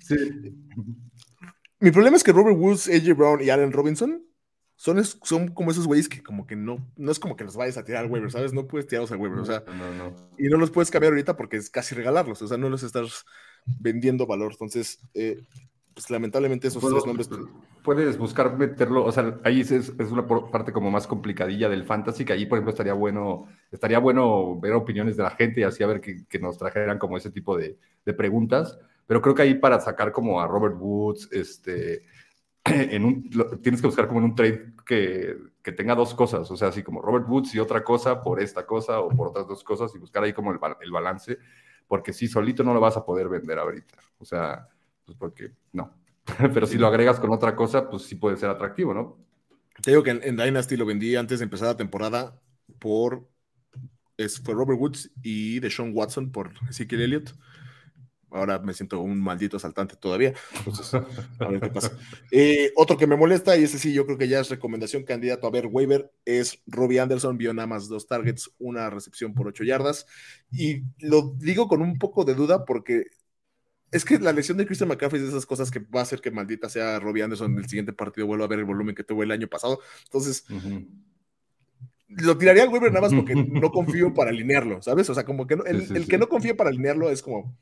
mi 1.80 1.90
problema 1.90 2.16
es 2.16 2.24
que 2.24 2.32
Robert 2.32 2.56
Woods, 2.56 2.88
AJ 2.88 3.14
Brown 3.14 3.42
y 3.42 3.50
Allen 3.50 3.72
Robinson 3.72 4.27
son, 4.78 5.04
son 5.04 5.48
como 5.48 5.72
esos 5.72 5.88
güeyes 5.88 6.08
que 6.08 6.22
como 6.22 6.46
que 6.46 6.54
no, 6.54 6.78
no 6.96 7.10
es 7.10 7.18
como 7.18 7.34
que 7.34 7.42
los 7.42 7.56
vayas 7.56 7.76
a 7.76 7.84
tirar 7.84 8.04
al 8.04 8.10
Weber, 8.10 8.30
¿sabes? 8.30 8.52
No 8.52 8.68
puedes 8.68 8.86
tirarlos 8.86 9.10
al 9.10 9.18
Weber, 9.18 9.40
o 9.40 9.44
sea, 9.44 9.64
y 10.38 10.44
no 10.44 10.56
los 10.56 10.70
puedes 10.70 10.92
cambiar 10.92 11.12
ahorita 11.12 11.36
porque 11.36 11.56
es 11.56 11.68
casi 11.68 11.96
regalarlos, 11.96 12.40
o 12.42 12.46
sea, 12.46 12.58
no 12.58 12.70
los 12.70 12.84
estás 12.84 13.26
vendiendo 13.66 14.24
valor, 14.24 14.52
entonces, 14.52 15.00
eh, 15.14 15.42
pues 15.94 16.08
lamentablemente 16.10 16.68
esos 16.68 16.80
tres 16.80 17.04
nombres... 17.04 17.28
Puedes 17.82 18.16
buscar 18.18 18.56
meterlo, 18.56 19.04
o 19.04 19.10
sea, 19.10 19.40
ahí 19.42 19.62
es, 19.62 19.72
es, 19.72 19.90
una 20.12 20.28
parte 20.28 20.72
como 20.72 20.92
más 20.92 21.08
complicadilla 21.08 21.68
del 21.68 21.84
fantasy, 21.84 22.24
que 22.24 22.34
ahí, 22.34 22.46
por 22.46 22.58
ejemplo, 22.58 22.70
estaría 22.70 22.92
bueno, 22.92 23.48
estaría 23.72 23.98
bueno 23.98 24.60
ver 24.60 24.74
opiniones 24.74 25.16
de 25.16 25.24
la 25.24 25.30
gente 25.30 25.60
y 25.60 25.64
así 25.64 25.82
a 25.82 25.88
ver 25.88 26.00
que, 26.00 26.24
que 26.26 26.38
nos 26.38 26.56
trajeran 26.56 27.00
como 27.00 27.16
ese 27.16 27.32
tipo 27.32 27.56
de, 27.56 27.78
de 28.04 28.14
preguntas, 28.14 28.78
pero 29.08 29.22
creo 29.22 29.34
que 29.34 29.42
ahí 29.42 29.54
para 29.54 29.80
sacar 29.80 30.12
como 30.12 30.40
a 30.40 30.46
Robert 30.46 30.76
Woods, 30.78 31.30
este 31.32 32.02
en 32.90 33.04
un, 33.04 33.30
tienes 33.62 33.80
que 33.80 33.86
buscar 33.86 34.08
como 34.08 34.20
en 34.20 34.26
un 34.26 34.34
trade 34.34 34.72
que, 34.86 35.36
que, 35.62 35.72
tenga 35.72 35.94
dos 35.94 36.14
cosas, 36.14 36.50
o 36.50 36.56
sea, 36.56 36.68
así 36.68 36.82
como 36.82 37.02
Robert 37.02 37.26
Woods 37.28 37.54
y 37.54 37.58
otra 37.58 37.84
cosa 37.84 38.22
por 38.22 38.40
esta 38.40 38.66
cosa 38.66 39.00
o 39.00 39.08
por 39.08 39.28
otras 39.28 39.46
dos 39.46 39.64
cosas 39.64 39.94
y 39.94 39.98
buscar 39.98 40.22
ahí 40.22 40.32
como 40.32 40.52
el, 40.52 40.58
el 40.80 40.90
balance, 40.90 41.38
porque 41.86 42.12
si 42.12 42.28
solito 42.28 42.62
no 42.62 42.74
lo 42.74 42.80
vas 42.80 42.96
a 42.96 43.04
poder 43.04 43.28
vender 43.28 43.58
ahorita, 43.58 43.96
o 44.18 44.24
sea, 44.24 44.68
pues 45.04 45.16
porque 45.18 45.52
no, 45.72 45.94
pero 46.54 46.66
si 46.66 46.78
lo 46.78 46.86
agregas 46.86 47.20
con 47.20 47.32
otra 47.32 47.54
cosa, 47.54 47.88
pues 47.88 48.02
sí 48.02 48.14
puede 48.14 48.36
ser 48.36 48.50
atractivo, 48.50 48.94
¿no? 48.94 49.18
Te 49.82 49.92
digo 49.92 50.02
que 50.02 50.10
en, 50.10 50.36
Dynasty 50.36 50.76
lo 50.76 50.86
vendí 50.86 51.14
antes 51.16 51.38
de 51.38 51.44
empezar 51.44 51.68
la 51.68 51.76
temporada 51.76 52.40
por, 52.78 53.28
fue 54.42 54.54
Robert 54.54 54.80
Woods 54.80 55.10
y 55.22 55.60
Deshaun 55.60 55.92
Watson 55.94 56.32
por 56.32 56.52
Ezekiel 56.68 57.02
Elliott 57.02 57.34
ahora 58.30 58.58
me 58.58 58.74
siento 58.74 59.00
un 59.00 59.20
maldito 59.20 59.56
asaltante 59.56 59.96
todavía. 59.96 60.34
Entonces, 60.58 60.94
a 60.94 61.48
ver 61.48 61.60
qué 61.60 61.70
pasa. 61.70 61.92
Eh, 62.30 62.72
otro 62.76 62.96
que 62.96 63.06
me 63.06 63.16
molesta, 63.16 63.56
y 63.56 63.64
ese 63.64 63.78
sí, 63.78 63.92
yo 63.92 64.04
creo 64.04 64.18
que 64.18 64.28
ya 64.28 64.40
es 64.40 64.50
recomendación 64.50 65.04
candidato 65.04 65.46
a 65.46 65.50
ver 65.50 65.66
waiver, 65.66 66.12
es 66.24 66.62
Robbie 66.66 67.00
Anderson, 67.00 67.38
vio 67.38 67.54
nada 67.54 67.66
más 67.66 67.88
dos 67.88 68.06
targets, 68.06 68.50
una 68.58 68.90
recepción 68.90 69.34
por 69.34 69.48
ocho 69.48 69.64
yardas. 69.64 70.06
Y 70.50 70.82
lo 70.98 71.34
digo 71.38 71.68
con 71.68 71.80
un 71.80 71.98
poco 71.98 72.24
de 72.24 72.34
duda 72.34 72.64
porque 72.64 73.06
es 73.90 74.04
que 74.04 74.18
la 74.18 74.32
lesión 74.32 74.58
de 74.58 74.66
Christian 74.66 74.88
McCaffrey 74.88 75.20
es 75.20 75.28
de 75.28 75.32
esas 75.32 75.46
cosas 75.46 75.70
que 75.70 75.78
va 75.80 76.00
a 76.00 76.02
hacer 76.02 76.20
que 76.20 76.30
maldita 76.30 76.68
sea 76.68 77.00
Robbie 77.00 77.22
Anderson 77.22 77.52
en 77.52 77.58
el 77.58 77.68
siguiente 77.68 77.92
partido 77.92 78.26
vuelva 78.26 78.44
a 78.44 78.48
ver 78.48 78.58
el 78.58 78.66
volumen 78.66 78.94
que 78.94 79.04
tuvo 79.04 79.22
el 79.22 79.30
año 79.30 79.48
pasado. 79.48 79.80
Entonces, 80.04 80.44
lo 82.08 82.36
tiraría 82.36 82.64
al 82.64 82.68
waiver 82.68 82.92
nada 82.92 83.08
más 83.08 83.14
porque 83.14 83.34
no 83.34 83.70
confío 83.70 84.12
para 84.12 84.30
alinearlo, 84.30 84.82
¿sabes? 84.82 85.08
O 85.08 85.14
sea, 85.14 85.24
como 85.24 85.46
que 85.46 85.54
el, 85.54 85.96
el 85.96 86.06
que 86.06 86.18
no 86.18 86.28
confío 86.28 86.56
para 86.56 86.70
alinearlo 86.70 87.10
es 87.10 87.22
como 87.22 87.56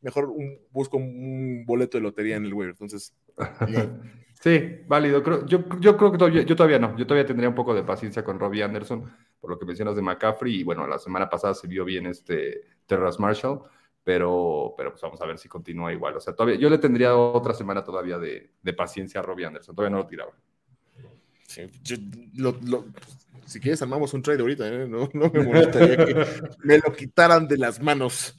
mejor 0.00 0.26
un, 0.26 0.58
busco 0.70 0.96
un 0.96 1.64
boleto 1.66 1.98
de 1.98 2.02
lotería 2.02 2.36
en 2.36 2.44
el 2.44 2.54
web. 2.54 2.70
Entonces. 2.70 3.14
sí, 4.40 4.80
válido. 4.86 5.22
yo, 5.46 5.64
yo 5.80 5.96
creo 5.96 6.12
que 6.12 6.18
todavía, 6.18 6.42
yo 6.42 6.56
todavía 6.56 6.78
no. 6.78 6.96
Yo 6.96 7.06
todavía 7.06 7.26
tendría 7.26 7.48
un 7.48 7.54
poco 7.54 7.74
de 7.74 7.82
paciencia 7.82 8.24
con 8.24 8.38
Robbie 8.38 8.62
Anderson, 8.62 9.04
por 9.40 9.50
lo 9.50 9.58
que 9.58 9.66
mencionas 9.66 9.96
de 9.96 10.02
McCaffrey. 10.02 10.60
Y 10.60 10.64
bueno, 10.64 10.86
la 10.86 10.98
semana 10.98 11.28
pasada 11.28 11.54
se 11.54 11.66
vio 11.66 11.84
bien 11.84 12.06
este 12.06 12.62
Terras 12.86 13.18
Marshall, 13.20 13.60
pero, 14.02 14.74
pero 14.76 14.90
pues 14.90 15.02
vamos 15.02 15.20
a 15.20 15.26
ver 15.26 15.38
si 15.38 15.48
continúa 15.48 15.92
igual. 15.92 16.16
O 16.16 16.20
sea, 16.20 16.34
todavía 16.34 16.58
yo 16.58 16.70
le 16.70 16.78
tendría 16.78 17.16
otra 17.16 17.54
semana 17.54 17.84
todavía 17.84 18.18
de, 18.18 18.52
de 18.62 18.72
paciencia 18.72 19.20
a 19.20 19.22
Robbie 19.22 19.46
Anderson. 19.46 19.74
Todavía 19.74 19.96
no 19.96 20.02
lo 20.02 20.08
tiraba. 20.08 20.32
Sí, 21.46 21.62
si 23.48 23.60
quieres 23.60 23.80
armamos 23.80 24.12
un 24.12 24.20
trade 24.20 24.40
ahorita, 24.40 24.68
¿eh? 24.68 24.86
no, 24.86 25.08
me 25.14 25.42
molestaría 25.42 25.96
que 25.96 26.14
me 26.64 26.78
lo 26.78 26.92
quitaran 26.94 27.48
de 27.48 27.56
las 27.56 27.80
manos. 27.80 28.36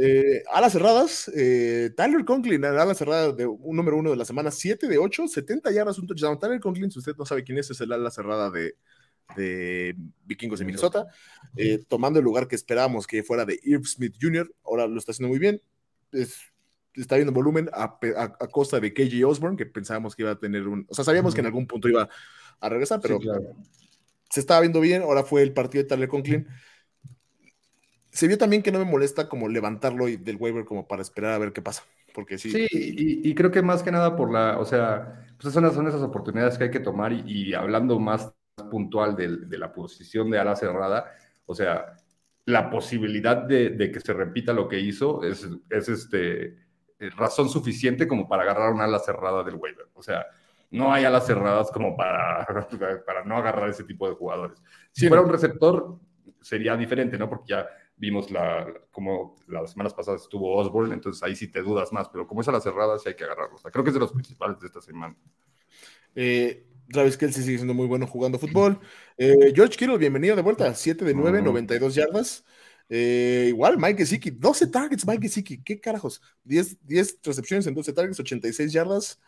Eh, 0.00 0.44
alas 0.52 0.72
cerradas, 0.72 1.30
eh, 1.34 1.90
Tyler 1.96 2.24
Conklin, 2.24 2.64
ala 2.64 2.94
cerrada 2.94 3.32
de 3.32 3.44
un 3.46 3.76
número 3.76 3.96
uno 3.96 4.10
de 4.10 4.16
la 4.16 4.24
semana, 4.24 4.52
7 4.52 4.86
de 4.86 4.98
8, 4.98 5.26
70 5.26 5.72
yardas, 5.72 5.98
un 5.98 6.06
touchdown. 6.06 6.38
Tyler 6.38 6.60
Conklin, 6.60 6.92
si 6.92 7.00
usted 7.00 7.16
no 7.18 7.26
sabe 7.26 7.42
quién 7.42 7.58
es, 7.58 7.70
es 7.70 7.80
el 7.80 7.90
ala 7.90 8.10
cerrada 8.10 8.50
de, 8.50 8.76
de 9.36 9.96
Vikingos 10.24 10.60
de 10.60 10.64
Minnesota, 10.64 11.06
eh, 11.56 11.82
tomando 11.88 12.20
el 12.20 12.24
lugar 12.24 12.46
que 12.46 12.54
esperábamos 12.54 13.08
que 13.08 13.24
fuera 13.24 13.44
de 13.44 13.58
Irv 13.64 13.84
Smith 13.84 14.14
Jr., 14.20 14.48
ahora 14.64 14.86
lo 14.86 14.98
está 14.98 15.10
haciendo 15.10 15.30
muy 15.30 15.40
bien. 15.40 15.60
está 16.12 17.16
viendo 17.16 17.32
volumen 17.32 17.68
a, 17.72 17.98
costa 18.52 18.78
de 18.78 18.94
KJ 18.94 19.24
Osborne, 19.24 19.56
que 19.56 19.66
pensábamos 19.66 20.14
que 20.14 20.22
iba 20.22 20.30
a 20.30 20.38
tener 20.38 20.68
un. 20.68 20.86
O 20.88 20.94
sea, 20.94 21.04
sabíamos 21.04 21.34
que 21.34 21.40
en 21.40 21.46
algún 21.46 21.66
punto 21.66 21.88
iba 21.88 22.08
a 22.60 22.68
regresar, 22.68 23.00
pero 23.00 23.18
se 24.30 24.40
estaba 24.40 24.60
viendo 24.60 24.80
bien. 24.80 25.02
Ahora 25.02 25.24
fue 25.24 25.42
el 25.42 25.52
partido 25.52 25.82
de 25.82 25.88
Tyler 25.88 26.08
Conklin. 26.08 26.46
Se 28.10 28.26
vio 28.26 28.38
también 28.38 28.62
que 28.62 28.72
no 28.72 28.78
me 28.78 28.84
molesta 28.84 29.28
como 29.28 29.48
levantarlo 29.48 30.06
del 30.06 30.36
waiver 30.36 30.64
como 30.64 30.88
para 30.88 31.02
esperar 31.02 31.32
a 31.32 31.38
ver 31.38 31.52
qué 31.52 31.62
pasa. 31.62 31.84
Porque 32.14 32.38
sí. 32.38 32.50
Sí, 32.50 32.66
y, 32.70 33.34
creo 33.34 33.50
que 33.50 33.62
más 33.62 33.82
que 33.82 33.92
nada 33.92 34.16
por 34.16 34.32
la, 34.32 34.58
o 34.58 34.64
sea, 34.64 35.26
pues 35.40 35.54
son, 35.54 35.72
son 35.72 35.86
esas 35.86 36.02
oportunidades 36.02 36.58
que 36.58 36.64
hay 36.64 36.70
que 36.70 36.80
tomar 36.80 37.12
y, 37.12 37.54
hablando 37.54 38.00
más 38.00 38.32
puntual 38.70 39.14
de, 39.16 39.58
la 39.58 39.72
posición 39.72 40.30
de 40.30 40.38
ala 40.38 40.56
cerrada, 40.56 41.12
o 41.46 41.54
sea, 41.54 41.96
la 42.46 42.68
posibilidad 42.68 43.36
de, 43.36 43.90
que 43.92 44.00
se 44.00 44.12
repita 44.12 44.52
lo 44.52 44.68
que 44.68 44.80
hizo 44.80 45.22
es, 45.22 45.48
es 45.70 45.88
este, 45.88 46.56
razón 47.16 47.48
suficiente 47.48 48.08
como 48.08 48.28
para 48.28 48.42
agarrar 48.42 48.72
una 48.72 48.84
ala 48.84 48.98
cerrada 48.98 49.44
del 49.44 49.54
waiver. 49.54 49.86
O 49.94 50.02
sea, 50.02 50.26
no 50.70 50.92
hay 50.92 51.04
alas 51.04 51.26
cerradas 51.26 51.70
como 51.70 51.96
para, 51.96 52.46
para 53.06 53.24
no 53.24 53.36
agarrar 53.36 53.68
ese 53.68 53.84
tipo 53.84 54.08
de 54.08 54.14
jugadores. 54.14 54.62
Si 54.92 55.08
fuera 55.08 55.22
un 55.22 55.30
receptor, 55.30 55.98
sería 56.40 56.76
diferente, 56.76 57.18
¿no? 57.18 57.28
Porque 57.28 57.50
ya 57.50 57.66
vimos 57.96 58.30
la, 58.30 58.66
como 58.90 59.36
las 59.46 59.72
semanas 59.72 59.92
pasadas 59.92 60.22
estuvo 60.22 60.56
Osborne, 60.56 60.94
entonces 60.94 61.22
ahí 61.22 61.36
sí 61.36 61.48
te 61.48 61.60
dudas 61.60 61.92
más, 61.92 62.08
pero 62.08 62.26
como 62.26 62.40
es 62.40 62.48
a 62.48 62.52
las 62.52 62.62
cerradas, 62.62 63.02
sí 63.02 63.10
hay 63.10 63.14
que 63.14 63.24
agarrarlo. 63.24 63.56
creo 63.58 63.84
que 63.84 63.90
es 63.90 63.94
de 63.94 64.00
los 64.00 64.12
principales 64.12 64.58
de 64.58 64.66
esta 64.66 64.80
semana. 64.80 65.14
Eh, 66.14 66.66
Travis 66.90 67.16
Kelsey 67.16 67.44
sigue 67.44 67.58
siendo 67.58 67.74
muy 67.74 67.86
bueno 67.86 68.06
jugando 68.06 68.38
fútbol. 68.38 68.80
Eh, 69.16 69.52
George 69.54 69.76
Kittle, 69.76 69.98
bienvenido 69.98 70.34
de 70.34 70.42
vuelta. 70.42 70.74
7 70.74 71.04
de 71.04 71.14
9, 71.14 71.42
92 71.42 71.94
yardas. 71.94 72.44
Eh, 72.88 73.46
igual, 73.48 73.78
Mike 73.78 73.98
Gesicki, 73.98 74.30
12 74.30 74.66
targets, 74.66 75.06
Mike 75.06 75.22
Gesicki, 75.22 75.62
qué 75.62 75.80
carajos. 75.80 76.20
10, 76.44 76.84
10 76.84 77.20
recepciones 77.22 77.66
en 77.66 77.74
12 77.74 77.92
targets, 77.92 78.18
86 78.18 78.72
yardas. 78.72 79.20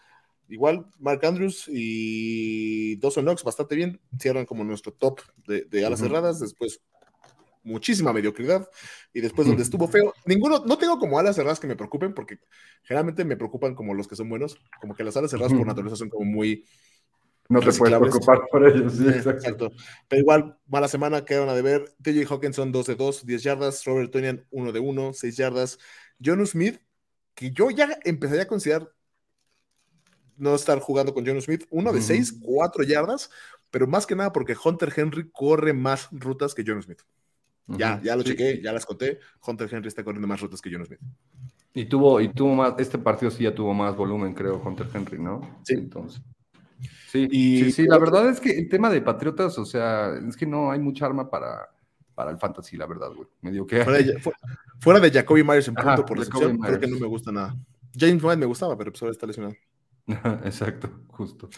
Igual, 0.52 0.84
Mark 0.98 1.24
Andrews 1.24 1.64
y 1.66 2.96
Dawson 2.96 3.24
Knox 3.24 3.42
bastante 3.42 3.74
bien, 3.74 3.98
cierran 4.18 4.44
como 4.44 4.62
nuestro 4.64 4.92
top 4.92 5.18
de, 5.46 5.86
alas 5.86 6.00
cerradas, 6.00 6.40
después 6.40 6.82
muchísima 7.62 8.12
mediocridad, 8.12 8.68
y 9.14 9.22
después 9.22 9.48
donde 9.48 9.62
estuvo 9.62 9.88
feo, 9.88 10.12
ninguno, 10.26 10.62
no 10.66 10.76
tengo 10.76 10.98
como 10.98 11.18
alas 11.18 11.36
cerradas 11.36 11.58
que 11.58 11.66
me 11.66 11.74
preocupen, 11.74 12.12
porque 12.12 12.38
generalmente 12.82 13.24
me 13.24 13.38
preocupan 13.38 13.74
como 13.74 13.94
los 13.94 14.06
que 14.06 14.14
son 14.14 14.28
buenos, 14.28 14.58
como 14.78 14.94
que 14.94 15.04
las 15.04 15.16
alas 15.16 15.30
cerradas 15.30 15.54
por 15.54 15.66
naturaleza 15.66 15.96
son 15.96 16.10
como 16.10 16.26
muy... 16.26 16.66
No 17.48 17.60
te 17.60 17.72
puedes 17.72 17.98
preocupar 17.98 18.42
por 18.50 18.68
ellos, 18.68 18.92
sí, 18.92 19.08
exacto. 19.08 19.72
Pero 20.06 20.20
igual, 20.20 20.58
mala 20.66 20.86
semana, 20.86 21.24
quedaron 21.24 21.48
a 21.48 21.54
deber. 21.54 21.94
TJ 22.02 22.26
Hawkinson 22.30 22.72
2 22.72 22.86
de 22.86 22.94
2, 22.94 23.26
10 23.26 23.42
yardas. 23.42 23.84
Robert 23.84 24.10
Tonian 24.10 24.46
1 24.50 24.72
de 24.72 24.80
1, 24.80 25.12
6 25.12 25.36
yardas. 25.36 25.78
John 26.24 26.46
Smith, 26.46 26.80
que 27.34 27.50
yo 27.50 27.70
ya 27.70 27.98
empezaría 28.04 28.44
a 28.44 28.46
considerar 28.46 28.92
no 30.42 30.56
estar 30.56 30.80
jugando 30.80 31.14
con 31.14 31.24
John 31.24 31.40
Smith. 31.40 31.66
Uno 31.70 31.92
de 31.92 32.02
seis, 32.02 32.36
cuatro 32.42 32.82
yardas, 32.82 33.30
pero 33.70 33.86
más 33.86 34.06
que 34.06 34.16
nada 34.16 34.32
porque 34.32 34.56
Hunter 34.62 34.92
Henry 34.94 35.30
corre 35.30 35.72
más 35.72 36.08
rutas 36.10 36.52
que 36.52 36.64
John 36.66 36.82
Smith. 36.82 37.00
Ya, 37.68 38.00
ya 38.02 38.16
lo 38.16 38.24
chequé, 38.24 38.60
ya 38.60 38.72
las 38.72 38.84
conté. 38.84 39.20
Hunter 39.46 39.72
Henry 39.72 39.88
está 39.88 40.02
corriendo 40.02 40.26
más 40.26 40.40
rutas 40.40 40.60
que 40.60 40.70
John 40.70 40.84
Smith. 40.84 40.98
Y 41.72 41.84
tuvo, 41.86 42.20
y 42.20 42.28
tuvo 42.28 42.54
más, 42.56 42.74
este 42.78 42.98
partido 42.98 43.30
sí 43.30 43.44
ya 43.44 43.54
tuvo 43.54 43.72
más 43.72 43.96
volumen, 43.96 44.34
creo, 44.34 44.60
Hunter 44.62 44.88
Henry, 44.92 45.18
¿no? 45.18 45.60
Sí. 45.62 45.74
Entonces. 45.74 46.20
Sí, 47.08 47.28
y, 47.30 47.70
sí, 47.70 47.86
la 47.86 47.98
verdad 47.98 48.28
es 48.28 48.40
que 48.40 48.50
el 48.50 48.68
tema 48.68 48.90
de 48.90 49.00
Patriotas, 49.00 49.56
o 49.58 49.64
sea, 49.64 50.12
es 50.28 50.36
que 50.36 50.46
no 50.46 50.72
hay 50.72 50.80
mucha 50.80 51.06
arma 51.06 51.30
para, 51.30 51.70
para 52.14 52.30
el 52.32 52.38
fantasy, 52.38 52.76
la 52.76 52.86
verdad, 52.86 53.12
güey. 53.14 53.28
Medio 53.42 53.66
que... 53.66 53.84
Fuera 54.80 54.98
de, 54.98 55.10
Jacoby 55.12 55.44
Myers 55.44 55.68
en 55.68 55.74
punto 55.74 56.04
por 56.04 56.18
recepción, 56.18 56.58
creo 56.58 56.80
que 56.80 56.88
no 56.88 56.98
me 56.98 57.06
gusta 57.06 57.30
nada. 57.30 57.54
James 57.96 58.22
White 58.22 58.38
me 58.38 58.46
gustaba, 58.46 58.76
pero 58.76 58.90
pues 58.90 59.00
ahora 59.02 59.12
está 59.12 59.26
lesionado. 59.26 59.54
Exacto, 60.44 61.04
justo. 61.08 61.48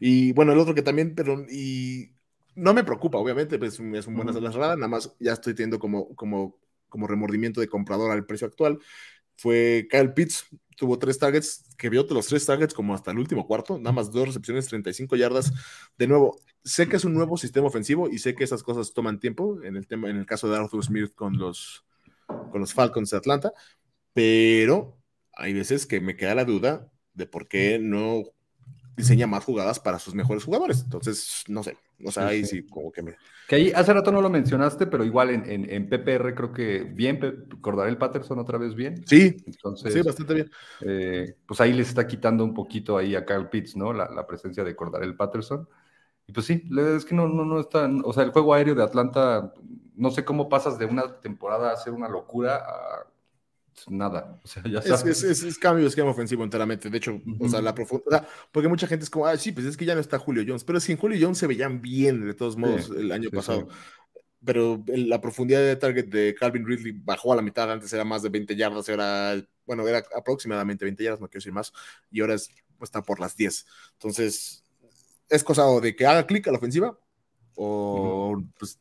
Y 0.00 0.32
bueno, 0.32 0.52
el 0.52 0.58
otro 0.58 0.74
que 0.74 0.82
también, 0.82 1.14
pero 1.14 1.44
y 1.50 2.12
no 2.54 2.74
me 2.74 2.84
preocupa, 2.84 3.18
obviamente, 3.18 3.58
pues 3.58 3.74
es 3.74 4.06
un 4.06 4.16
buena 4.16 4.32
uh 4.32 4.40
nada 4.40 4.88
más 4.88 5.14
ya 5.20 5.32
estoy 5.32 5.54
teniendo 5.54 5.78
como, 5.78 6.14
como, 6.16 6.58
como 6.88 7.06
remordimiento 7.06 7.60
de 7.60 7.68
comprador 7.68 8.10
al 8.10 8.26
precio 8.26 8.46
actual. 8.46 8.78
Fue 9.36 9.86
Kyle 9.90 10.14
Pitts, 10.14 10.46
tuvo 10.76 10.98
tres 10.98 11.18
targets, 11.18 11.64
que 11.76 11.90
vio 11.90 12.06
los 12.08 12.26
tres 12.26 12.46
targets 12.46 12.72
como 12.72 12.94
hasta 12.94 13.10
el 13.10 13.18
último 13.18 13.46
cuarto, 13.46 13.78
nada 13.78 13.92
más 13.92 14.10
dos 14.10 14.28
recepciones, 14.28 14.66
35 14.66 15.16
yardas. 15.16 15.52
De 15.98 16.06
nuevo, 16.06 16.40
sé 16.64 16.88
que 16.88 16.96
es 16.96 17.04
un 17.04 17.14
nuevo 17.14 17.36
sistema 17.36 17.66
ofensivo 17.66 18.08
y 18.08 18.18
sé 18.18 18.34
que 18.34 18.44
esas 18.44 18.62
cosas 18.62 18.94
toman 18.94 19.20
tiempo, 19.20 19.62
en 19.62 19.76
el, 19.76 19.86
tema, 19.86 20.08
en 20.08 20.16
el 20.16 20.26
caso 20.26 20.48
de 20.48 20.56
Arthur 20.56 20.82
Smith 20.82 21.14
con 21.14 21.36
los, 21.36 21.84
con 22.26 22.60
los 22.60 22.72
Falcons 22.72 23.10
de 23.10 23.18
Atlanta, 23.18 23.52
pero 24.14 24.98
hay 25.34 25.52
veces 25.52 25.84
que 25.84 26.00
me 26.00 26.16
queda 26.16 26.34
la 26.34 26.46
duda 26.46 26.90
de 27.16 27.26
por 27.26 27.48
qué 27.48 27.78
no 27.80 28.22
diseña 28.96 29.26
más 29.26 29.44
jugadas 29.44 29.80
para 29.80 29.98
sus 29.98 30.14
mejores 30.14 30.44
jugadores. 30.44 30.82
Entonces, 30.82 31.44
no 31.48 31.62
sé, 31.62 31.76
o 32.04 32.10
sea, 32.10 32.28
ahí 32.28 32.44
sí, 32.44 32.66
como 32.66 32.90
que 32.90 33.02
me... 33.02 33.16
Que 33.48 33.56
ahí 33.56 33.72
hace 33.74 33.92
rato 33.92 34.10
no 34.10 34.20
lo 34.20 34.30
mencionaste, 34.30 34.86
pero 34.86 35.04
igual 35.04 35.30
en, 35.30 35.70
en, 35.70 35.88
PPR 35.88 36.34
creo 36.34 36.52
que 36.52 36.82
bien, 36.82 37.20
el 37.22 37.98
Patterson 37.98 38.38
otra 38.38 38.58
vez 38.58 38.74
bien. 38.74 39.06
Sí, 39.06 39.36
Entonces, 39.46 39.92
sí, 39.92 40.02
bastante 40.02 40.34
bien. 40.34 40.50
Eh, 40.80 41.36
pues 41.46 41.60
ahí 41.60 41.72
les 41.72 41.88
está 41.88 42.06
quitando 42.06 42.42
un 42.42 42.54
poquito 42.54 42.96
ahí 42.96 43.14
a 43.14 43.24
Kyle 43.24 43.48
Pitts, 43.48 43.76
¿no? 43.76 43.92
La, 43.92 44.10
la 44.10 44.26
presencia 44.26 44.64
de 44.64 44.74
el 45.02 45.16
Patterson. 45.16 45.68
Y 46.26 46.32
pues 46.32 46.46
sí, 46.46 46.64
es 46.96 47.04
que 47.04 47.14
no, 47.14 47.28
no, 47.28 47.44
no 47.44 47.60
está, 47.60 47.88
o 48.02 48.12
sea, 48.12 48.24
el 48.24 48.32
juego 48.32 48.52
aéreo 48.52 48.74
de 48.74 48.82
Atlanta, 48.82 49.52
no 49.94 50.10
sé 50.10 50.24
cómo 50.24 50.48
pasas 50.48 50.76
de 50.78 50.86
una 50.86 51.20
temporada 51.20 51.70
a 51.70 51.76
ser 51.76 51.92
una 51.92 52.08
locura 52.08 52.56
a 52.56 53.06
nada. 53.88 54.40
O 54.42 54.48
sea, 54.48 54.62
ya 54.64 54.80
es, 54.80 55.22
es, 55.22 55.42
es, 55.42 55.58
cambio 55.58 55.84
de 55.84 55.88
esquema 55.88 56.10
ofensivo 56.10 56.44
enteramente. 56.44 56.90
De 56.90 56.98
hecho, 56.98 57.20
o 57.38 57.48
sea, 57.48 57.60
la 57.60 57.74
profundidad. 57.74 58.26
Porque 58.52 58.68
mucha 58.68 58.86
gente 58.86 59.04
es 59.04 59.10
como, 59.10 59.26
ah, 59.26 59.36
sí, 59.36 59.52
pues 59.52 59.66
es 59.66 59.76
que 59.76 59.84
ya 59.84 59.94
no 59.94 60.00
está 60.00 60.18
Julio 60.18 60.44
Jones. 60.46 60.64
Pero 60.64 60.80
si 60.80 60.92
en 60.92 60.98
Julio 60.98 61.18
Jones 61.20 61.38
se 61.38 61.46
veían 61.46 61.80
bien, 61.80 62.26
de 62.26 62.34
todos 62.34 62.56
modos, 62.56 62.90
el 62.90 63.12
año 63.12 63.30
pasado. 63.30 63.68
Pero 64.44 64.84
la 64.86 65.20
profundidad 65.20 65.60
de 65.60 65.76
target 65.76 66.06
de 66.06 66.34
Calvin 66.38 66.66
Ridley 66.66 66.92
bajó 66.92 67.32
a 67.32 67.36
la 67.36 67.42
mitad. 67.42 67.70
Antes 67.70 67.92
era 67.92 68.04
más 68.04 68.22
de 68.22 68.28
20 68.28 68.54
yardas, 68.54 68.88
era, 68.88 69.34
bueno, 69.66 69.86
era 69.88 70.04
aproximadamente 70.16 70.84
20 70.84 71.02
yardas, 71.02 71.20
no 71.20 71.28
quiero 71.28 71.40
decir 71.40 71.52
más. 71.52 71.72
Y 72.10 72.20
ahora 72.20 72.34
es, 72.34 72.48
está 72.80 73.02
por 73.02 73.20
las 73.20 73.36
10. 73.36 73.66
Entonces, 73.94 74.64
es 75.28 75.44
cosa 75.44 75.64
de 75.80 75.96
que 75.96 76.06
haga 76.06 76.26
clic 76.26 76.46
a 76.48 76.52
la 76.52 76.58
ofensiva 76.58 76.98
o 77.56 78.42
pues 78.58 78.78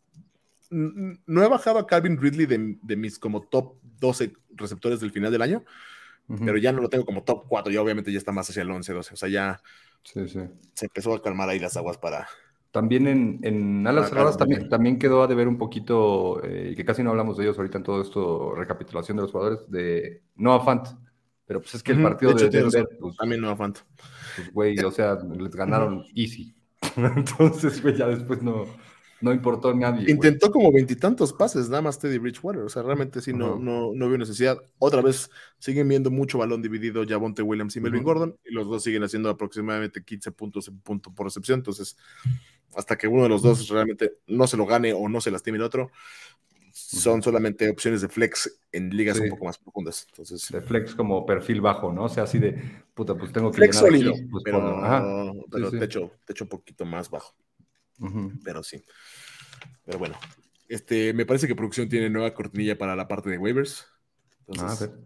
no 0.69 1.43
he 1.43 1.47
bajado 1.47 1.79
a 1.79 1.87
Calvin 1.87 2.19
Ridley 2.19 2.45
de, 2.45 2.77
de, 2.81 2.95
mis 2.95 3.17
como 3.17 3.41
top 3.41 3.77
12 3.99 4.33
receptores 4.55 4.99
del 4.99 5.11
final 5.11 5.31
del 5.31 5.41
año, 5.41 5.63
pero 6.43 6.57
ya 6.57 6.71
no 6.71 6.81
lo 6.81 6.89
tengo 6.89 7.05
como 7.05 7.23
top 7.23 7.45
4, 7.47 7.71
ya 7.71 7.81
obviamente 7.81 8.11
ya 8.11 8.17
está 8.17 8.31
más 8.31 8.49
hacia 8.49 8.63
el 8.63 8.71
11, 8.71 8.93
12, 8.93 9.13
o 9.13 9.17
sea, 9.17 9.29
ya 9.29 9.61
se 10.03 10.85
empezó 10.85 11.13
a 11.13 11.21
calmar 11.21 11.49
ahí 11.49 11.59
las 11.59 11.77
aguas 11.77 11.97
para... 11.97 12.27
También 12.71 13.07
en, 13.07 13.39
en 13.43 13.87
alas 13.87 14.09
cerradas 14.09 14.37
también, 14.37 14.67
también 14.67 14.99
quedó 14.99 15.23
a 15.23 15.27
deber 15.27 15.47
un 15.47 15.57
poquito, 15.57 16.43
eh, 16.43 16.73
que 16.75 16.83
casi 16.83 17.03
no 17.03 17.11
hablamos 17.11 17.37
de 17.37 17.45
ellos 17.45 17.57
ahorita 17.57 17.77
en 17.77 17.83
todo 17.85 18.01
esto, 18.01 18.53
recapitulación 18.53 19.15
de 19.15 19.23
los 19.23 19.31
jugadores, 19.31 19.59
de 19.71 20.23
Noah 20.35 20.59
Fant, 20.59 20.87
pero 21.45 21.61
pues 21.61 21.75
es 21.75 21.83
que 21.83 21.93
el 21.93 22.01
partido 22.01 22.33
de, 22.33 22.49
Denver, 22.49 22.89
pues, 22.99 23.15
también 23.15 23.39
Noah 23.39 23.55
Fant. 23.55 23.77
Pues 24.35 24.51
güey, 24.51 24.79
o 24.79 24.91
sea, 24.91 25.15
les 25.15 25.55
ganaron 25.55 26.03
easy. 26.15 26.53
Entonces, 26.97 27.81
güey, 27.81 27.95
ya 27.95 28.07
después 28.07 28.41
no 28.41 28.65
no 29.25 29.33
importó 29.33 29.73
nadie. 29.73 30.09
Intentó 30.11 30.51
como 30.51 30.71
veintitantos 30.71 31.33
pases, 31.33 31.67
nada 31.67 31.81
más 31.81 31.97
Teddy 31.97 32.19
Bridgewater. 32.19 32.61
O 32.61 32.69
sea, 32.69 32.83
realmente 32.83 33.21
sí, 33.21 33.33
no, 33.33 33.57
no, 33.57 33.91
no 33.91 34.07
vio 34.07 34.19
necesidad. 34.19 34.61
Otra 34.77 35.01
vez 35.01 35.31
siguen 35.57 35.87
viendo 35.87 36.11
mucho 36.11 36.37
balón 36.37 36.61
dividido 36.61 37.03
Javonte 37.07 37.41
Williams 37.41 37.75
y 37.75 37.81
Melvin 37.81 38.03
Gordon, 38.03 38.37
y 38.45 38.53
los 38.53 38.67
dos 38.67 38.83
siguen 38.83 39.03
haciendo 39.03 39.31
aproximadamente 39.31 40.03
15 40.03 40.31
puntos 40.31 40.67
en 40.67 40.79
punto 40.79 41.11
por 41.11 41.25
recepción. 41.25 41.61
Entonces, 41.61 41.97
hasta 42.75 42.95
que 42.99 43.07
uno 43.07 43.23
de 43.23 43.29
los 43.29 43.41
dos 43.41 43.67
realmente 43.69 44.13
no 44.27 44.45
se 44.45 44.57
lo 44.57 44.67
gane 44.67 44.93
o 44.93 45.09
no 45.09 45.19
se 45.19 45.31
lastime 45.31 45.57
el 45.57 45.63
otro, 45.63 45.89
son 46.71 47.23
solamente 47.23 47.67
opciones 47.67 48.01
de 48.01 48.09
flex 48.09 48.59
en 48.71 48.95
ligas 48.95 49.19
un 49.19 49.29
poco 49.29 49.45
más 49.45 49.57
profundas. 49.57 50.05
Entonces, 50.11 50.51
de 50.51 50.61
flex 50.61 50.93
como 50.93 51.25
perfil 51.25 51.61
bajo, 51.61 51.91
¿no? 51.91 52.03
O 52.03 52.09
sea, 52.09 52.23
así 52.23 52.37
de 52.37 52.61
puta, 52.93 53.15
pues 53.15 53.31
tengo 53.31 53.49
que. 53.49 53.57
Flex 53.57 53.77
sólido, 53.77 54.13
pues, 54.29 54.43
pero, 54.43 55.33
pero 55.49 55.71
te, 55.71 55.83
echo, 55.83 56.11
te 56.25 56.33
echo 56.33 56.43
un 56.43 56.49
poquito 56.49 56.85
más 56.85 57.09
bajo. 57.09 57.33
Pero 58.43 58.63
sí. 58.63 58.83
Pero 59.85 59.99
bueno, 59.99 60.17
este, 60.67 61.13
me 61.13 61.25
parece 61.25 61.47
que 61.47 61.55
producción 61.55 61.89
tiene 61.89 62.09
nueva 62.09 62.33
cortinilla 62.33 62.77
para 62.77 62.95
la 62.95 63.07
parte 63.07 63.29
de 63.29 63.37
waivers. 63.37 63.87
Entonces, 64.47 64.89
ah, 64.91 65.05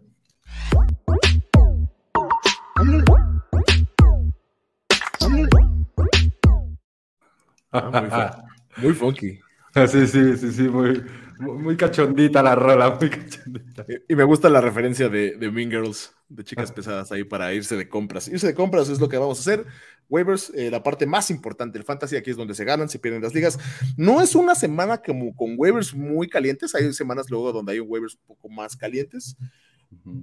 Ah, 7.72 8.44
muy, 8.78 8.92
funky. 8.94 9.38
Sí, 9.86 10.06
sí, 10.06 10.36
sí, 10.36 10.52
sí, 10.52 10.62
muy, 10.62 11.04
muy 11.38 11.76
cachondita 11.76 12.42
la 12.42 12.54
rola, 12.56 12.96
muy 13.00 13.10
cachondita. 13.10 13.86
Y, 14.08 14.14
me 14.16 14.24
gusta 14.24 14.48
la 14.48 14.60
referencia 14.60 15.08
de, 15.08 15.36
de 15.36 15.50
Mean 15.50 15.70
Girls, 15.70 16.12
de 16.28 16.42
chicas 16.42 16.72
pesadas 16.72 17.12
ahí 17.12 17.22
para 17.22 17.52
irse 17.54 17.76
de 17.76 17.88
compras. 17.88 18.26
Irse 18.28 18.48
de 18.48 18.54
compras 18.54 18.88
es 18.88 19.00
lo 19.00 19.08
que 19.08 19.18
vamos 19.18 19.38
a 19.38 19.42
hacer. 19.42 19.66
Waivers, 20.10 20.52
eh, 20.54 20.70
la 20.70 20.82
parte 20.82 21.06
más 21.06 21.30
importante, 21.30 21.78
el 21.78 21.84
fantasy, 21.84 22.16
aquí 22.16 22.30
es 22.30 22.36
donde 22.36 22.54
se 22.54 22.64
ganan, 22.64 22.88
se 22.88 22.98
pierden 22.98 23.22
las 23.22 23.32
ligas. 23.32 23.58
No 23.96 24.20
es 24.20 24.34
una 24.34 24.54
semana 24.54 24.98
como 24.98 25.34
con 25.34 25.54
waivers 25.56 25.94
muy 25.94 26.28
calientes, 26.28 26.74
hay 26.74 26.92
semanas 26.92 27.30
luego 27.30 27.52
donde 27.52 27.72
hay 27.72 27.80
waivers 27.80 28.14
un 28.16 28.26
poco 28.26 28.48
más 28.48 28.76
calientes, 28.76 29.36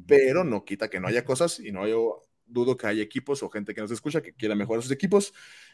pero 0.06 0.44
no 0.44 0.66
quita 0.66 0.90
que 0.90 1.00
no 1.00 1.08
haya 1.08 1.24
cosas 1.24 1.60
y 1.60 1.72
no 1.72 1.88
yo 1.88 2.22
dudo 2.46 2.78
que 2.78 2.88
haya 2.88 3.02
equipos 3.02 3.44
o 3.44 3.50
gente 3.50 3.74
que 3.74 3.82
nos 3.82 3.92
escucha 3.92 4.22
que 4.22 4.34
quiera 4.34 4.56
mejorar 4.56 4.84
sus 4.84 4.92
equipos. 4.92 5.34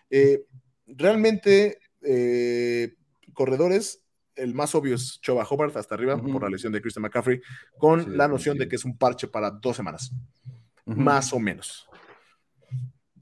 Eh, 0.10 0.46
realmente, 0.88 1.80
eh, 2.02 2.96
corredores, 3.34 4.04
el 4.36 4.54
más 4.54 4.74
obvio 4.76 4.96
es 4.96 5.20
Choba 5.22 5.46
Hobart 5.48 5.76
hasta 5.78 5.96
arriba 5.96 6.22
por 6.22 6.42
la 6.42 6.50
lesión 6.50 6.74
de 6.74 6.82
Christian 6.82 7.04
McCaffrey, 7.04 7.42
con 7.78 8.18
la 8.18 8.28
noción 8.28 8.58
de 8.58 8.68
que 8.68 8.76
es 8.76 8.86
un 8.86 8.98
parche 8.98 9.28
para 9.28 9.52
dos 9.52 9.76
semanas, 9.76 10.12
más 10.86 11.34
o 11.34 11.40
menos. 11.40 11.88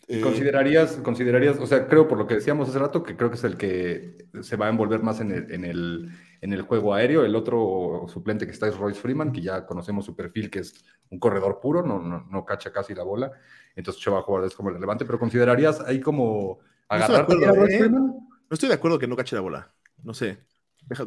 Eh, 0.07 0.19
¿Considerarías, 0.21 0.97
considerarías, 0.97 1.57
o 1.59 1.65
sea, 1.67 1.87
creo 1.87 2.07
por 2.07 2.17
lo 2.17 2.27
que 2.27 2.35
decíamos 2.35 2.67
hace 2.67 2.79
rato, 2.79 3.03
que 3.03 3.15
creo 3.15 3.29
que 3.29 3.37
es 3.37 3.43
el 3.43 3.55
que 3.55 4.27
se 4.41 4.57
va 4.57 4.65
a 4.65 4.69
envolver 4.69 5.01
más 5.01 5.21
en 5.21 5.31
el, 5.31 5.51
en 5.51 5.63
el, 5.63 6.09
en 6.41 6.53
el 6.53 6.63
juego 6.63 6.93
aéreo. 6.93 7.23
El 7.23 7.35
otro 7.35 8.05
suplente 8.07 8.45
que 8.45 8.51
está 8.51 8.67
es 8.67 8.77
Royce 8.77 8.99
Freeman, 8.99 9.31
que 9.31 9.41
ya 9.41 9.65
conocemos 9.65 10.05
su 10.05 10.15
perfil, 10.15 10.49
que 10.49 10.59
es 10.59 10.83
un 11.09 11.19
corredor 11.19 11.59
puro, 11.61 11.83
no, 11.83 11.99
no, 11.99 12.27
no 12.29 12.45
cacha 12.45 12.73
casi 12.73 12.93
la 12.93 13.03
bola. 13.03 13.31
Entonces 13.75 14.01
Cheva 14.01 14.21
jugar 14.21 14.43
es 14.45 14.55
como 14.55 14.69
relevante, 14.69 15.05
pero 15.05 15.19
¿considerarías 15.19 15.79
ahí 15.81 16.01
como 16.01 16.59
agarrar 16.89 17.21
a 17.21 17.53
Royce 17.53 17.75
¿eh? 17.75 17.79
Freeman? 17.79 18.05
No 18.05 18.53
estoy 18.53 18.69
de 18.69 18.75
acuerdo 18.75 18.99
que 18.99 19.07
no 19.07 19.15
cache 19.15 19.35
la 19.35 19.41
bola, 19.41 19.73
no 20.03 20.13
sé. 20.13 20.39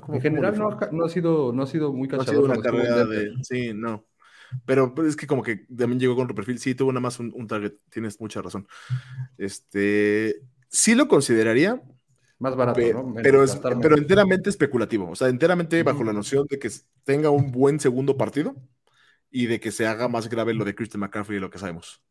en 0.08 0.20
general 0.20 0.56
no, 0.56 0.78
no, 0.92 1.04
ha 1.04 1.08
sido, 1.10 1.52
no 1.52 1.64
ha 1.64 1.66
sido 1.66 1.92
muy 1.92 2.08
cachador. 2.08 2.48
No 2.48 2.52
ha 2.52 2.56
sido 2.56 2.60
una 2.60 2.62
carrera 2.62 3.04
de... 3.04 3.34
Sí, 3.42 3.72
no. 3.74 4.06
Pero 4.64 4.94
es 5.06 5.16
que 5.16 5.26
como 5.26 5.42
que 5.42 5.66
también 5.76 6.00
llegó 6.00 6.14
con 6.14 6.24
otro 6.24 6.34
perfil. 6.34 6.58
Sí, 6.58 6.74
tuvo 6.74 6.92
nada 6.92 7.00
más 7.00 7.18
un, 7.20 7.46
target. 7.46 7.74
Tienes 7.90 8.20
mucha 8.20 8.42
razón. 8.42 8.66
Este, 9.38 10.42
sí 10.68 10.94
lo 10.94 11.08
consideraría. 11.08 11.82
Más 12.38 12.56
barato, 12.56 12.80
¿no? 12.92 13.14
pero, 13.22 13.44
pero 13.80 13.96
enteramente 13.96 14.50
especulativo. 14.50 15.10
O 15.10 15.16
sea, 15.16 15.28
enteramente 15.28 15.82
bajo 15.82 16.04
la 16.04 16.12
noción 16.12 16.46
de 16.48 16.58
que 16.58 16.70
tenga 17.04 17.30
un 17.30 17.52
buen 17.52 17.80
segundo 17.80 18.16
partido 18.16 18.56
y 19.30 19.46
de 19.46 19.60
que 19.60 19.72
se 19.72 19.86
haga 19.86 20.08
más 20.08 20.28
grave 20.28 20.54
lo 20.54 20.64
de 20.64 20.74
Christian 20.74 21.00
McCaffrey 21.00 21.38
y 21.38 21.40
lo 21.40 21.50
que 21.50 21.58
sabemos. 21.58 22.02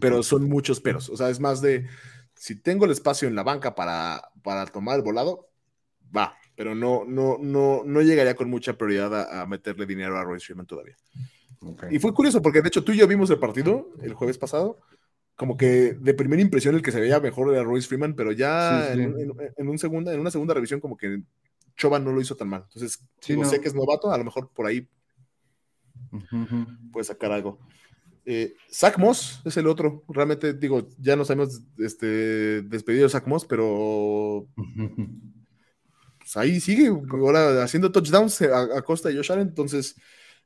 Pero 0.00 0.22
son 0.22 0.48
muchos 0.48 0.80
peros. 0.80 1.08
O 1.08 1.16
sea, 1.16 1.30
es 1.30 1.40
más 1.40 1.60
de 1.60 1.86
si 2.34 2.56
tengo 2.56 2.84
el 2.84 2.90
espacio 2.90 3.26
en 3.26 3.34
la 3.34 3.42
banca 3.42 3.74
para, 3.74 4.30
para 4.42 4.66
tomar 4.66 4.96
el 4.96 5.02
volado, 5.02 5.48
va. 6.14 6.36
Pero 6.54 6.74
no, 6.74 7.04
no, 7.06 7.38
no, 7.40 7.82
no 7.84 8.02
llegaría 8.02 8.34
con 8.34 8.48
mucha 8.48 8.78
prioridad 8.78 9.40
a, 9.40 9.46
meterle 9.46 9.86
dinero 9.86 10.18
a 10.18 10.24
Royce 10.24 10.46
Freeman 10.46 10.66
todavía. 10.66 10.96
Y 11.90 11.98
fue 11.98 12.14
curioso 12.14 12.42
porque 12.42 12.62
de 12.62 12.68
hecho 12.68 12.84
tú 12.84 12.92
y 12.92 12.98
yo 12.98 13.06
vimos 13.06 13.30
el 13.30 13.38
partido 13.38 13.90
el 14.02 14.14
jueves 14.14 14.38
pasado, 14.38 14.78
como 15.34 15.56
que 15.56 15.94
de 15.94 16.14
primera 16.14 16.42
impresión 16.42 16.74
el 16.74 16.82
que 16.82 16.92
se 16.92 17.00
veía 17.00 17.20
mejor 17.20 17.52
era 17.52 17.62
Royce 17.62 17.88
Freeman, 17.88 18.14
pero 18.14 18.32
ya 18.32 18.92
En, 18.92 19.68
un 19.68 19.78
segunda, 19.78 20.12
en 20.12 20.20
una 20.20 20.30
segunda 20.30 20.54
revisión 20.54 20.80
como 20.80 20.96
que 20.96 21.22
Choban 21.76 22.04
no 22.04 22.12
lo 22.12 22.20
hizo 22.20 22.36
tan 22.36 22.48
mal. 22.48 22.62
Entonces, 22.68 23.02
si 23.20 23.36
no. 23.36 23.44
sé 23.44 23.60
que 23.60 23.68
es 23.68 23.74
novato, 23.74 24.10
a 24.10 24.18
lo 24.18 24.24
mejor 24.24 24.50
por 24.54 24.66
ahí 24.66 24.88
puede 26.92 27.04
sacar 27.04 27.32
algo. 27.32 27.58
Eh, 28.24 28.54
Zach 28.72 28.98
Moss 28.98 29.40
es 29.44 29.56
el 29.56 29.68
otro. 29.68 30.02
Realmente, 30.08 30.52
digo, 30.52 30.88
ya 30.98 31.14
nos 31.14 31.30
hemos 31.30 31.62
este, 31.78 32.62
despedido 32.62 33.04
de 33.04 33.10
Zach 33.10 33.26
Moss, 33.26 33.44
pero 33.44 34.48
pues 36.18 36.36
ahí 36.36 36.58
sigue 36.60 36.88
ahora 36.88 37.62
haciendo 37.62 37.92
touchdowns 37.92 38.42
a, 38.42 38.82
costa 38.82 39.10
de 39.10 39.16
Josh 39.16 39.30
Allen. 39.30 39.48
Entonces, 39.48 39.96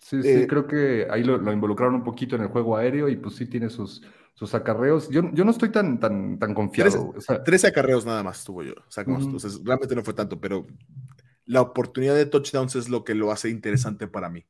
Sí, 0.01 0.23
sí, 0.23 0.29
eh, 0.29 0.47
creo 0.47 0.67
que 0.67 1.07
ahí 1.11 1.23
lo, 1.23 1.37
involucraron 1.53 1.95
un 1.95 2.05
poquito 2.05 2.37
en 2.37 2.43
el 2.43 2.49
juego 2.49 2.77
aéreo 2.77 3.09
y 3.09 3.17
pues 3.17 3.37
sí 3.37 3.47
tiene 3.47 3.69
sus, 3.69 4.03
sus 4.35 4.55
acarreos. 4.55 5.09
Yo, 5.11 5.31
yo 5.33 5.45
no 5.45 5.51
estoy 5.51 5.71
tan, 5.71 6.01
tan, 6.01 6.39
tan 6.39 6.55
confiado. 6.55 7.15
13, 7.45 7.67
acarreos 7.69 8.07
nada 8.07 8.23
más 8.23 8.45
tuvo 8.45 8.63
yo, 8.63 8.75
entonces 8.97 9.61
realmente 9.65 9.95
no 9.95 10.03
fue 10.03 10.15
tanto, 10.15 10.41
pero 10.41 10.67
la 11.45 11.61
oportunidad 11.61 12.15
de 12.15 12.27
touchdowns 12.27 12.77
es 12.77 12.89
lo 12.89 13.05
que 13.05 13.15
lo 13.15 13.31
hace 13.31 13.51
interesante 13.51 14.07
para 14.07 14.31
mí. 14.31 14.47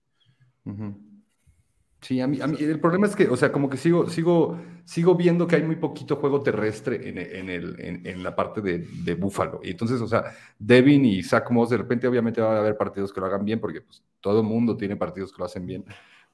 Sí, 2.01 2.18
a 2.20 2.26
mí, 2.26 2.38
el 2.40 2.80
problema 2.80 3.07
es 3.07 3.14
que, 3.14 3.28
o 3.28 3.36
sea, 3.36 3.53
como 3.53 3.68
que 3.68 3.76
sigo, 3.76 4.09
sigo, 4.09 4.59
sigo 4.84 5.14
viendo 5.14 5.46
que 5.46 5.57
hay 5.57 5.62
muy 5.62 5.76
poquito 5.76 6.16
juego 6.16 6.42
terrestre 6.42 7.09
en, 7.09 7.18
en, 7.18 7.51
el, 7.51 7.76
en, 8.07 8.22
la 8.22 8.34
parte 8.34 8.62
de, 8.62 8.78
de 8.78 9.14
Búfalo. 9.14 9.61
Y 9.62 9.72
entonces, 9.72 10.01
o 10.01 10.09
sea, 10.09 10.24
Devin 10.59 11.05
y 11.05 11.22
Zach 11.22 11.51
Moss, 11.51 11.68
de 11.68 11.76
repente, 11.76 12.09
obviamente 12.09 12.40
va 12.40 12.57
a 12.57 12.61
haber 12.61 12.78
partidos 12.78 13.12
que 13.12 13.20
lo 13.20 13.26
hagan 13.26 13.44
bien, 13.44 13.61
porque 13.61 13.82
pues, 13.82 14.03
todo 14.20 14.40
el 14.40 14.46
mundo 14.46 14.78
tiene 14.78 14.96
partidos 14.96 15.30
que 15.30 15.40
lo 15.40 15.44
hacen 15.44 15.66
bien, 15.66 15.84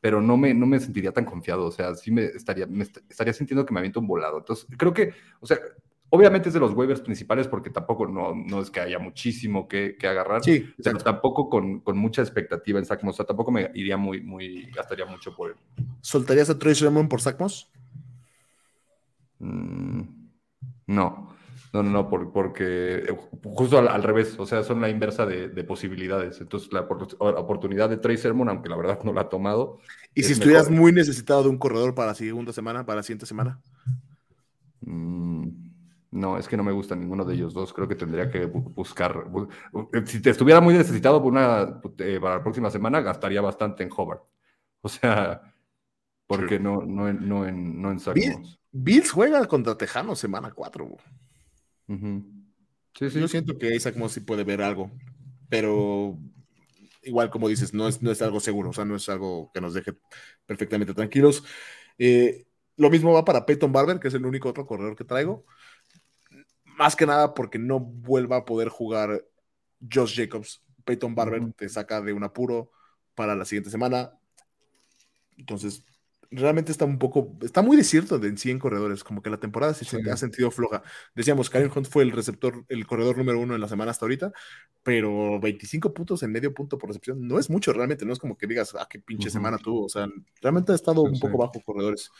pero 0.00 0.20
no 0.20 0.36
me, 0.36 0.54
no 0.54 0.66
me 0.66 0.78
sentiría 0.78 1.10
tan 1.10 1.24
confiado. 1.24 1.66
O 1.66 1.72
sea, 1.72 1.96
sí 1.96 2.12
me 2.12 2.26
estaría, 2.26 2.66
me 2.66 2.84
estaría 2.84 3.32
sintiendo 3.32 3.66
que 3.66 3.74
me 3.74 3.80
aviento 3.80 3.98
un 3.98 4.06
volado. 4.06 4.38
Entonces, 4.38 4.68
creo 4.78 4.94
que, 4.94 5.14
o 5.40 5.46
sea, 5.46 5.58
Obviamente 6.16 6.48
es 6.48 6.54
de 6.54 6.60
los 6.60 6.72
waivers 6.72 7.02
principales 7.02 7.46
porque 7.46 7.68
tampoco 7.68 8.06
no, 8.06 8.34
no 8.34 8.62
es 8.62 8.70
que 8.70 8.80
haya 8.80 8.98
muchísimo 8.98 9.68
que, 9.68 9.96
que 9.98 10.06
agarrar. 10.06 10.42
Sí, 10.42 10.66
pero 10.82 10.96
tampoco 10.96 11.50
con, 11.50 11.80
con, 11.80 11.98
mucha 11.98 12.22
expectativa 12.22 12.78
en 12.78 12.86
Sacmos. 12.86 13.14
O 13.14 13.16
sea, 13.18 13.26
tampoco 13.26 13.50
me 13.50 13.70
iría 13.74 13.98
muy, 13.98 14.22
muy, 14.22 14.70
gastaría 14.74 15.04
mucho 15.04 15.36
por 15.36 15.50
él. 15.50 15.56
¿Soltarías 16.00 16.48
a 16.48 16.58
Trace 16.58 16.84
Raymond 16.84 17.10
por 17.10 17.20
Sacmos? 17.20 17.70
Mm, 19.40 20.02
no. 20.86 21.36
No, 21.72 21.82
no, 21.82 21.90
no, 21.90 22.08
porque 22.08 23.14
justo 23.42 23.78
al, 23.78 24.02
revés, 24.02 24.34
o 24.38 24.46
sea, 24.46 24.62
son 24.62 24.80
la 24.80 24.88
inversa 24.88 25.26
de, 25.26 25.50
de 25.50 25.64
posibilidades. 25.64 26.40
Entonces, 26.40 26.72
la, 26.72 26.80
oportunidad 26.80 27.90
de 27.90 27.98
Trace 27.98 28.22
Sermon, 28.22 28.48
aunque 28.48 28.70
la 28.70 28.78
verdad 28.78 29.00
no 29.04 29.12
la 29.12 29.22
ha 29.22 29.28
tomado. 29.28 29.80
¿Y 30.14 30.22
si 30.22 30.32
estuvieras 30.32 30.70
muy 30.70 30.92
necesitado 30.92 31.42
de 31.42 31.50
un 31.50 31.58
corredor 31.58 31.94
para 31.94 32.08
la 32.08 32.14
segunda 32.14 32.54
semana, 32.54 32.86
para 32.86 32.96
la 32.96 33.02
siguiente 33.02 33.26
semana? 33.26 33.60
Mm, 34.80 35.65
no, 36.10 36.38
es 36.38 36.48
que 36.48 36.56
no 36.56 36.62
me 36.62 36.72
gusta 36.72 36.94
ninguno 36.94 37.24
de 37.24 37.34
ellos 37.34 37.52
dos. 37.52 37.72
Creo 37.72 37.88
que 37.88 37.94
tendría 37.94 38.30
que 38.30 38.46
buscar. 38.46 39.26
Si 40.06 40.22
te 40.22 40.30
estuviera 40.30 40.60
muy 40.60 40.74
necesitado 40.74 41.20
una, 41.20 41.80
eh, 41.98 42.18
para 42.20 42.36
la 42.36 42.42
próxima 42.42 42.70
semana, 42.70 43.00
gastaría 43.00 43.40
bastante 43.40 43.82
en 43.82 43.90
Hobart. 43.94 44.22
O 44.82 44.88
sea, 44.88 45.42
porque 46.28 46.60
no, 46.60 46.82
no, 46.82 47.12
no 47.12 47.44
en, 47.44 47.82
no 47.82 47.90
en 47.90 47.98
Bills 48.70 49.10
juega 49.10 49.44
contra 49.48 49.76
Tejano 49.76 50.14
semana 50.14 50.52
4. 50.52 50.96
Yo 52.94 53.28
siento 53.28 53.58
que 53.58 53.74
Isaac 53.74 53.96
Moss 53.96 54.12
sí 54.12 54.20
puede 54.20 54.44
ver 54.44 54.62
algo, 54.62 54.92
pero 55.48 56.16
igual 57.02 57.30
como 57.30 57.48
dices, 57.48 57.74
no 57.74 57.88
es, 57.88 58.00
no 58.00 58.12
es 58.12 58.22
algo 58.22 58.38
seguro, 58.38 58.70
o 58.70 58.72
sea, 58.72 58.84
no 58.84 58.94
es 58.94 59.08
algo 59.08 59.50
que 59.52 59.60
nos 59.60 59.74
deje 59.74 59.94
perfectamente 60.44 60.94
tranquilos. 60.94 61.42
Eh, 61.98 62.46
lo 62.76 62.90
mismo 62.90 63.12
va 63.12 63.24
para 63.24 63.44
Peyton 63.44 63.72
Barber, 63.72 63.98
que 63.98 64.06
es 64.08 64.14
el 64.14 64.24
único 64.24 64.50
otro 64.50 64.66
corredor 64.66 64.94
que 64.94 65.04
traigo 65.04 65.46
más 66.76 66.96
que 66.96 67.06
nada 67.06 67.34
porque 67.34 67.58
no 67.58 67.80
vuelva 67.80 68.38
a 68.38 68.44
poder 68.44 68.68
jugar 68.68 69.24
Josh 69.80 70.16
Jacobs. 70.16 70.62
Peyton 70.84 71.14
Barber 71.14 71.52
te 71.54 71.68
saca 71.68 72.00
de 72.00 72.12
un 72.12 72.24
apuro 72.24 72.70
para 73.14 73.34
la 73.34 73.44
siguiente 73.44 73.70
semana. 73.70 74.12
Entonces, 75.36 75.84
realmente 76.30 76.72
está 76.72 76.84
un 76.84 76.98
poco, 76.98 77.36
está 77.42 77.62
muy 77.62 77.76
desierto 77.76 78.18
de 78.18 78.28
en 78.28 78.38
100 78.38 78.58
corredores, 78.58 79.04
como 79.04 79.22
que 79.22 79.30
la 79.30 79.38
temporada 79.38 79.74
se 79.74 80.10
ha 80.10 80.16
sentido 80.16 80.50
floja. 80.50 80.82
Decíamos, 81.14 81.50
Karen 81.50 81.70
Hunt 81.74 81.88
fue 81.88 82.02
el 82.02 82.12
receptor, 82.12 82.64
el 82.68 82.86
corredor 82.86 83.18
número 83.18 83.40
uno 83.40 83.54
en 83.54 83.60
la 83.60 83.68
semana 83.68 83.90
hasta 83.90 84.04
ahorita, 84.04 84.32
pero 84.82 85.40
25 85.40 85.92
puntos 85.92 86.22
en 86.22 86.32
medio 86.32 86.54
punto 86.54 86.78
por 86.78 86.90
recepción 86.90 87.26
no 87.26 87.38
es 87.38 87.50
mucho 87.50 87.72
realmente, 87.72 88.04
no 88.04 88.12
es 88.12 88.18
como 88.18 88.36
que 88.36 88.46
digas, 88.46 88.74
ah, 88.78 88.86
qué 88.88 88.98
pinche 88.98 89.30
semana 89.30 89.58
tuvo, 89.58 89.84
o 89.84 89.88
sea, 89.88 90.08
realmente 90.40 90.72
ha 90.72 90.74
estado 90.74 91.02
un 91.02 91.18
poco 91.18 91.38
bajo 91.38 91.60
corredores. 91.64 92.10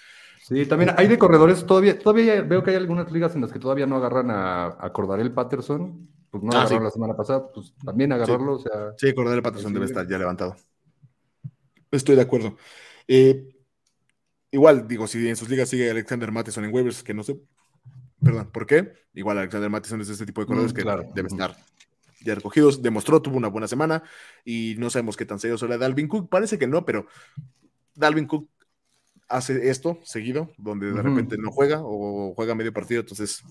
Sí, 0.47 0.65
también 0.65 0.95
hay 0.97 1.09
de 1.09 1.19
corredores, 1.19 1.67
todavía, 1.67 1.99
todavía 1.99 2.41
veo 2.41 2.63
que 2.63 2.71
hay 2.71 2.77
algunas 2.77 3.11
ligas 3.11 3.35
en 3.35 3.41
las 3.41 3.51
que 3.51 3.59
todavía 3.59 3.85
no 3.85 3.97
agarran 3.97 4.31
a, 4.31 4.77
a 4.79 4.93
Cordarel 4.93 5.33
Patterson, 5.33 6.09
pues 6.31 6.41
no 6.41 6.53
ah, 6.53 6.61
agarraron 6.61 6.85
la 6.85 6.91
semana 6.93 7.17
pasada, 7.17 7.51
pues 7.53 7.75
también 7.85 8.13
agarrarlo, 8.13 8.53
o 8.53 8.59
sea. 8.61 8.95
Sí, 8.97 9.13
Cordarel 9.13 9.43
Patterson 9.43 9.73
debe 9.73 9.87
estar 9.87 10.07
ya 10.07 10.17
levantado. 10.19 10.55
Estoy 11.91 12.15
de 12.15 12.23
acuerdo. 12.23 12.57
Eh, 13.09 13.57
igual, 14.53 14.87
digo, 14.87 15.09
si 15.09 15.29
en 15.29 15.35
sus 15.35 15.49
ligas 15.49 15.69
sigue 15.69 15.91
Alexander 15.91 16.31
Matheson 16.31 16.65
en 16.65 16.73
waivers, 16.73 17.03
que 17.03 17.13
no 17.13 17.25
sé, 17.25 17.41
perdón, 18.23 18.49
¿por 18.53 18.67
qué? 18.67 18.93
Igual 19.15 19.39
Alexander 19.39 19.69
Matheson 19.69 20.01
es 20.01 20.11
este 20.11 20.27
tipo 20.27 20.43
de 20.43 20.47
corredores 20.47 20.73
mm, 20.73 20.77
que 20.77 20.85
deben 21.13 21.33
estar 21.33 21.57
ya 22.25 22.37
recogidos. 22.37 22.81
Demostró, 22.81 23.21
tuvo 23.21 23.37
una 23.37 23.49
buena 23.49 23.67
semana 23.67 24.05
y 24.45 24.77
no 24.79 24.91
sabemos 24.91 25.17
qué 25.17 25.27
tan 25.27 25.41
serio 25.41 25.59
será 25.59 25.77
Dalvin 25.77 26.07
Cook. 26.07 26.29
Parece 26.29 26.57
que 26.57 26.69
no, 26.69 26.85
pero 26.85 27.09
Dalvin 27.97 28.29
Cook 28.29 28.49
hace 29.29 29.71
esto 29.71 29.99
seguido, 30.03 30.51
donde 30.59 30.93
de 30.93 31.03
repente 31.03 31.37
no 31.39 31.51
juega 31.51 31.81
o 31.83 32.35
juega 32.35 32.55
medio 32.55 32.73
partido, 32.73 33.01
entonces 33.01 33.43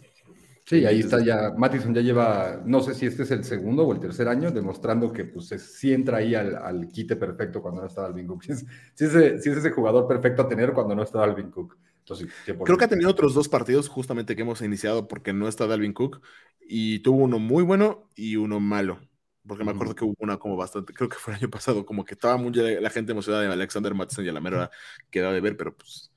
Sí, 0.66 0.84
ahí 0.84 1.02
está 1.02 1.24
ya, 1.24 1.54
Mattison 1.56 1.94
ya 1.94 2.02
lleva, 2.02 2.60
no 2.66 2.82
sé 2.82 2.96
si 2.96 3.06
este 3.06 3.22
es 3.22 3.30
el 3.30 3.44
segundo 3.44 3.84
o 3.86 3.94
el 3.94 4.00
tercer 4.00 4.28
año, 4.28 4.50
demostrando 4.50 5.14
que 5.14 5.24
pues 5.24 5.50
sí 5.50 5.94
entra 5.94 6.18
ahí 6.18 6.34
al, 6.34 6.88
quite 6.92 7.16
perfecto 7.16 7.62
cuando 7.62 7.82
no 7.82 7.88
está 7.88 8.04
Alvin 8.04 8.26
Cook. 8.26 8.46
Sí 8.96 9.06
es, 9.06 9.14
ese, 9.16 9.70
jugador 9.70 10.08
perfecto 10.08 10.42
a 10.42 10.48
tener 10.48 10.74
cuando 10.74 10.96
no 10.96 11.04
está 11.04 11.24
Alvin 11.24 11.52
Cook. 11.52 11.78
Entonces, 12.00 12.30
Creo 12.44 12.78
que 12.78 12.86
ha 12.86 12.88
tenido 12.88 13.12
otros 13.12 13.36
dos 13.36 13.48
partidos 13.48 13.90
justamente 13.90 14.36
que 14.36 14.42
hemos 14.42 14.62
iniciado 14.62 15.08
porque 15.08 15.34
no 15.34 15.48
está 15.48 15.68
Dalvin 15.68 15.94
Cook 15.94 16.22
y 16.60 17.00
tuvo 17.00 17.18
uno 17.18 17.38
muy 17.38 17.64
bueno 17.64 18.10
y 18.16 18.36
uno 18.36 18.60
malo. 18.60 19.00
Porque 19.48 19.64
me 19.64 19.72
acuerdo 19.72 19.94
que 19.96 20.06
hubo 20.06 20.16
una 20.20 20.38
como 20.38 20.56
bastante, 20.56 20.94
creo 20.94 21.10
que 21.10 21.18
fue 21.18 21.34
el 21.34 21.40
año 21.40 21.50
pasado, 21.50 21.86
como 21.86 22.04
que 22.04 22.16
estaba 22.16 22.38
muy 22.38 22.52
la 22.54 22.90
gente 22.90 23.12
emocionada 23.12 23.44
de 23.44 23.54
Alexander 23.54 23.94
Mattison 23.94 24.26
y 24.26 24.30
a 24.30 24.34
la 24.34 24.42
mera 24.42 24.72
quedaba 25.10 25.34
de 25.34 25.42
ver, 25.42 25.56
pero 25.56 25.76
pues 25.76 26.12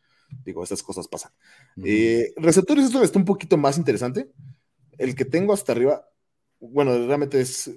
digo, 0.44 0.62
estas 0.62 0.82
cosas 0.82 1.08
pasan. 1.08 1.32
Eh, 1.84 2.32
receptores, 2.36 2.86
esto 2.86 3.02
está 3.02 3.18
un 3.18 3.24
poquito 3.24 3.56
más 3.56 3.78
interesante. 3.78 4.30
El 4.96 5.14
que 5.14 5.24
tengo 5.24 5.52
hasta 5.52 5.72
arriba, 5.72 6.08
bueno, 6.60 7.06
realmente 7.06 7.40
es 7.40 7.70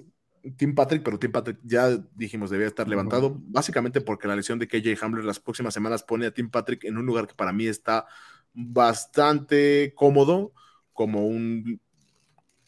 Tim 0.56 0.74
Patrick, 0.74 1.02
pero 1.02 1.18
Tim 1.18 1.32
Patrick 1.32 1.58
ya 1.62 1.88
dijimos 2.14 2.50
debía 2.50 2.66
estar 2.66 2.88
levantado, 2.88 3.36
básicamente 3.38 4.00
porque 4.00 4.26
la 4.26 4.36
lesión 4.36 4.58
de 4.58 4.66
KJ 4.66 4.96
Hamler 5.00 5.24
las 5.24 5.38
próximas 5.38 5.72
semanas 5.72 6.02
pone 6.02 6.26
a 6.26 6.34
Tim 6.34 6.50
Patrick 6.50 6.84
en 6.84 6.98
un 6.98 7.06
lugar 7.06 7.26
que 7.26 7.34
para 7.34 7.52
mí 7.52 7.66
está 7.66 8.06
bastante 8.52 9.92
cómodo, 9.94 10.52
como 10.92 11.26
un 11.26 11.80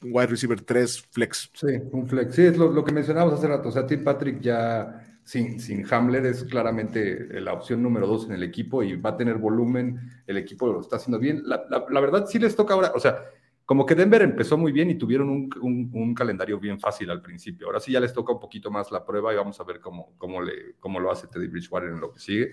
wide 0.04 0.26
receiver 0.26 0.60
3 0.60 1.08
flex. 1.10 1.50
Sí, 1.54 1.66
un 1.92 2.08
flex. 2.08 2.34
Sí, 2.34 2.42
es 2.42 2.56
lo, 2.56 2.84
que 2.84 2.92
mencionábamos 2.92 3.38
hace 3.38 3.48
rato. 3.48 3.68
O 3.68 3.72
sea, 3.72 3.86
Tim 3.86 4.04
Patrick 4.04 4.40
ya 4.40 5.18
sin, 5.24 5.58
sin 5.60 5.84
Hamler 5.92 6.26
es 6.26 6.44
claramente 6.44 7.40
la 7.40 7.52
opción 7.52 7.82
número 7.82 8.06
2 8.06 8.26
en 8.26 8.32
el 8.32 8.42
equipo 8.42 8.82
y 8.82 8.96
va 8.96 9.10
a 9.10 9.16
tener 9.16 9.38
volumen. 9.38 10.00
El 10.26 10.36
equipo 10.36 10.66
lo 10.66 10.80
está 10.80 10.96
haciendo 10.96 11.18
bien. 11.18 11.42
La, 11.44 11.64
la 11.68 12.00
verdad, 12.00 12.26
sí 12.26 12.38
les 12.38 12.54
toca 12.54 12.74
ahora. 12.74 12.92
O 12.94 13.00
sea, 13.00 13.18
como 13.64 13.86
que 13.86 13.94
Denver 13.94 14.20
empezó 14.20 14.58
muy 14.58 14.72
bien 14.72 14.90
y 14.90 14.96
tuvieron 14.96 15.48
un, 15.60 16.14
calendario 16.14 16.60
bien 16.60 16.78
fácil 16.78 17.10
al 17.10 17.22
principio. 17.22 17.66
Ahora 17.66 17.80
sí 17.80 17.92
ya 17.92 18.00
les 18.00 18.12
toca 18.12 18.32
un 18.32 18.40
poquito 18.40 18.70
más 18.70 18.92
la 18.92 19.04
prueba 19.04 19.32
y 19.32 19.36
vamos 19.36 19.58
a 19.58 19.64
ver 19.64 19.80
cómo, 19.80 20.14
cómo, 20.18 20.42
le, 20.42 20.74
cómo 20.78 21.00
lo 21.00 21.10
hace 21.10 21.28
Teddy 21.28 21.48
Bridgewater 21.48 21.88
en 21.88 22.00
lo 22.00 22.12
que 22.12 22.20
sigue. 22.20 22.50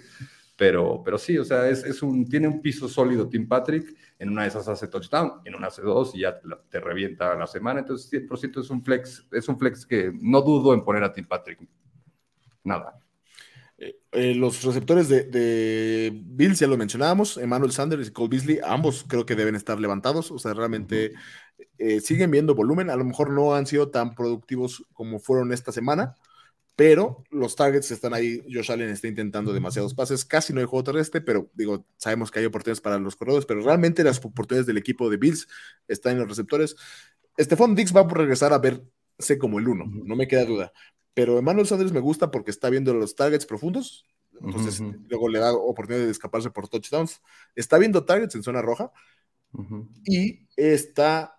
Pero, 0.62 1.02
pero 1.04 1.18
sí, 1.18 1.40
o 1.40 1.44
sea, 1.44 1.68
es, 1.68 1.84
es, 1.84 2.04
un, 2.04 2.30
tiene 2.30 2.48
un 2.48 2.62
piso 2.62 2.88
sólido 2.88 3.28
Tim 3.28 3.48
Patrick. 3.48 3.96
En 4.20 4.30
una 4.30 4.44
de 4.44 4.50
esas 4.50 4.68
hace 4.68 4.88
touchdown, 4.88 5.42
en 5.44 5.56
una 5.56 5.70
hace 5.70 5.82
dos 5.82 6.14
y 6.14 6.20
ya 6.20 6.40
te, 6.70 6.80
revienta 6.80 7.34
la 7.34 7.48
semana. 7.48 7.80
Entonces, 7.80 8.12
100% 8.12 8.62
es 8.62 8.70
un 8.70 8.84
flex, 8.84 9.26
es 9.32 9.50
un 9.50 9.58
flex 9.58 9.88
que 9.88 10.14
no 10.22 10.40
dudo 10.44 10.76
en 10.76 10.84
poner 10.84 11.04
a 11.04 11.12
Tim 11.12 11.26
Patrick. 11.26 11.68
Nada. 12.64 13.00
Eh, 13.76 14.02
eh, 14.12 14.36
los 14.36 14.64
receptores 14.64 15.10
de, 15.10 15.24
de, 15.24 16.12
Bills, 16.14 16.60
ya 16.60 16.68
lo 16.68 16.78
mencionábamos, 16.78 17.38
Emmanuel 17.38 17.72
Sanders 17.72 18.10
y 18.10 18.12
Cole 18.12 18.30
Beasley, 18.30 18.60
ambos 18.64 19.04
creo 19.08 19.26
que 19.26 19.36
deben 19.36 19.56
estar 19.56 19.80
levantados, 19.80 20.30
o 20.30 20.38
sea, 20.38 20.54
realmente 20.54 21.14
eh, 21.80 22.02
siguen 22.02 22.30
viendo 22.30 22.54
volumen, 22.54 22.92
a 22.92 22.96
lo 22.96 23.04
mejor 23.04 23.32
no 23.32 23.56
han 23.56 23.66
sido 23.66 23.90
tan 23.90 24.14
productivos 24.14 24.86
como 24.94 25.18
fueron 25.18 25.54
esta 25.54 25.72
semana, 25.72 26.18
pero 26.76 27.24
los 27.30 27.56
targets 27.56 27.92
están 27.92 28.14
ahí, 28.14 28.42
Josh 28.52 28.72
Allen 28.72 28.90
está 28.90 29.08
intentando 29.08 29.54
demasiados 29.54 29.94
pases, 29.94 30.26
casi 30.26 30.54
no 30.54 30.60
hay 30.60 30.66
juego 30.66 30.84
terrestre, 30.84 31.22
pero 31.22 31.50
digo, 31.54 31.86
sabemos 31.98 32.32
que 32.32 32.40
hay 32.40 32.46
oportunidades 32.46 32.82
para 32.82 32.98
los 32.98 33.16
corredores, 33.16 33.46
pero 33.46 33.62
realmente 33.62 34.04
las 34.04 34.24
oportunidades 34.24 34.68
del 34.68 34.78
equipo 34.78 35.10
de 35.10 35.18
Bills 35.18 35.48
están 35.88 36.14
en 36.14 36.20
los 36.20 36.30
receptores. 36.30 36.76
Stephon 37.40 37.76
Dix 37.76 37.96
va 37.96 38.02
a 38.02 38.08
regresar 38.08 38.54
a 38.54 38.58
verse 38.58 39.38
como 39.38 39.60
el 39.60 39.68
uno, 39.68 39.86
no 39.86 40.16
me 40.16 40.28
queda 40.28 40.46
duda, 40.46 40.74
pero 41.14 41.38
Emmanuel 41.38 41.68
Sanders 41.68 41.92
me 41.92 42.00
gusta 42.00 42.32
porque 42.32 42.52
está 42.52 42.70
viendo 42.70 42.94
los 42.94 43.16
targets 43.16 43.46
profundos, 43.46 44.06
entonces 44.44 44.82
luego 45.08 45.30
le 45.30 45.40
da 45.40 45.54
oportunidad 45.54 46.06
de 46.06 46.12
escaparse 46.12 46.50
por 46.50 46.68
touchdowns. 46.68 47.22
Está 47.56 47.78
viendo 47.78 48.06
targets 48.06 48.36
en 48.36 48.44
zona 48.44 48.62
roja 48.62 48.92
y 50.04 50.48
está, 50.56 51.36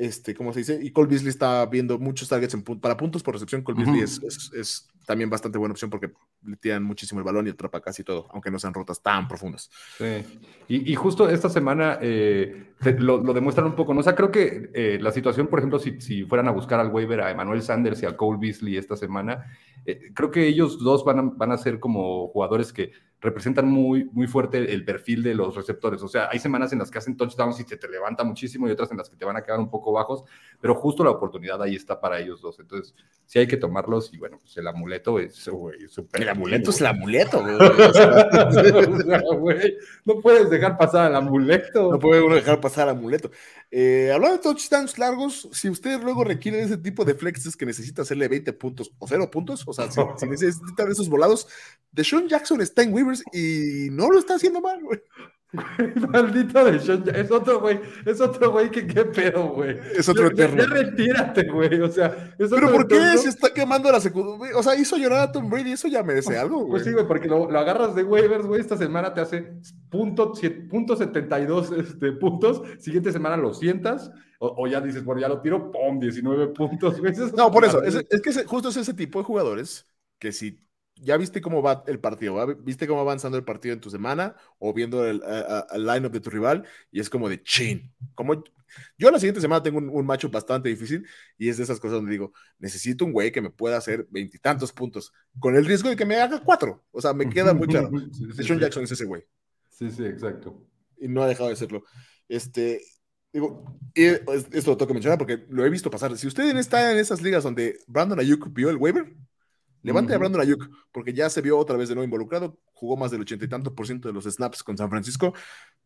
este, 0.00 0.34
¿cómo 0.34 0.52
se 0.52 0.60
dice? 0.60 0.80
Y 0.82 0.92
Cole 0.92 1.08
Beasley 1.08 1.28
está 1.28 1.66
viendo 1.66 1.98
muchos 1.98 2.26
targets 2.26 2.56
para 2.80 2.96
puntos 2.96 3.22
por 3.22 3.34
recepción. 3.34 3.62
Cole 3.62 3.84
Beasley 3.84 4.00
es, 4.02 4.88
también 5.04 5.28
bastante 5.28 5.58
buena 5.58 5.72
opción 5.72 5.90
porque 5.90 6.10
le 6.42 6.56
tiran 6.56 6.82
muchísimo 6.82 7.20
el 7.20 7.24
balón 7.24 7.46
y 7.46 7.50
atrapa 7.50 7.82
casi 7.82 8.02
todo, 8.02 8.26
aunque 8.32 8.50
no 8.50 8.58
sean 8.58 8.72
rotas 8.72 9.02
tan 9.02 9.28
profundas. 9.28 9.70
Sí. 9.98 10.24
Y, 10.68 10.94
justo 10.94 11.28
esta 11.28 11.50
semana 11.50 11.98
eh, 12.00 12.72
lo, 12.98 13.20
demuestran 13.34 13.66
un 13.66 13.76
poco, 13.76 13.92
¿no? 13.92 14.00
O 14.00 14.02
sea, 14.02 14.14
creo 14.14 14.30
que 14.30 14.70
eh, 14.72 14.98
la 15.02 15.12
situación, 15.12 15.48
por 15.48 15.58
ejemplo, 15.58 15.78
si, 15.78 16.00
si, 16.00 16.24
fueran 16.24 16.48
a 16.48 16.52
buscar 16.52 16.80
al 16.80 16.88
waiver 16.88 17.20
a 17.20 17.30
Emmanuel 17.30 17.60
Sanders 17.60 18.02
y 18.02 18.06
a 18.06 18.16
Cole 18.16 18.38
Beasley 18.40 18.78
esta 18.78 18.96
semana, 18.96 19.44
eh, 19.84 20.12
creo 20.14 20.30
que 20.30 20.46
ellos 20.46 20.78
dos 20.78 21.04
van 21.04 21.18
a, 21.18 21.22
van 21.22 21.52
a 21.52 21.58
ser 21.58 21.78
como 21.78 22.28
jugadores 22.28 22.72
que 22.72 22.92
representan 23.20 23.68
muy, 23.68 24.06
muy 24.12 24.26
fuerte 24.26 24.72
el 24.72 24.84
perfil 24.84 25.22
de 25.22 25.34
los 25.34 25.54
receptores. 25.54 26.02
O 26.02 26.08
sea, 26.08 26.28
hay 26.30 26.38
semanas 26.38 26.72
en 26.72 26.78
las 26.78 26.90
que 26.90 26.98
hacen 26.98 27.16
touchdowns 27.16 27.60
y 27.60 27.64
se 27.64 27.76
te 27.76 27.88
levanta 27.88 28.24
muchísimo 28.24 28.66
y 28.66 28.70
otras 28.70 28.90
en 28.90 28.96
las 28.96 29.10
que 29.10 29.16
te 29.16 29.24
van 29.24 29.36
a 29.36 29.42
quedar 29.42 29.58
un 29.58 29.68
poco 29.68 29.92
bajos, 29.92 30.24
pero 30.60 30.74
justo 30.74 31.04
la 31.04 31.10
oportunidad 31.10 31.62
ahí 31.62 31.76
está 31.76 32.00
para 32.00 32.18
ellos 32.18 32.40
dos. 32.40 32.58
Entonces, 32.60 32.94
sí 33.26 33.38
hay 33.38 33.46
que 33.46 33.58
tomarlos 33.58 34.12
y 34.14 34.18
bueno, 34.18 34.38
pues 34.38 34.56
el 34.56 34.66
amuleto 34.66 35.18
es 35.18 35.34
súper. 35.34 36.22
El 36.22 36.28
amuleto 36.30 36.70
es 36.70 36.80
el 36.80 36.86
amuleto, 36.86 37.42
güey. 39.38 39.76
no 40.04 40.20
puedes 40.20 40.48
dejar 40.48 40.78
pasar 40.78 41.10
el 41.10 41.16
amuleto. 41.16 41.92
No 41.92 41.98
puede 41.98 42.22
uno 42.22 42.34
dejar 42.34 42.60
pasar 42.60 42.88
el 42.88 42.96
amuleto. 42.96 43.30
Eh, 43.70 44.10
hablando 44.12 44.38
de 44.38 44.42
touchdowns 44.42 44.98
largos, 44.98 45.48
si 45.52 45.68
ustedes 45.68 46.02
luego 46.02 46.24
requieren 46.24 46.64
ese 46.64 46.78
tipo 46.78 47.04
de 47.04 47.14
flexes 47.14 47.56
que 47.56 47.66
necesita 47.66 48.02
hacerle 48.02 48.28
20 48.28 48.52
puntos 48.54 48.92
o 48.98 49.06
0 49.06 49.30
puntos, 49.30 49.62
o 49.66 49.72
sea, 49.74 49.90
si, 49.90 50.00
si 50.16 50.26
necesitan 50.28 50.90
esos 50.90 51.08
volados, 51.08 51.46
Deshaun 51.92 52.28
Jackson 52.28 52.60
está 52.60 52.82
en 52.82 52.92
Y 53.32 53.88
no 53.90 54.10
lo 54.10 54.18
está 54.18 54.34
haciendo 54.34 54.60
mal, 54.60 54.82
güey. 54.82 55.00
Maldito 56.12 56.64
Deshaun 56.64 57.04
Jackson. 57.04 57.24
Es 57.24 57.30
otro 57.30 57.60
güey, 57.60 57.80
es 58.06 58.20
otro 58.20 58.52
güey 58.52 58.70
que 58.70 58.86
qué 58.86 59.04
pedo, 59.04 59.48
güey. 59.48 59.78
Es 59.96 60.08
otro 60.08 60.28
eterno. 60.28 60.62
Ya, 60.62 60.68
retírate, 60.68 61.44
güey. 61.50 61.80
O 61.80 61.90
sea, 61.90 62.34
es 62.38 62.50
Pero 62.50 62.70
¿por 62.70 62.86
qué 62.86 63.18
se 63.18 63.28
está 63.28 63.52
quemando 63.52 63.90
la 63.90 64.00
secundaria? 64.00 64.56
O 64.56 64.62
sea, 64.62 64.76
hizo 64.76 64.96
llorar 64.96 65.20
a 65.20 65.32
Tom 65.32 65.50
Brady, 65.50 65.72
eso 65.72 65.88
ya 65.88 66.02
merece 66.02 66.38
algo, 66.38 66.58
güey. 66.58 66.70
Pues 66.70 66.84
sí, 66.84 66.92
güey, 66.92 67.06
porque 67.06 67.28
lo, 67.28 67.50
agarras 67.58 67.94
de 67.94 68.04
waivers, 68.04 68.46
güey. 68.46 68.60
Esta 68.60 68.76
semana 68.76 69.12
te 69.12 69.20
hace 69.20 69.54
punto, 69.90 70.32
punto 70.68 70.96
72 70.96 71.72
este, 71.72 72.12
puntos. 72.12 72.62
Siguiente 72.78 73.12
semana 73.12 73.36
lo 73.36 73.52
sientas. 73.52 74.10
O, 74.38 74.66
ya 74.66 74.80
dices, 74.80 75.04
bueno, 75.04 75.20
ya 75.20 75.28
lo 75.28 75.42
tiro, 75.42 75.70
¡pum! 75.70 76.00
19 76.00 76.48
puntos, 76.48 76.98
güey. 76.98 77.12
No, 77.36 77.50
por 77.50 77.64
eso. 77.64 77.82
Es, 77.82 77.94
es 78.08 78.22
que 78.22 78.32
justo 78.44 78.70
es 78.70 78.76
ese 78.78 78.94
tipo 78.94 79.18
de 79.18 79.24
jugadores 79.26 79.86
que 80.18 80.32
si 80.32 80.60
ya 81.00 81.16
viste 81.16 81.40
cómo 81.40 81.62
va 81.62 81.82
el 81.86 81.98
partido, 81.98 82.46
viste 82.58 82.86
cómo 82.86 82.98
va 82.98 83.10
avanzando 83.10 83.36
el 83.36 83.44
partido 83.44 83.74
en 83.74 83.80
tu 83.80 83.90
semana 83.90 84.36
o 84.58 84.72
viendo 84.72 85.06
el, 85.06 85.20
line-up 85.76 86.12
de 86.12 86.20
tu 86.20 86.30
rival 86.30 86.64
y 86.90 87.00
es 87.00 87.10
como 87.10 87.28
de 87.28 87.42
chin. 87.42 87.92
Como 88.14 88.44
yo 88.98 89.10
la 89.10 89.18
siguiente 89.18 89.40
semana 89.40 89.62
tengo 89.62 89.78
un, 89.78 90.06
macho 90.06 90.30
bastante 90.30 90.68
difícil 90.68 91.06
y 91.38 91.48
es 91.48 91.56
de 91.56 91.64
esas 91.64 91.80
cosas 91.80 91.96
donde 91.96 92.12
digo, 92.12 92.32
necesito 92.58 93.04
un 93.04 93.12
güey 93.12 93.32
que 93.32 93.40
me 93.40 93.50
pueda 93.50 93.76
hacer 93.76 94.06
veintitantos 94.10 94.72
puntos 94.72 95.12
con 95.38 95.56
el 95.56 95.64
riesgo 95.64 95.88
de 95.88 95.96
que 95.96 96.06
me 96.06 96.16
haga 96.16 96.40
cuatro. 96.40 96.84
O 96.90 97.00
sea, 97.00 97.12
me 97.12 97.28
queda 97.28 97.54
muy 97.54 97.66
claro. 97.66 97.90
Sean 98.42 98.60
Jackson 98.60 98.84
es 98.84 98.92
ese 98.92 99.04
güey. 99.04 99.24
Sí, 99.68 99.90
sí, 99.90 100.04
exacto. 100.04 100.66
Y 100.98 101.08
no 101.08 101.22
ha 101.22 101.26
dejado 101.26 101.48
de 101.48 101.56
serlo. 101.56 101.84
Este, 102.28 102.80
digo, 103.32 103.64
esto 103.94 104.70
lo 104.70 104.76
tengo 104.76 104.88
que 104.88 104.94
mencionar 104.94 105.18
porque 105.18 105.46
lo 105.48 105.64
he 105.64 105.70
visto 105.70 105.90
pasar. 105.90 106.16
Si 106.16 106.26
usted 106.26 106.56
está 106.56 106.92
en 106.92 106.98
esas 106.98 107.22
ligas 107.22 107.42
donde 107.42 107.78
Brandon 107.86 108.20
Ayuk 108.20 108.52
vio 108.52 108.70
el 108.70 108.76
waiver, 108.76 109.16
Levante 109.82 110.14
a 110.14 110.18
Brandon 110.18 110.40
Ayuk, 110.40 110.68
porque 110.92 111.12
ya 111.12 111.30
se 111.30 111.40
vio 111.40 111.56
otra 111.58 111.76
vez 111.76 111.88
de 111.88 111.94
nuevo 111.94 112.04
involucrado, 112.04 112.58
jugó 112.72 112.96
más 112.96 113.10
del 113.10 113.22
ochenta 113.22 113.44
y 113.44 113.48
tanto 113.48 113.74
por 113.74 113.86
ciento 113.86 114.08
de 114.08 114.14
los 114.14 114.24
snaps 114.24 114.62
con 114.62 114.76
San 114.76 114.90
Francisco, 114.90 115.32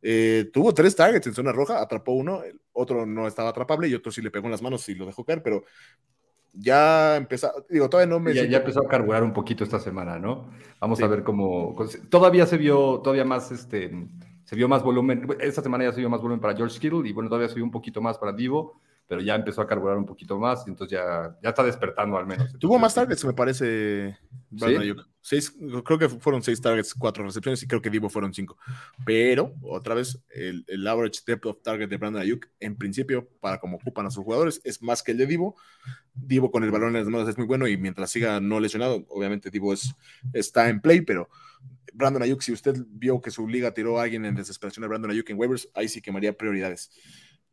eh, 0.03 0.51
tuvo 0.53 0.75
tres 0.75 0.97
targets 0.97 1.27
en 1.27 1.35
zona 1.35 1.53
roja, 1.53 1.81
atrapó 1.81 2.13
uno, 2.13 2.43
el 2.43 2.61
otro 2.73 3.07
no 3.07 3.27
estaba 3.27 3.51
atrapable 3.51 3.89
y 3.89 3.95
otro 3.95 4.11
sí 4.11 4.21
le 4.21 4.31
pegó 4.31 4.47
en 4.47 4.53
las 4.53 4.63
manos 4.63 4.89
y 4.89 4.95
lo 4.95 5.07
dejó 5.07 5.25
caer, 5.25 5.43
pero 5.43 5.65
ya 6.53 7.17
empezó, 7.17 7.53
digo, 7.69 7.89
todavía 7.89 8.11
no 8.13 8.21
me... 8.21 8.35
Ya, 8.35 8.45
ya 8.45 8.59
empezó 8.59 8.81
a 8.81 8.89
carburar 8.89 9.23
un 9.23 9.33
poquito 9.33 9.65
esta 9.65 9.81
semana, 9.81 10.19
¿no? 10.19 10.51
Vamos 10.81 11.01
a 11.03 11.07
ver 11.07 11.25
cómo... 11.25 11.77
Todavía 12.09 12.47
se 12.47 12.57
vio, 12.59 13.01
todavía 13.01 13.25
más, 13.25 13.51
este, 13.51 13.91
se 14.45 14.57
vio 14.57 14.69
más 14.69 14.83
volumen, 14.83 15.27
esta 15.41 15.63
semana 15.63 15.85
ya 15.85 15.93
se 15.93 16.01
vio 16.01 16.11
más 16.11 16.21
volumen 16.21 16.41
para 16.41 16.57
George 16.57 16.79
Kittle 16.79 17.09
y 17.09 17.13
bueno, 17.13 17.29
todavía 17.29 17.49
se 17.49 17.57
vio 17.57 17.65
un 17.65 17.71
poquito 17.71 18.01
más 18.01 18.19
para 18.19 18.33
Divo 18.33 18.81
pero 19.07 19.21
ya 19.21 19.35
empezó 19.35 19.61
a 19.61 19.67
carburar 19.67 19.97
un 19.97 20.07
poquito 20.07 20.39
más, 20.39 20.67
y 20.67 20.71
entonces 20.71 20.99
ya, 20.99 21.37
ya 21.43 21.51
está 21.51 21.63
despertando 21.63 22.17
al 22.17 22.27
menos. 22.27 22.59
Tuvo 22.59 22.79
más 22.79 22.95
targets, 22.95 23.25
me 23.25 23.33
parece, 23.33 24.19
Seis, 25.21 25.57
creo 25.85 25.99
que 25.99 26.09
fueron 26.09 26.43
seis 26.43 26.61
targets, 26.61 26.95
cuatro 26.95 27.25
recepciones, 27.25 27.63
y 27.63 27.67
creo 27.67 27.81
que 27.81 27.89
Divo 27.89 28.11
fueron 28.11 28.35
cinco. 28.35 28.59
Pero, 29.07 29.55
otra 29.63 29.95
vez, 29.95 30.23
el, 30.29 30.65
el 30.69 30.87
average 30.87 31.21
depth 31.27 31.47
of 31.47 31.63
target 31.63 31.89
de 31.89 31.97
Brandon 31.97 32.21
Ayuk, 32.21 32.47
en 32.61 32.77
principio, 32.77 33.27
para 33.41 33.59
como 33.59 33.79
ocupan 33.79 34.05
a 34.05 34.11
sus 34.11 34.23
jugadores, 34.23 34.61
es 34.65 34.83
más 34.83 35.03
que 35.03 35.13
el 35.13 35.19
de 35.19 35.27
Divo. 35.27 35.57
Divo 36.13 36.51
con 36.51 36.63
el 36.63 36.71
balón 36.71 36.91
en 36.91 37.03
las 37.03 37.09
manos 37.09 37.29
es 37.29 37.39
muy 37.39 37.47
bueno, 37.47 37.67
y 37.67 37.79
mientras 37.79 38.11
siga 38.11 38.39
no 38.41 38.61
lesionado, 38.61 39.07
obviamente 39.09 39.51
Divo 39.51 39.73
es, 39.73 39.95
está 40.35 40.69
en 40.69 40.81
play, 40.83 41.01
pero 41.01 41.31
Brandon 41.95 42.23
Ayuk, 42.23 42.43
si 42.43 42.53
usted 42.53 42.77
vio 42.89 43.21
que 43.21 43.31
su 43.31 43.49
liga 43.49 43.73
tiró 43.73 43.99
a 43.99 44.03
alguien 44.03 44.25
en 44.27 44.35
desesperación 44.35 44.85
a 44.85 44.89
Brandon 44.89 45.11
Ayuk 45.11 45.31
en 45.31 45.39
waivers, 45.39 45.71
ahí 45.75 45.89
sí 45.89 46.03
quemaría 46.03 46.37
prioridades. 46.37 46.91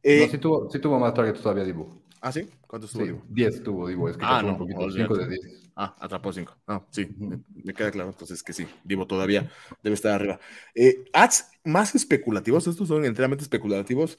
Eh, 0.03 0.25
no, 0.25 0.31
sí 0.31 0.37
tuvo, 0.37 0.69
sí 0.69 0.79
tuvo 0.79 0.99
más 0.99 1.13
targets 1.13 1.41
todavía 1.41 1.63
Dibu. 1.63 2.01
¿Ah, 2.21 2.31
sí? 2.31 2.47
¿Cuántos 2.67 2.91
tuvo 2.91 3.03
Dibu? 3.03 3.21
10 3.29 3.63
tuvo 3.63 3.87
Dibu, 3.87 4.07
es 4.07 4.17
que 4.17 4.25
ah, 4.25 4.41
no, 4.41 4.53
un 4.53 4.57
poquito, 4.57 4.89
5 4.89 5.15
de 5.15 5.27
10. 5.29 5.71
Ah, 5.75 5.95
atrapó 5.99 6.31
5. 6.31 6.55
Ah, 6.67 6.83
sí, 6.91 7.07
me, 7.17 7.73
queda 7.73 7.91
claro, 7.91 8.09
entonces 8.09 8.43
que 8.43 8.53
sí, 8.53 8.67
Dibu 8.83 9.05
todavía 9.05 9.49
debe 9.83 9.93
estar 9.93 10.13
arriba. 10.13 10.39
Eh, 10.75 11.05
ads 11.13 11.49
más 11.63 11.95
especulativos, 11.95 12.67
estos 12.67 12.87
son 12.87 13.05
enteramente 13.05 13.43
especulativos. 13.43 14.17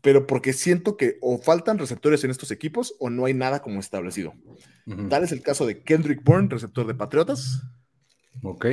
pero 0.00 0.26
porque 0.26 0.52
siento 0.52 0.96
que 0.96 1.18
o 1.20 1.38
faltan 1.38 1.78
receptores 1.78 2.24
en 2.24 2.30
estos 2.30 2.50
equipos 2.50 2.94
o 2.98 3.10
no 3.10 3.26
hay 3.26 3.34
nada 3.34 3.62
como 3.62 3.78
establecido. 3.78 4.34
Tal 5.08 5.22
es 5.22 5.32
el 5.32 5.42
caso 5.42 5.66
de 5.66 5.82
Kendrick 5.82 6.24
Bourne, 6.24 6.48
receptor 6.48 6.86
de 6.86 6.94
Patriotas. 6.94 7.62
Ok, 8.44 8.66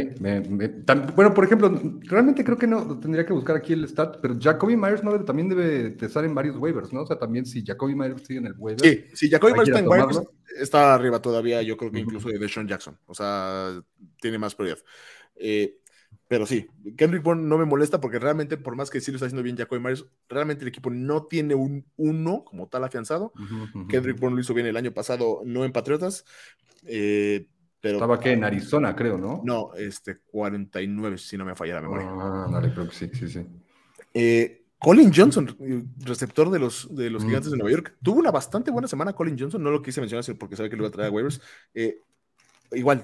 bueno, 1.16 1.34
por 1.34 1.44
ejemplo, 1.44 1.72
realmente 2.04 2.44
creo 2.44 2.58
que 2.58 2.66
no 2.66 3.00
tendría 3.00 3.26
que 3.26 3.34
buscar 3.34 3.56
aquí 3.58 3.74
el 3.74 3.88
stat, 3.88 4.18
pero 4.22 4.36
Jacoby 4.40 4.76
Myers 4.76 5.04
no 5.04 5.24
también 5.26 5.50
debe 5.50 5.96
estar 6.00 6.24
en 6.24 6.34
varios 6.34 6.56
waivers, 6.58 6.94
¿no? 6.94 7.02
O 7.02 7.06
sea, 7.06 7.20
también 7.20 7.46
si 7.46 7.64
Jacoby 7.64 7.94
Myers 7.94 8.26
sigue 8.26 8.40
en 8.40 8.48
el 8.48 8.56
waiver. 8.58 8.82
Sí, 8.82 9.06
si 9.14 9.30
Jacoby 9.30 9.54
Myers 9.54 9.68
está 9.68 9.80
en 9.80 9.88
waivers, 9.88 10.22
está 10.58 10.94
arriba 10.96 11.22
todavía, 11.22 11.62
yo 11.62 11.78
creo 11.78 11.92
que 11.92 12.00
incluso 12.00 12.30
de 12.30 12.40
Deshaun 12.40 12.68
Jackson. 12.68 12.98
O 13.06 13.14
sea, 13.14 13.80
tiene 14.22 14.40
más 14.40 14.56
prioridad. 14.56 14.80
Eh, 15.36 15.78
pero 16.28 16.46
sí, 16.46 16.68
Kendrick 16.98 17.22
Bourne 17.22 17.44
no 17.44 17.58
me 17.58 17.66
molesta 17.66 18.00
porque 18.00 18.18
realmente, 18.18 18.58
por 18.58 18.76
más 18.76 18.90
que 18.90 19.02
sí 19.02 19.12
lo 19.12 19.18
está 19.18 19.26
haciendo 19.26 19.44
bien 19.44 19.58
Jacoby 19.58 19.82
Myers, 19.82 20.06
realmente 20.30 20.64
el 20.64 20.70
equipo 20.70 20.90
no 20.90 21.26
tiene 21.26 21.54
un 21.54 21.86
uno 21.98 22.44
como 22.44 22.68
tal 22.68 22.84
afianzado. 22.84 23.34
Kendrick 23.88 24.20
Bourne 24.20 24.36
lo 24.36 24.42
hizo 24.42 24.54
bien 24.54 24.68
el 24.68 24.78
año 24.78 24.94
pasado, 24.94 25.42
no 25.46 25.66
en 25.66 25.72
Patriotas. 25.72 26.26
Eh, 26.86 27.48
pero, 27.82 27.96
Estaba 27.96 28.20
que 28.20 28.34
en 28.34 28.44
Arizona, 28.44 28.96
creo, 28.96 29.18
¿no? 29.18 29.42
No, 29.44 29.74
este 29.76 30.20
49, 30.20 31.18
si 31.18 31.38
no 31.38 31.46
me 31.46 31.56
falla 31.56 31.76
la 31.76 31.82
memoria. 31.82 32.08
Ah, 32.10 32.48
dale, 32.52 32.74
creo 32.74 32.88
que 32.88 32.96
sí, 32.96 33.10
sí, 33.14 33.28
sí. 33.30 33.46
Eh, 34.14 34.66
Colin 34.78 35.12
Johnson, 35.14 35.58
receptor 36.00 36.50
de 36.50 36.60
los, 36.60 36.94
de 36.96 37.10
los 37.10 37.24
gigantes 37.24 37.52
de 37.52 37.58
Nueva 37.58 37.72
York, 37.72 37.98
tuvo 38.02 38.20
una 38.20 38.32
bastante 38.32 38.72
buena 38.72 38.88
semana. 38.88 39.14
Colin 39.14 39.38
Johnson, 39.38 39.62
no 39.62 39.72
lo 39.72 39.82
quise 39.82 40.02
mencionar 40.02 40.26
porque 40.38 40.56
sabe 40.56 40.70
que 40.70 40.76
lo 40.76 40.84
iba 40.84 40.90
a 40.90 40.92
traer 40.92 41.10
a 41.10 41.12
waivers. 41.12 41.42
Eh, 41.74 42.02
igual, 42.72 43.04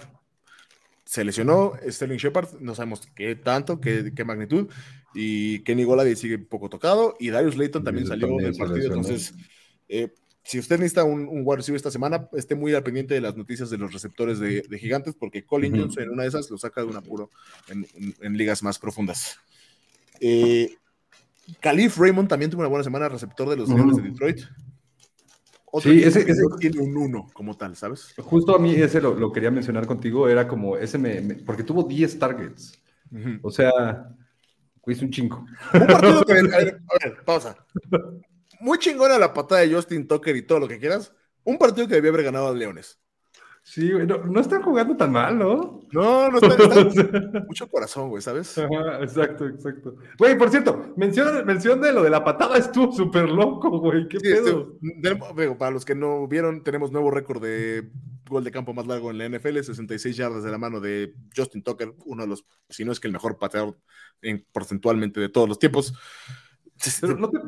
se 1.06 1.24
lesionó 1.24 1.74
Sterling 1.88 2.18
Shepard, 2.18 2.60
no 2.60 2.76
sabemos 2.76 3.02
qué 3.16 3.36
tanto, 3.36 3.80
qué, 3.80 4.12
qué 4.16 4.26
magnitud, 4.26 4.68
y 5.14 5.60
Kenny 5.60 5.84
Golady 5.84 6.16
sigue 6.16 6.36
un 6.36 6.46
poco 6.46 6.70
tocado, 6.70 7.16
y 7.20 7.30
Darius 7.30 7.58
Layton 7.58 7.84
también 7.84 8.08
salió 8.08 8.28
del 8.38 8.56
partido, 8.56 8.88
entonces, 8.88 9.36
eh, 9.88 10.14
si 10.46 10.60
usted 10.60 10.78
necesita 10.78 11.04
un, 11.04 11.28
un 11.28 11.42
wide 11.44 11.58
receiver 11.58 11.76
esta 11.76 11.92
semana, 11.92 12.30
esté 12.34 12.56
muy 12.56 12.74
al 12.74 12.84
pendiente 12.84 13.14
de 13.14 13.22
las 13.22 13.36
noticias 13.36 13.70
de 13.70 13.78
los 13.78 13.92
receptores 13.92 14.40
de, 14.40 14.64
gigantes, 14.80 15.16
porque 15.16 15.44
Colin 15.44 15.78
Johnson 15.78 16.04
en 16.04 16.10
una 16.12 16.24
de 16.24 16.30
esas 16.30 16.50
lo 16.50 16.58
saca 16.58 16.82
de 16.82 16.88
un 16.88 16.96
apuro 16.96 17.30
en, 17.68 18.38
ligas 18.38 18.64
más 18.64 18.80
profundas. 18.80 19.38
Eh, 20.22 20.76
Calif 21.60 21.98
Raymond 21.98 22.30
también 22.30 22.50
tuvo 22.50 22.62
una 22.62 22.70
buena 22.70 22.84
semana, 22.84 23.10
receptor 23.10 23.50
de 23.50 23.58
los 23.58 23.70
Leones 23.70 23.98
de 23.98 24.04
Detroit 24.04 24.42
sí, 25.82 26.04
ese, 26.04 26.26
tiene 26.60 26.80
un 26.80 26.96
uno 26.98 27.28
como 27.34 27.56
tal, 27.56 27.76
¿sabes? 27.76 28.14
Justo 28.18 28.56
a 28.56 28.60
mí 28.60 28.74
ese 28.74 29.02
lo, 29.02 29.32
quería 29.32 29.52
mencionar 29.52 29.86
contigo, 29.86 30.28
era 30.28 30.48
como 30.48 30.78
ese 30.78 30.98
me, 30.98 31.22
porque 31.46 31.64
tuvo 31.64 31.84
10 31.84 32.20
targets. 32.20 32.80
O 33.42 33.52
sea, 33.52 33.72
hizo 34.88 35.06
un 35.06 35.12
chingo. 35.12 35.46
Un 35.74 35.88
partido 35.88 36.22
que, 36.26 36.34
a 36.34 36.38
ver, 36.38 36.82
pausa. 37.26 37.56
Muy 38.66 38.80
chingona 38.80 39.20
la 39.20 39.32
patada 39.32 39.62
de 39.62 39.72
Justin 39.72 40.08
Tucker 40.08 40.36
y 40.36 40.42
todo 40.42 40.60
lo 40.60 40.68
que 40.68 40.80
quieras. 40.80 41.14
Un 41.44 41.60
partido 41.60 41.88
que 41.88 41.94
debía 41.94 42.10
haber 42.10 42.24
ganado 42.24 42.48
a 42.48 42.52
Leones. 42.52 43.00
Sí, 43.62 43.92
güey, 43.92 44.08
no, 44.08 44.40
están 44.40 44.64
jugando 44.64 44.98
tan 44.98 45.12
mal, 45.12 45.38
¿no? 45.38 45.82
No, 45.92 46.32
no 46.32 46.40
están, 46.40 47.46
mucho 47.48 47.70
corazón, 47.70 48.10
güey, 48.10 48.24
¿sabes? 48.24 48.58
exacto, 48.58 49.46
exacto. 49.46 49.98
Güey, 50.18 50.36
por 50.36 50.50
cierto, 50.50 50.96
mención, 50.98 51.46
mención 51.46 51.80
de 51.80 51.94
lo 51.94 52.02
de 52.02 52.10
la 52.10 52.24
patada 52.24 52.58
estuvo 52.58 52.92
súper 52.92 53.30
loco, 53.30 53.70
güey, 53.80 54.08
qué 54.08 54.20
pedo. 54.20 54.80
para 55.60 55.70
los 55.70 55.86
que 55.86 55.94
no 55.94 56.28
vieron, 56.28 56.64
tenemos 56.64 56.92
nuevo 56.92 57.12
récord 57.12 57.44
de 57.44 57.92
gol 58.28 58.44
de 58.44 58.52
campo 58.52 58.74
más 58.74 58.88
largo 58.88 59.12
en 59.12 59.20
la 59.20 59.30
NFL, 59.30 59.62
66 59.62 60.18
yardas 60.18 60.44
de 60.44 60.50
la 60.50 60.58
mano 60.58 60.80
de 60.80 61.14
Justin 61.36 61.62
Tucker, 61.62 61.94
uno 62.06 62.24
de 62.24 62.30
los, 62.30 62.48
si 62.70 62.84
no 62.84 62.92
es 62.92 63.00
que 63.00 63.08
el 63.08 63.14
mejor 63.14 63.38
pateador 63.38 63.78
en, 64.24 64.44
porcentualmente 64.52 65.20
de 65.20 65.30
todos 65.30 65.48
los 65.48 65.60
tiempos. 65.60 65.94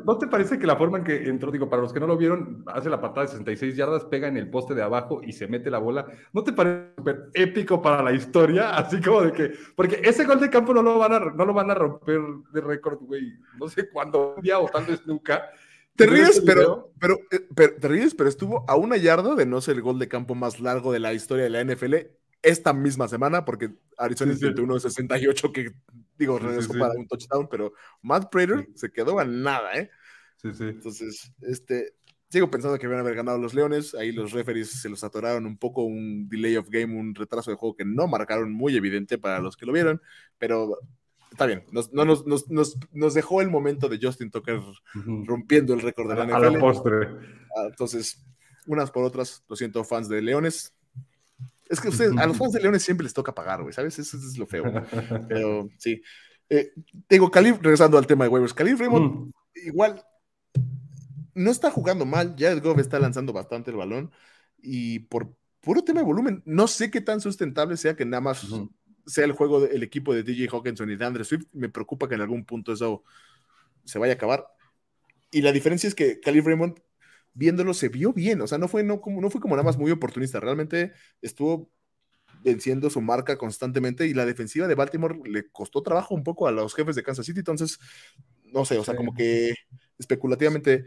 ¿No, 0.04 0.18
te, 0.18 0.26
parece 0.26 0.58
que 0.58 0.66
la 0.66 0.76
forma 0.76 0.98
en 0.98 1.04
que 1.04 1.28
entró, 1.28 1.50
digo, 1.50 1.68
para 1.68 1.82
los 1.82 1.92
que 1.92 2.00
no 2.00 2.06
lo 2.06 2.16
vieron, 2.16 2.64
hace 2.66 2.88
la 2.88 3.00
patada 3.00 3.26
de 3.26 3.32
66 3.32 3.76
yardas, 3.76 4.04
pega 4.06 4.26
en 4.26 4.36
el 4.36 4.48
poste 4.48 4.74
de 4.74 4.82
abajo 4.82 5.20
y 5.22 5.32
se 5.32 5.46
mete 5.46 5.70
la 5.70 5.78
bola? 5.78 6.06
¿No 6.32 6.42
te 6.42 6.52
parece 6.52 6.94
súper 6.96 7.28
épico 7.34 7.82
para 7.82 8.02
la 8.02 8.12
historia? 8.12 8.70
Así 8.76 9.00
como 9.00 9.22
de 9.22 9.32
que, 9.32 9.52
porque 9.76 10.00
ese 10.02 10.24
gol 10.24 10.40
de 10.40 10.50
campo 10.50 10.72
no 10.72 10.82
lo 10.82 10.98
van 10.98 11.12
a, 11.12 11.18
no 11.20 11.44
lo 11.44 11.52
van 11.52 11.70
a 11.70 11.74
romper 11.74 12.20
de 12.52 12.60
récord, 12.60 12.98
güey, 13.00 13.34
no 13.58 13.68
sé 13.68 13.88
cuándo, 13.90 14.34
un 14.36 14.42
día 14.42 14.58
o 14.58 14.68
tal 14.68 14.86
vez 14.86 15.06
nunca. 15.06 15.50
Te 15.94 16.06
ríes, 16.06 16.40
pero, 16.46 16.92
pero, 17.00 17.18
eh, 17.30 17.40
pero, 17.54 17.74
te 17.74 17.88
ríes, 17.88 18.14
pero 18.14 18.28
estuvo 18.28 18.64
a 18.68 18.76
una 18.76 18.96
yarda 18.96 19.34
de 19.34 19.46
no 19.46 19.60
ser 19.60 19.76
el 19.76 19.82
gol 19.82 19.98
de 19.98 20.08
campo 20.08 20.34
más 20.34 20.60
largo 20.60 20.92
de 20.92 21.00
la 21.00 21.12
historia 21.12 21.44
de 21.44 21.50
la 21.50 21.64
NFL 21.64 22.17
esta 22.42 22.72
misma 22.72 23.08
semana, 23.08 23.44
porque 23.44 23.70
Arizona 23.96 24.32
es 24.32 24.40
21-68 24.40 25.52
que 25.52 25.72
Digo, 26.18 26.38
regresó 26.38 26.72
para 26.76 26.94
un 26.94 27.06
touchdown, 27.06 27.48
pero 27.48 27.72
Matt 28.02 28.30
Prater 28.30 28.68
se 28.74 28.90
quedó 28.90 29.20
a 29.20 29.24
nada, 29.24 29.74
¿eh? 29.74 29.88
Sí, 30.36 30.52
sí. 30.52 30.64
Entonces, 30.64 31.32
este, 31.42 31.94
sigo 32.28 32.50
pensando 32.50 32.76
que 32.76 32.88
van 32.88 32.96
a 32.96 33.00
haber 33.00 33.14
ganado 33.14 33.38
los 33.38 33.54
Leones. 33.54 33.94
Ahí 33.94 34.10
los 34.10 34.32
referees 34.32 34.82
se 34.82 34.88
los 34.88 35.04
atoraron 35.04 35.46
un 35.46 35.56
poco, 35.56 35.84
un 35.84 36.28
delay 36.28 36.56
of 36.56 36.68
game, 36.70 36.98
un 36.98 37.14
retraso 37.14 37.52
de 37.52 37.56
juego 37.56 37.76
que 37.76 37.84
no 37.84 38.08
marcaron 38.08 38.52
muy 38.52 38.76
evidente 38.76 39.16
para 39.16 39.38
los 39.38 39.56
que 39.56 39.64
lo 39.64 39.72
vieron, 39.72 40.02
pero 40.38 40.78
está 41.30 41.46
bien. 41.46 41.64
Nos, 41.70 41.92
no, 41.92 42.04
nos, 42.04 42.26
nos, 42.26 42.76
nos, 42.90 43.14
dejó 43.14 43.40
el 43.40 43.48
momento 43.48 43.88
de 43.88 44.00
Justin 44.02 44.32
Tucker 44.32 44.60
rompiendo 45.24 45.72
el 45.72 45.82
récord 45.82 46.08
de 46.08 46.16
la 46.16 46.24
NFL. 46.24 46.34
A 46.34 46.50
la 46.50 46.58
postre. 46.58 47.08
Ah, 47.56 47.66
entonces, 47.70 48.26
unas 48.66 48.90
por 48.90 49.04
otras, 49.04 49.44
lo 49.48 49.54
siento, 49.54 49.84
fans 49.84 50.08
de 50.08 50.20
Leones, 50.20 50.74
es 51.68 51.80
que 51.80 51.88
ustedes, 51.88 52.16
a 52.16 52.26
los 52.26 52.36
fans 52.36 52.52
de 52.52 52.60
Leones 52.60 52.82
siempre 52.82 53.04
les 53.04 53.14
toca 53.14 53.34
pagar, 53.34 53.62
güey, 53.62 53.72
¿sabes? 53.72 53.98
Eso, 53.98 54.16
es 54.16 54.38
lo 54.38 54.46
feo. 54.46 54.64
Pero 55.28 55.68
sí. 55.78 56.00
Eh, 56.48 56.72
digo, 57.08 57.30
Calif, 57.30 57.58
regresando 57.60 57.98
al 57.98 58.06
tema 58.06 58.24
de 58.24 58.30
waivers, 58.30 58.54
Calif 58.54 58.78
Raymond, 58.80 59.32
igual, 59.54 60.02
no 61.34 61.50
está 61.50 61.70
jugando 61.70 62.06
mal. 62.06 62.34
Ya 62.36 62.50
el 62.50 62.60
Goff 62.60 62.78
está 62.78 62.98
lanzando 62.98 63.32
bastante 63.32 63.70
el 63.70 63.76
balón. 63.76 64.10
Y 64.60 65.00
por 65.00 65.34
puro 65.60 65.84
tema 65.84 66.00
de 66.00 66.06
volumen, 66.06 66.42
no 66.46 66.66
sé 66.68 66.90
qué 66.90 67.00
tan 67.00 67.20
sustentable 67.20 67.76
sea 67.76 67.94
que 67.94 68.04
nada 68.04 68.20
más 68.20 68.46
sea 69.06 69.24
el 69.24 69.32
juego 69.32 69.60
del 69.60 69.82
equipo 69.82 70.14
de 70.14 70.22
DJ 70.22 70.48
Hawkinson 70.50 70.90
y 70.90 70.96
de 70.96 71.04
Andre 71.04 71.24
Swift. 71.24 71.46
Me 71.52 71.68
preocupa 71.68 72.08
que 72.08 72.14
en 72.14 72.22
algún 72.22 72.44
punto 72.44 72.72
eso 72.72 73.04
se 73.84 73.98
vaya 73.98 74.14
a 74.14 74.16
acabar. 74.16 74.46
Y 75.30 75.42
la 75.42 75.52
diferencia 75.52 75.86
es 75.86 75.94
que 75.94 76.20
Calif 76.20 76.46
Raymond 76.46 76.80
viéndolo 77.38 77.72
se 77.72 77.88
vio 77.88 78.12
bien, 78.12 78.40
o 78.40 78.48
sea, 78.48 78.58
no 78.58 78.66
fue, 78.66 78.82
no, 78.82 79.00
como, 79.00 79.20
no 79.20 79.30
fue 79.30 79.40
como 79.40 79.54
nada 79.54 79.64
más 79.64 79.78
muy 79.78 79.92
oportunista, 79.92 80.40
realmente 80.40 80.92
estuvo 81.22 81.70
venciendo 82.42 82.90
su 82.90 83.00
marca 83.00 83.38
constantemente 83.38 84.08
y 84.08 84.14
la 84.14 84.26
defensiva 84.26 84.66
de 84.66 84.74
Baltimore 84.74 85.20
le 85.24 85.48
costó 85.50 85.80
trabajo 85.82 86.16
un 86.16 86.24
poco 86.24 86.48
a 86.48 86.52
los 86.52 86.74
jefes 86.74 86.96
de 86.96 87.04
Kansas 87.04 87.24
City, 87.24 87.38
entonces, 87.38 87.78
no 88.52 88.64
sé, 88.64 88.76
o 88.76 88.82
sea, 88.82 88.96
como 88.96 89.14
que 89.14 89.54
especulativamente 89.98 90.84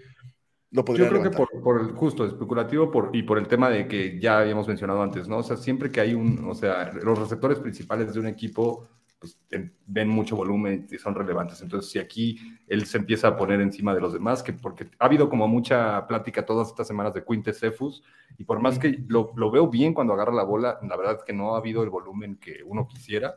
lo 0.71 0.83
podría 0.83 1.05
Yo 1.05 1.11
creo 1.11 1.23
que 1.23 1.37
por, 1.61 1.81
el 1.81 1.91
justo, 1.93 2.25
especulativo 2.25 2.91
por, 2.91 3.11
y 3.13 3.23
por 3.23 3.37
el 3.37 3.47
tema 3.47 3.69
de 3.69 3.87
que 3.87 4.19
ya 4.19 4.39
habíamos 4.39 4.67
mencionado 4.67 5.01
antes, 5.01 5.29
¿no? 5.29 5.37
O 5.37 5.43
sea, 5.43 5.55
siempre 5.55 5.89
que 5.89 6.01
hay 6.01 6.13
un, 6.13 6.49
o 6.49 6.53
sea, 6.53 6.91
los 6.91 7.17
receptores 7.17 7.59
principales 7.59 8.13
de 8.13 8.19
un 8.19 8.27
equipo 8.27 8.89
pues, 9.21 9.37
ven 9.85 10.09
mucho 10.09 10.35
volumen 10.35 10.87
y 10.89 10.97
son 10.97 11.13
relevantes. 11.13 11.61
Entonces, 11.61 11.91
si 11.91 11.99
aquí 11.99 12.39
él 12.67 12.87
se 12.87 12.97
empieza 12.97 13.27
a 13.27 13.37
poner 13.37 13.61
encima 13.61 13.93
de 13.93 14.01
los 14.01 14.13
demás, 14.13 14.41
que 14.41 14.51
porque 14.51 14.89
ha 14.97 15.05
habido 15.05 15.29
como 15.29 15.47
mucha 15.47 16.07
plática 16.07 16.43
todas 16.43 16.69
estas 16.69 16.87
semanas 16.87 17.13
de 17.13 17.23
Quinte 17.23 17.53
Cephus, 17.53 18.03
y 18.39 18.43
por 18.45 18.59
más 18.59 18.79
que 18.79 19.03
lo, 19.07 19.31
lo, 19.35 19.51
veo 19.51 19.67
bien 19.67 19.93
cuando 19.93 20.13
agarra 20.13 20.33
la 20.33 20.43
bola, 20.43 20.79
la 20.81 20.97
verdad 20.97 21.17
es 21.19 21.23
que 21.23 21.33
no 21.33 21.53
ha 21.53 21.59
habido 21.59 21.83
el 21.83 21.91
volumen 21.91 22.37
que 22.37 22.63
uno 22.65 22.87
quisiera. 22.87 23.35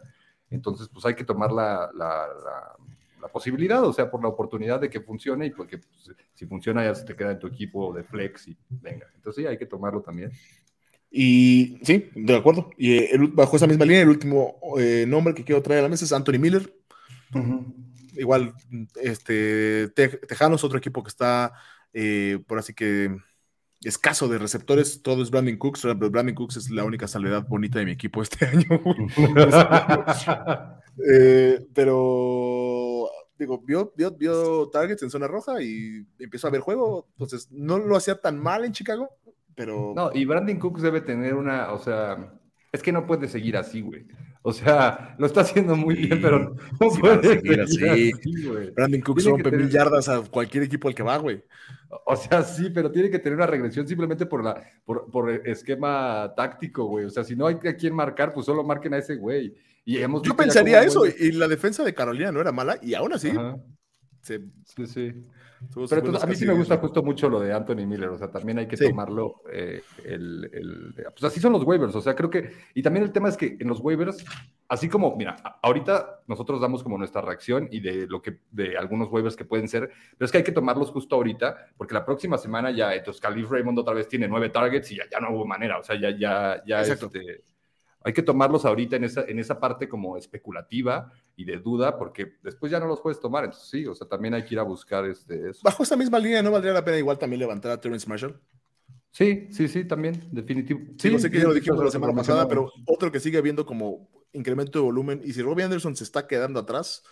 Entonces, 0.49 0.89
pues 0.89 1.05
hay 1.05 1.15
que 1.15 1.25
tomar 1.25 1.53
la, 1.53 1.91
la, 1.95 2.29
la, 3.21 3.29
posibilidad, 3.29 3.83
o 3.85 3.93
sea, 3.93 4.11
por 4.11 4.23
la 4.23 4.29
oportunidad 4.29 4.81
de 4.81 4.89
que 4.89 5.03
funcione, 5.03 5.47
y 5.47 5.51
porque 5.51 5.79
pues, 5.79 6.17
si 6.33 6.47
funciona 6.47 6.83
ya 6.83 6.95
se 6.95 7.05
te 7.05 7.15
queda 7.15 7.33
en 7.33 7.39
tu 7.39 7.47
equipo 7.47 7.93
de 7.93 8.05
flex 8.05 8.49
y 8.49 8.57
venga. 8.71 9.07
Entonces, 9.15 9.43
sí, 9.43 9.47
hay 9.47 9.59
que 9.59 9.67
tomarlo 9.67 10.01
también. 10.01 10.31
Y 11.17 11.79
sí, 11.85 12.11
de 12.17 12.35
acuerdo. 12.35 12.71
Y 12.77 12.95
eh, 12.95 13.17
bajo 13.35 13.55
esa 13.55 13.69
misma 13.69 13.85
línea, 13.85 14.03
el 14.03 14.09
último 14.09 14.57
eh, 14.81 15.05
nombre 15.07 15.33
que 15.33 15.45
quiero 15.45 15.63
traer 15.63 15.79
a 15.79 15.83
la 15.85 15.89
mesa 15.89 16.05
es 16.05 16.13
Anthony 16.13 16.41
Miller. 16.41 16.75
Igual, 18.15 18.53
este, 19.01 19.91
Tejanos, 19.91 20.65
otro 20.65 20.77
equipo 20.77 21.05
que 21.05 21.11
está, 21.11 21.53
eh, 21.93 22.41
por 22.49 22.59
así 22.59 22.75
que, 22.75 23.17
escaso 23.83 24.27
de 24.27 24.39
receptores. 24.39 25.03
Todo 25.03 25.23
es 25.23 25.31
Brandon 25.31 25.57
Cooks. 25.57 25.85
Brandon 25.85 26.35
Cooks 26.35 26.57
es 26.57 26.71
la 26.71 26.83
única 26.83 27.07
salvedad 27.07 27.47
bonita 27.47 27.79
de 27.79 27.85
mi 27.85 27.93
equipo 27.93 28.21
este 28.21 28.47
año. 28.53 28.67
pero 31.75 33.09
digo, 33.39 33.63
vio, 33.65 33.93
vio, 33.97 34.11
vio, 34.11 34.69
targets 34.69 35.05
en 35.05 35.11
zona 35.11 35.29
roja 35.29 35.63
y 35.63 36.05
empezó 36.19 36.49
a 36.49 36.51
ver 36.51 36.61
juego. 36.61 37.07
Entonces, 37.13 37.53
no 37.53 37.79
lo 37.79 37.95
hacía 37.95 38.21
tan 38.21 38.37
mal 38.37 38.65
en 38.65 38.73
Chicago 38.73 39.11
pero. 39.55 39.93
No, 39.95 40.11
y 40.13 40.25
Brandon 40.25 40.59
Cooks 40.59 40.83
debe 40.83 41.01
tener 41.01 41.35
una, 41.35 41.73
o 41.73 41.79
sea, 41.79 42.33
es 42.73 42.83
que 42.83 42.93
no 42.93 43.07
puede 43.07 43.29
seguir 43.29 43.57
así, 43.57 43.81
güey. 43.81 44.07
O 44.43 44.53
sea, 44.53 45.15
lo 45.19 45.27
está 45.27 45.41
haciendo 45.41 45.75
muy 45.75 45.95
bien, 45.95 46.21
pero 46.21 46.55
no 46.81 46.89
puede 47.01 47.41
seguir 47.41 47.61
así. 47.61 48.13
Brandon 48.75 49.01
Cooks 49.01 49.25
rompe 49.25 49.51
mil 49.51 49.71
yardas 49.71 50.09
a 50.09 50.21
cualquier 50.23 50.65
equipo 50.65 50.89
al 50.89 50.95
que 50.95 51.03
va, 51.03 51.17
güey. 51.17 51.43
O 52.07 52.17
sea, 52.17 52.43
sí, 52.43 52.71
pero 52.71 52.91
tiene 52.91 53.11
que 53.11 53.19
tener 53.19 53.37
una 53.37 53.47
regresión 53.47 53.87
simplemente 53.87 54.27
por 54.27 54.45
la 54.45 54.63
por, 54.85 55.11
por 55.11 55.31
esquema 55.31 56.33
táctico, 56.37 56.85
güey. 56.85 57.07
O 57.07 57.11
sea, 57.11 57.25
si 57.25 57.35
no 57.37 57.47
hay 57.47 57.57
a 57.67 57.75
quién 57.75 57.95
marcar, 57.95 58.35
pues 58.35 58.47
solo 58.47 58.63
marquen 58.65 58.95
a 58.95 58.99
ese 58.99 59.17
güey. 59.17 59.55
Y 59.87 59.99
hemos 59.99 60.23
Yo 60.23 60.35
pensaría 60.35 60.83
eso, 60.83 61.05
y 61.07 61.33
la 61.33 61.47
defensa 61.47 61.85
de 61.85 61.95
Carolina 61.95 62.33
no 62.33 62.41
era 62.41 62.53
mala, 62.53 62.79
y 62.83 62.95
aún 62.95 63.13
así 63.13 63.33
sí, 64.25 64.87
sí. 64.87 65.13
Pero 65.89 66.21
a 66.21 66.27
mí 66.27 66.35
sí 66.35 66.47
me 66.47 66.55
gusta 66.55 66.79
justo 66.79 67.03
mucho 67.03 67.29
lo 67.29 67.41
de 67.41 67.53
Anthony 67.53 67.87
Miller, 67.87 68.09
o 68.09 68.19
sea, 68.19 68.31
también 68.31 68.59
hay 68.59 68.67
que 68.67 68.77
tomarlo, 68.77 69.43
eh, 69.53 69.83
el, 70.05 70.51
el, 70.53 70.95
pues 70.95 71.25
así 71.25 71.41
son 71.41 71.53
los 71.53 71.65
waivers, 71.65 71.95
o 71.95 72.01
sea, 72.01 72.15
creo 72.15 72.31
que, 72.31 72.51
y 72.75 72.83
también 72.83 73.05
el 73.05 73.13
tema 73.13 73.29
es 73.29 73.37
que 73.37 73.57
en 73.59 73.69
los 73.69 73.81
waivers, 73.81 74.25
así 74.69 74.89
como, 74.89 75.17
mira, 75.17 75.37
ahorita 75.63 76.21
nosotros 76.27 76.61
damos 76.61 76.83
como 76.83 76.99
nuestra 76.99 77.21
reacción 77.21 77.69
y 77.71 77.81
de 77.81 78.07
lo 78.07 78.23
que, 78.23 78.39
de 78.51 78.77
algunos 78.77 79.09
waivers 79.11 79.37
que 79.37 79.45
pueden 79.45 79.69
ser, 79.69 79.91
pero 80.17 80.27
es 80.27 80.33
que 80.33 80.39
hay 80.39 80.45
que 80.45 80.53
tomarlos 80.53 80.91
justo 80.91 81.17
ahorita, 81.17 81.69
porque 81.77 81.95
la 81.95 82.05
próxima 82.05 82.39
semana 82.39 82.71
ya, 82.71 82.95
entonces 82.95 83.21
Calif 83.21 83.51
Raymond 83.51 83.79
otra 83.79 83.95
vez 83.95 84.09
tiene 84.09 84.29
nueve 84.29 84.51
targets 84.51 84.91
y 84.93 84.97
ya, 84.97 85.05
ya 85.11 85.21
no 85.21 85.31
hubo 85.31 85.47
manera, 85.47 85.79
o 85.79 85.83
sea, 85.83 85.99
ya, 86.01 86.11
ya, 86.11 86.63
ya, 86.67 86.83
este, 86.83 87.43
hay 88.05 88.13
que 88.13 88.23
tomarlos 88.23 88.67
ahorita 88.67 88.97
en 88.97 89.05
esa, 89.05 89.23
en 89.23 89.39
esa 89.39 89.59
parte 89.59 89.89
como 89.89 90.19
especulativa 90.19 91.11
y 91.37 91.45
de 91.47 91.57
duda, 91.57 91.99
porque 91.99 92.35
después 92.43 92.71
ya 92.71 92.79
no 92.79 92.87
los 92.87 93.01
puedes 93.01 93.19
tomar. 93.19 93.45
Entonces, 93.45 93.69
sí, 93.69 93.87
o 93.87 93.95
sea, 93.95 94.07
también 94.07 94.35
hay 94.35 94.45
que 94.45 94.55
ir 94.55 94.59
a 94.61 94.63
buscar 94.63 95.07
este, 95.07 95.49
eso. 95.49 95.63
Bajo 95.65 95.83
esa 95.83 95.97
misma 95.97 96.19
línea, 96.19 96.43
¿no 96.43 96.51
valdría 96.51 96.75
la 96.75 96.85
pena 96.85 96.99
igual 96.99 97.19
también 97.19 97.41
levantar 97.41 97.73
a 97.73 97.81
Terrence 97.81 98.07
Marshall? 98.07 98.39
Sí, 99.11 99.49
sí, 99.51 99.69
sí, 99.69 99.85
también, 99.85 100.29
definitivo. 100.31 100.81
Sí, 100.99 101.11
no 101.11 101.19
sé 101.19 101.31
qué 101.31 101.39
ya 101.39 101.45
lo 101.45 101.55
dijimos 101.55 101.83
la 101.83 101.91
semana 101.91 102.13
pasada, 102.13 102.47
pero 102.47 102.71
otro 102.87 103.11
que 103.11 103.21
sigue 103.21 103.39
habiendo 103.39 103.65
como 103.65 104.11
incremento 104.33 104.81
de 104.81 104.85
volumen, 104.85 105.23
y 105.25 105.33
si 105.33 105.41
Robbie 105.41 105.65
Anderson 105.65 105.97
se 105.97 106.05
está 106.05 106.27
quedando 106.27 106.61
atrás, 106.61 107.05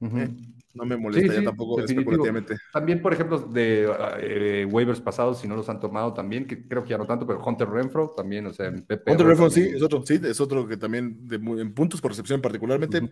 eh, 0.00 0.28
no 0.76 0.84
me 0.84 0.96
molesta 0.96 1.42
tampoco 1.42 1.80
especulativamente. 1.80 2.56
También, 2.72 3.00
por 3.00 3.12
ejemplo, 3.12 3.38
de 3.38 3.88
eh, 4.20 4.66
waivers 4.66 5.00
pasados, 5.00 5.40
si 5.40 5.48
no 5.48 5.56
los 5.56 5.68
han 5.68 5.80
tomado 5.80 6.12
también, 6.12 6.46
que 6.46 6.68
creo 6.68 6.82
que 6.82 6.90
ya 6.90 6.98
no 6.98 7.06
tanto, 7.06 7.26
pero 7.26 7.42
Hunter 7.42 7.68
Renfro 7.68 8.10
también, 8.10 8.46
o 8.46 8.52
sea, 8.52 8.66
en 8.66 8.82
PP. 8.82 9.12
Hunter 9.12 9.26
Renfro 9.26 9.50
sí, 9.50 9.62
es 9.62 9.82
otro, 9.82 10.04
sí, 10.04 10.20
es 10.22 10.40
otro 10.40 10.68
que 10.68 10.76
también, 10.76 11.26
de, 11.26 11.36
en 11.36 11.72
puntos 11.72 12.00
por 12.00 12.10
recepción 12.10 12.40
particularmente, 12.42 13.10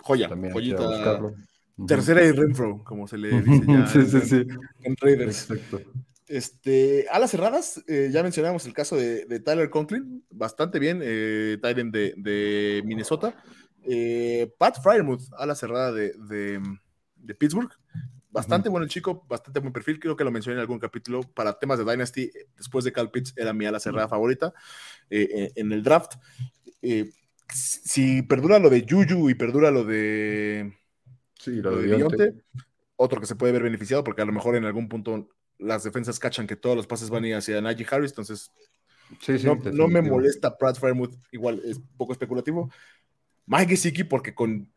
joya, 0.00 0.30
joyita. 0.52 1.20
Tercera 1.86 2.24
y 2.24 2.32
Renfro, 2.32 2.82
como 2.82 3.06
se 3.06 3.18
le 3.18 3.40
dice 3.40 3.64
ya 3.66 3.86
sí, 3.86 4.02
sí, 4.06 4.20
sí. 4.20 4.46
en 4.82 4.96
Raiders. 4.96 5.50
Exacto. 5.50 5.80
Este, 6.26 7.06
alas 7.10 7.30
cerradas, 7.30 7.82
eh, 7.88 8.10
ya 8.12 8.22
mencionamos 8.22 8.66
el 8.66 8.74
caso 8.74 8.96
de, 8.96 9.40
Tyler 9.40 9.70
Conklin, 9.70 10.24
bastante 10.30 10.78
bien, 10.78 11.00
eh, 11.02 11.56
de 11.60 12.82
Minnesota. 12.84 13.34
Eh, 13.90 14.52
Pat 14.58 14.82
Fryermuth, 14.82 15.22
a 15.36 15.46
la 15.46 15.54
cerrada 15.54 15.92
de, 15.92 16.12
de, 16.18 17.34
Pittsburgh. 17.34 17.70
Bastante 18.30 18.68
bueno 18.68 18.84
el 18.84 18.90
chico, 18.90 19.24
bastante 19.28 19.60
buen 19.60 19.72
perfil. 19.72 19.98
Creo 19.98 20.16
que 20.16 20.24
lo 20.24 20.30
mencioné 20.30 20.56
en 20.56 20.60
algún 20.60 20.78
capítulo. 20.78 21.22
Para 21.22 21.58
temas 21.58 21.78
de 21.78 21.84
Dynasty, 21.84 22.30
después 22.56 22.84
de 22.84 22.92
Cal 22.92 23.10
Pitts, 23.10 23.32
era 23.36 23.52
mi 23.52 23.64
ala 23.64 23.80
cerrada 23.80 24.06
favorita 24.06 24.52
eh, 25.08 25.50
en 25.56 25.72
el 25.72 25.82
draft. 25.82 26.14
Eh, 26.82 27.10
si 27.52 28.22
perdura 28.22 28.58
lo 28.58 28.68
de 28.68 28.86
Juju 28.88 29.30
y 29.30 29.34
perdura 29.34 29.70
lo 29.70 29.84
de. 29.84 30.74
Sí, 31.38 31.52
lo, 31.62 31.76
de, 31.76 32.34
otro 32.96 33.20
que 33.20 33.26
se 33.26 33.36
puede 33.36 33.52
ver 33.52 33.62
beneficiado, 33.62 34.04
porque 34.04 34.22
a 34.22 34.26
lo 34.26 34.32
mejor 34.32 34.56
en 34.56 34.64
algún 34.64 34.88
punto 34.88 35.28
las 35.56 35.84
defensas 35.84 36.18
cachan 36.18 36.46
que 36.46 36.56
todos 36.56 36.76
los 36.76 36.86
pases 36.86 37.10
van 37.10 37.24
a 37.24 37.28
ir 37.28 37.34
hacia 37.34 37.60
Najee 37.60 37.86
Harris, 37.88 38.10
entonces 38.10 38.52
no, 39.72 39.88
me 39.88 40.02
molesta 40.02 40.56
Pat 40.56 40.78
Fryermuth, 40.78 41.14
igual 41.32 41.62
es 41.64 41.80
poco 41.96 42.12
especulativo. 42.12 42.70
Mike 43.48 43.70
Gesicki, 43.70 44.04
porque 44.04 44.34
con 44.34 44.68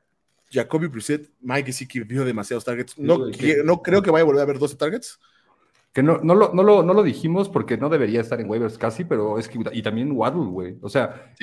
Jacoby 0.49 0.87
Brissett, 0.87 1.29
Mike 1.41 1.67
Gesicki 1.67 1.99
vio 2.01 2.25
demasiados 2.25 2.65
targets. 2.65 2.97
No, 2.97 3.19
no 3.63 3.81
creo 3.81 4.01
que 4.01 4.11
vaya 4.11 4.23
a 4.23 4.25
volver 4.25 4.41
a 4.41 4.45
ver 4.45 4.59
12 4.59 4.75
targets. 4.77 5.19
Que 5.93 6.01
no, 6.01 6.19
no, 6.23 6.35
lo, 6.35 6.53
no, 6.53 6.63
lo, 6.63 6.83
no 6.83 6.93
lo 6.93 7.03
dijimos 7.03 7.49
porque 7.49 7.75
no 7.75 7.89
debería 7.89 8.21
estar 8.21 8.39
en 8.39 8.49
waivers 8.49 8.77
casi, 8.77 9.03
pero 9.03 9.37
es 9.37 9.49
que. 9.49 9.59
Y 9.73 9.81
también 9.81 10.13
Waddle, 10.13 10.49
güey. 10.49 10.77
O 10.81 10.87
sea, 10.87 11.33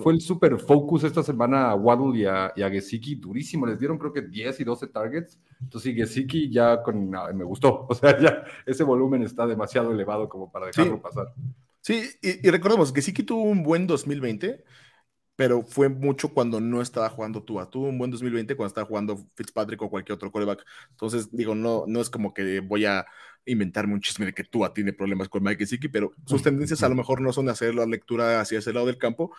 fue 0.00 0.12
el 0.12 0.20
super 0.20 0.60
focus 0.60 1.02
esta 1.02 1.24
semana 1.24 1.70
a 1.70 1.74
Waddle 1.74 2.16
y 2.16 2.24
a, 2.24 2.52
y 2.54 2.62
a 2.62 2.70
Gesicki 2.70 3.16
durísimo. 3.16 3.66
Les 3.66 3.80
dieron 3.80 3.98
creo 3.98 4.12
que 4.12 4.22
10 4.22 4.60
y 4.60 4.64
12 4.64 4.86
targets. 4.86 5.40
Entonces, 5.60 5.90
sí, 5.92 5.96
Gesicki 5.96 6.50
ya 6.50 6.84
con. 6.84 7.10
me 7.10 7.44
gustó. 7.44 7.86
O 7.94 7.94
sea, 7.96 8.16
ya 8.20 8.44
ese 8.64 8.84
volumen 8.84 9.22
está 9.24 9.44
demasiado 9.44 9.90
elevado 9.90 10.28
como 10.28 10.52
para 10.52 10.66
dejarlo 10.66 11.02
pasar. 11.02 11.32
Sí, 11.80 12.04
y, 12.22 12.46
y 12.46 12.50
recordemos, 12.50 12.94
Gesicki 12.94 13.24
tuvo 13.24 13.42
un 13.42 13.64
buen 13.64 13.88
2020 13.88 14.64
pero 15.36 15.62
fue 15.62 15.88
mucho 15.88 16.28
cuando 16.32 16.60
no 16.60 16.80
estaba 16.80 17.08
jugando 17.10 17.42
Tua. 17.42 17.68
Tuvo 17.68 17.88
un 17.88 17.98
buen 17.98 18.10
2020 18.10 18.54
cuando 18.56 18.68
estaba 18.68 18.86
jugando 18.86 19.26
Fitzpatrick 19.34 19.82
o 19.82 19.90
cualquier 19.90 20.14
otro 20.14 20.30
coreback. 20.30 20.64
Entonces, 20.90 21.28
digo, 21.32 21.54
no, 21.54 21.84
no 21.88 22.00
es 22.00 22.08
como 22.08 22.32
que 22.32 22.60
voy 22.60 22.84
a 22.84 23.04
inventarme 23.44 23.94
un 23.94 24.00
chisme 24.00 24.26
de 24.26 24.32
que 24.32 24.44
Tua 24.44 24.72
tiene 24.72 24.92
problemas 24.92 25.28
con 25.28 25.42
Mike 25.42 25.64
Gesicki, 25.64 25.88
pero 25.88 26.12
sus 26.26 26.42
tendencias 26.42 26.82
a 26.82 26.88
lo 26.88 26.94
mejor 26.94 27.20
no 27.20 27.32
son 27.32 27.46
de 27.46 27.52
hacer 27.52 27.74
la 27.74 27.86
lectura 27.86 28.40
hacia 28.40 28.58
ese 28.58 28.72
lado 28.72 28.86
del 28.86 28.98
campo. 28.98 29.34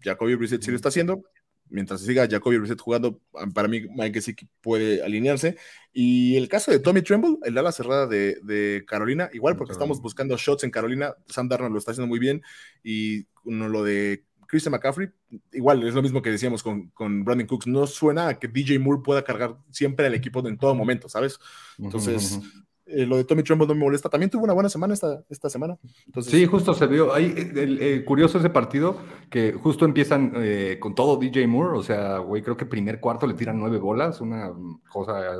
Jacoby 0.00 0.36
Brissett 0.36 0.62
sí 0.62 0.70
lo 0.70 0.76
está 0.76 0.88
haciendo. 0.88 1.24
Mientras 1.70 2.02
siga 2.02 2.28
Jacoby 2.28 2.58
Brissett 2.58 2.80
jugando, 2.80 3.20
para 3.54 3.66
mí 3.68 3.80
Mike 3.96 4.14
Gesicki 4.14 4.48
puede 4.60 5.02
alinearse. 5.02 5.56
Y 5.92 6.36
el 6.36 6.48
caso 6.48 6.70
de 6.70 6.78
Tommy 6.78 7.02
Tremble, 7.02 7.38
el 7.42 7.58
ala 7.58 7.72
cerrada 7.72 8.06
de, 8.06 8.38
de 8.42 8.84
Carolina, 8.86 9.30
igual 9.32 9.56
porque 9.56 9.72
estamos 9.72 10.00
buscando 10.00 10.36
shots 10.36 10.62
en 10.62 10.70
Carolina, 10.70 11.14
Sam 11.26 11.48
Darnold 11.48 11.72
lo 11.72 11.78
está 11.78 11.90
haciendo 11.90 12.06
muy 12.06 12.20
bien 12.20 12.42
y 12.84 13.26
uno 13.44 13.68
lo 13.68 13.82
de 13.82 14.24
Christian 14.46 14.72
McCaffrey, 14.72 15.10
igual 15.52 15.82
es 15.86 15.94
lo 15.94 16.02
mismo 16.02 16.22
que 16.22 16.30
decíamos 16.30 16.62
con, 16.62 16.88
con 16.88 17.24
Brandon 17.24 17.46
Cooks, 17.46 17.66
no 17.66 17.86
suena 17.86 18.28
a 18.28 18.38
que 18.38 18.48
DJ 18.48 18.78
Moore 18.78 19.02
pueda 19.04 19.24
cargar 19.24 19.56
siempre 19.70 20.06
al 20.06 20.14
equipo 20.14 20.46
en 20.46 20.58
todo 20.58 20.74
momento, 20.74 21.08
¿sabes? 21.08 21.38
Entonces, 21.78 22.40
eh, 22.86 23.06
lo 23.06 23.16
de 23.16 23.24
Tommy 23.24 23.42
Trumbull 23.42 23.68
no 23.68 23.74
me 23.74 23.80
molesta. 23.80 24.10
También 24.10 24.30
tuvo 24.30 24.44
una 24.44 24.52
buena 24.52 24.68
semana 24.68 24.92
esta, 24.92 25.24
esta 25.30 25.48
semana. 25.48 25.78
Entonces, 26.06 26.30
sí, 26.30 26.44
justo 26.44 26.74
se 26.74 26.86
vio. 26.86 27.14
Ahí, 27.14 27.32
el, 27.56 28.04
curioso 28.04 28.38
ese 28.38 28.50
partido, 28.50 28.98
que 29.30 29.52
justo 29.52 29.86
empiezan 29.86 30.32
eh, 30.36 30.76
con 30.78 30.94
todo 30.94 31.16
DJ 31.16 31.46
Moore. 31.46 31.78
O 31.78 31.82
sea, 31.82 32.18
güey, 32.18 32.42
creo 32.42 32.56
que 32.56 32.66
primer 32.66 33.00
cuarto 33.00 33.26
le 33.26 33.34
tiran 33.34 33.58
nueve 33.58 33.78
bolas, 33.78 34.20
una 34.20 34.52
cosa 34.88 35.34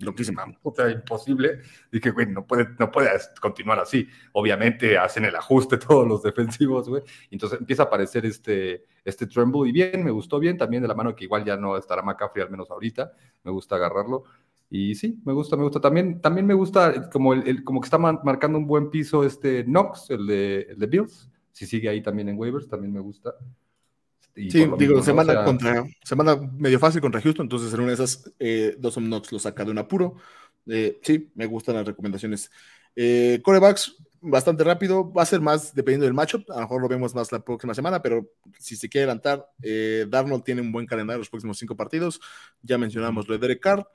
loquísima, 0.00 0.46
sea, 0.74 0.90
imposible. 0.90 1.60
Dije, 1.92 2.10
güey, 2.10 2.26
no 2.26 2.44
puede, 2.44 2.66
no 2.78 2.90
puede 2.90 3.10
continuar 3.40 3.78
así. 3.78 4.08
Obviamente 4.32 4.98
hacen 4.98 5.24
el 5.24 5.36
ajuste 5.36 5.78
todos 5.78 6.08
los 6.08 6.22
defensivos, 6.22 6.88
güey. 6.88 7.02
Entonces 7.30 7.60
empieza 7.60 7.84
a 7.84 7.86
aparecer 7.86 8.26
este, 8.26 8.84
este 9.04 9.26
Tremble. 9.26 9.68
Y 9.68 9.72
bien, 9.72 10.02
me 10.02 10.10
gustó 10.10 10.40
bien 10.40 10.58
también 10.58 10.82
de 10.82 10.88
la 10.88 10.94
mano 10.94 11.14
que 11.14 11.24
igual 11.24 11.44
ya 11.44 11.56
no 11.56 11.76
estará 11.76 12.02
McCaffrey, 12.02 12.44
al 12.44 12.50
menos 12.50 12.68
ahorita. 12.68 13.12
Me 13.44 13.52
gusta 13.52 13.76
agarrarlo. 13.76 14.24
Y 14.70 14.94
sí, 14.94 15.20
me 15.24 15.32
gusta, 15.32 15.56
me 15.56 15.64
gusta. 15.64 15.80
También, 15.80 16.20
también 16.20 16.46
me 16.46 16.54
gusta 16.54 17.10
como, 17.10 17.34
el, 17.34 17.64
como 17.64 17.80
que 17.80 17.86
está 17.86 17.98
marcando 17.98 18.56
un 18.56 18.66
buen 18.66 18.88
piso 18.88 19.24
este 19.24 19.64
Knox, 19.64 20.10
el 20.10 20.26
de, 20.26 20.66
el 20.70 20.78
de 20.78 20.86
Bills. 20.86 21.28
Si 21.50 21.66
sigue 21.66 21.88
ahí 21.88 22.00
también 22.00 22.28
en 22.28 22.38
waivers, 22.38 22.68
también 22.68 22.92
me 22.92 23.00
gusta. 23.00 23.34
sí, 24.34 24.48
digo, 24.78 25.02
semana, 25.02 25.44
contra, 25.44 25.84
semana 26.04 26.36
medio 26.56 26.78
fácil 26.78 27.00
contra 27.00 27.20
Houston, 27.20 27.46
entonces 27.46 27.74
en 27.74 27.80
una 27.80 27.88
de 27.88 27.94
esas, 27.94 28.32
eh, 28.38 28.76
Dawson 28.78 29.06
Knox 29.06 29.32
lo 29.32 29.40
saca 29.40 29.64
de 29.64 29.72
un 29.72 29.78
apuro. 29.78 30.14
Eh, 30.66 31.00
sí, 31.02 31.30
me 31.34 31.46
gustan 31.46 31.74
las 31.74 31.86
recomendaciones. 31.86 32.50
Eh, 32.94 33.40
corebacks, 33.42 33.96
bastante 34.20 34.64
rápido, 34.64 35.12
va 35.12 35.22
a 35.22 35.26
ser 35.26 35.40
más 35.40 35.74
dependiendo 35.74 36.04
del 36.04 36.14
matchup, 36.14 36.50
a 36.50 36.56
lo 36.56 36.60
mejor 36.62 36.82
lo 36.82 36.88
vemos 36.88 37.14
más 37.14 37.32
la 37.32 37.40
próxima 37.40 37.74
semana, 37.74 38.02
pero 38.02 38.30
si 38.58 38.76
se 38.76 38.88
quiere 38.88 39.04
adelantar, 39.04 39.48
eh, 39.62 40.06
Darnold 40.08 40.44
tiene 40.44 40.60
un 40.60 40.72
buen 40.72 40.86
calendario 40.86 41.18
los 41.18 41.30
próximos 41.30 41.58
cinco 41.58 41.76
partidos, 41.76 42.20
ya 42.62 42.78
mencionamos 42.78 43.26
lo 43.28 43.34
de 43.34 43.40
Derek 43.40 43.60
Carr, 43.60 43.88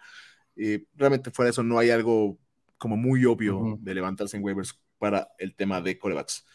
realmente 0.96 1.32
fuera 1.32 1.48
de 1.48 1.52
eso 1.52 1.64
no 1.64 1.78
hay 1.78 1.90
algo 1.90 2.38
como 2.78 2.98
muy 2.98 3.26
obvio 3.26 3.78
de 3.80 3.94
levantarse 3.94 4.38
en 4.38 4.44
waivers 4.44 4.80
para 4.98 5.30
el 5.38 5.56
tema 5.56 5.82
de 5.82 5.98
corebacks. 5.98 6.46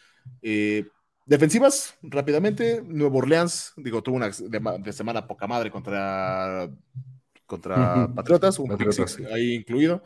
Eh, 0.41 0.87
defensivas, 1.25 1.97
rápidamente, 2.01 2.81
Nuevo 2.85 3.19
Orleans, 3.19 3.73
digo, 3.77 4.01
tuvo 4.01 4.15
una 4.15 4.29
de, 4.29 4.93
semana 4.93 5.27
poca 5.27 5.47
madre 5.47 5.71
contra, 5.71 6.69
contra 7.45 8.09
Patriotas, 8.13 8.59
un 8.59 8.69
Patriotas. 8.69 9.17
ahí 9.31 9.55
incluido. 9.55 10.03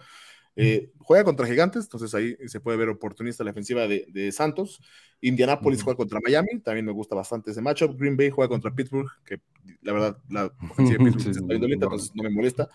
Eh, 0.57 0.93
juega 0.99 1.25
contra 1.25 1.45
Gigantes, 1.45 1.83
entonces 1.83 2.13
ahí 2.15 2.37
se 2.47 2.61
puede 2.61 2.77
ver 2.77 2.87
oportunista 2.87 3.43
la 3.43 3.51
defensiva 3.51 3.87
de, 3.87 4.31
Santos. 4.31 4.81
Indianapolis 5.21 5.83
juega 5.83 5.97
contra 5.97 6.19
Miami, 6.23 6.59
también 6.61 6.85
me 6.85 6.93
gusta 6.93 7.15
bastante 7.15 7.51
ese 7.51 7.61
matchup. 7.61 7.99
Green 7.99 8.15
Bay 8.15 8.29
juega 8.29 8.47
contra 8.47 8.73
Pittsburgh, 8.73 9.09
que 9.25 9.41
la 9.81 9.93
verdad 9.93 10.17
la 10.29 10.51
ofensiva 10.69 11.03
de 11.03 11.11
Pittsburgh 11.11 11.35
está 11.37 11.47
viendo 11.47 11.85
entonces 11.85 12.11
no 12.15 12.23
me 12.23 12.29
molesta. 12.29 12.69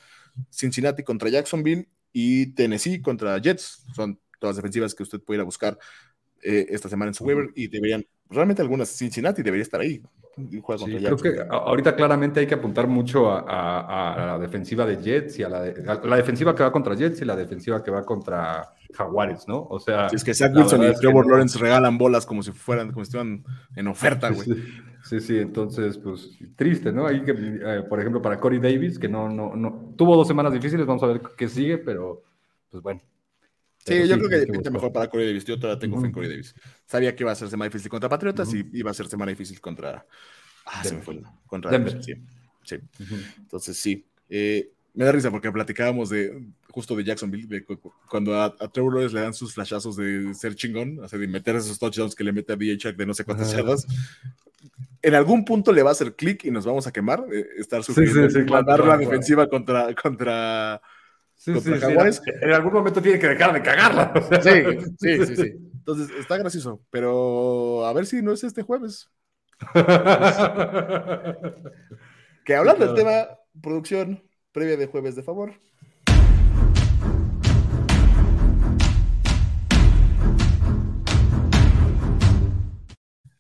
Cincinnati 0.51 1.03
contra 1.03 1.29
Jacksonville 1.29 1.89
y 2.13 2.55
Tennessee 2.55 3.01
contra 3.01 3.39
Jets. 3.39 3.85
Son 3.95 4.21
todas 4.39 4.57
defensivas 4.57 4.95
que 4.95 5.03
usted 5.03 5.21
puede 5.21 5.39
ir 5.39 5.43
a 5.43 5.45
buscar 5.45 5.79
eh, 6.43 6.67
esta 6.71 6.89
semana 6.89 7.11
en 7.11 7.15
su 7.15 7.25
waiver 7.25 7.51
y 7.55 7.69
deberían, 7.69 8.05
realmente 8.29 8.63
algunas, 8.63 8.89
Cincinnati 8.97 9.43
debería 9.43 9.63
estar 9.63 9.81
ahí. 9.81 10.03
Creo 10.49 11.17
que 11.17 11.47
ahorita 11.49 11.95
claramente 11.95 12.41
hay 12.41 12.47
que 12.47 12.55
apuntar 12.55 12.87
mucho 12.87 13.31
a, 13.31 14.15
la 14.17 14.39
defensiva 14.39 14.87
de 14.87 15.03
Jets 15.03 15.39
y 15.39 15.43
a 15.43 15.49
la, 15.49 15.65
la, 16.05 16.17
defensiva 16.17 16.55
que 16.55 16.63
va 16.63 16.73
contra 16.73 16.95
Jets 16.95 17.23
y 17.23 17.25
la 17.25 17.37
defensiva 17.37 17.83
que 17.83 17.91
va 17.91 18.05
contra 18.05 18.75
Jaguares, 18.93 19.47
¿no? 19.49 19.67
O 19.69 19.79
sea, 19.79 20.07
es 20.07 20.25
que 20.25 20.35
Zach 20.35 20.55
Wilson 20.55 20.83
y 20.85 20.95
Trevor 20.95 21.27
Lawrence 21.27 21.59
regalan 21.59 21.99
bolas 21.99 22.27
como 22.27 22.43
si 22.43 22.53
fueran, 22.53 22.93
como 22.93 23.05
si 23.05 23.09
estuvieran 23.09 23.45
en 23.77 23.87
oferta, 23.89 24.31
güey. 24.31 24.47
Sí, 25.03 25.21
sí, 25.21 25.39
entonces, 25.39 25.97
pues 25.97 26.39
triste, 26.57 26.93
¿no? 26.93 27.07
Ahí 27.07 27.23
que, 27.23 27.33
eh, 27.33 27.83
por 27.89 28.01
ejemplo, 28.01 28.21
para 28.21 28.39
Corey 28.39 28.59
Davis, 28.59 28.99
que 28.99 29.09
no, 29.09 29.29
no, 29.29 29.57
no, 29.57 29.95
tuvo 29.97 30.15
dos 30.15 30.29
semanas 30.29 30.53
difíciles, 30.53 30.87
vamos 30.87 31.03
a 31.03 31.07
ver 31.07 31.23
qué 31.37 31.49
sigue, 31.49 31.79
pero 31.79 32.23
pues 32.71 32.83
bueno. 32.83 33.01
Sí, 33.85 34.07
yo 34.07 34.19
creo 34.19 34.29
que 34.29 34.47
pinta 34.47 34.71
mejor 34.71 34.93
para 34.93 35.09
Corey 35.09 35.27
Davis. 35.27 35.45
Yo 35.45 35.59
todavía 35.59 35.81
tengo 35.81 36.01
fe 36.01 36.07
en 36.07 36.13
Corey 36.13 36.29
Davis. 36.29 36.55
Sabía 36.87 37.17
que 37.17 37.23
iba 37.23 37.33
a 37.33 37.35
ser 37.35 37.49
semana 37.49 37.69
difícil 37.69 37.91
contra 37.91 38.09
Patriotas 38.09 38.53
y 38.53 38.65
iba 38.75 38.91
a 38.91 38.95
ser 38.95 39.07
semana 39.07 39.31
difícil 39.31 39.61
contra. 39.61 40.07
Ah, 40.67 40.85
se 40.85 40.95
me 40.95 41.03
fue. 41.03 41.21
Contra 41.47 41.71
Denver. 41.71 42.03
Sí. 42.03 42.15
sí. 42.63 42.77
Entonces, 43.39 43.77
sí. 43.79 44.07
Eh, 44.29 44.71
Me 44.95 45.05
da 45.05 45.13
risa 45.13 45.31
porque 45.31 45.51
platicábamos 45.51 46.11
de 46.11 46.43
justo 46.71 46.97
de 46.97 47.05
Jacksonville, 47.05 47.65
cuando 48.09 48.41
a, 48.41 48.57
Trevor 48.73 48.95
Lawrence 48.95 49.15
le 49.15 49.23
dan 49.23 49.35
sus 49.35 49.55
flashazos 49.55 49.97
de 49.97 50.35
ser 50.35 50.55
chingón, 50.55 50.99
o 51.01 51.09
sea, 51.09 51.19
de 51.19 51.27
meter 51.27 51.57
esos 51.57 51.79
touchdowns 51.79 52.15
que 52.15 52.25
le 52.25 52.33
mete 52.33 52.53
a 52.53 52.57
DJ 52.57 52.93
de 52.93 53.07
no 53.07 53.15
sé 53.15 53.25
cuántas 53.25 53.53
yardas. 53.53 53.87
En 55.03 55.15
algún 55.15 55.45
punto 55.45 55.73
le 55.73 55.83
va 55.83 55.91
a 55.91 55.93
hacer 55.93 56.15
clic 56.15 56.45
y 56.45 56.51
nos 56.51 56.67
vamos 56.67 56.87
a 56.87 56.93
quemar, 56.93 57.25
eh, 57.33 57.47
estar 57.59 57.83
sufriendo, 57.83 58.29
sí, 58.29 58.41
la 58.47 58.97
defensiva 58.99 59.49
contra, 59.49 59.95
contra, 59.95 60.81
En 61.47 62.53
algún 62.53 62.73
momento 62.73 63.01
tiene 63.01 63.19
que 63.19 63.29
dejar 63.29 63.53
de 63.55 63.63
cagarla. 63.63 64.13
Sí, 64.43 64.51
sí, 64.99 65.27
sí, 65.27 65.37
sí. 65.37 65.55
Entonces, 65.75 66.11
está 66.19 66.37
gracioso, 66.37 66.85
pero 66.91 67.87
a 67.87 67.93
ver 67.93 68.05
si 68.07 68.21
no 68.23 68.33
es 68.33 68.45
este 68.45 68.63
jueves. 68.63 69.11
que 72.45 72.55
hablando 72.55 72.87
del 72.87 72.95
tema 72.95 73.29
producción, 73.61 74.23
previa 74.53 74.77
de 74.77 74.87
jueves 74.87 75.17
de 75.17 75.23
favor. 75.23 75.55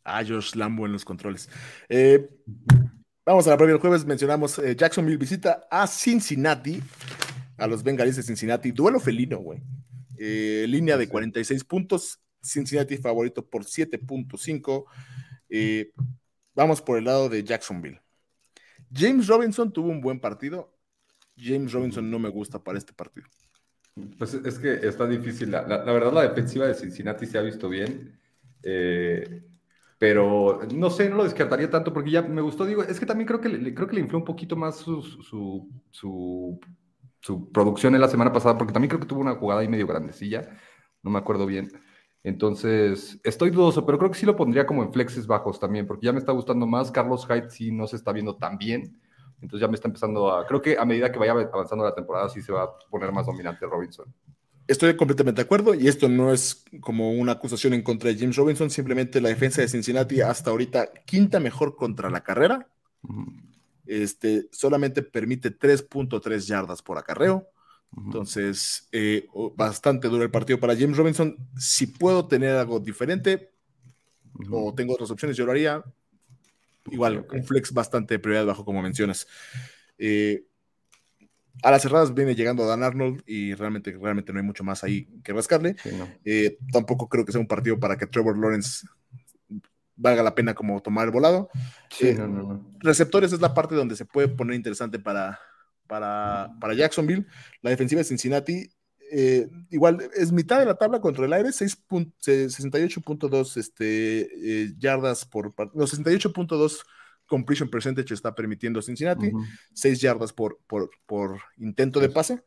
Ah, 0.05 0.25
Josh 0.27 0.55
Lambo 0.55 0.87
en 0.87 0.93
los 0.93 1.05
controles. 1.05 1.49
Eh, 1.89 2.29
vamos 3.25 3.47
a 3.47 3.51
la 3.51 3.57
previa 3.57 3.75
del 3.75 3.81
jueves. 3.81 4.05
Mencionamos 4.05 4.59
eh, 4.59 4.75
Jacksonville 4.75 5.19
visita 5.19 5.69
a 5.71 5.87
Cincinnati, 5.87 6.83
a 7.61 7.67
los 7.67 7.83
Bengalíes 7.83 8.17
de 8.17 8.23
Cincinnati. 8.23 8.73
Duelo 8.73 8.99
felino, 8.99 9.39
güey. 9.39 9.61
Eh, 10.19 10.67
línea 10.69 10.97
de 10.97 11.09
46 11.09 11.65
puntos. 11.65 12.21
Cincinnati 12.43 12.97
favorito 12.97 13.47
por 13.47 13.65
7.5. 13.65 14.85
vamos 16.55 16.83
por 16.83 16.99
el 16.99 17.05
lado 17.05 17.29
de 17.29 17.45
Jacksonville. 17.45 18.01
James 18.93 19.27
Robinson 19.27 19.73
tuvo 19.73 19.89
un 19.89 20.01
buen 20.01 20.21
partido. 20.21 20.77
James 21.37 21.73
Robinson 21.73 22.11
no 22.11 22.19
me 22.19 22.29
gusta 22.29 22.63
para 22.63 22.79
este 22.79 22.93
partido. 22.93 23.27
Pues 24.19 24.35
es 24.35 24.59
que 24.59 24.75
está 24.87 25.07
difícil. 25.07 25.51
La, 25.51 25.63
verdad, 25.63 26.13
la 26.13 26.29
defensiva 26.29 26.67
de 26.67 26.75
Cincinnati 26.75 27.27
se 27.27 27.39
ha 27.39 27.43
visto 27.43 27.69
bien. 27.69 28.19
Eh, 28.63 29.43
pero 29.99 30.61
no 30.75 30.89
sé, 30.89 31.11
no 31.11 31.17
lo 31.17 31.25
descartaría 31.25 31.69
tanto 31.69 31.93
porque 31.93 32.11
ya 32.11 32.23
me 32.23 32.41
gustó. 32.41 32.65
Digo, 32.65 32.83
es 32.83 32.99
que 32.99 33.07
también 33.07 33.27
creo 33.27 33.41
que 33.41 33.51
le, 33.51 33.75
creo 33.75 33.87
que 33.87 33.97
le 33.97 34.01
infló 34.01 34.19
un 34.19 34.25
poquito 34.25 34.57
más 34.57 34.77
su, 34.77 35.03
su, 35.03 35.69
su, 35.91 36.59
producción 37.53 37.95
en 37.95 38.01
la 38.01 38.09
semana 38.09 38.33
pasada, 38.33 38.57
porque 38.59 38.73
también 38.73 38.89
creo 38.89 39.01
que 39.01 39.07
tuvo 39.07 39.21
una 39.21 39.35
jugada 39.35 39.61
ahí 39.61 39.69
medio 39.69 39.87
grandecilla. 39.87 40.49
No 41.03 41.11
me 41.11 41.19
acuerdo 41.19 41.47
bien. 41.47 41.71
Entonces, 42.23 43.19
estoy 43.25 43.51
dudoso, 43.51 43.87
pero 43.87 43.99
creo 43.99 44.11
que 44.11 44.19
sí 44.19 44.27
lo 44.27 44.37
pondría 44.37 44.67
como 44.67 44.83
en 44.83 44.93
flexes 44.93 45.27
bajos 45.27 45.59
también, 45.59 45.87
porque 45.87 46.07
ya 46.07 46.13
me 46.13 46.19
está 46.19 46.33
gustando 46.33 46.67
más. 46.67 46.91
Carlos 46.91 47.27
Hyde 47.27 47.51
sí 47.51 47.73
no 47.73 47.87
se 47.87 47.97
está 47.97 48.13
viendo 48.13 48.37
tan 48.37 48.59
bien. 48.59 49.01
Entonces 49.41 49.63
ya 49.63 49.69
me 49.69 49.75
está 49.75 49.89
empezando 49.89 50.33
a, 50.33 50.47
creo 50.47 50.61
que 50.61 50.77
a 50.79 50.85
medida 50.85 51.11
que 51.11 51.19
vaya 51.19 51.33
avanzando 51.33 51.85
la 51.85 51.95
temporada 51.95 52.29
sí 52.29 52.43
se 52.43 52.53
va 52.53 52.65
a 52.65 52.79
poner 52.91 53.11
más 53.13 53.27
dominante 53.27 53.67
Robinson. 53.67 54.13
Estoy 54.67 54.95
completamente 54.97 55.41
de 55.41 55.47
acuerdo 55.47 55.75
y 55.75 55.89
esto 55.89 56.09
no 56.09 56.33
es 56.33 56.65
como 56.81 57.11
una 57.13 57.33
acusación 57.33 57.73
en 57.73 57.83
contra 57.83 58.11
de 58.11 58.19
James 58.19 58.37
Robinson, 58.37 58.71
simplemente 58.71 59.21
la 59.21 59.31
defensa 59.31 59.63
de 59.63 59.69
Cincinnati 59.69 60.21
hasta 60.21 60.51
ahorita 60.51 60.93
quinta 61.07 61.41
mejor 61.41 61.75
contra 61.75 62.11
la 62.11 62.23
carrera. 62.23 62.69
Este, 63.91 64.49
solamente 64.53 65.03
permite 65.03 65.51
3.3 65.51 66.47
yardas 66.47 66.81
por 66.81 66.97
acarreo. 66.97 67.49
Entonces, 67.97 68.89
eh, 68.93 69.27
bastante 69.57 70.07
duro 70.07 70.23
el 70.23 70.31
partido 70.31 70.61
para 70.61 70.77
James 70.77 70.97
Robinson. 70.97 71.37
Si 71.59 71.89
puedo 71.89 72.29
tener 72.29 72.55
algo 72.55 72.79
diferente 72.79 73.51
o 74.49 74.73
tengo 74.73 74.95
otras 74.95 75.11
opciones, 75.11 75.37
yo 75.37 75.45
lo 75.45 75.51
haría. 75.51 75.83
Igual, 76.89 77.27
un 77.33 77.43
flex 77.43 77.73
bastante 77.73 78.15
de 78.15 78.19
prioridad 78.21 78.47
bajo, 78.47 78.65
como 78.65 78.81
mencionas. 78.81 79.27
Eh, 79.99 80.45
a 81.65 81.73
las 81.73 81.83
cerradas 81.83 82.15
viene 82.15 82.37
llegando 82.37 82.65
Dan 82.69 82.85
Arnold 82.85 83.25
y 83.27 83.55
realmente, 83.55 83.91
realmente 84.01 84.33
no 84.33 84.39
hay 84.39 84.47
mucho 84.47 84.63
más 84.63 84.85
ahí 84.85 85.09
que 85.25 85.33
rascarle. 85.33 85.75
Eh, 86.25 86.59
tampoco 86.73 87.09
creo 87.09 87.25
que 87.25 87.33
sea 87.33 87.41
un 87.41 87.49
partido 87.49 87.81
para 87.81 87.99
que 87.99 88.07
Trevor 88.07 88.39
Lawrence 88.39 88.87
valga 90.01 90.23
la 90.23 90.35
pena 90.35 90.55
como 90.55 90.81
tomar 90.81 91.07
el 91.07 91.13
volado. 91.13 91.51
Eh, 92.01 92.19
receptores 92.81 93.33
es 93.33 93.41
la 93.41 93.55
parte 93.55 93.75
donde 93.75 93.97
se 93.97 94.05
puede 94.05 94.29
poner 94.29 94.57
interesante 94.57 94.99
para, 94.99 95.39
para, 95.87 96.51
para 96.61 96.75
Jacksonville. 96.75 97.27
La 97.63 97.71
defensiva 97.71 97.99
de 97.99 98.05
Cincinnati 98.05 98.71
eh, 99.13 99.49
igual 99.71 100.09
es 100.15 100.31
mitad 100.31 100.61
de 100.61 100.67
la 100.67 100.77
tabla 100.77 101.01
contra 101.01 101.27
el 101.27 101.33
aire, 101.33 101.49
68.2 101.49 103.57
este, 103.57 104.65
eh, 104.65 104.73
yardas 104.79 105.25
por 105.25 105.53
no, 105.75 105.85
68.2 105.85 106.83
completion 107.27 107.69
percentage 107.69 108.15
está 108.15 108.33
permitiendo 108.35 108.81
Cincinnati, 108.83 109.33
6 109.75 110.01
yardas 110.01 110.33
por, 110.33 110.59
por, 110.67 110.91
por, 111.07 111.41
intento 111.59 112.01
de 112.01 112.09
pase. 112.09 112.43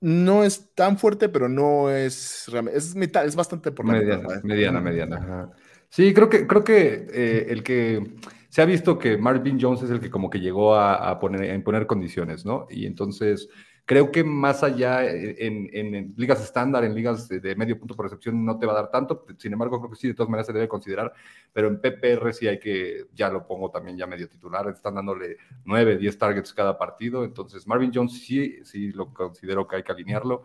No 0.00 0.44
es 0.44 0.72
tan 0.74 0.96
fuerte, 0.96 1.28
pero 1.28 1.48
no 1.48 1.90
es 1.90 2.46
es 2.72 2.94
mitad, 2.94 3.26
es 3.26 3.34
bastante 3.34 3.72
por 3.72 3.84
la 3.86 3.94
mediana, 3.94 4.40
mediana, 4.42 4.80
mediana. 4.80 5.50
Sí, 5.90 6.12
creo 6.12 6.28
que 6.28 6.46
creo 6.46 6.64
que 6.64 7.46
el 7.48 7.62
que 7.62 8.16
se 8.48 8.62
ha 8.62 8.64
visto 8.64 8.98
que 8.98 9.16
Marvin 9.16 9.58
Jones 9.60 9.82
es 9.82 9.90
el 9.90 10.00
que 10.00 10.10
como 10.10 10.30
que 10.30 10.40
llegó 10.40 10.74
a, 10.74 11.18
poner 11.18 11.50
a 11.50 11.54
imponer 11.54 11.86
condiciones, 11.86 12.44
¿no? 12.44 12.66
Y 12.70 12.86
entonces 12.86 13.48
Creo 13.88 14.12
que 14.12 14.22
más 14.22 14.62
allá 14.62 15.02
eh, 15.06 15.34
en, 15.38 16.12
ligas 16.14 16.42
estándar, 16.42 16.84
en 16.84 16.94
ligas 16.94 17.26
de, 17.26 17.56
medio 17.56 17.78
punto 17.78 17.96
por 17.96 18.04
recepción, 18.04 18.44
no 18.44 18.58
te 18.58 18.66
va 18.66 18.72
a 18.72 18.82
dar 18.82 18.90
tanto. 18.90 19.24
Sin 19.38 19.50
embargo, 19.54 19.80
creo 19.80 19.90
que 19.90 19.96
sí, 19.96 20.08
de 20.08 20.12
todas 20.12 20.28
maneras 20.28 20.46
se 20.46 20.52
debe 20.52 20.68
considerar. 20.68 21.10
Pero 21.54 21.68
en 21.68 21.80
PPR 21.80 22.34
sí 22.34 22.46
hay 22.46 22.58
que, 22.58 23.06
ya 23.14 23.30
lo 23.30 23.46
pongo 23.46 23.70
también 23.70 23.96
ya 23.96 24.06
medio 24.06 24.28
titular. 24.28 24.68
Están 24.68 24.96
dándole 24.96 25.38
9, 25.64 25.96
10 25.96 26.18
targets 26.18 26.52
cada 26.52 26.76
partido. 26.76 27.24
Entonces, 27.24 27.66
Marvin 27.66 27.90
Jones 27.94 28.12
sí, 28.12 28.58
sí 28.62 28.92
lo 28.92 29.14
considero 29.14 29.66
que 29.66 29.76
hay 29.76 29.82
que 29.82 29.92
alinearlo. 29.92 30.42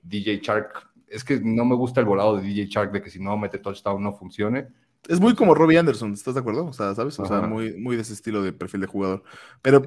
DJ 0.00 0.38
Shark, 0.38 0.88
es 1.08 1.24
que 1.24 1.40
no 1.42 1.64
me 1.64 1.74
gusta 1.74 1.98
el 1.98 2.06
volado 2.06 2.36
de 2.36 2.44
DJ 2.44 2.66
Shark 2.66 2.92
de 2.92 3.02
que 3.02 3.10
si 3.10 3.18
no 3.18 3.36
mete 3.36 3.58
touchdown 3.58 4.00
no 4.00 4.12
funcione. 4.12 4.68
Es 5.08 5.20
muy 5.20 5.34
como 5.34 5.54
Robbie 5.54 5.78
Anderson, 5.78 6.12
¿estás 6.12 6.34
de 6.34 6.40
acuerdo? 6.40 6.66
O 6.66 6.72
sea, 6.72 6.94
¿sabes? 6.94 7.18
O 7.18 7.26
sea, 7.26 7.42
muy, 7.42 7.74
muy 7.74 7.96
de 7.96 8.02
ese 8.02 8.14
estilo 8.14 8.42
de 8.42 8.52
perfil 8.52 8.80
de 8.80 8.86
jugador. 8.86 9.22
Pero, 9.60 9.82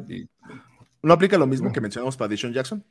¿no 1.02 1.14
aplica 1.14 1.38
lo 1.38 1.48
mismo 1.48 1.72
que 1.72 1.82
mencionamos 1.82 2.16
para 2.16 2.30
Dishon 2.30 2.54
Jackson? 2.54 2.84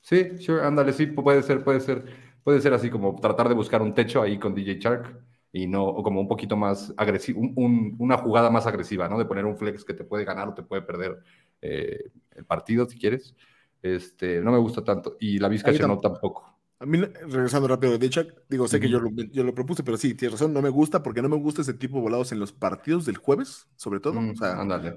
Sí, 0.00 0.38
sure, 0.38 0.62
ándale, 0.62 0.92
sí, 0.92 1.06
puede 1.06 1.42
ser, 1.42 1.62
puede 1.62 1.80
ser, 1.80 2.04
puede 2.42 2.60
ser 2.60 2.74
así 2.74 2.90
como 2.90 3.14
tratar 3.20 3.48
de 3.48 3.54
buscar 3.54 3.82
un 3.82 3.94
techo 3.94 4.22
ahí 4.22 4.38
con 4.38 4.54
DJ 4.54 4.78
Shark 4.80 5.22
y 5.52 5.66
no, 5.66 5.84
o 5.84 6.02
como 6.02 6.20
un 6.20 6.28
poquito 6.28 6.56
más 6.56 6.92
agresivo, 6.96 7.40
una 7.56 8.16
jugada 8.16 8.50
más 8.50 8.66
agresiva, 8.66 9.08
¿no? 9.08 9.18
De 9.18 9.26
poner 9.26 9.44
un 9.44 9.56
flex 9.56 9.84
que 9.84 9.94
te 9.94 10.04
puede 10.04 10.24
ganar 10.24 10.48
o 10.48 10.54
te 10.54 10.62
puede 10.62 10.82
perder 10.82 11.22
eh, 11.60 12.10
el 12.30 12.44
partido 12.44 12.88
si 12.88 12.98
quieres. 12.98 13.36
Este, 13.82 14.40
no 14.40 14.50
me 14.50 14.58
gusta 14.58 14.82
tanto. 14.82 15.16
Y 15.20 15.38
la 15.38 15.48
Vizcacha 15.48 15.86
no 15.86 15.98
tampoco. 15.98 16.51
A 16.82 16.84
mí, 16.86 16.98
regresando 16.98 17.68
rápido 17.68 17.96
de 17.96 18.10
Chuck, 18.10 18.26
digo, 18.48 18.66
sé 18.66 18.80
que 18.80 18.88
yo 18.88 18.98
lo, 18.98 19.08
yo 19.30 19.44
lo, 19.44 19.54
propuse, 19.54 19.84
pero 19.84 19.96
sí, 19.96 20.14
tienes 20.14 20.32
razón, 20.32 20.52
no 20.52 20.60
me 20.60 20.68
gusta 20.68 21.00
porque 21.00 21.22
no 21.22 21.28
me 21.28 21.36
gusta 21.36 21.62
ese 21.62 21.74
tipo 21.74 21.98
de 21.98 22.02
volados 22.02 22.32
en 22.32 22.40
los 22.40 22.52
partidos 22.52 23.06
del 23.06 23.18
jueves, 23.18 23.68
sobre 23.76 24.00
todo. 24.00 24.20
Mm, 24.20 24.30
o 24.30 24.34
sea, 24.34 24.60
ándale. 24.60 24.96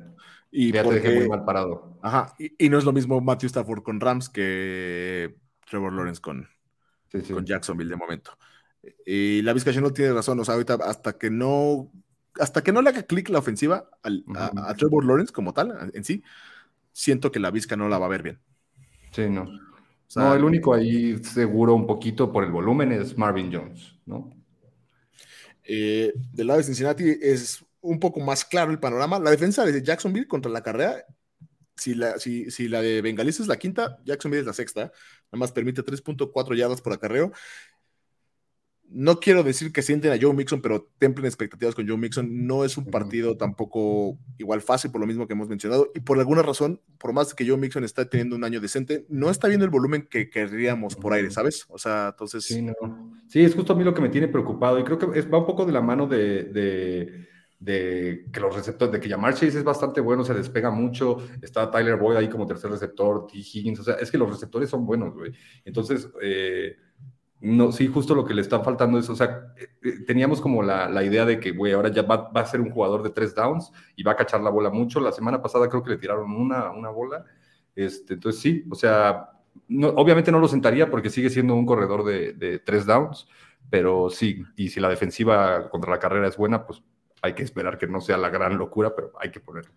Y 0.50 0.72
ya 0.72 0.84
te 0.84 0.96
dejé 0.96 1.20
muy 1.20 1.30
mal 1.30 1.46
parado. 1.46 2.00
Ajá, 2.02 2.34
y, 2.40 2.70
no 2.70 2.80
es 2.80 2.86
lo 2.86 2.92
mismo 2.92 3.22
Matthew 3.22 3.50
Stafford 3.50 3.84
con 3.84 4.00
Rams 4.00 4.30
que 4.30 5.36
Trevor 5.70 5.94
Lawrence 5.94 6.20
con, 6.20 6.48
con 7.12 7.46
Jacksonville 7.46 7.92
de 7.92 7.98
momento. 7.98 8.32
Y 9.06 9.44
la 9.44 9.54
Vizcacha 9.54 9.80
no 9.80 9.94
tiene 9.94 10.12
razón, 10.12 10.40
o 10.40 10.44
sea, 10.44 10.56
ahorita 10.56 10.80
hasta 10.86 11.20
que 11.20 11.30
no, 11.30 11.92
hasta 12.40 12.64
que 12.64 12.72
no 12.72 12.82
le 12.82 12.90
haga 12.90 13.04
clic 13.04 13.30
la 13.30 13.38
ofensiva 13.38 13.92
a, 14.02 14.74
Trevor 14.74 15.06
Lawrence 15.06 15.32
como 15.32 15.54
tal, 15.54 15.92
en 15.94 16.04
sí, 16.04 16.24
siento 16.92 17.32
que 17.32 17.40
la 17.40 17.52
Vizca 17.52 17.76
no 17.76 17.90
la 17.90 18.00
va 18.00 18.08
a 18.08 18.10
ver 18.10 18.24
bien. 18.24 18.40
Sí, 19.12 19.30
no. 19.30 19.46
No, 20.16 20.34
el 20.34 20.44
único 20.44 20.74
ahí 20.74 21.18
seguro 21.24 21.74
un 21.76 21.88
poquito 21.88 22.32
por 22.32 22.44
el 22.44 22.52
volumen 22.52 22.92
es 22.92 23.18
Marvin 23.18 23.52
Jones, 23.52 23.96
¿no? 24.06 24.32
Eh, 25.64 26.14
del 26.32 26.48
lado 26.48 26.60
de 26.60 26.66
Cincinnati 26.66 27.18
es 27.22 27.66
un 27.82 28.00
poco 28.00 28.20
más 28.20 28.46
claro 28.46 28.72
el 28.72 28.80
panorama. 28.80 29.20
La 29.20 29.32
defensa 29.32 29.66
de 29.66 29.82
Jacksonville 29.82 30.28
contra 30.28 30.52
la 30.52 30.62
carrera, 30.62 31.06
si 31.76 31.96
la, 31.96 32.20
si, 32.20 32.52
si 32.52 32.68
la 32.68 32.82
de 32.82 33.02
Bengalis 33.02 33.40
es 33.40 33.48
la 33.48 33.58
quinta, 33.58 33.98
Jacksonville 34.06 34.42
es 34.42 34.48
la 34.48 34.54
sexta. 34.54 34.82
Nada 34.82 35.40
más 35.40 35.52
permite 35.52 35.84
3.4 35.84 36.56
yardas 36.56 36.82
por 36.82 36.94
acarreo 36.94 37.32
no 38.90 39.20
quiero 39.20 39.44
decir 39.44 39.72
que 39.74 39.82
sienten 39.82 40.12
a 40.12 40.18
Joe 40.20 40.34
Mixon, 40.34 40.62
pero 40.62 40.88
templen 40.98 41.26
expectativas 41.26 41.76
con 41.76 41.88
Joe 41.88 41.98
Mixon. 41.98 42.46
No 42.46 42.64
es 42.64 42.78
un 42.78 42.86
partido 42.86 43.36
tampoco 43.36 44.18
igual 44.38 44.62
fácil, 44.62 44.92
por 44.92 45.02
lo 45.02 45.08
mismo 45.08 45.28
que 45.28 45.34
hemos 45.34 45.50
mencionado. 45.50 45.92
Y 45.96 46.00
por 46.02 46.18
alguna 46.20 46.42
razón, 46.42 46.82
por 46.98 47.12
más 47.14 47.34
que 47.34 47.48
Joe 47.48 47.58
Mixon 47.58 47.84
está 47.84 48.10
teniendo 48.10 48.36
un 48.36 48.44
año 48.44 48.62
decente, 48.62 49.06
no 49.10 49.30
está 49.30 49.48
viendo 49.48 49.66
el 49.66 49.72
volumen 49.72 50.08
que 50.10 50.30
querríamos 50.30 50.96
por 50.96 51.14
aire, 51.14 51.32
¿sabes? 51.32 51.66
O 51.70 51.78
sea, 51.78 52.10
entonces. 52.12 52.46
Sí, 52.46 52.62
no. 52.62 52.74
sí 53.28 53.44
es 53.44 53.56
justo 53.56 53.74
a 53.74 53.76
mí 53.76 53.84
lo 53.84 53.94
que 53.94 54.02
me 54.02 54.10
tiene 54.10 54.28
preocupado. 54.28 54.80
Y 54.80 54.84
creo 54.84 54.98
que 54.98 55.22
va 55.22 55.40
un 55.40 55.46
poco 55.46 55.66
de 55.66 55.74
la 55.74 55.82
mano 55.82 56.08
de, 56.08 57.28
que 57.66 58.40
los 58.40 58.56
receptores, 58.56 58.94
de 58.94 59.00
que 59.00 59.10
Jamar 59.10 59.34
Chase 59.34 59.58
es 59.58 59.64
bastante 59.64 60.00
bueno, 60.00 60.24
se 60.24 60.34
despega 60.34 60.70
mucho. 60.70 61.18
Está 61.42 61.72
Tyler 61.72 61.98
Boyd 61.98 62.18
ahí 62.18 62.30
como 62.30 62.46
tercer 62.46 62.72
receptor, 62.72 63.28
T. 63.28 63.38
Higgins. 63.40 63.80
O 63.80 63.84
sea, 63.84 63.96
es 63.96 64.12
que 64.12 64.18
los 64.18 64.30
receptores 64.30 64.70
son 64.70 64.86
buenos, 64.86 65.14
güey. 65.16 65.34
Entonces, 65.66 66.08
eh 66.22 66.78
No, 67.42 67.72
sí, 67.72 67.88
justo 67.88 68.16
lo 68.16 68.26
que 68.26 68.34
le 68.34 68.42
está 68.42 68.62
faltando 68.62 68.98
es, 68.98 69.10
o 69.10 69.16
sea, 69.16 69.54
eh, 69.58 69.68
eh, 69.84 70.00
teníamos 70.08 70.42
como 70.42 70.64
la, 70.64 71.04
idea 71.04 71.26
de 71.26 71.40
que, 71.40 71.52
güey, 71.52 71.74
ahora 71.74 71.90
ya 71.90 72.02
va, 72.04 72.32
a 72.34 72.46
ser 72.46 72.62
un 72.62 72.72
jugador 72.72 73.04
de 73.04 73.10
tres 73.10 73.36
downs 73.36 73.72
y 73.96 74.04
va 74.04 74.14
a 74.14 74.16
cachar 74.16 74.42
la 74.42 74.50
bola 74.50 74.70
mucho. 74.70 75.00
La 75.00 75.12
semana 75.12 75.42
pasada 75.42 75.70
creo 75.70 75.84
que 75.84 75.92
le 75.92 75.98
tiraron 75.98 76.32
una, 76.32 76.72
una 76.72 76.90
bola. 76.90 77.26
Este, 77.76 78.16
entonces 78.16 78.42
sí, 78.42 78.66
o 78.70 78.76
sea, 78.76 79.30
obviamente 79.96 80.32
no 80.32 80.40
lo 80.40 80.48
sentaría 80.48 80.90
porque 80.90 81.10
sigue 81.10 81.30
siendo 81.30 81.56
un 81.56 81.66
corredor 81.66 82.06
de, 82.06 82.34
de 82.34 82.60
tres 82.60 82.86
downs, 82.86 83.28
pero 83.70 84.10
sí, 84.10 84.44
y 84.56 84.70
si 84.70 84.80
la 84.80 84.90
defensiva 84.90 85.70
contra 85.70 85.92
la 85.92 86.00
carrera 86.00 86.28
es 86.28 86.38
buena, 86.38 86.66
pues 86.66 86.82
hay 87.22 87.34
que 87.34 87.44
esperar 87.44 87.78
que 87.78 87.88
no 87.88 88.02
sea 88.02 88.18
la 88.18 88.30
gran 88.30 88.58
locura, 88.58 88.96
pero 88.96 89.12
hay 89.20 89.32
que 89.32 89.40
ponerlo. 89.40 89.72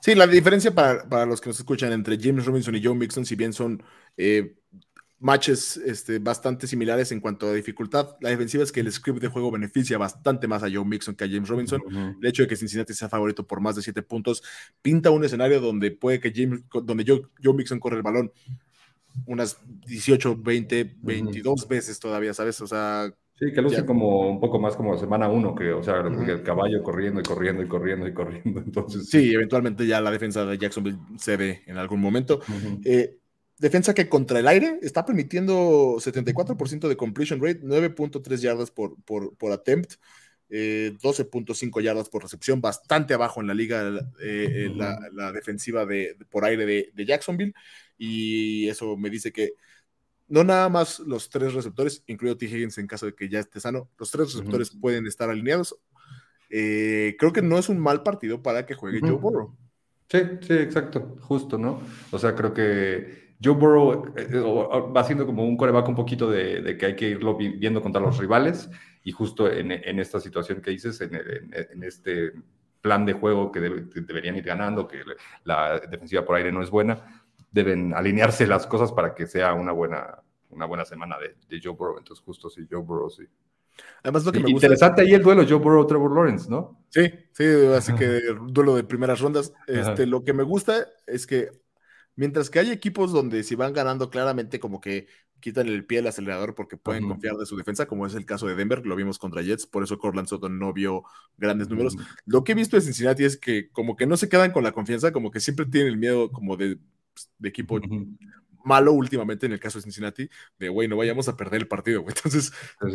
Sí, 0.00 0.14
la 0.14 0.26
diferencia 0.26 0.74
para, 0.74 1.08
para 1.08 1.24
los 1.24 1.40
que 1.40 1.48
nos 1.48 1.58
escuchan 1.58 1.92
entre 1.92 2.18
James 2.20 2.44
Robinson 2.44 2.74
y 2.74 2.84
Joe 2.84 2.94
Mixon, 2.94 3.24
si 3.24 3.36
bien 3.36 3.52
son 3.52 3.82
eh, 4.16 4.56
matches 5.24 5.78
este, 5.78 6.18
bastante 6.18 6.66
similares 6.66 7.10
en 7.10 7.18
cuanto 7.18 7.48
a 7.48 7.54
dificultad. 7.54 8.14
La 8.20 8.28
defensiva 8.28 8.62
es 8.62 8.70
que 8.70 8.80
el 8.80 8.92
script 8.92 9.22
de 9.22 9.28
juego 9.28 9.50
beneficia 9.50 9.96
bastante 9.96 10.46
más 10.46 10.62
a 10.62 10.70
Joe 10.70 10.84
Mixon 10.84 11.14
que 11.14 11.24
a 11.24 11.26
James 11.26 11.48
Robinson. 11.48 11.80
El 12.20 12.28
hecho 12.28 12.42
de 12.42 12.48
que 12.48 12.56
Cincinnati 12.56 12.92
sea 12.92 13.08
favorito 13.08 13.46
por 13.46 13.62
más 13.62 13.74
de 13.74 13.80
siete 13.80 14.02
puntos 14.02 14.42
pinta 14.82 15.10
un 15.10 15.24
escenario 15.24 15.62
donde 15.62 15.92
puede 15.92 16.20
que 16.20 16.30
James, 16.30 16.62
donde 16.70 17.04
Joe, 17.08 17.22
Joe 17.42 17.54
Mixon 17.54 17.80
corre 17.80 17.96
el 17.96 18.02
balón 18.02 18.32
unas 19.24 19.58
18, 19.86 20.36
20, 20.42 20.96
22 21.00 21.68
veces 21.68 21.98
todavía, 21.98 22.34
¿sabes? 22.34 22.60
O 22.60 22.66
sea, 22.66 23.10
Sí, 23.36 23.52
que 23.52 23.60
luce 23.60 23.84
como 23.84 24.30
un 24.30 24.38
poco 24.38 24.60
más 24.60 24.76
como 24.76 24.96
semana 24.96 25.28
uno, 25.28 25.56
que, 25.56 25.72
o 25.72 25.82
sea, 25.82 26.02
el 26.06 26.42
caballo 26.44 26.80
corriendo 26.84 27.18
y 27.18 27.24
corriendo 27.24 27.62
y 27.62 27.66
corriendo 27.66 28.06
y 28.06 28.14
corriendo. 28.14 28.60
Entonces, 28.64 29.08
sí, 29.08 29.32
eventualmente 29.32 29.86
ya 29.88 30.00
la 30.00 30.12
defensa 30.12 30.44
de 30.44 30.56
Jacksonville 30.56 30.98
se 31.16 31.36
ve 31.36 31.62
en 31.66 31.76
algún 31.76 32.00
momento. 32.00 32.40
Defensa 33.64 33.94
que 33.94 34.10
contra 34.10 34.38
el 34.38 34.46
aire 34.46 34.78
está 34.82 35.06
permitiendo 35.06 35.94
74% 35.98 36.86
de 36.86 36.98
completion 36.98 37.40
rate, 37.40 37.62
9.3 37.62 38.36
yardas 38.36 38.70
por, 38.70 39.02
por, 39.04 39.34
por 39.38 39.52
attempt, 39.52 39.94
12.5 40.50 41.80
eh, 41.80 41.82
yardas 41.82 42.10
por 42.10 42.22
recepción, 42.22 42.60
bastante 42.60 43.14
abajo 43.14 43.40
en 43.40 43.46
la 43.46 43.54
liga 43.54 43.88
eh, 44.20 44.66
eh, 44.66 44.72
la, 44.76 45.32
defensiva 45.32 45.86
de, 45.86 46.14
por 46.28 46.44
aire 46.44 46.92
de, 46.92 47.06
Jacksonville. 47.06 47.54
Y 47.96 48.68
eso 48.68 48.98
me 48.98 49.08
dice 49.08 49.32
que 49.32 49.54
no 50.28 50.44
nada 50.44 50.68
más 50.68 50.98
los 50.98 51.30
tres 51.30 51.54
receptores, 51.54 52.04
incluido 52.06 52.36
T. 52.36 52.44
Higgins 52.44 52.76
en 52.76 52.86
caso 52.86 53.06
de 53.06 53.14
que 53.14 53.30
ya 53.30 53.40
esté 53.40 53.60
sano, 53.60 53.88
los 53.96 54.10
tres 54.10 54.34
receptores 54.34 54.72
pueden 54.78 55.06
estar 55.06 55.30
alineados. 55.30 55.74
creo 56.50 57.32
que 57.32 57.40
no 57.40 57.58
es 57.58 57.70
un 57.70 57.78
mal 57.78 58.02
partido 58.02 58.42
para 58.42 58.66
que 58.66 58.74
juegue 58.74 59.00
Joe 59.00 59.12
Burrow. 59.12 59.56
Sí, 60.10 60.18
sí, 60.42 60.52
exacto, 60.52 61.16
justo, 61.22 61.56
¿no? 61.56 61.80
O 62.10 62.18
sea, 62.18 62.34
creo 62.34 62.52
que 62.52 63.23
Joe 63.42 63.54
Burrow 63.54 64.12
eh, 64.16 64.28
va 64.94 65.04
siendo 65.04 65.26
como 65.26 65.44
un 65.44 65.56
coreback 65.56 65.88
un 65.88 65.94
poquito 65.94 66.30
de, 66.30 66.76
que 66.78 66.86
hay 66.86 66.96
que 66.96 67.08
irlo 67.08 67.36
viendo 67.36 67.82
contra 67.82 68.00
los 68.00 68.18
rivales 68.18 68.70
y 69.02 69.12
justo 69.12 69.50
en, 69.50 69.70
esta 69.72 70.20
situación 70.20 70.62
que 70.62 70.70
dices, 70.70 71.00
en, 71.00 71.82
este 71.82 72.32
plan 72.80 73.04
de 73.04 73.12
juego 73.12 73.52
que 73.52 73.60
deberían 73.60 74.36
ir 74.36 74.44
ganando, 74.44 74.88
que 74.88 75.02
la 75.44 75.78
defensiva 75.80 76.24
por 76.24 76.36
aire 76.36 76.52
no 76.52 76.62
es 76.62 76.70
buena, 76.70 77.24
deben 77.50 77.94
alinearse 77.94 78.46
las 78.46 78.66
cosas 78.66 78.92
para 78.92 79.14
que 79.14 79.26
sea 79.26 79.52
una 79.54 79.72
buena, 79.72 80.22
una 80.50 80.66
buena 80.66 80.84
semana 80.84 81.16
de, 81.18 81.60
Joe 81.62 81.74
Burrow. 81.74 81.98
Entonces, 81.98 82.24
justo 82.24 82.48
sí, 82.48 82.66
Joe 82.70 82.80
Burrow 82.82 83.10
sí. 83.10 83.24
Además, 84.02 84.24
lo 84.24 84.32
que 84.32 84.40
me 84.40 84.52
gusta... 84.52 84.66
Interesante 84.66 85.02
ahí 85.02 85.14
el 85.14 85.22
duelo 85.22 85.44
Joe 85.48 85.58
Burrow-Trevor 85.58 86.14
Lawrence, 86.14 86.48
¿no? 86.48 86.84
Sí, 86.88 87.12
sí, 87.32 87.44
así 87.76 87.94
que 87.94 88.20
duelo 88.48 88.76
de 88.76 88.84
primeras 88.84 89.20
rondas. 89.20 89.52
Este, 89.66 90.06
lo 90.06 90.24
que 90.24 90.32
me 90.32 90.42
gusta 90.42 90.86
es 91.06 91.26
que 91.26 91.50
Mientras 92.16 92.50
que 92.50 92.60
hay 92.60 92.70
equipos 92.70 93.12
donde 93.12 93.42
si 93.42 93.54
van 93.54 93.72
ganando 93.72 94.10
claramente 94.10 94.60
como 94.60 94.80
que 94.80 95.06
quitan 95.40 95.66
el 95.66 95.84
pie 95.84 95.98
al 95.98 96.06
acelerador 96.06 96.54
porque 96.54 96.76
pueden 96.76 97.06
confiar 97.06 97.36
de 97.36 97.44
su 97.44 97.56
defensa, 97.56 97.86
como 97.86 98.06
es 98.06 98.14
el 98.14 98.24
caso 98.24 98.46
de 98.46 98.54
Denver, 98.54 98.86
lo 98.86 98.96
vimos 98.96 99.18
contra 99.18 99.42
Jets, 99.42 99.66
por 99.66 99.82
eso 99.82 99.98
Cortland 99.98 100.26
Sutton 100.26 100.58
no 100.58 100.72
vio 100.72 101.02
grandes 101.36 101.68
números. 101.68 101.96
Lo 102.24 102.44
que 102.44 102.52
he 102.52 102.54
visto 102.54 102.76
de 102.76 102.82
Cincinnati 102.82 103.24
es 103.24 103.36
que 103.36 103.68
como 103.70 103.94
que 103.94 104.06
no 104.06 104.16
se 104.16 104.28
quedan 104.28 104.52
con 104.52 104.64
la 104.64 104.72
confianza, 104.72 105.12
como 105.12 105.30
que 105.30 105.40
siempre 105.40 105.66
tienen 105.66 105.92
el 105.92 105.98
miedo 105.98 106.30
como 106.30 106.56
de, 106.56 106.78
pues, 107.12 107.30
equipo 107.42 107.78
malo 108.64 108.92
últimamente 108.92 109.46
en 109.46 109.52
el 109.52 109.60
caso 109.60 109.78
de 109.78 109.82
Cincinnati, 109.82 110.28
de 110.58 110.68
güey, 110.68 110.88
no 110.88 110.96
vayamos 110.96 111.28
a 111.28 111.36
perder 111.36 111.62
el 111.62 111.68
partido, 111.68 112.02
güey. 112.02 112.14
Entonces, 112.16 112.52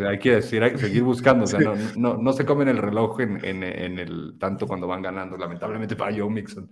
hay 0.08 0.20
que 0.20 0.36
decir, 0.36 0.64
hay 0.64 0.72
que 0.72 0.78
seguir 0.78 1.04
buscando, 1.04 1.46
o 1.46 1.48
sea, 1.48 1.60
no, 1.60 1.76
no, 1.96 2.18
no, 2.18 2.34
se 2.34 2.46
comen 2.46 2.68
el 2.68 2.78
reloj 2.78 3.20
en, 3.22 3.44
en, 3.44 3.64
en, 3.64 4.00
el 4.00 4.36
tanto 4.40 4.68
cuando 4.68 4.88
van 4.88 5.02
ganando, 5.02 5.38
lamentablemente 5.38 5.96
para 5.96 6.16
Joe 6.16 6.30
Mixon. 6.30 6.72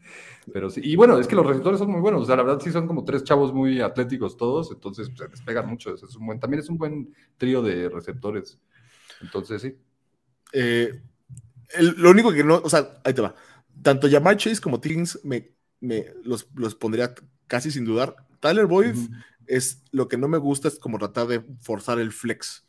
Pero 0.51 0.69
sí, 0.69 0.81
y 0.83 0.95
bueno, 0.95 1.19
es 1.19 1.27
que 1.27 1.35
los 1.35 1.45
receptores 1.45 1.79
son 1.79 1.91
muy 1.91 2.01
buenos, 2.01 2.23
o 2.23 2.25
sea, 2.25 2.35
la 2.35 2.43
verdad 2.43 2.59
sí 2.61 2.71
son 2.71 2.87
como 2.87 3.03
tres 3.03 3.23
chavos 3.23 3.53
muy 3.53 3.81
atléticos 3.81 4.37
todos, 4.37 4.71
entonces 4.71 5.09
pues, 5.09 5.19
se 5.19 5.27
despegan 5.27 5.67
mucho. 5.67 5.93
Es 5.93 6.15
un 6.15 6.25
buen, 6.25 6.39
también 6.39 6.61
es 6.61 6.69
un 6.69 6.77
buen 6.77 7.13
trío 7.37 7.61
de 7.61 7.89
receptores. 7.89 8.59
Entonces, 9.21 9.61
sí. 9.61 9.75
Eh, 10.53 11.01
lo 11.79 12.11
único 12.11 12.31
que 12.31 12.43
no, 12.43 12.61
o 12.63 12.69
sea, 12.69 13.01
ahí 13.03 13.13
te 13.13 13.21
va. 13.21 13.35
Tanto 13.81 14.09
Jamar 14.09 14.37
Chase 14.37 14.61
como 14.61 14.79
Tiggins 14.79 15.19
me, 15.23 15.51
me 15.79 16.05
los, 16.23 16.47
los 16.55 16.75
pondría 16.75 17.13
casi 17.47 17.71
sin 17.71 17.85
dudar 17.85 18.26
Tyler 18.39 18.65
Boyd 18.65 18.95
es 19.47 19.83
lo 19.91 20.07
que 20.07 20.17
no 20.17 20.27
me 20.27 20.37
gusta 20.37 20.67
es 20.67 20.77
como 20.77 20.97
tratar 20.97 21.27
de 21.27 21.43
forzar 21.61 21.99
el 21.99 22.11
flex. 22.11 22.63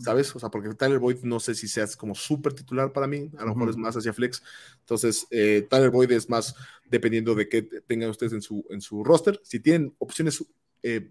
¿Sabes? 0.00 0.34
O 0.34 0.40
sea, 0.40 0.48
porque 0.48 0.74
Tyler 0.74 0.98
Boyd 0.98 1.18
no 1.22 1.38
sé 1.38 1.54
si 1.54 1.68
seas 1.68 1.96
como 1.96 2.16
súper 2.16 2.52
titular 2.52 2.92
para 2.92 3.06
mí, 3.06 3.30
a 3.38 3.44
lo 3.44 3.54
mejor 3.54 3.70
es 3.70 3.76
más 3.76 3.96
hacia 3.96 4.12
flex. 4.12 4.42
Entonces, 4.80 5.28
eh, 5.30 5.68
Tyler 5.70 5.90
Boyd 5.90 6.10
es 6.10 6.28
más 6.28 6.56
dependiendo 6.84 7.36
de 7.36 7.48
qué 7.48 7.62
tengan 7.62 8.10
ustedes 8.10 8.32
en 8.32 8.42
su, 8.42 8.66
en 8.70 8.80
su 8.80 9.04
roster. 9.04 9.38
Si 9.44 9.60
tienen 9.60 9.94
opciones 9.98 10.44
eh, 10.82 11.08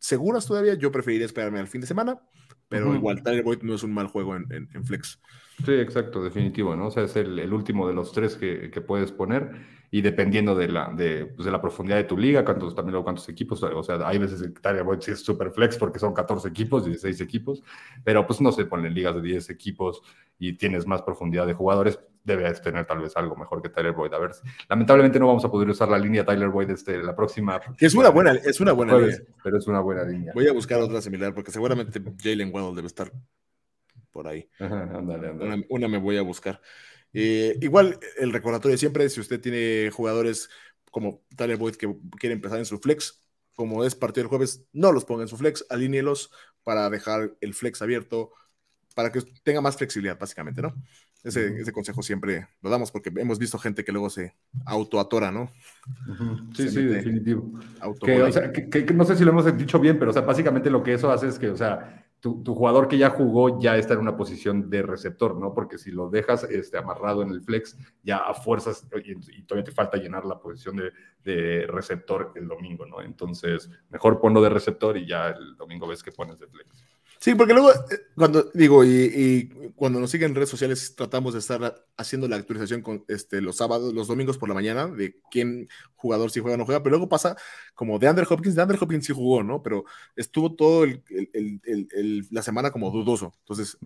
seguras 0.00 0.46
todavía, 0.46 0.74
yo 0.74 0.90
preferiría 0.90 1.26
esperarme 1.26 1.60
al 1.60 1.68
fin 1.68 1.80
de 1.80 1.86
semana, 1.86 2.20
pero 2.68 2.92
igual 2.92 3.22
Tyler 3.22 3.44
Boyd 3.44 3.62
no 3.62 3.76
es 3.76 3.84
un 3.84 3.94
mal 3.94 4.08
juego 4.08 4.34
en, 4.34 4.48
en, 4.50 4.84
flex. 4.84 5.20
Sí, 5.64 5.74
exacto, 5.74 6.24
definitivo, 6.24 6.74
¿no? 6.74 6.88
O 6.88 6.90
sea, 6.90 7.04
es 7.04 7.14
el, 7.14 7.38
el 7.38 7.52
último 7.52 7.86
de 7.86 7.94
los 7.94 8.10
tres 8.10 8.34
que, 8.34 8.68
que 8.72 8.80
puedes 8.80 9.12
poner 9.12 9.52
y 9.96 10.02
dependiendo 10.02 10.54
de 10.54 10.68
la, 10.68 10.92
de, 10.94 11.24
pues 11.24 11.46
de, 11.46 11.50
la 11.50 11.58
profundidad 11.58 11.96
de 11.96 12.04
tu 12.04 12.18
liga, 12.18 12.44
cuántos, 12.44 12.74
también 12.74 12.92
luego 12.92 13.04
cuántos 13.04 13.26
equipos, 13.30 13.62
o 13.62 13.82
sea, 13.82 14.06
hay 14.06 14.18
veces 14.18 14.42
que 14.42 14.60
Tyler 14.60 14.84
Boyd 14.84 14.98
es 15.08 15.20
super 15.20 15.50
flex 15.50 15.78
porque 15.78 15.98
son 15.98 16.12
14 16.12 16.48
equipos, 16.48 16.84
16 16.84 17.18
equipos, 17.22 17.62
pero 18.04 18.26
pues 18.26 18.42
no 18.42 18.52
se 18.52 18.66
ponen 18.66 18.92
ligas 18.92 19.14
de 19.14 19.22
10 19.22 19.48
equipos 19.48 20.02
y 20.38 20.52
tienes 20.52 20.86
más 20.86 21.00
profundidad 21.00 21.46
de 21.46 21.54
jugadores, 21.54 21.98
debes 22.24 22.60
tener 22.60 22.84
tal 22.84 22.98
vez 22.98 23.16
algo 23.16 23.36
mejor 23.36 23.62
que 23.62 23.70
Tyler 23.70 23.92
Boyd. 23.92 24.12
A 24.12 24.18
ver, 24.18 24.32
lamentablemente 24.68 25.18
no 25.18 25.28
vamos 25.28 25.46
a 25.46 25.50
poder 25.50 25.70
usar 25.70 25.88
la 25.88 25.98
línea 25.98 26.26
Tyler 26.26 26.50
Boyd 26.50 26.68
este, 26.68 27.02
la 27.02 27.16
próxima. 27.16 27.58
es 27.80 27.94
una 27.94 28.10
buena, 28.10 28.32
es 28.32 28.60
una 28.60 28.72
buena 28.72 28.98
línea. 28.98 29.16
Pero 29.42 29.56
es 29.56 29.66
una 29.66 29.80
buena 29.80 30.04
línea. 30.04 30.32
Voy 30.34 30.46
a 30.46 30.52
buscar 30.52 30.78
otra 30.78 31.00
similar 31.00 31.32
porque 31.32 31.52
seguramente 31.52 32.02
Jalen 32.22 32.52
Waddle 32.52 32.76
debe 32.76 32.88
estar 32.88 33.10
por 34.12 34.28
ahí. 34.28 34.46
una 35.70 35.88
me 35.88 35.96
voy 35.96 36.18
a 36.18 36.22
buscar. 36.22 36.60
Eh, 37.12 37.56
igual, 37.60 37.98
el 38.18 38.32
recordatorio 38.32 38.76
siempre, 38.76 39.08
si 39.08 39.20
usted 39.20 39.40
tiene 39.40 39.90
jugadores 39.90 40.48
como 40.90 41.22
Tyler 41.36 41.56
Boyd 41.56 41.76
que 41.76 41.94
quiere 42.18 42.34
empezar 42.34 42.58
en 42.58 42.64
su 42.64 42.78
flex, 42.78 43.22
como 43.54 43.84
es 43.84 43.94
partido 43.94 44.24
del 44.24 44.28
jueves, 44.28 44.64
no 44.72 44.92
los 44.92 45.04
ponga 45.04 45.22
en 45.22 45.28
su 45.28 45.36
flex, 45.36 45.64
alínelos 45.70 46.30
para 46.62 46.88
dejar 46.90 47.34
el 47.40 47.54
flex 47.54 47.80
abierto, 47.82 48.32
para 48.94 49.12
que 49.12 49.20
tenga 49.42 49.60
más 49.60 49.76
flexibilidad, 49.76 50.18
básicamente, 50.18 50.62
¿no? 50.62 50.74
Ese, 51.22 51.60
ese 51.60 51.72
consejo 51.72 52.02
siempre 52.02 52.46
lo 52.62 52.70
damos 52.70 52.92
porque 52.92 53.10
hemos 53.16 53.38
visto 53.38 53.58
gente 53.58 53.84
que 53.84 53.90
luego 53.90 54.08
se 54.08 54.34
autoatora, 54.64 55.32
¿no? 55.32 55.50
Sí, 56.54 56.68
sí, 56.68 56.84
definitivo. 56.84 57.58
no 58.94 59.04
sé 59.04 59.16
si 59.16 59.24
lo 59.24 59.32
hemos 59.32 59.58
dicho 59.58 59.80
bien, 59.80 59.98
pero 59.98 60.12
o 60.12 60.14
sea, 60.14 60.22
básicamente 60.22 60.70
lo 60.70 60.84
que 60.84 60.94
eso 60.94 61.10
hace 61.10 61.28
es 61.28 61.38
que, 61.38 61.50
o 61.50 61.56
sea, 61.56 62.05
tu, 62.20 62.54
jugador 62.54 62.88
que 62.88 62.98
ya 62.98 63.10
jugó 63.10 63.60
ya 63.60 63.76
está 63.76 63.94
en 63.94 64.00
una 64.00 64.16
posición 64.16 64.68
de 64.68 64.82
receptor, 64.82 65.36
¿no? 65.36 65.54
Porque 65.54 65.78
si 65.78 65.90
lo 65.90 66.08
dejas 66.08 66.44
este, 66.44 66.78
amarrado 66.78 67.22
en 67.22 67.30
el 67.30 67.42
flex, 67.42 67.76
ya 68.02 68.18
a 68.18 68.34
fuerzas, 68.34 68.88
y, 69.04 69.42
todavía 69.42 69.64
te 69.64 69.72
falta 69.72 69.96
llenar 69.96 70.24
la 70.24 70.38
posición 70.38 70.76
de, 70.76 70.92
de, 71.22 71.66
receptor 71.66 72.32
el 72.34 72.48
domingo, 72.48 72.86
¿no? 72.86 73.00
Entonces, 73.00 73.70
mejor 73.90 74.20
ponlo 74.20 74.40
de 74.40 74.48
receptor 74.48 74.96
y 74.96 75.06
ya 75.06 75.28
el 75.28 75.56
domingo 75.56 75.86
ves 75.86 76.02
que 76.02 76.12
pones 76.12 76.38
de 76.38 76.48
flex. 76.48 76.84
Sí, 77.20 77.34
porque 77.34 77.54
luego, 77.54 77.72
eh, 77.72 77.98
cuando 78.14 78.50
digo, 78.54 78.84
y, 78.84 79.48
cuando 79.74 80.00
nos 80.00 80.10
siguen 80.10 80.30
en 80.30 80.34
redes 80.34 80.50
sociales, 80.50 80.94
tratamos 80.96 81.32
de 81.32 81.40
estar 81.40 81.86
haciendo 81.96 82.28
la 82.28 82.36
actualización 82.36 82.82
con 82.82 83.04
este, 83.08 83.40
los 83.40 83.56
sábados, 83.56 83.92
los 83.94 84.08
domingos 84.08 84.38
por 84.38 84.48
la 84.48 84.54
mañana, 84.54 84.86
de 84.86 85.16
quién 85.30 85.68
jugador 85.94 86.30
si 86.30 86.40
juega 86.40 86.54
o 86.54 86.58
no 86.58 86.66
juega, 86.66 86.82
pero 86.82 86.96
luego 86.96 87.08
pasa 87.08 87.36
como 87.74 87.98
de 87.98 88.08
Andrew 88.08 88.26
Hopkins, 88.28 88.54
de 88.54 88.62
Andrew 88.62 88.78
Hopkins 88.80 89.06
sí 89.06 89.12
jugó, 89.12 89.42
¿no? 89.42 89.62
Pero 89.62 89.84
estuvo 90.14 90.54
todo 90.54 90.84
el, 90.84 91.02
la 92.30 92.42
semana 92.42 92.70
como 92.70 92.90
dudoso. 92.90 93.32
Entonces, 93.40 93.78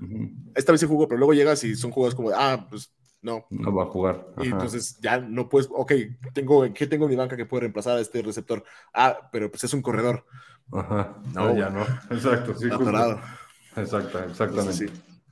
esta 0.55 0.73
vez 0.73 0.81
sí 0.81 0.87
jugó, 0.87 1.09
pero 1.09 1.19
luego 1.19 1.35
llegas 1.35 1.63
y 1.65 1.77
son 1.77 1.91
jugadores 1.91 2.17
como, 2.17 2.31
ah, 2.31 2.67
pues 2.69 2.93
no. 3.23 3.47
No 3.51 3.75
va 3.75 3.85
a 3.85 3.87
jugar. 3.87 4.27
Y 4.43 4.47
entonces 4.47 4.99
ya 5.01 5.21
no 5.21 5.49
puedes, 5.49 5.69
ok, 5.71 5.93
tengo, 6.33 6.73
¿qué 6.73 6.87
tengo 6.87 7.05
en 7.05 7.11
mi 7.11 7.17
banca 7.17 7.37
que 7.37 7.47
puede 7.47 7.63
reemplazar 7.63 7.99
a 7.99 8.01
este 8.01 8.23
receptor? 8.23 8.65
Ah, 8.95 9.29
pero 9.31 9.51
pues 9.51 9.65
es 9.65 9.75
un 9.75 9.83
corredor. 9.83 10.25
Ajá. 10.73 11.21
No, 11.35 11.57
ya 11.57 11.69
no. 11.71 11.83
Exacto, 12.15 12.55
sí. 12.57 12.67
Exacto, 13.77 14.25
exactamente. 14.25 14.91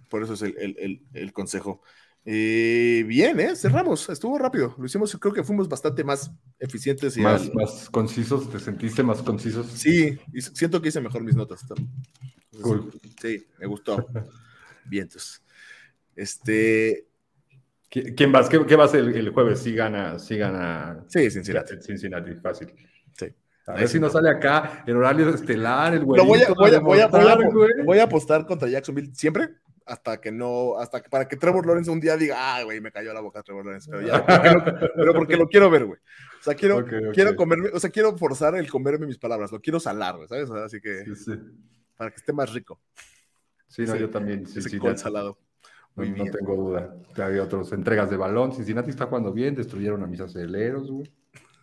por 0.09 0.23
eso 0.23 0.35
es 0.35 0.43
el, 0.43 1.33
consejo. 1.33 1.83
Eh, 2.25 3.05
bien, 3.07 3.41
¿eh? 3.41 3.57
Cerramos, 3.57 4.09
estuvo 4.11 4.39
rápido. 4.39 4.75
Lo 4.77 4.85
hicimos, 4.85 5.17
creo 5.19 5.33
que 5.33 5.43
fuimos 5.43 5.69
bastante 5.69 6.05
más 6.05 6.31
eficientes 6.59 7.17
y 7.17 7.23
más, 7.23 7.53
más 7.55 7.89
concisos. 7.89 8.51
¿Te 8.51 8.61
sentiste 8.61 9.03
más 9.03 9.23
concisos? 9.23 9.67
Sí, 9.67 10.19
y 10.33 10.43
siento 10.43 10.83
que 10.83 10.89
hice 10.89 11.01
mejor 11.01 11.23
mis 11.23 11.37
notas. 11.37 11.65
Cool. 12.61 12.93
Sí, 13.21 13.47
me 13.59 13.67
gustó. 13.67 14.07
Vientos. 14.85 15.43
Este. 16.15 17.08
¿Quién 17.89 18.33
vas? 18.33 18.49
¿Qué, 18.49 18.65
qué 18.67 18.77
vas 18.77 18.93
el, 18.95 19.15
el, 19.15 19.31
jueves? 19.31 19.61
Si 19.61 19.75
gana, 19.75 20.19
si 20.19 20.37
gana. 20.37 21.05
Sí, 21.09 21.31
Cincinnati. 21.31 21.81
Cincinnati, 21.81 22.35
fácil. 22.35 22.73
Sí. 23.13 23.27
A 23.67 23.73
ver 23.75 23.89
si 23.89 23.99
no 23.99 24.09
sale 24.09 24.31
acá 24.31 24.85
el 24.87 24.97
horario 24.97 25.29
estelar, 25.31 25.95
el 25.95 26.01
Lo 26.01 26.07
voy 26.07 26.43
a, 26.43 26.53
voy, 26.53 26.75
a, 26.75 26.81
voy, 26.81 27.01
a, 27.01 27.07
voy, 27.07 27.29
a, 27.31 27.85
voy 27.85 27.99
a 27.99 28.05
apostar 28.05 28.47
contra 28.47 28.69
Jacksonville 28.69 29.15
siempre 29.15 29.51
hasta 29.89 30.21
que 30.21 30.31
no, 30.31 30.79
hasta 30.79 31.03
que 31.03 31.09
para 31.09 31.27
que 31.27 31.37
Trevor 31.37 31.67
Lawrence 31.67 31.91
un 31.91 32.01
día 32.01 32.17
diga, 32.17 32.37
ah, 32.39 32.63
güey, 32.63 32.81
me 32.81 32.93
cayó 32.93 33.13
la 33.15 33.21
boca 33.21 33.43
Trevor 33.43 33.65
Lawrence, 33.65 33.91
pero 33.91 34.07
ya, 34.07 34.25
porque 34.27 34.51
lo, 34.51 34.65
pero 34.95 35.15
porque 35.15 35.37
lo 35.37 35.49
quiero 35.49 35.71
ver, 35.71 35.87
güey. 35.87 35.99
O 36.41 36.43
sea, 36.43 36.55
quiero, 36.55 36.79
okay, 36.79 36.99
okay. 36.99 37.13
quiero 37.13 37.35
comerme, 37.35 37.71
o 37.73 37.81
sea, 37.81 37.91
quiero 37.91 38.17
forzar 38.17 38.55
el 38.57 38.71
comerme 38.71 39.07
mis 39.07 39.19
palabras, 39.19 39.51
lo 39.51 39.61
quiero 39.61 39.81
salar, 39.81 40.17
güey, 40.17 40.29
¿sabes? 40.29 40.51
Así 40.51 40.81
que, 40.81 41.05
sí, 41.05 41.17
sí. 41.17 41.33
para 41.97 42.11
que 42.11 42.17
esté 42.17 42.33
más 42.35 42.53
rico. 42.53 42.81
Sí, 43.67 43.83
no, 43.83 43.95
sí, 43.95 43.99
yo 43.99 44.11
también. 44.11 44.47
Sí, 44.47 44.61
sí, 44.61 44.79
salado. 44.97 45.39
Muy 45.99 46.11
no, 46.11 46.25
bien. 46.25 46.31
tengo 46.33 46.57
duda. 46.57 46.95
Ya 47.17 47.27
había 47.27 47.43
otras 47.43 47.73
entregas 47.73 48.11
de 48.11 48.17
balón. 48.17 48.53
Cincinnati 48.53 48.91
está 48.91 49.07
jugando 49.07 49.33
bien, 49.33 49.55
destruyeron 49.55 50.03
a 50.03 50.07
mis 50.07 50.21
aceleros, 50.21 50.91
güey. 50.91 51.13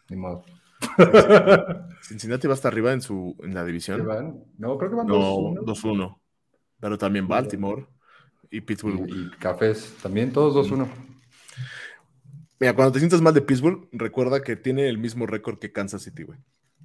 Ni 0.10 0.18
modo. 0.18 0.44
Cincinnati 2.02 2.48
va 2.48 2.54
hasta 2.54 2.68
arriba 2.68 2.94
en 2.94 3.02
su 3.02 3.36
en 3.42 3.54
la 3.54 3.66
división. 3.66 4.06
Van? 4.06 4.44
No, 4.58 4.78
creo 4.78 4.90
que 4.90 4.96
van 4.96 5.08
2-1. 5.08 5.54
No, 5.56 5.62
2-1. 5.62 6.20
Pero 6.80 6.98
también 6.98 7.28
Baltimore 7.28 7.88
y 8.52 8.62
Pittsburgh. 8.62 9.08
Y, 9.10 9.14
y 9.14 9.30
Cafés, 9.40 9.96
también 10.02 10.32
todos 10.32 10.70
2-1. 10.70 10.88
Mira, 12.60 12.74
cuando 12.74 12.94
te 12.94 13.00
sientas 13.00 13.22
mal 13.22 13.34
de 13.34 13.42
Pittsburgh, 13.42 13.88
recuerda 13.92 14.42
que 14.42 14.56
tiene 14.56 14.88
el 14.88 14.98
mismo 14.98 15.26
récord 15.26 15.60
que 15.60 15.72
Kansas 15.72 16.04
City, 16.04 16.24
güey. 16.24 16.40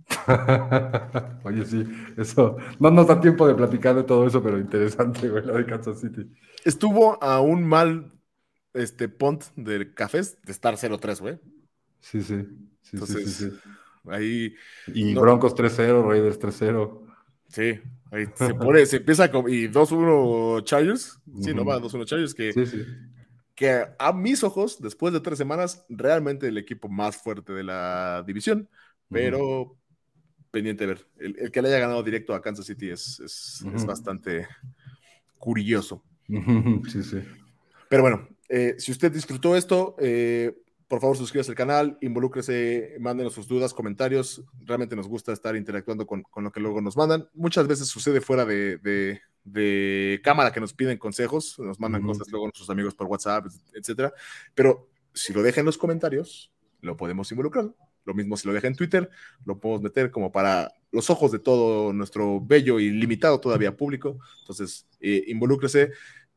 Oye, 1.44 1.64
sí, 1.64 1.84
eso 2.16 2.56
no 2.80 2.90
nos 2.90 3.06
da 3.06 3.20
tiempo 3.20 3.46
de 3.46 3.54
platicar 3.54 3.94
de 3.94 4.02
todo 4.02 4.26
eso, 4.26 4.42
pero 4.42 4.58
interesante, 4.58 5.28
güey, 5.28 5.44
lo 5.44 5.54
de 5.54 5.66
Kansas 5.66 6.00
City. 6.00 6.28
Estuvo 6.64 7.22
a 7.22 7.40
un 7.40 7.64
mal 7.66 8.12
este 8.74 9.08
punt 9.08 9.44
de 9.56 9.92
Cafés 9.94 10.38
de 10.42 10.52
estar 10.52 10.74
0-3, 10.76 11.20
güey. 11.20 11.38
Sí, 12.00 12.22
sí. 12.22 12.42
sí, 12.82 12.90
Entonces, 12.92 13.34
sí, 13.34 13.50
sí, 13.50 13.56
ahí. 14.06 14.54
Y 14.94 15.14
no, 15.14 15.22
Broncos 15.22 15.54
3-0, 15.54 16.06
Raiders 16.06 16.38
3-0. 16.40 17.06
Sí, 17.48 17.80
ahí 18.12 18.26
se 18.34 18.54
pone, 18.54 18.86
se 18.86 18.98
empieza 18.98 19.30
con. 19.30 19.48
Y 19.48 19.68
2-1 19.68 20.64
Chargers. 20.64 21.20
Sí, 21.40 21.50
uh 21.50 21.54
-huh. 21.54 21.56
no 21.56 21.64
va, 21.64 21.78
2-1 21.78 22.04
Chargers 22.04 22.34
que. 22.34 22.52
Sí, 22.52 22.66
sí. 22.66 22.84
Que 23.54 23.86
a 23.98 24.12
mis 24.12 24.42
ojos, 24.42 24.80
después 24.80 25.12
de 25.12 25.20
tres 25.20 25.36
semanas, 25.36 25.84
realmente 25.90 26.48
el 26.48 26.56
equipo 26.56 26.88
más 26.88 27.16
fuerte 27.16 27.52
de 27.52 27.62
la 27.62 28.24
división, 28.26 28.70
pero 29.10 29.62
uh 29.62 29.66
-huh. 29.66 29.76
pendiente 30.50 30.86
de 30.86 30.94
ver. 30.94 31.06
El, 31.18 31.38
el, 31.38 31.50
que 31.50 31.60
le 31.60 31.68
haya 31.68 31.80
ganado 31.80 32.02
directo 32.02 32.34
a 32.34 32.40
Kansas 32.40 32.64
City 32.66 32.88
es, 32.88 33.20
es, 33.20 33.62
uh 33.62 33.68
-huh. 33.68 33.76
es 33.76 33.84
bastante 33.84 34.48
curioso. 35.36 36.04
Sí, 36.88 37.02
sí. 37.02 37.22
Pero 37.88 38.02
bueno, 38.02 38.28
eh, 38.48 38.74
si 38.78 38.92
usted 38.92 39.12
disfrutó 39.12 39.56
esto, 39.56 39.96
eh, 39.98 40.54
por 40.88 41.00
favor 41.00 41.16
suscríbase 41.16 41.52
al 41.52 41.56
canal, 41.56 41.98
involúcrese, 42.00 42.96
mándenos 42.98 43.32
sus 43.32 43.46
dudas, 43.46 43.72
comentarios. 43.72 44.42
Realmente 44.64 44.96
nos 44.96 45.06
gusta 45.06 45.32
estar 45.32 45.54
interactuando 45.54 46.06
con, 46.06 46.22
con 46.22 46.44
lo 46.44 46.50
que 46.50 46.60
luego 46.60 46.80
nos 46.80 46.96
mandan. 46.96 47.28
Muchas 47.34 47.68
veces 47.68 47.88
sucede 47.88 48.20
fuera 48.20 48.44
de, 48.44 48.78
de, 48.78 49.20
de 49.44 50.20
cámara 50.24 50.52
que 50.52 50.60
nos 50.60 50.74
piden 50.74 50.98
consejos, 50.98 51.58
nos 51.58 51.78
mandan 51.78 52.02
uh 52.02 52.06
-huh. 52.06 52.08
cosas 52.08 52.28
luego 52.30 52.46
nuestros 52.46 52.70
amigos 52.70 52.94
por 52.94 53.06
WhatsApp, 53.06 53.46
etcétera. 53.72 54.12
Pero 54.54 54.88
si 55.14 55.32
lo 55.32 55.42
deja 55.42 55.60
en 55.60 55.66
los 55.66 55.78
comentarios, 55.78 56.52
lo 56.80 56.96
podemos 56.96 57.30
involucrar. 57.30 57.72
Lo 58.04 58.14
mismo 58.14 58.36
si 58.36 58.48
lo 58.48 58.54
deja 58.54 58.66
en 58.66 58.74
Twitter, 58.74 59.10
lo 59.44 59.60
podemos 59.60 59.82
meter 59.82 60.10
como 60.10 60.32
para 60.32 60.72
los 60.90 61.10
ojos 61.10 61.30
de 61.30 61.38
todo 61.38 61.92
nuestro 61.92 62.40
bello 62.40 62.80
y 62.80 62.90
limitado 62.90 63.38
todavía 63.40 63.76
público. 63.76 64.18
Entonces, 64.40 64.86
eh, 65.00 65.24
involúcrese 65.28 65.92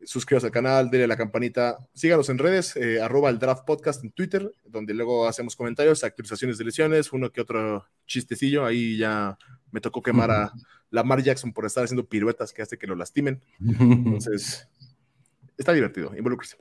suscríbase 0.06 0.48
al 0.48 0.52
canal, 0.52 0.90
denle 0.90 1.06
a 1.06 1.08
la 1.08 1.18
campanita, 1.18 1.78
síganos 1.94 2.30
en 2.30 2.38
redes, 2.38 2.76
eh, 2.76 3.02
arroba 3.02 3.30
el 3.30 3.40
draft 3.40 3.66
podcast 3.66 4.04
en 4.04 4.12
Twitter, 4.12 4.52
donde 4.66 4.94
luego 4.94 5.28
hacemos 5.28 5.56
comentarios, 5.56 6.04
actualizaciones 6.04 6.58
de 6.58 6.66
lesiones, 6.66 7.14
uno 7.14 7.32
que 7.32 7.42
otro 7.42 7.86
chistecillo, 8.06 8.66
ahí 8.66 8.98
ya 8.98 9.38
me 9.72 9.82
tocó 9.82 10.02
quemar 10.02 10.32
a 10.32 10.52
Lamar 10.90 11.24
Jackson 11.24 11.54
por 11.54 11.66
estar 11.66 11.84
haciendo 11.84 12.08
piruetas 12.08 12.54
que 12.54 12.62
hace 12.62 12.78
que 12.78 12.88
lo 12.88 12.96
lastimen. 12.96 13.42
Entonces, 13.60 14.68
está 15.58 15.74
divertido, 15.74 16.16
involúcrese. 16.16 16.58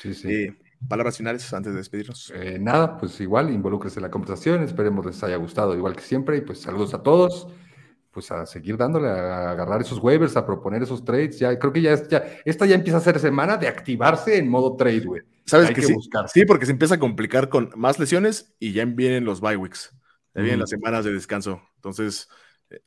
Sí, 0.00 0.14
sí. 0.14 0.32
Eh, 0.32 0.58
palabras 0.88 1.16
finales 1.16 1.52
antes 1.52 1.72
de 1.72 1.78
despedirnos. 1.78 2.32
Eh, 2.34 2.58
nada, 2.60 2.96
pues 2.96 3.20
igual, 3.20 3.50
involúcrese 3.50 3.98
en 3.98 4.04
la 4.04 4.10
conversación, 4.10 4.62
esperemos 4.62 5.04
les 5.04 5.22
haya 5.22 5.36
gustado, 5.36 5.76
igual 5.76 5.96
que 5.96 6.02
siempre, 6.02 6.36
y 6.36 6.40
pues 6.42 6.60
saludos 6.60 6.94
a 6.94 7.02
todos 7.02 7.48
pues 8.10 8.30
a 8.30 8.46
seguir 8.46 8.76
dándole, 8.76 9.08
a 9.08 9.50
agarrar 9.50 9.80
esos 9.80 9.98
waivers, 9.98 10.36
a 10.36 10.46
proponer 10.46 10.82
esos 10.82 11.04
trades. 11.04 11.38
Ya 11.38 11.58
creo 11.58 11.72
que 11.72 11.82
ya, 11.82 12.08
ya 12.08 12.24
esta 12.44 12.66
ya 12.66 12.74
empieza 12.74 12.98
a 12.98 13.02
ser 13.02 13.18
semana 13.18 13.56
de 13.56 13.68
activarse 13.68 14.36
en 14.36 14.48
modo 14.48 14.76
trade, 14.76 15.00
güey. 15.00 15.22
¿Sabes 15.44 15.68
Hay 15.68 15.74
que, 15.74 15.80
que 15.80 15.86
sí? 15.86 15.94
Buscar. 15.94 16.28
Sí, 16.28 16.44
porque 16.44 16.66
se 16.66 16.72
empieza 16.72 16.96
a 16.96 16.98
complicar 16.98 17.48
con 17.48 17.70
más 17.76 17.98
lesiones 17.98 18.54
y 18.58 18.72
ya 18.72 18.84
vienen 18.84 19.24
los 19.24 19.40
bye 19.40 19.56
weeks. 19.56 19.90
Ya 20.34 20.42
vienen 20.42 20.58
mm. 20.58 20.60
las 20.60 20.70
semanas 20.70 21.04
de 21.04 21.12
descanso. 21.12 21.62
Entonces, 21.76 22.28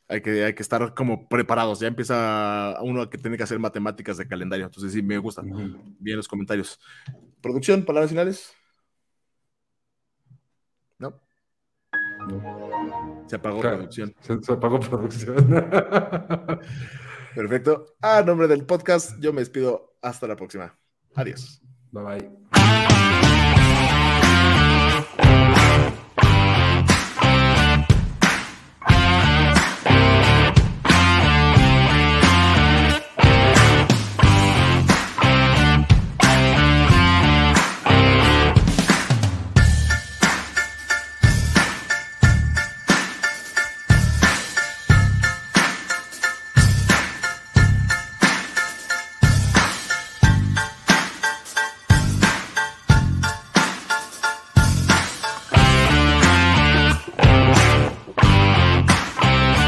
hay 0.07 0.21
que, 0.21 0.43
hay 0.43 0.53
que 0.53 0.61
estar 0.61 0.93
como 0.93 1.27
preparados. 1.27 1.79
Ya 1.79 1.87
empieza 1.87 2.77
uno 2.81 3.09
que 3.09 3.17
tiene 3.17 3.37
que 3.37 3.43
hacer 3.43 3.57
matemáticas 3.57 4.17
de 4.17 4.27
calendario. 4.27 4.65
Entonces, 4.65 4.93
sí, 4.93 5.01
me 5.01 5.17
gustan. 5.17 5.47
Mm. 5.47 5.95
Bien 5.99 6.17
los 6.17 6.27
comentarios. 6.27 6.79
Producción, 7.41 7.83
palabras 7.83 8.11
finales. 8.11 8.53
No. 10.99 11.19
No. 12.27 12.80
Se 13.27 13.35
apagó 13.35 13.61
producción. 13.61 14.15
Se, 14.21 14.33
apagó 14.51 14.79
producción. 14.79 15.47
Perfecto. 17.35 17.95
A 18.01 18.21
nombre 18.21 18.47
del 18.47 18.65
podcast, 18.65 19.19
yo 19.19 19.33
me 19.33 19.41
despido. 19.41 19.95
Hasta 20.01 20.27
la 20.27 20.35
próxima. 20.35 20.77
Adiós. 21.15 21.61
Bye 21.91 22.03
bye. 22.03 22.31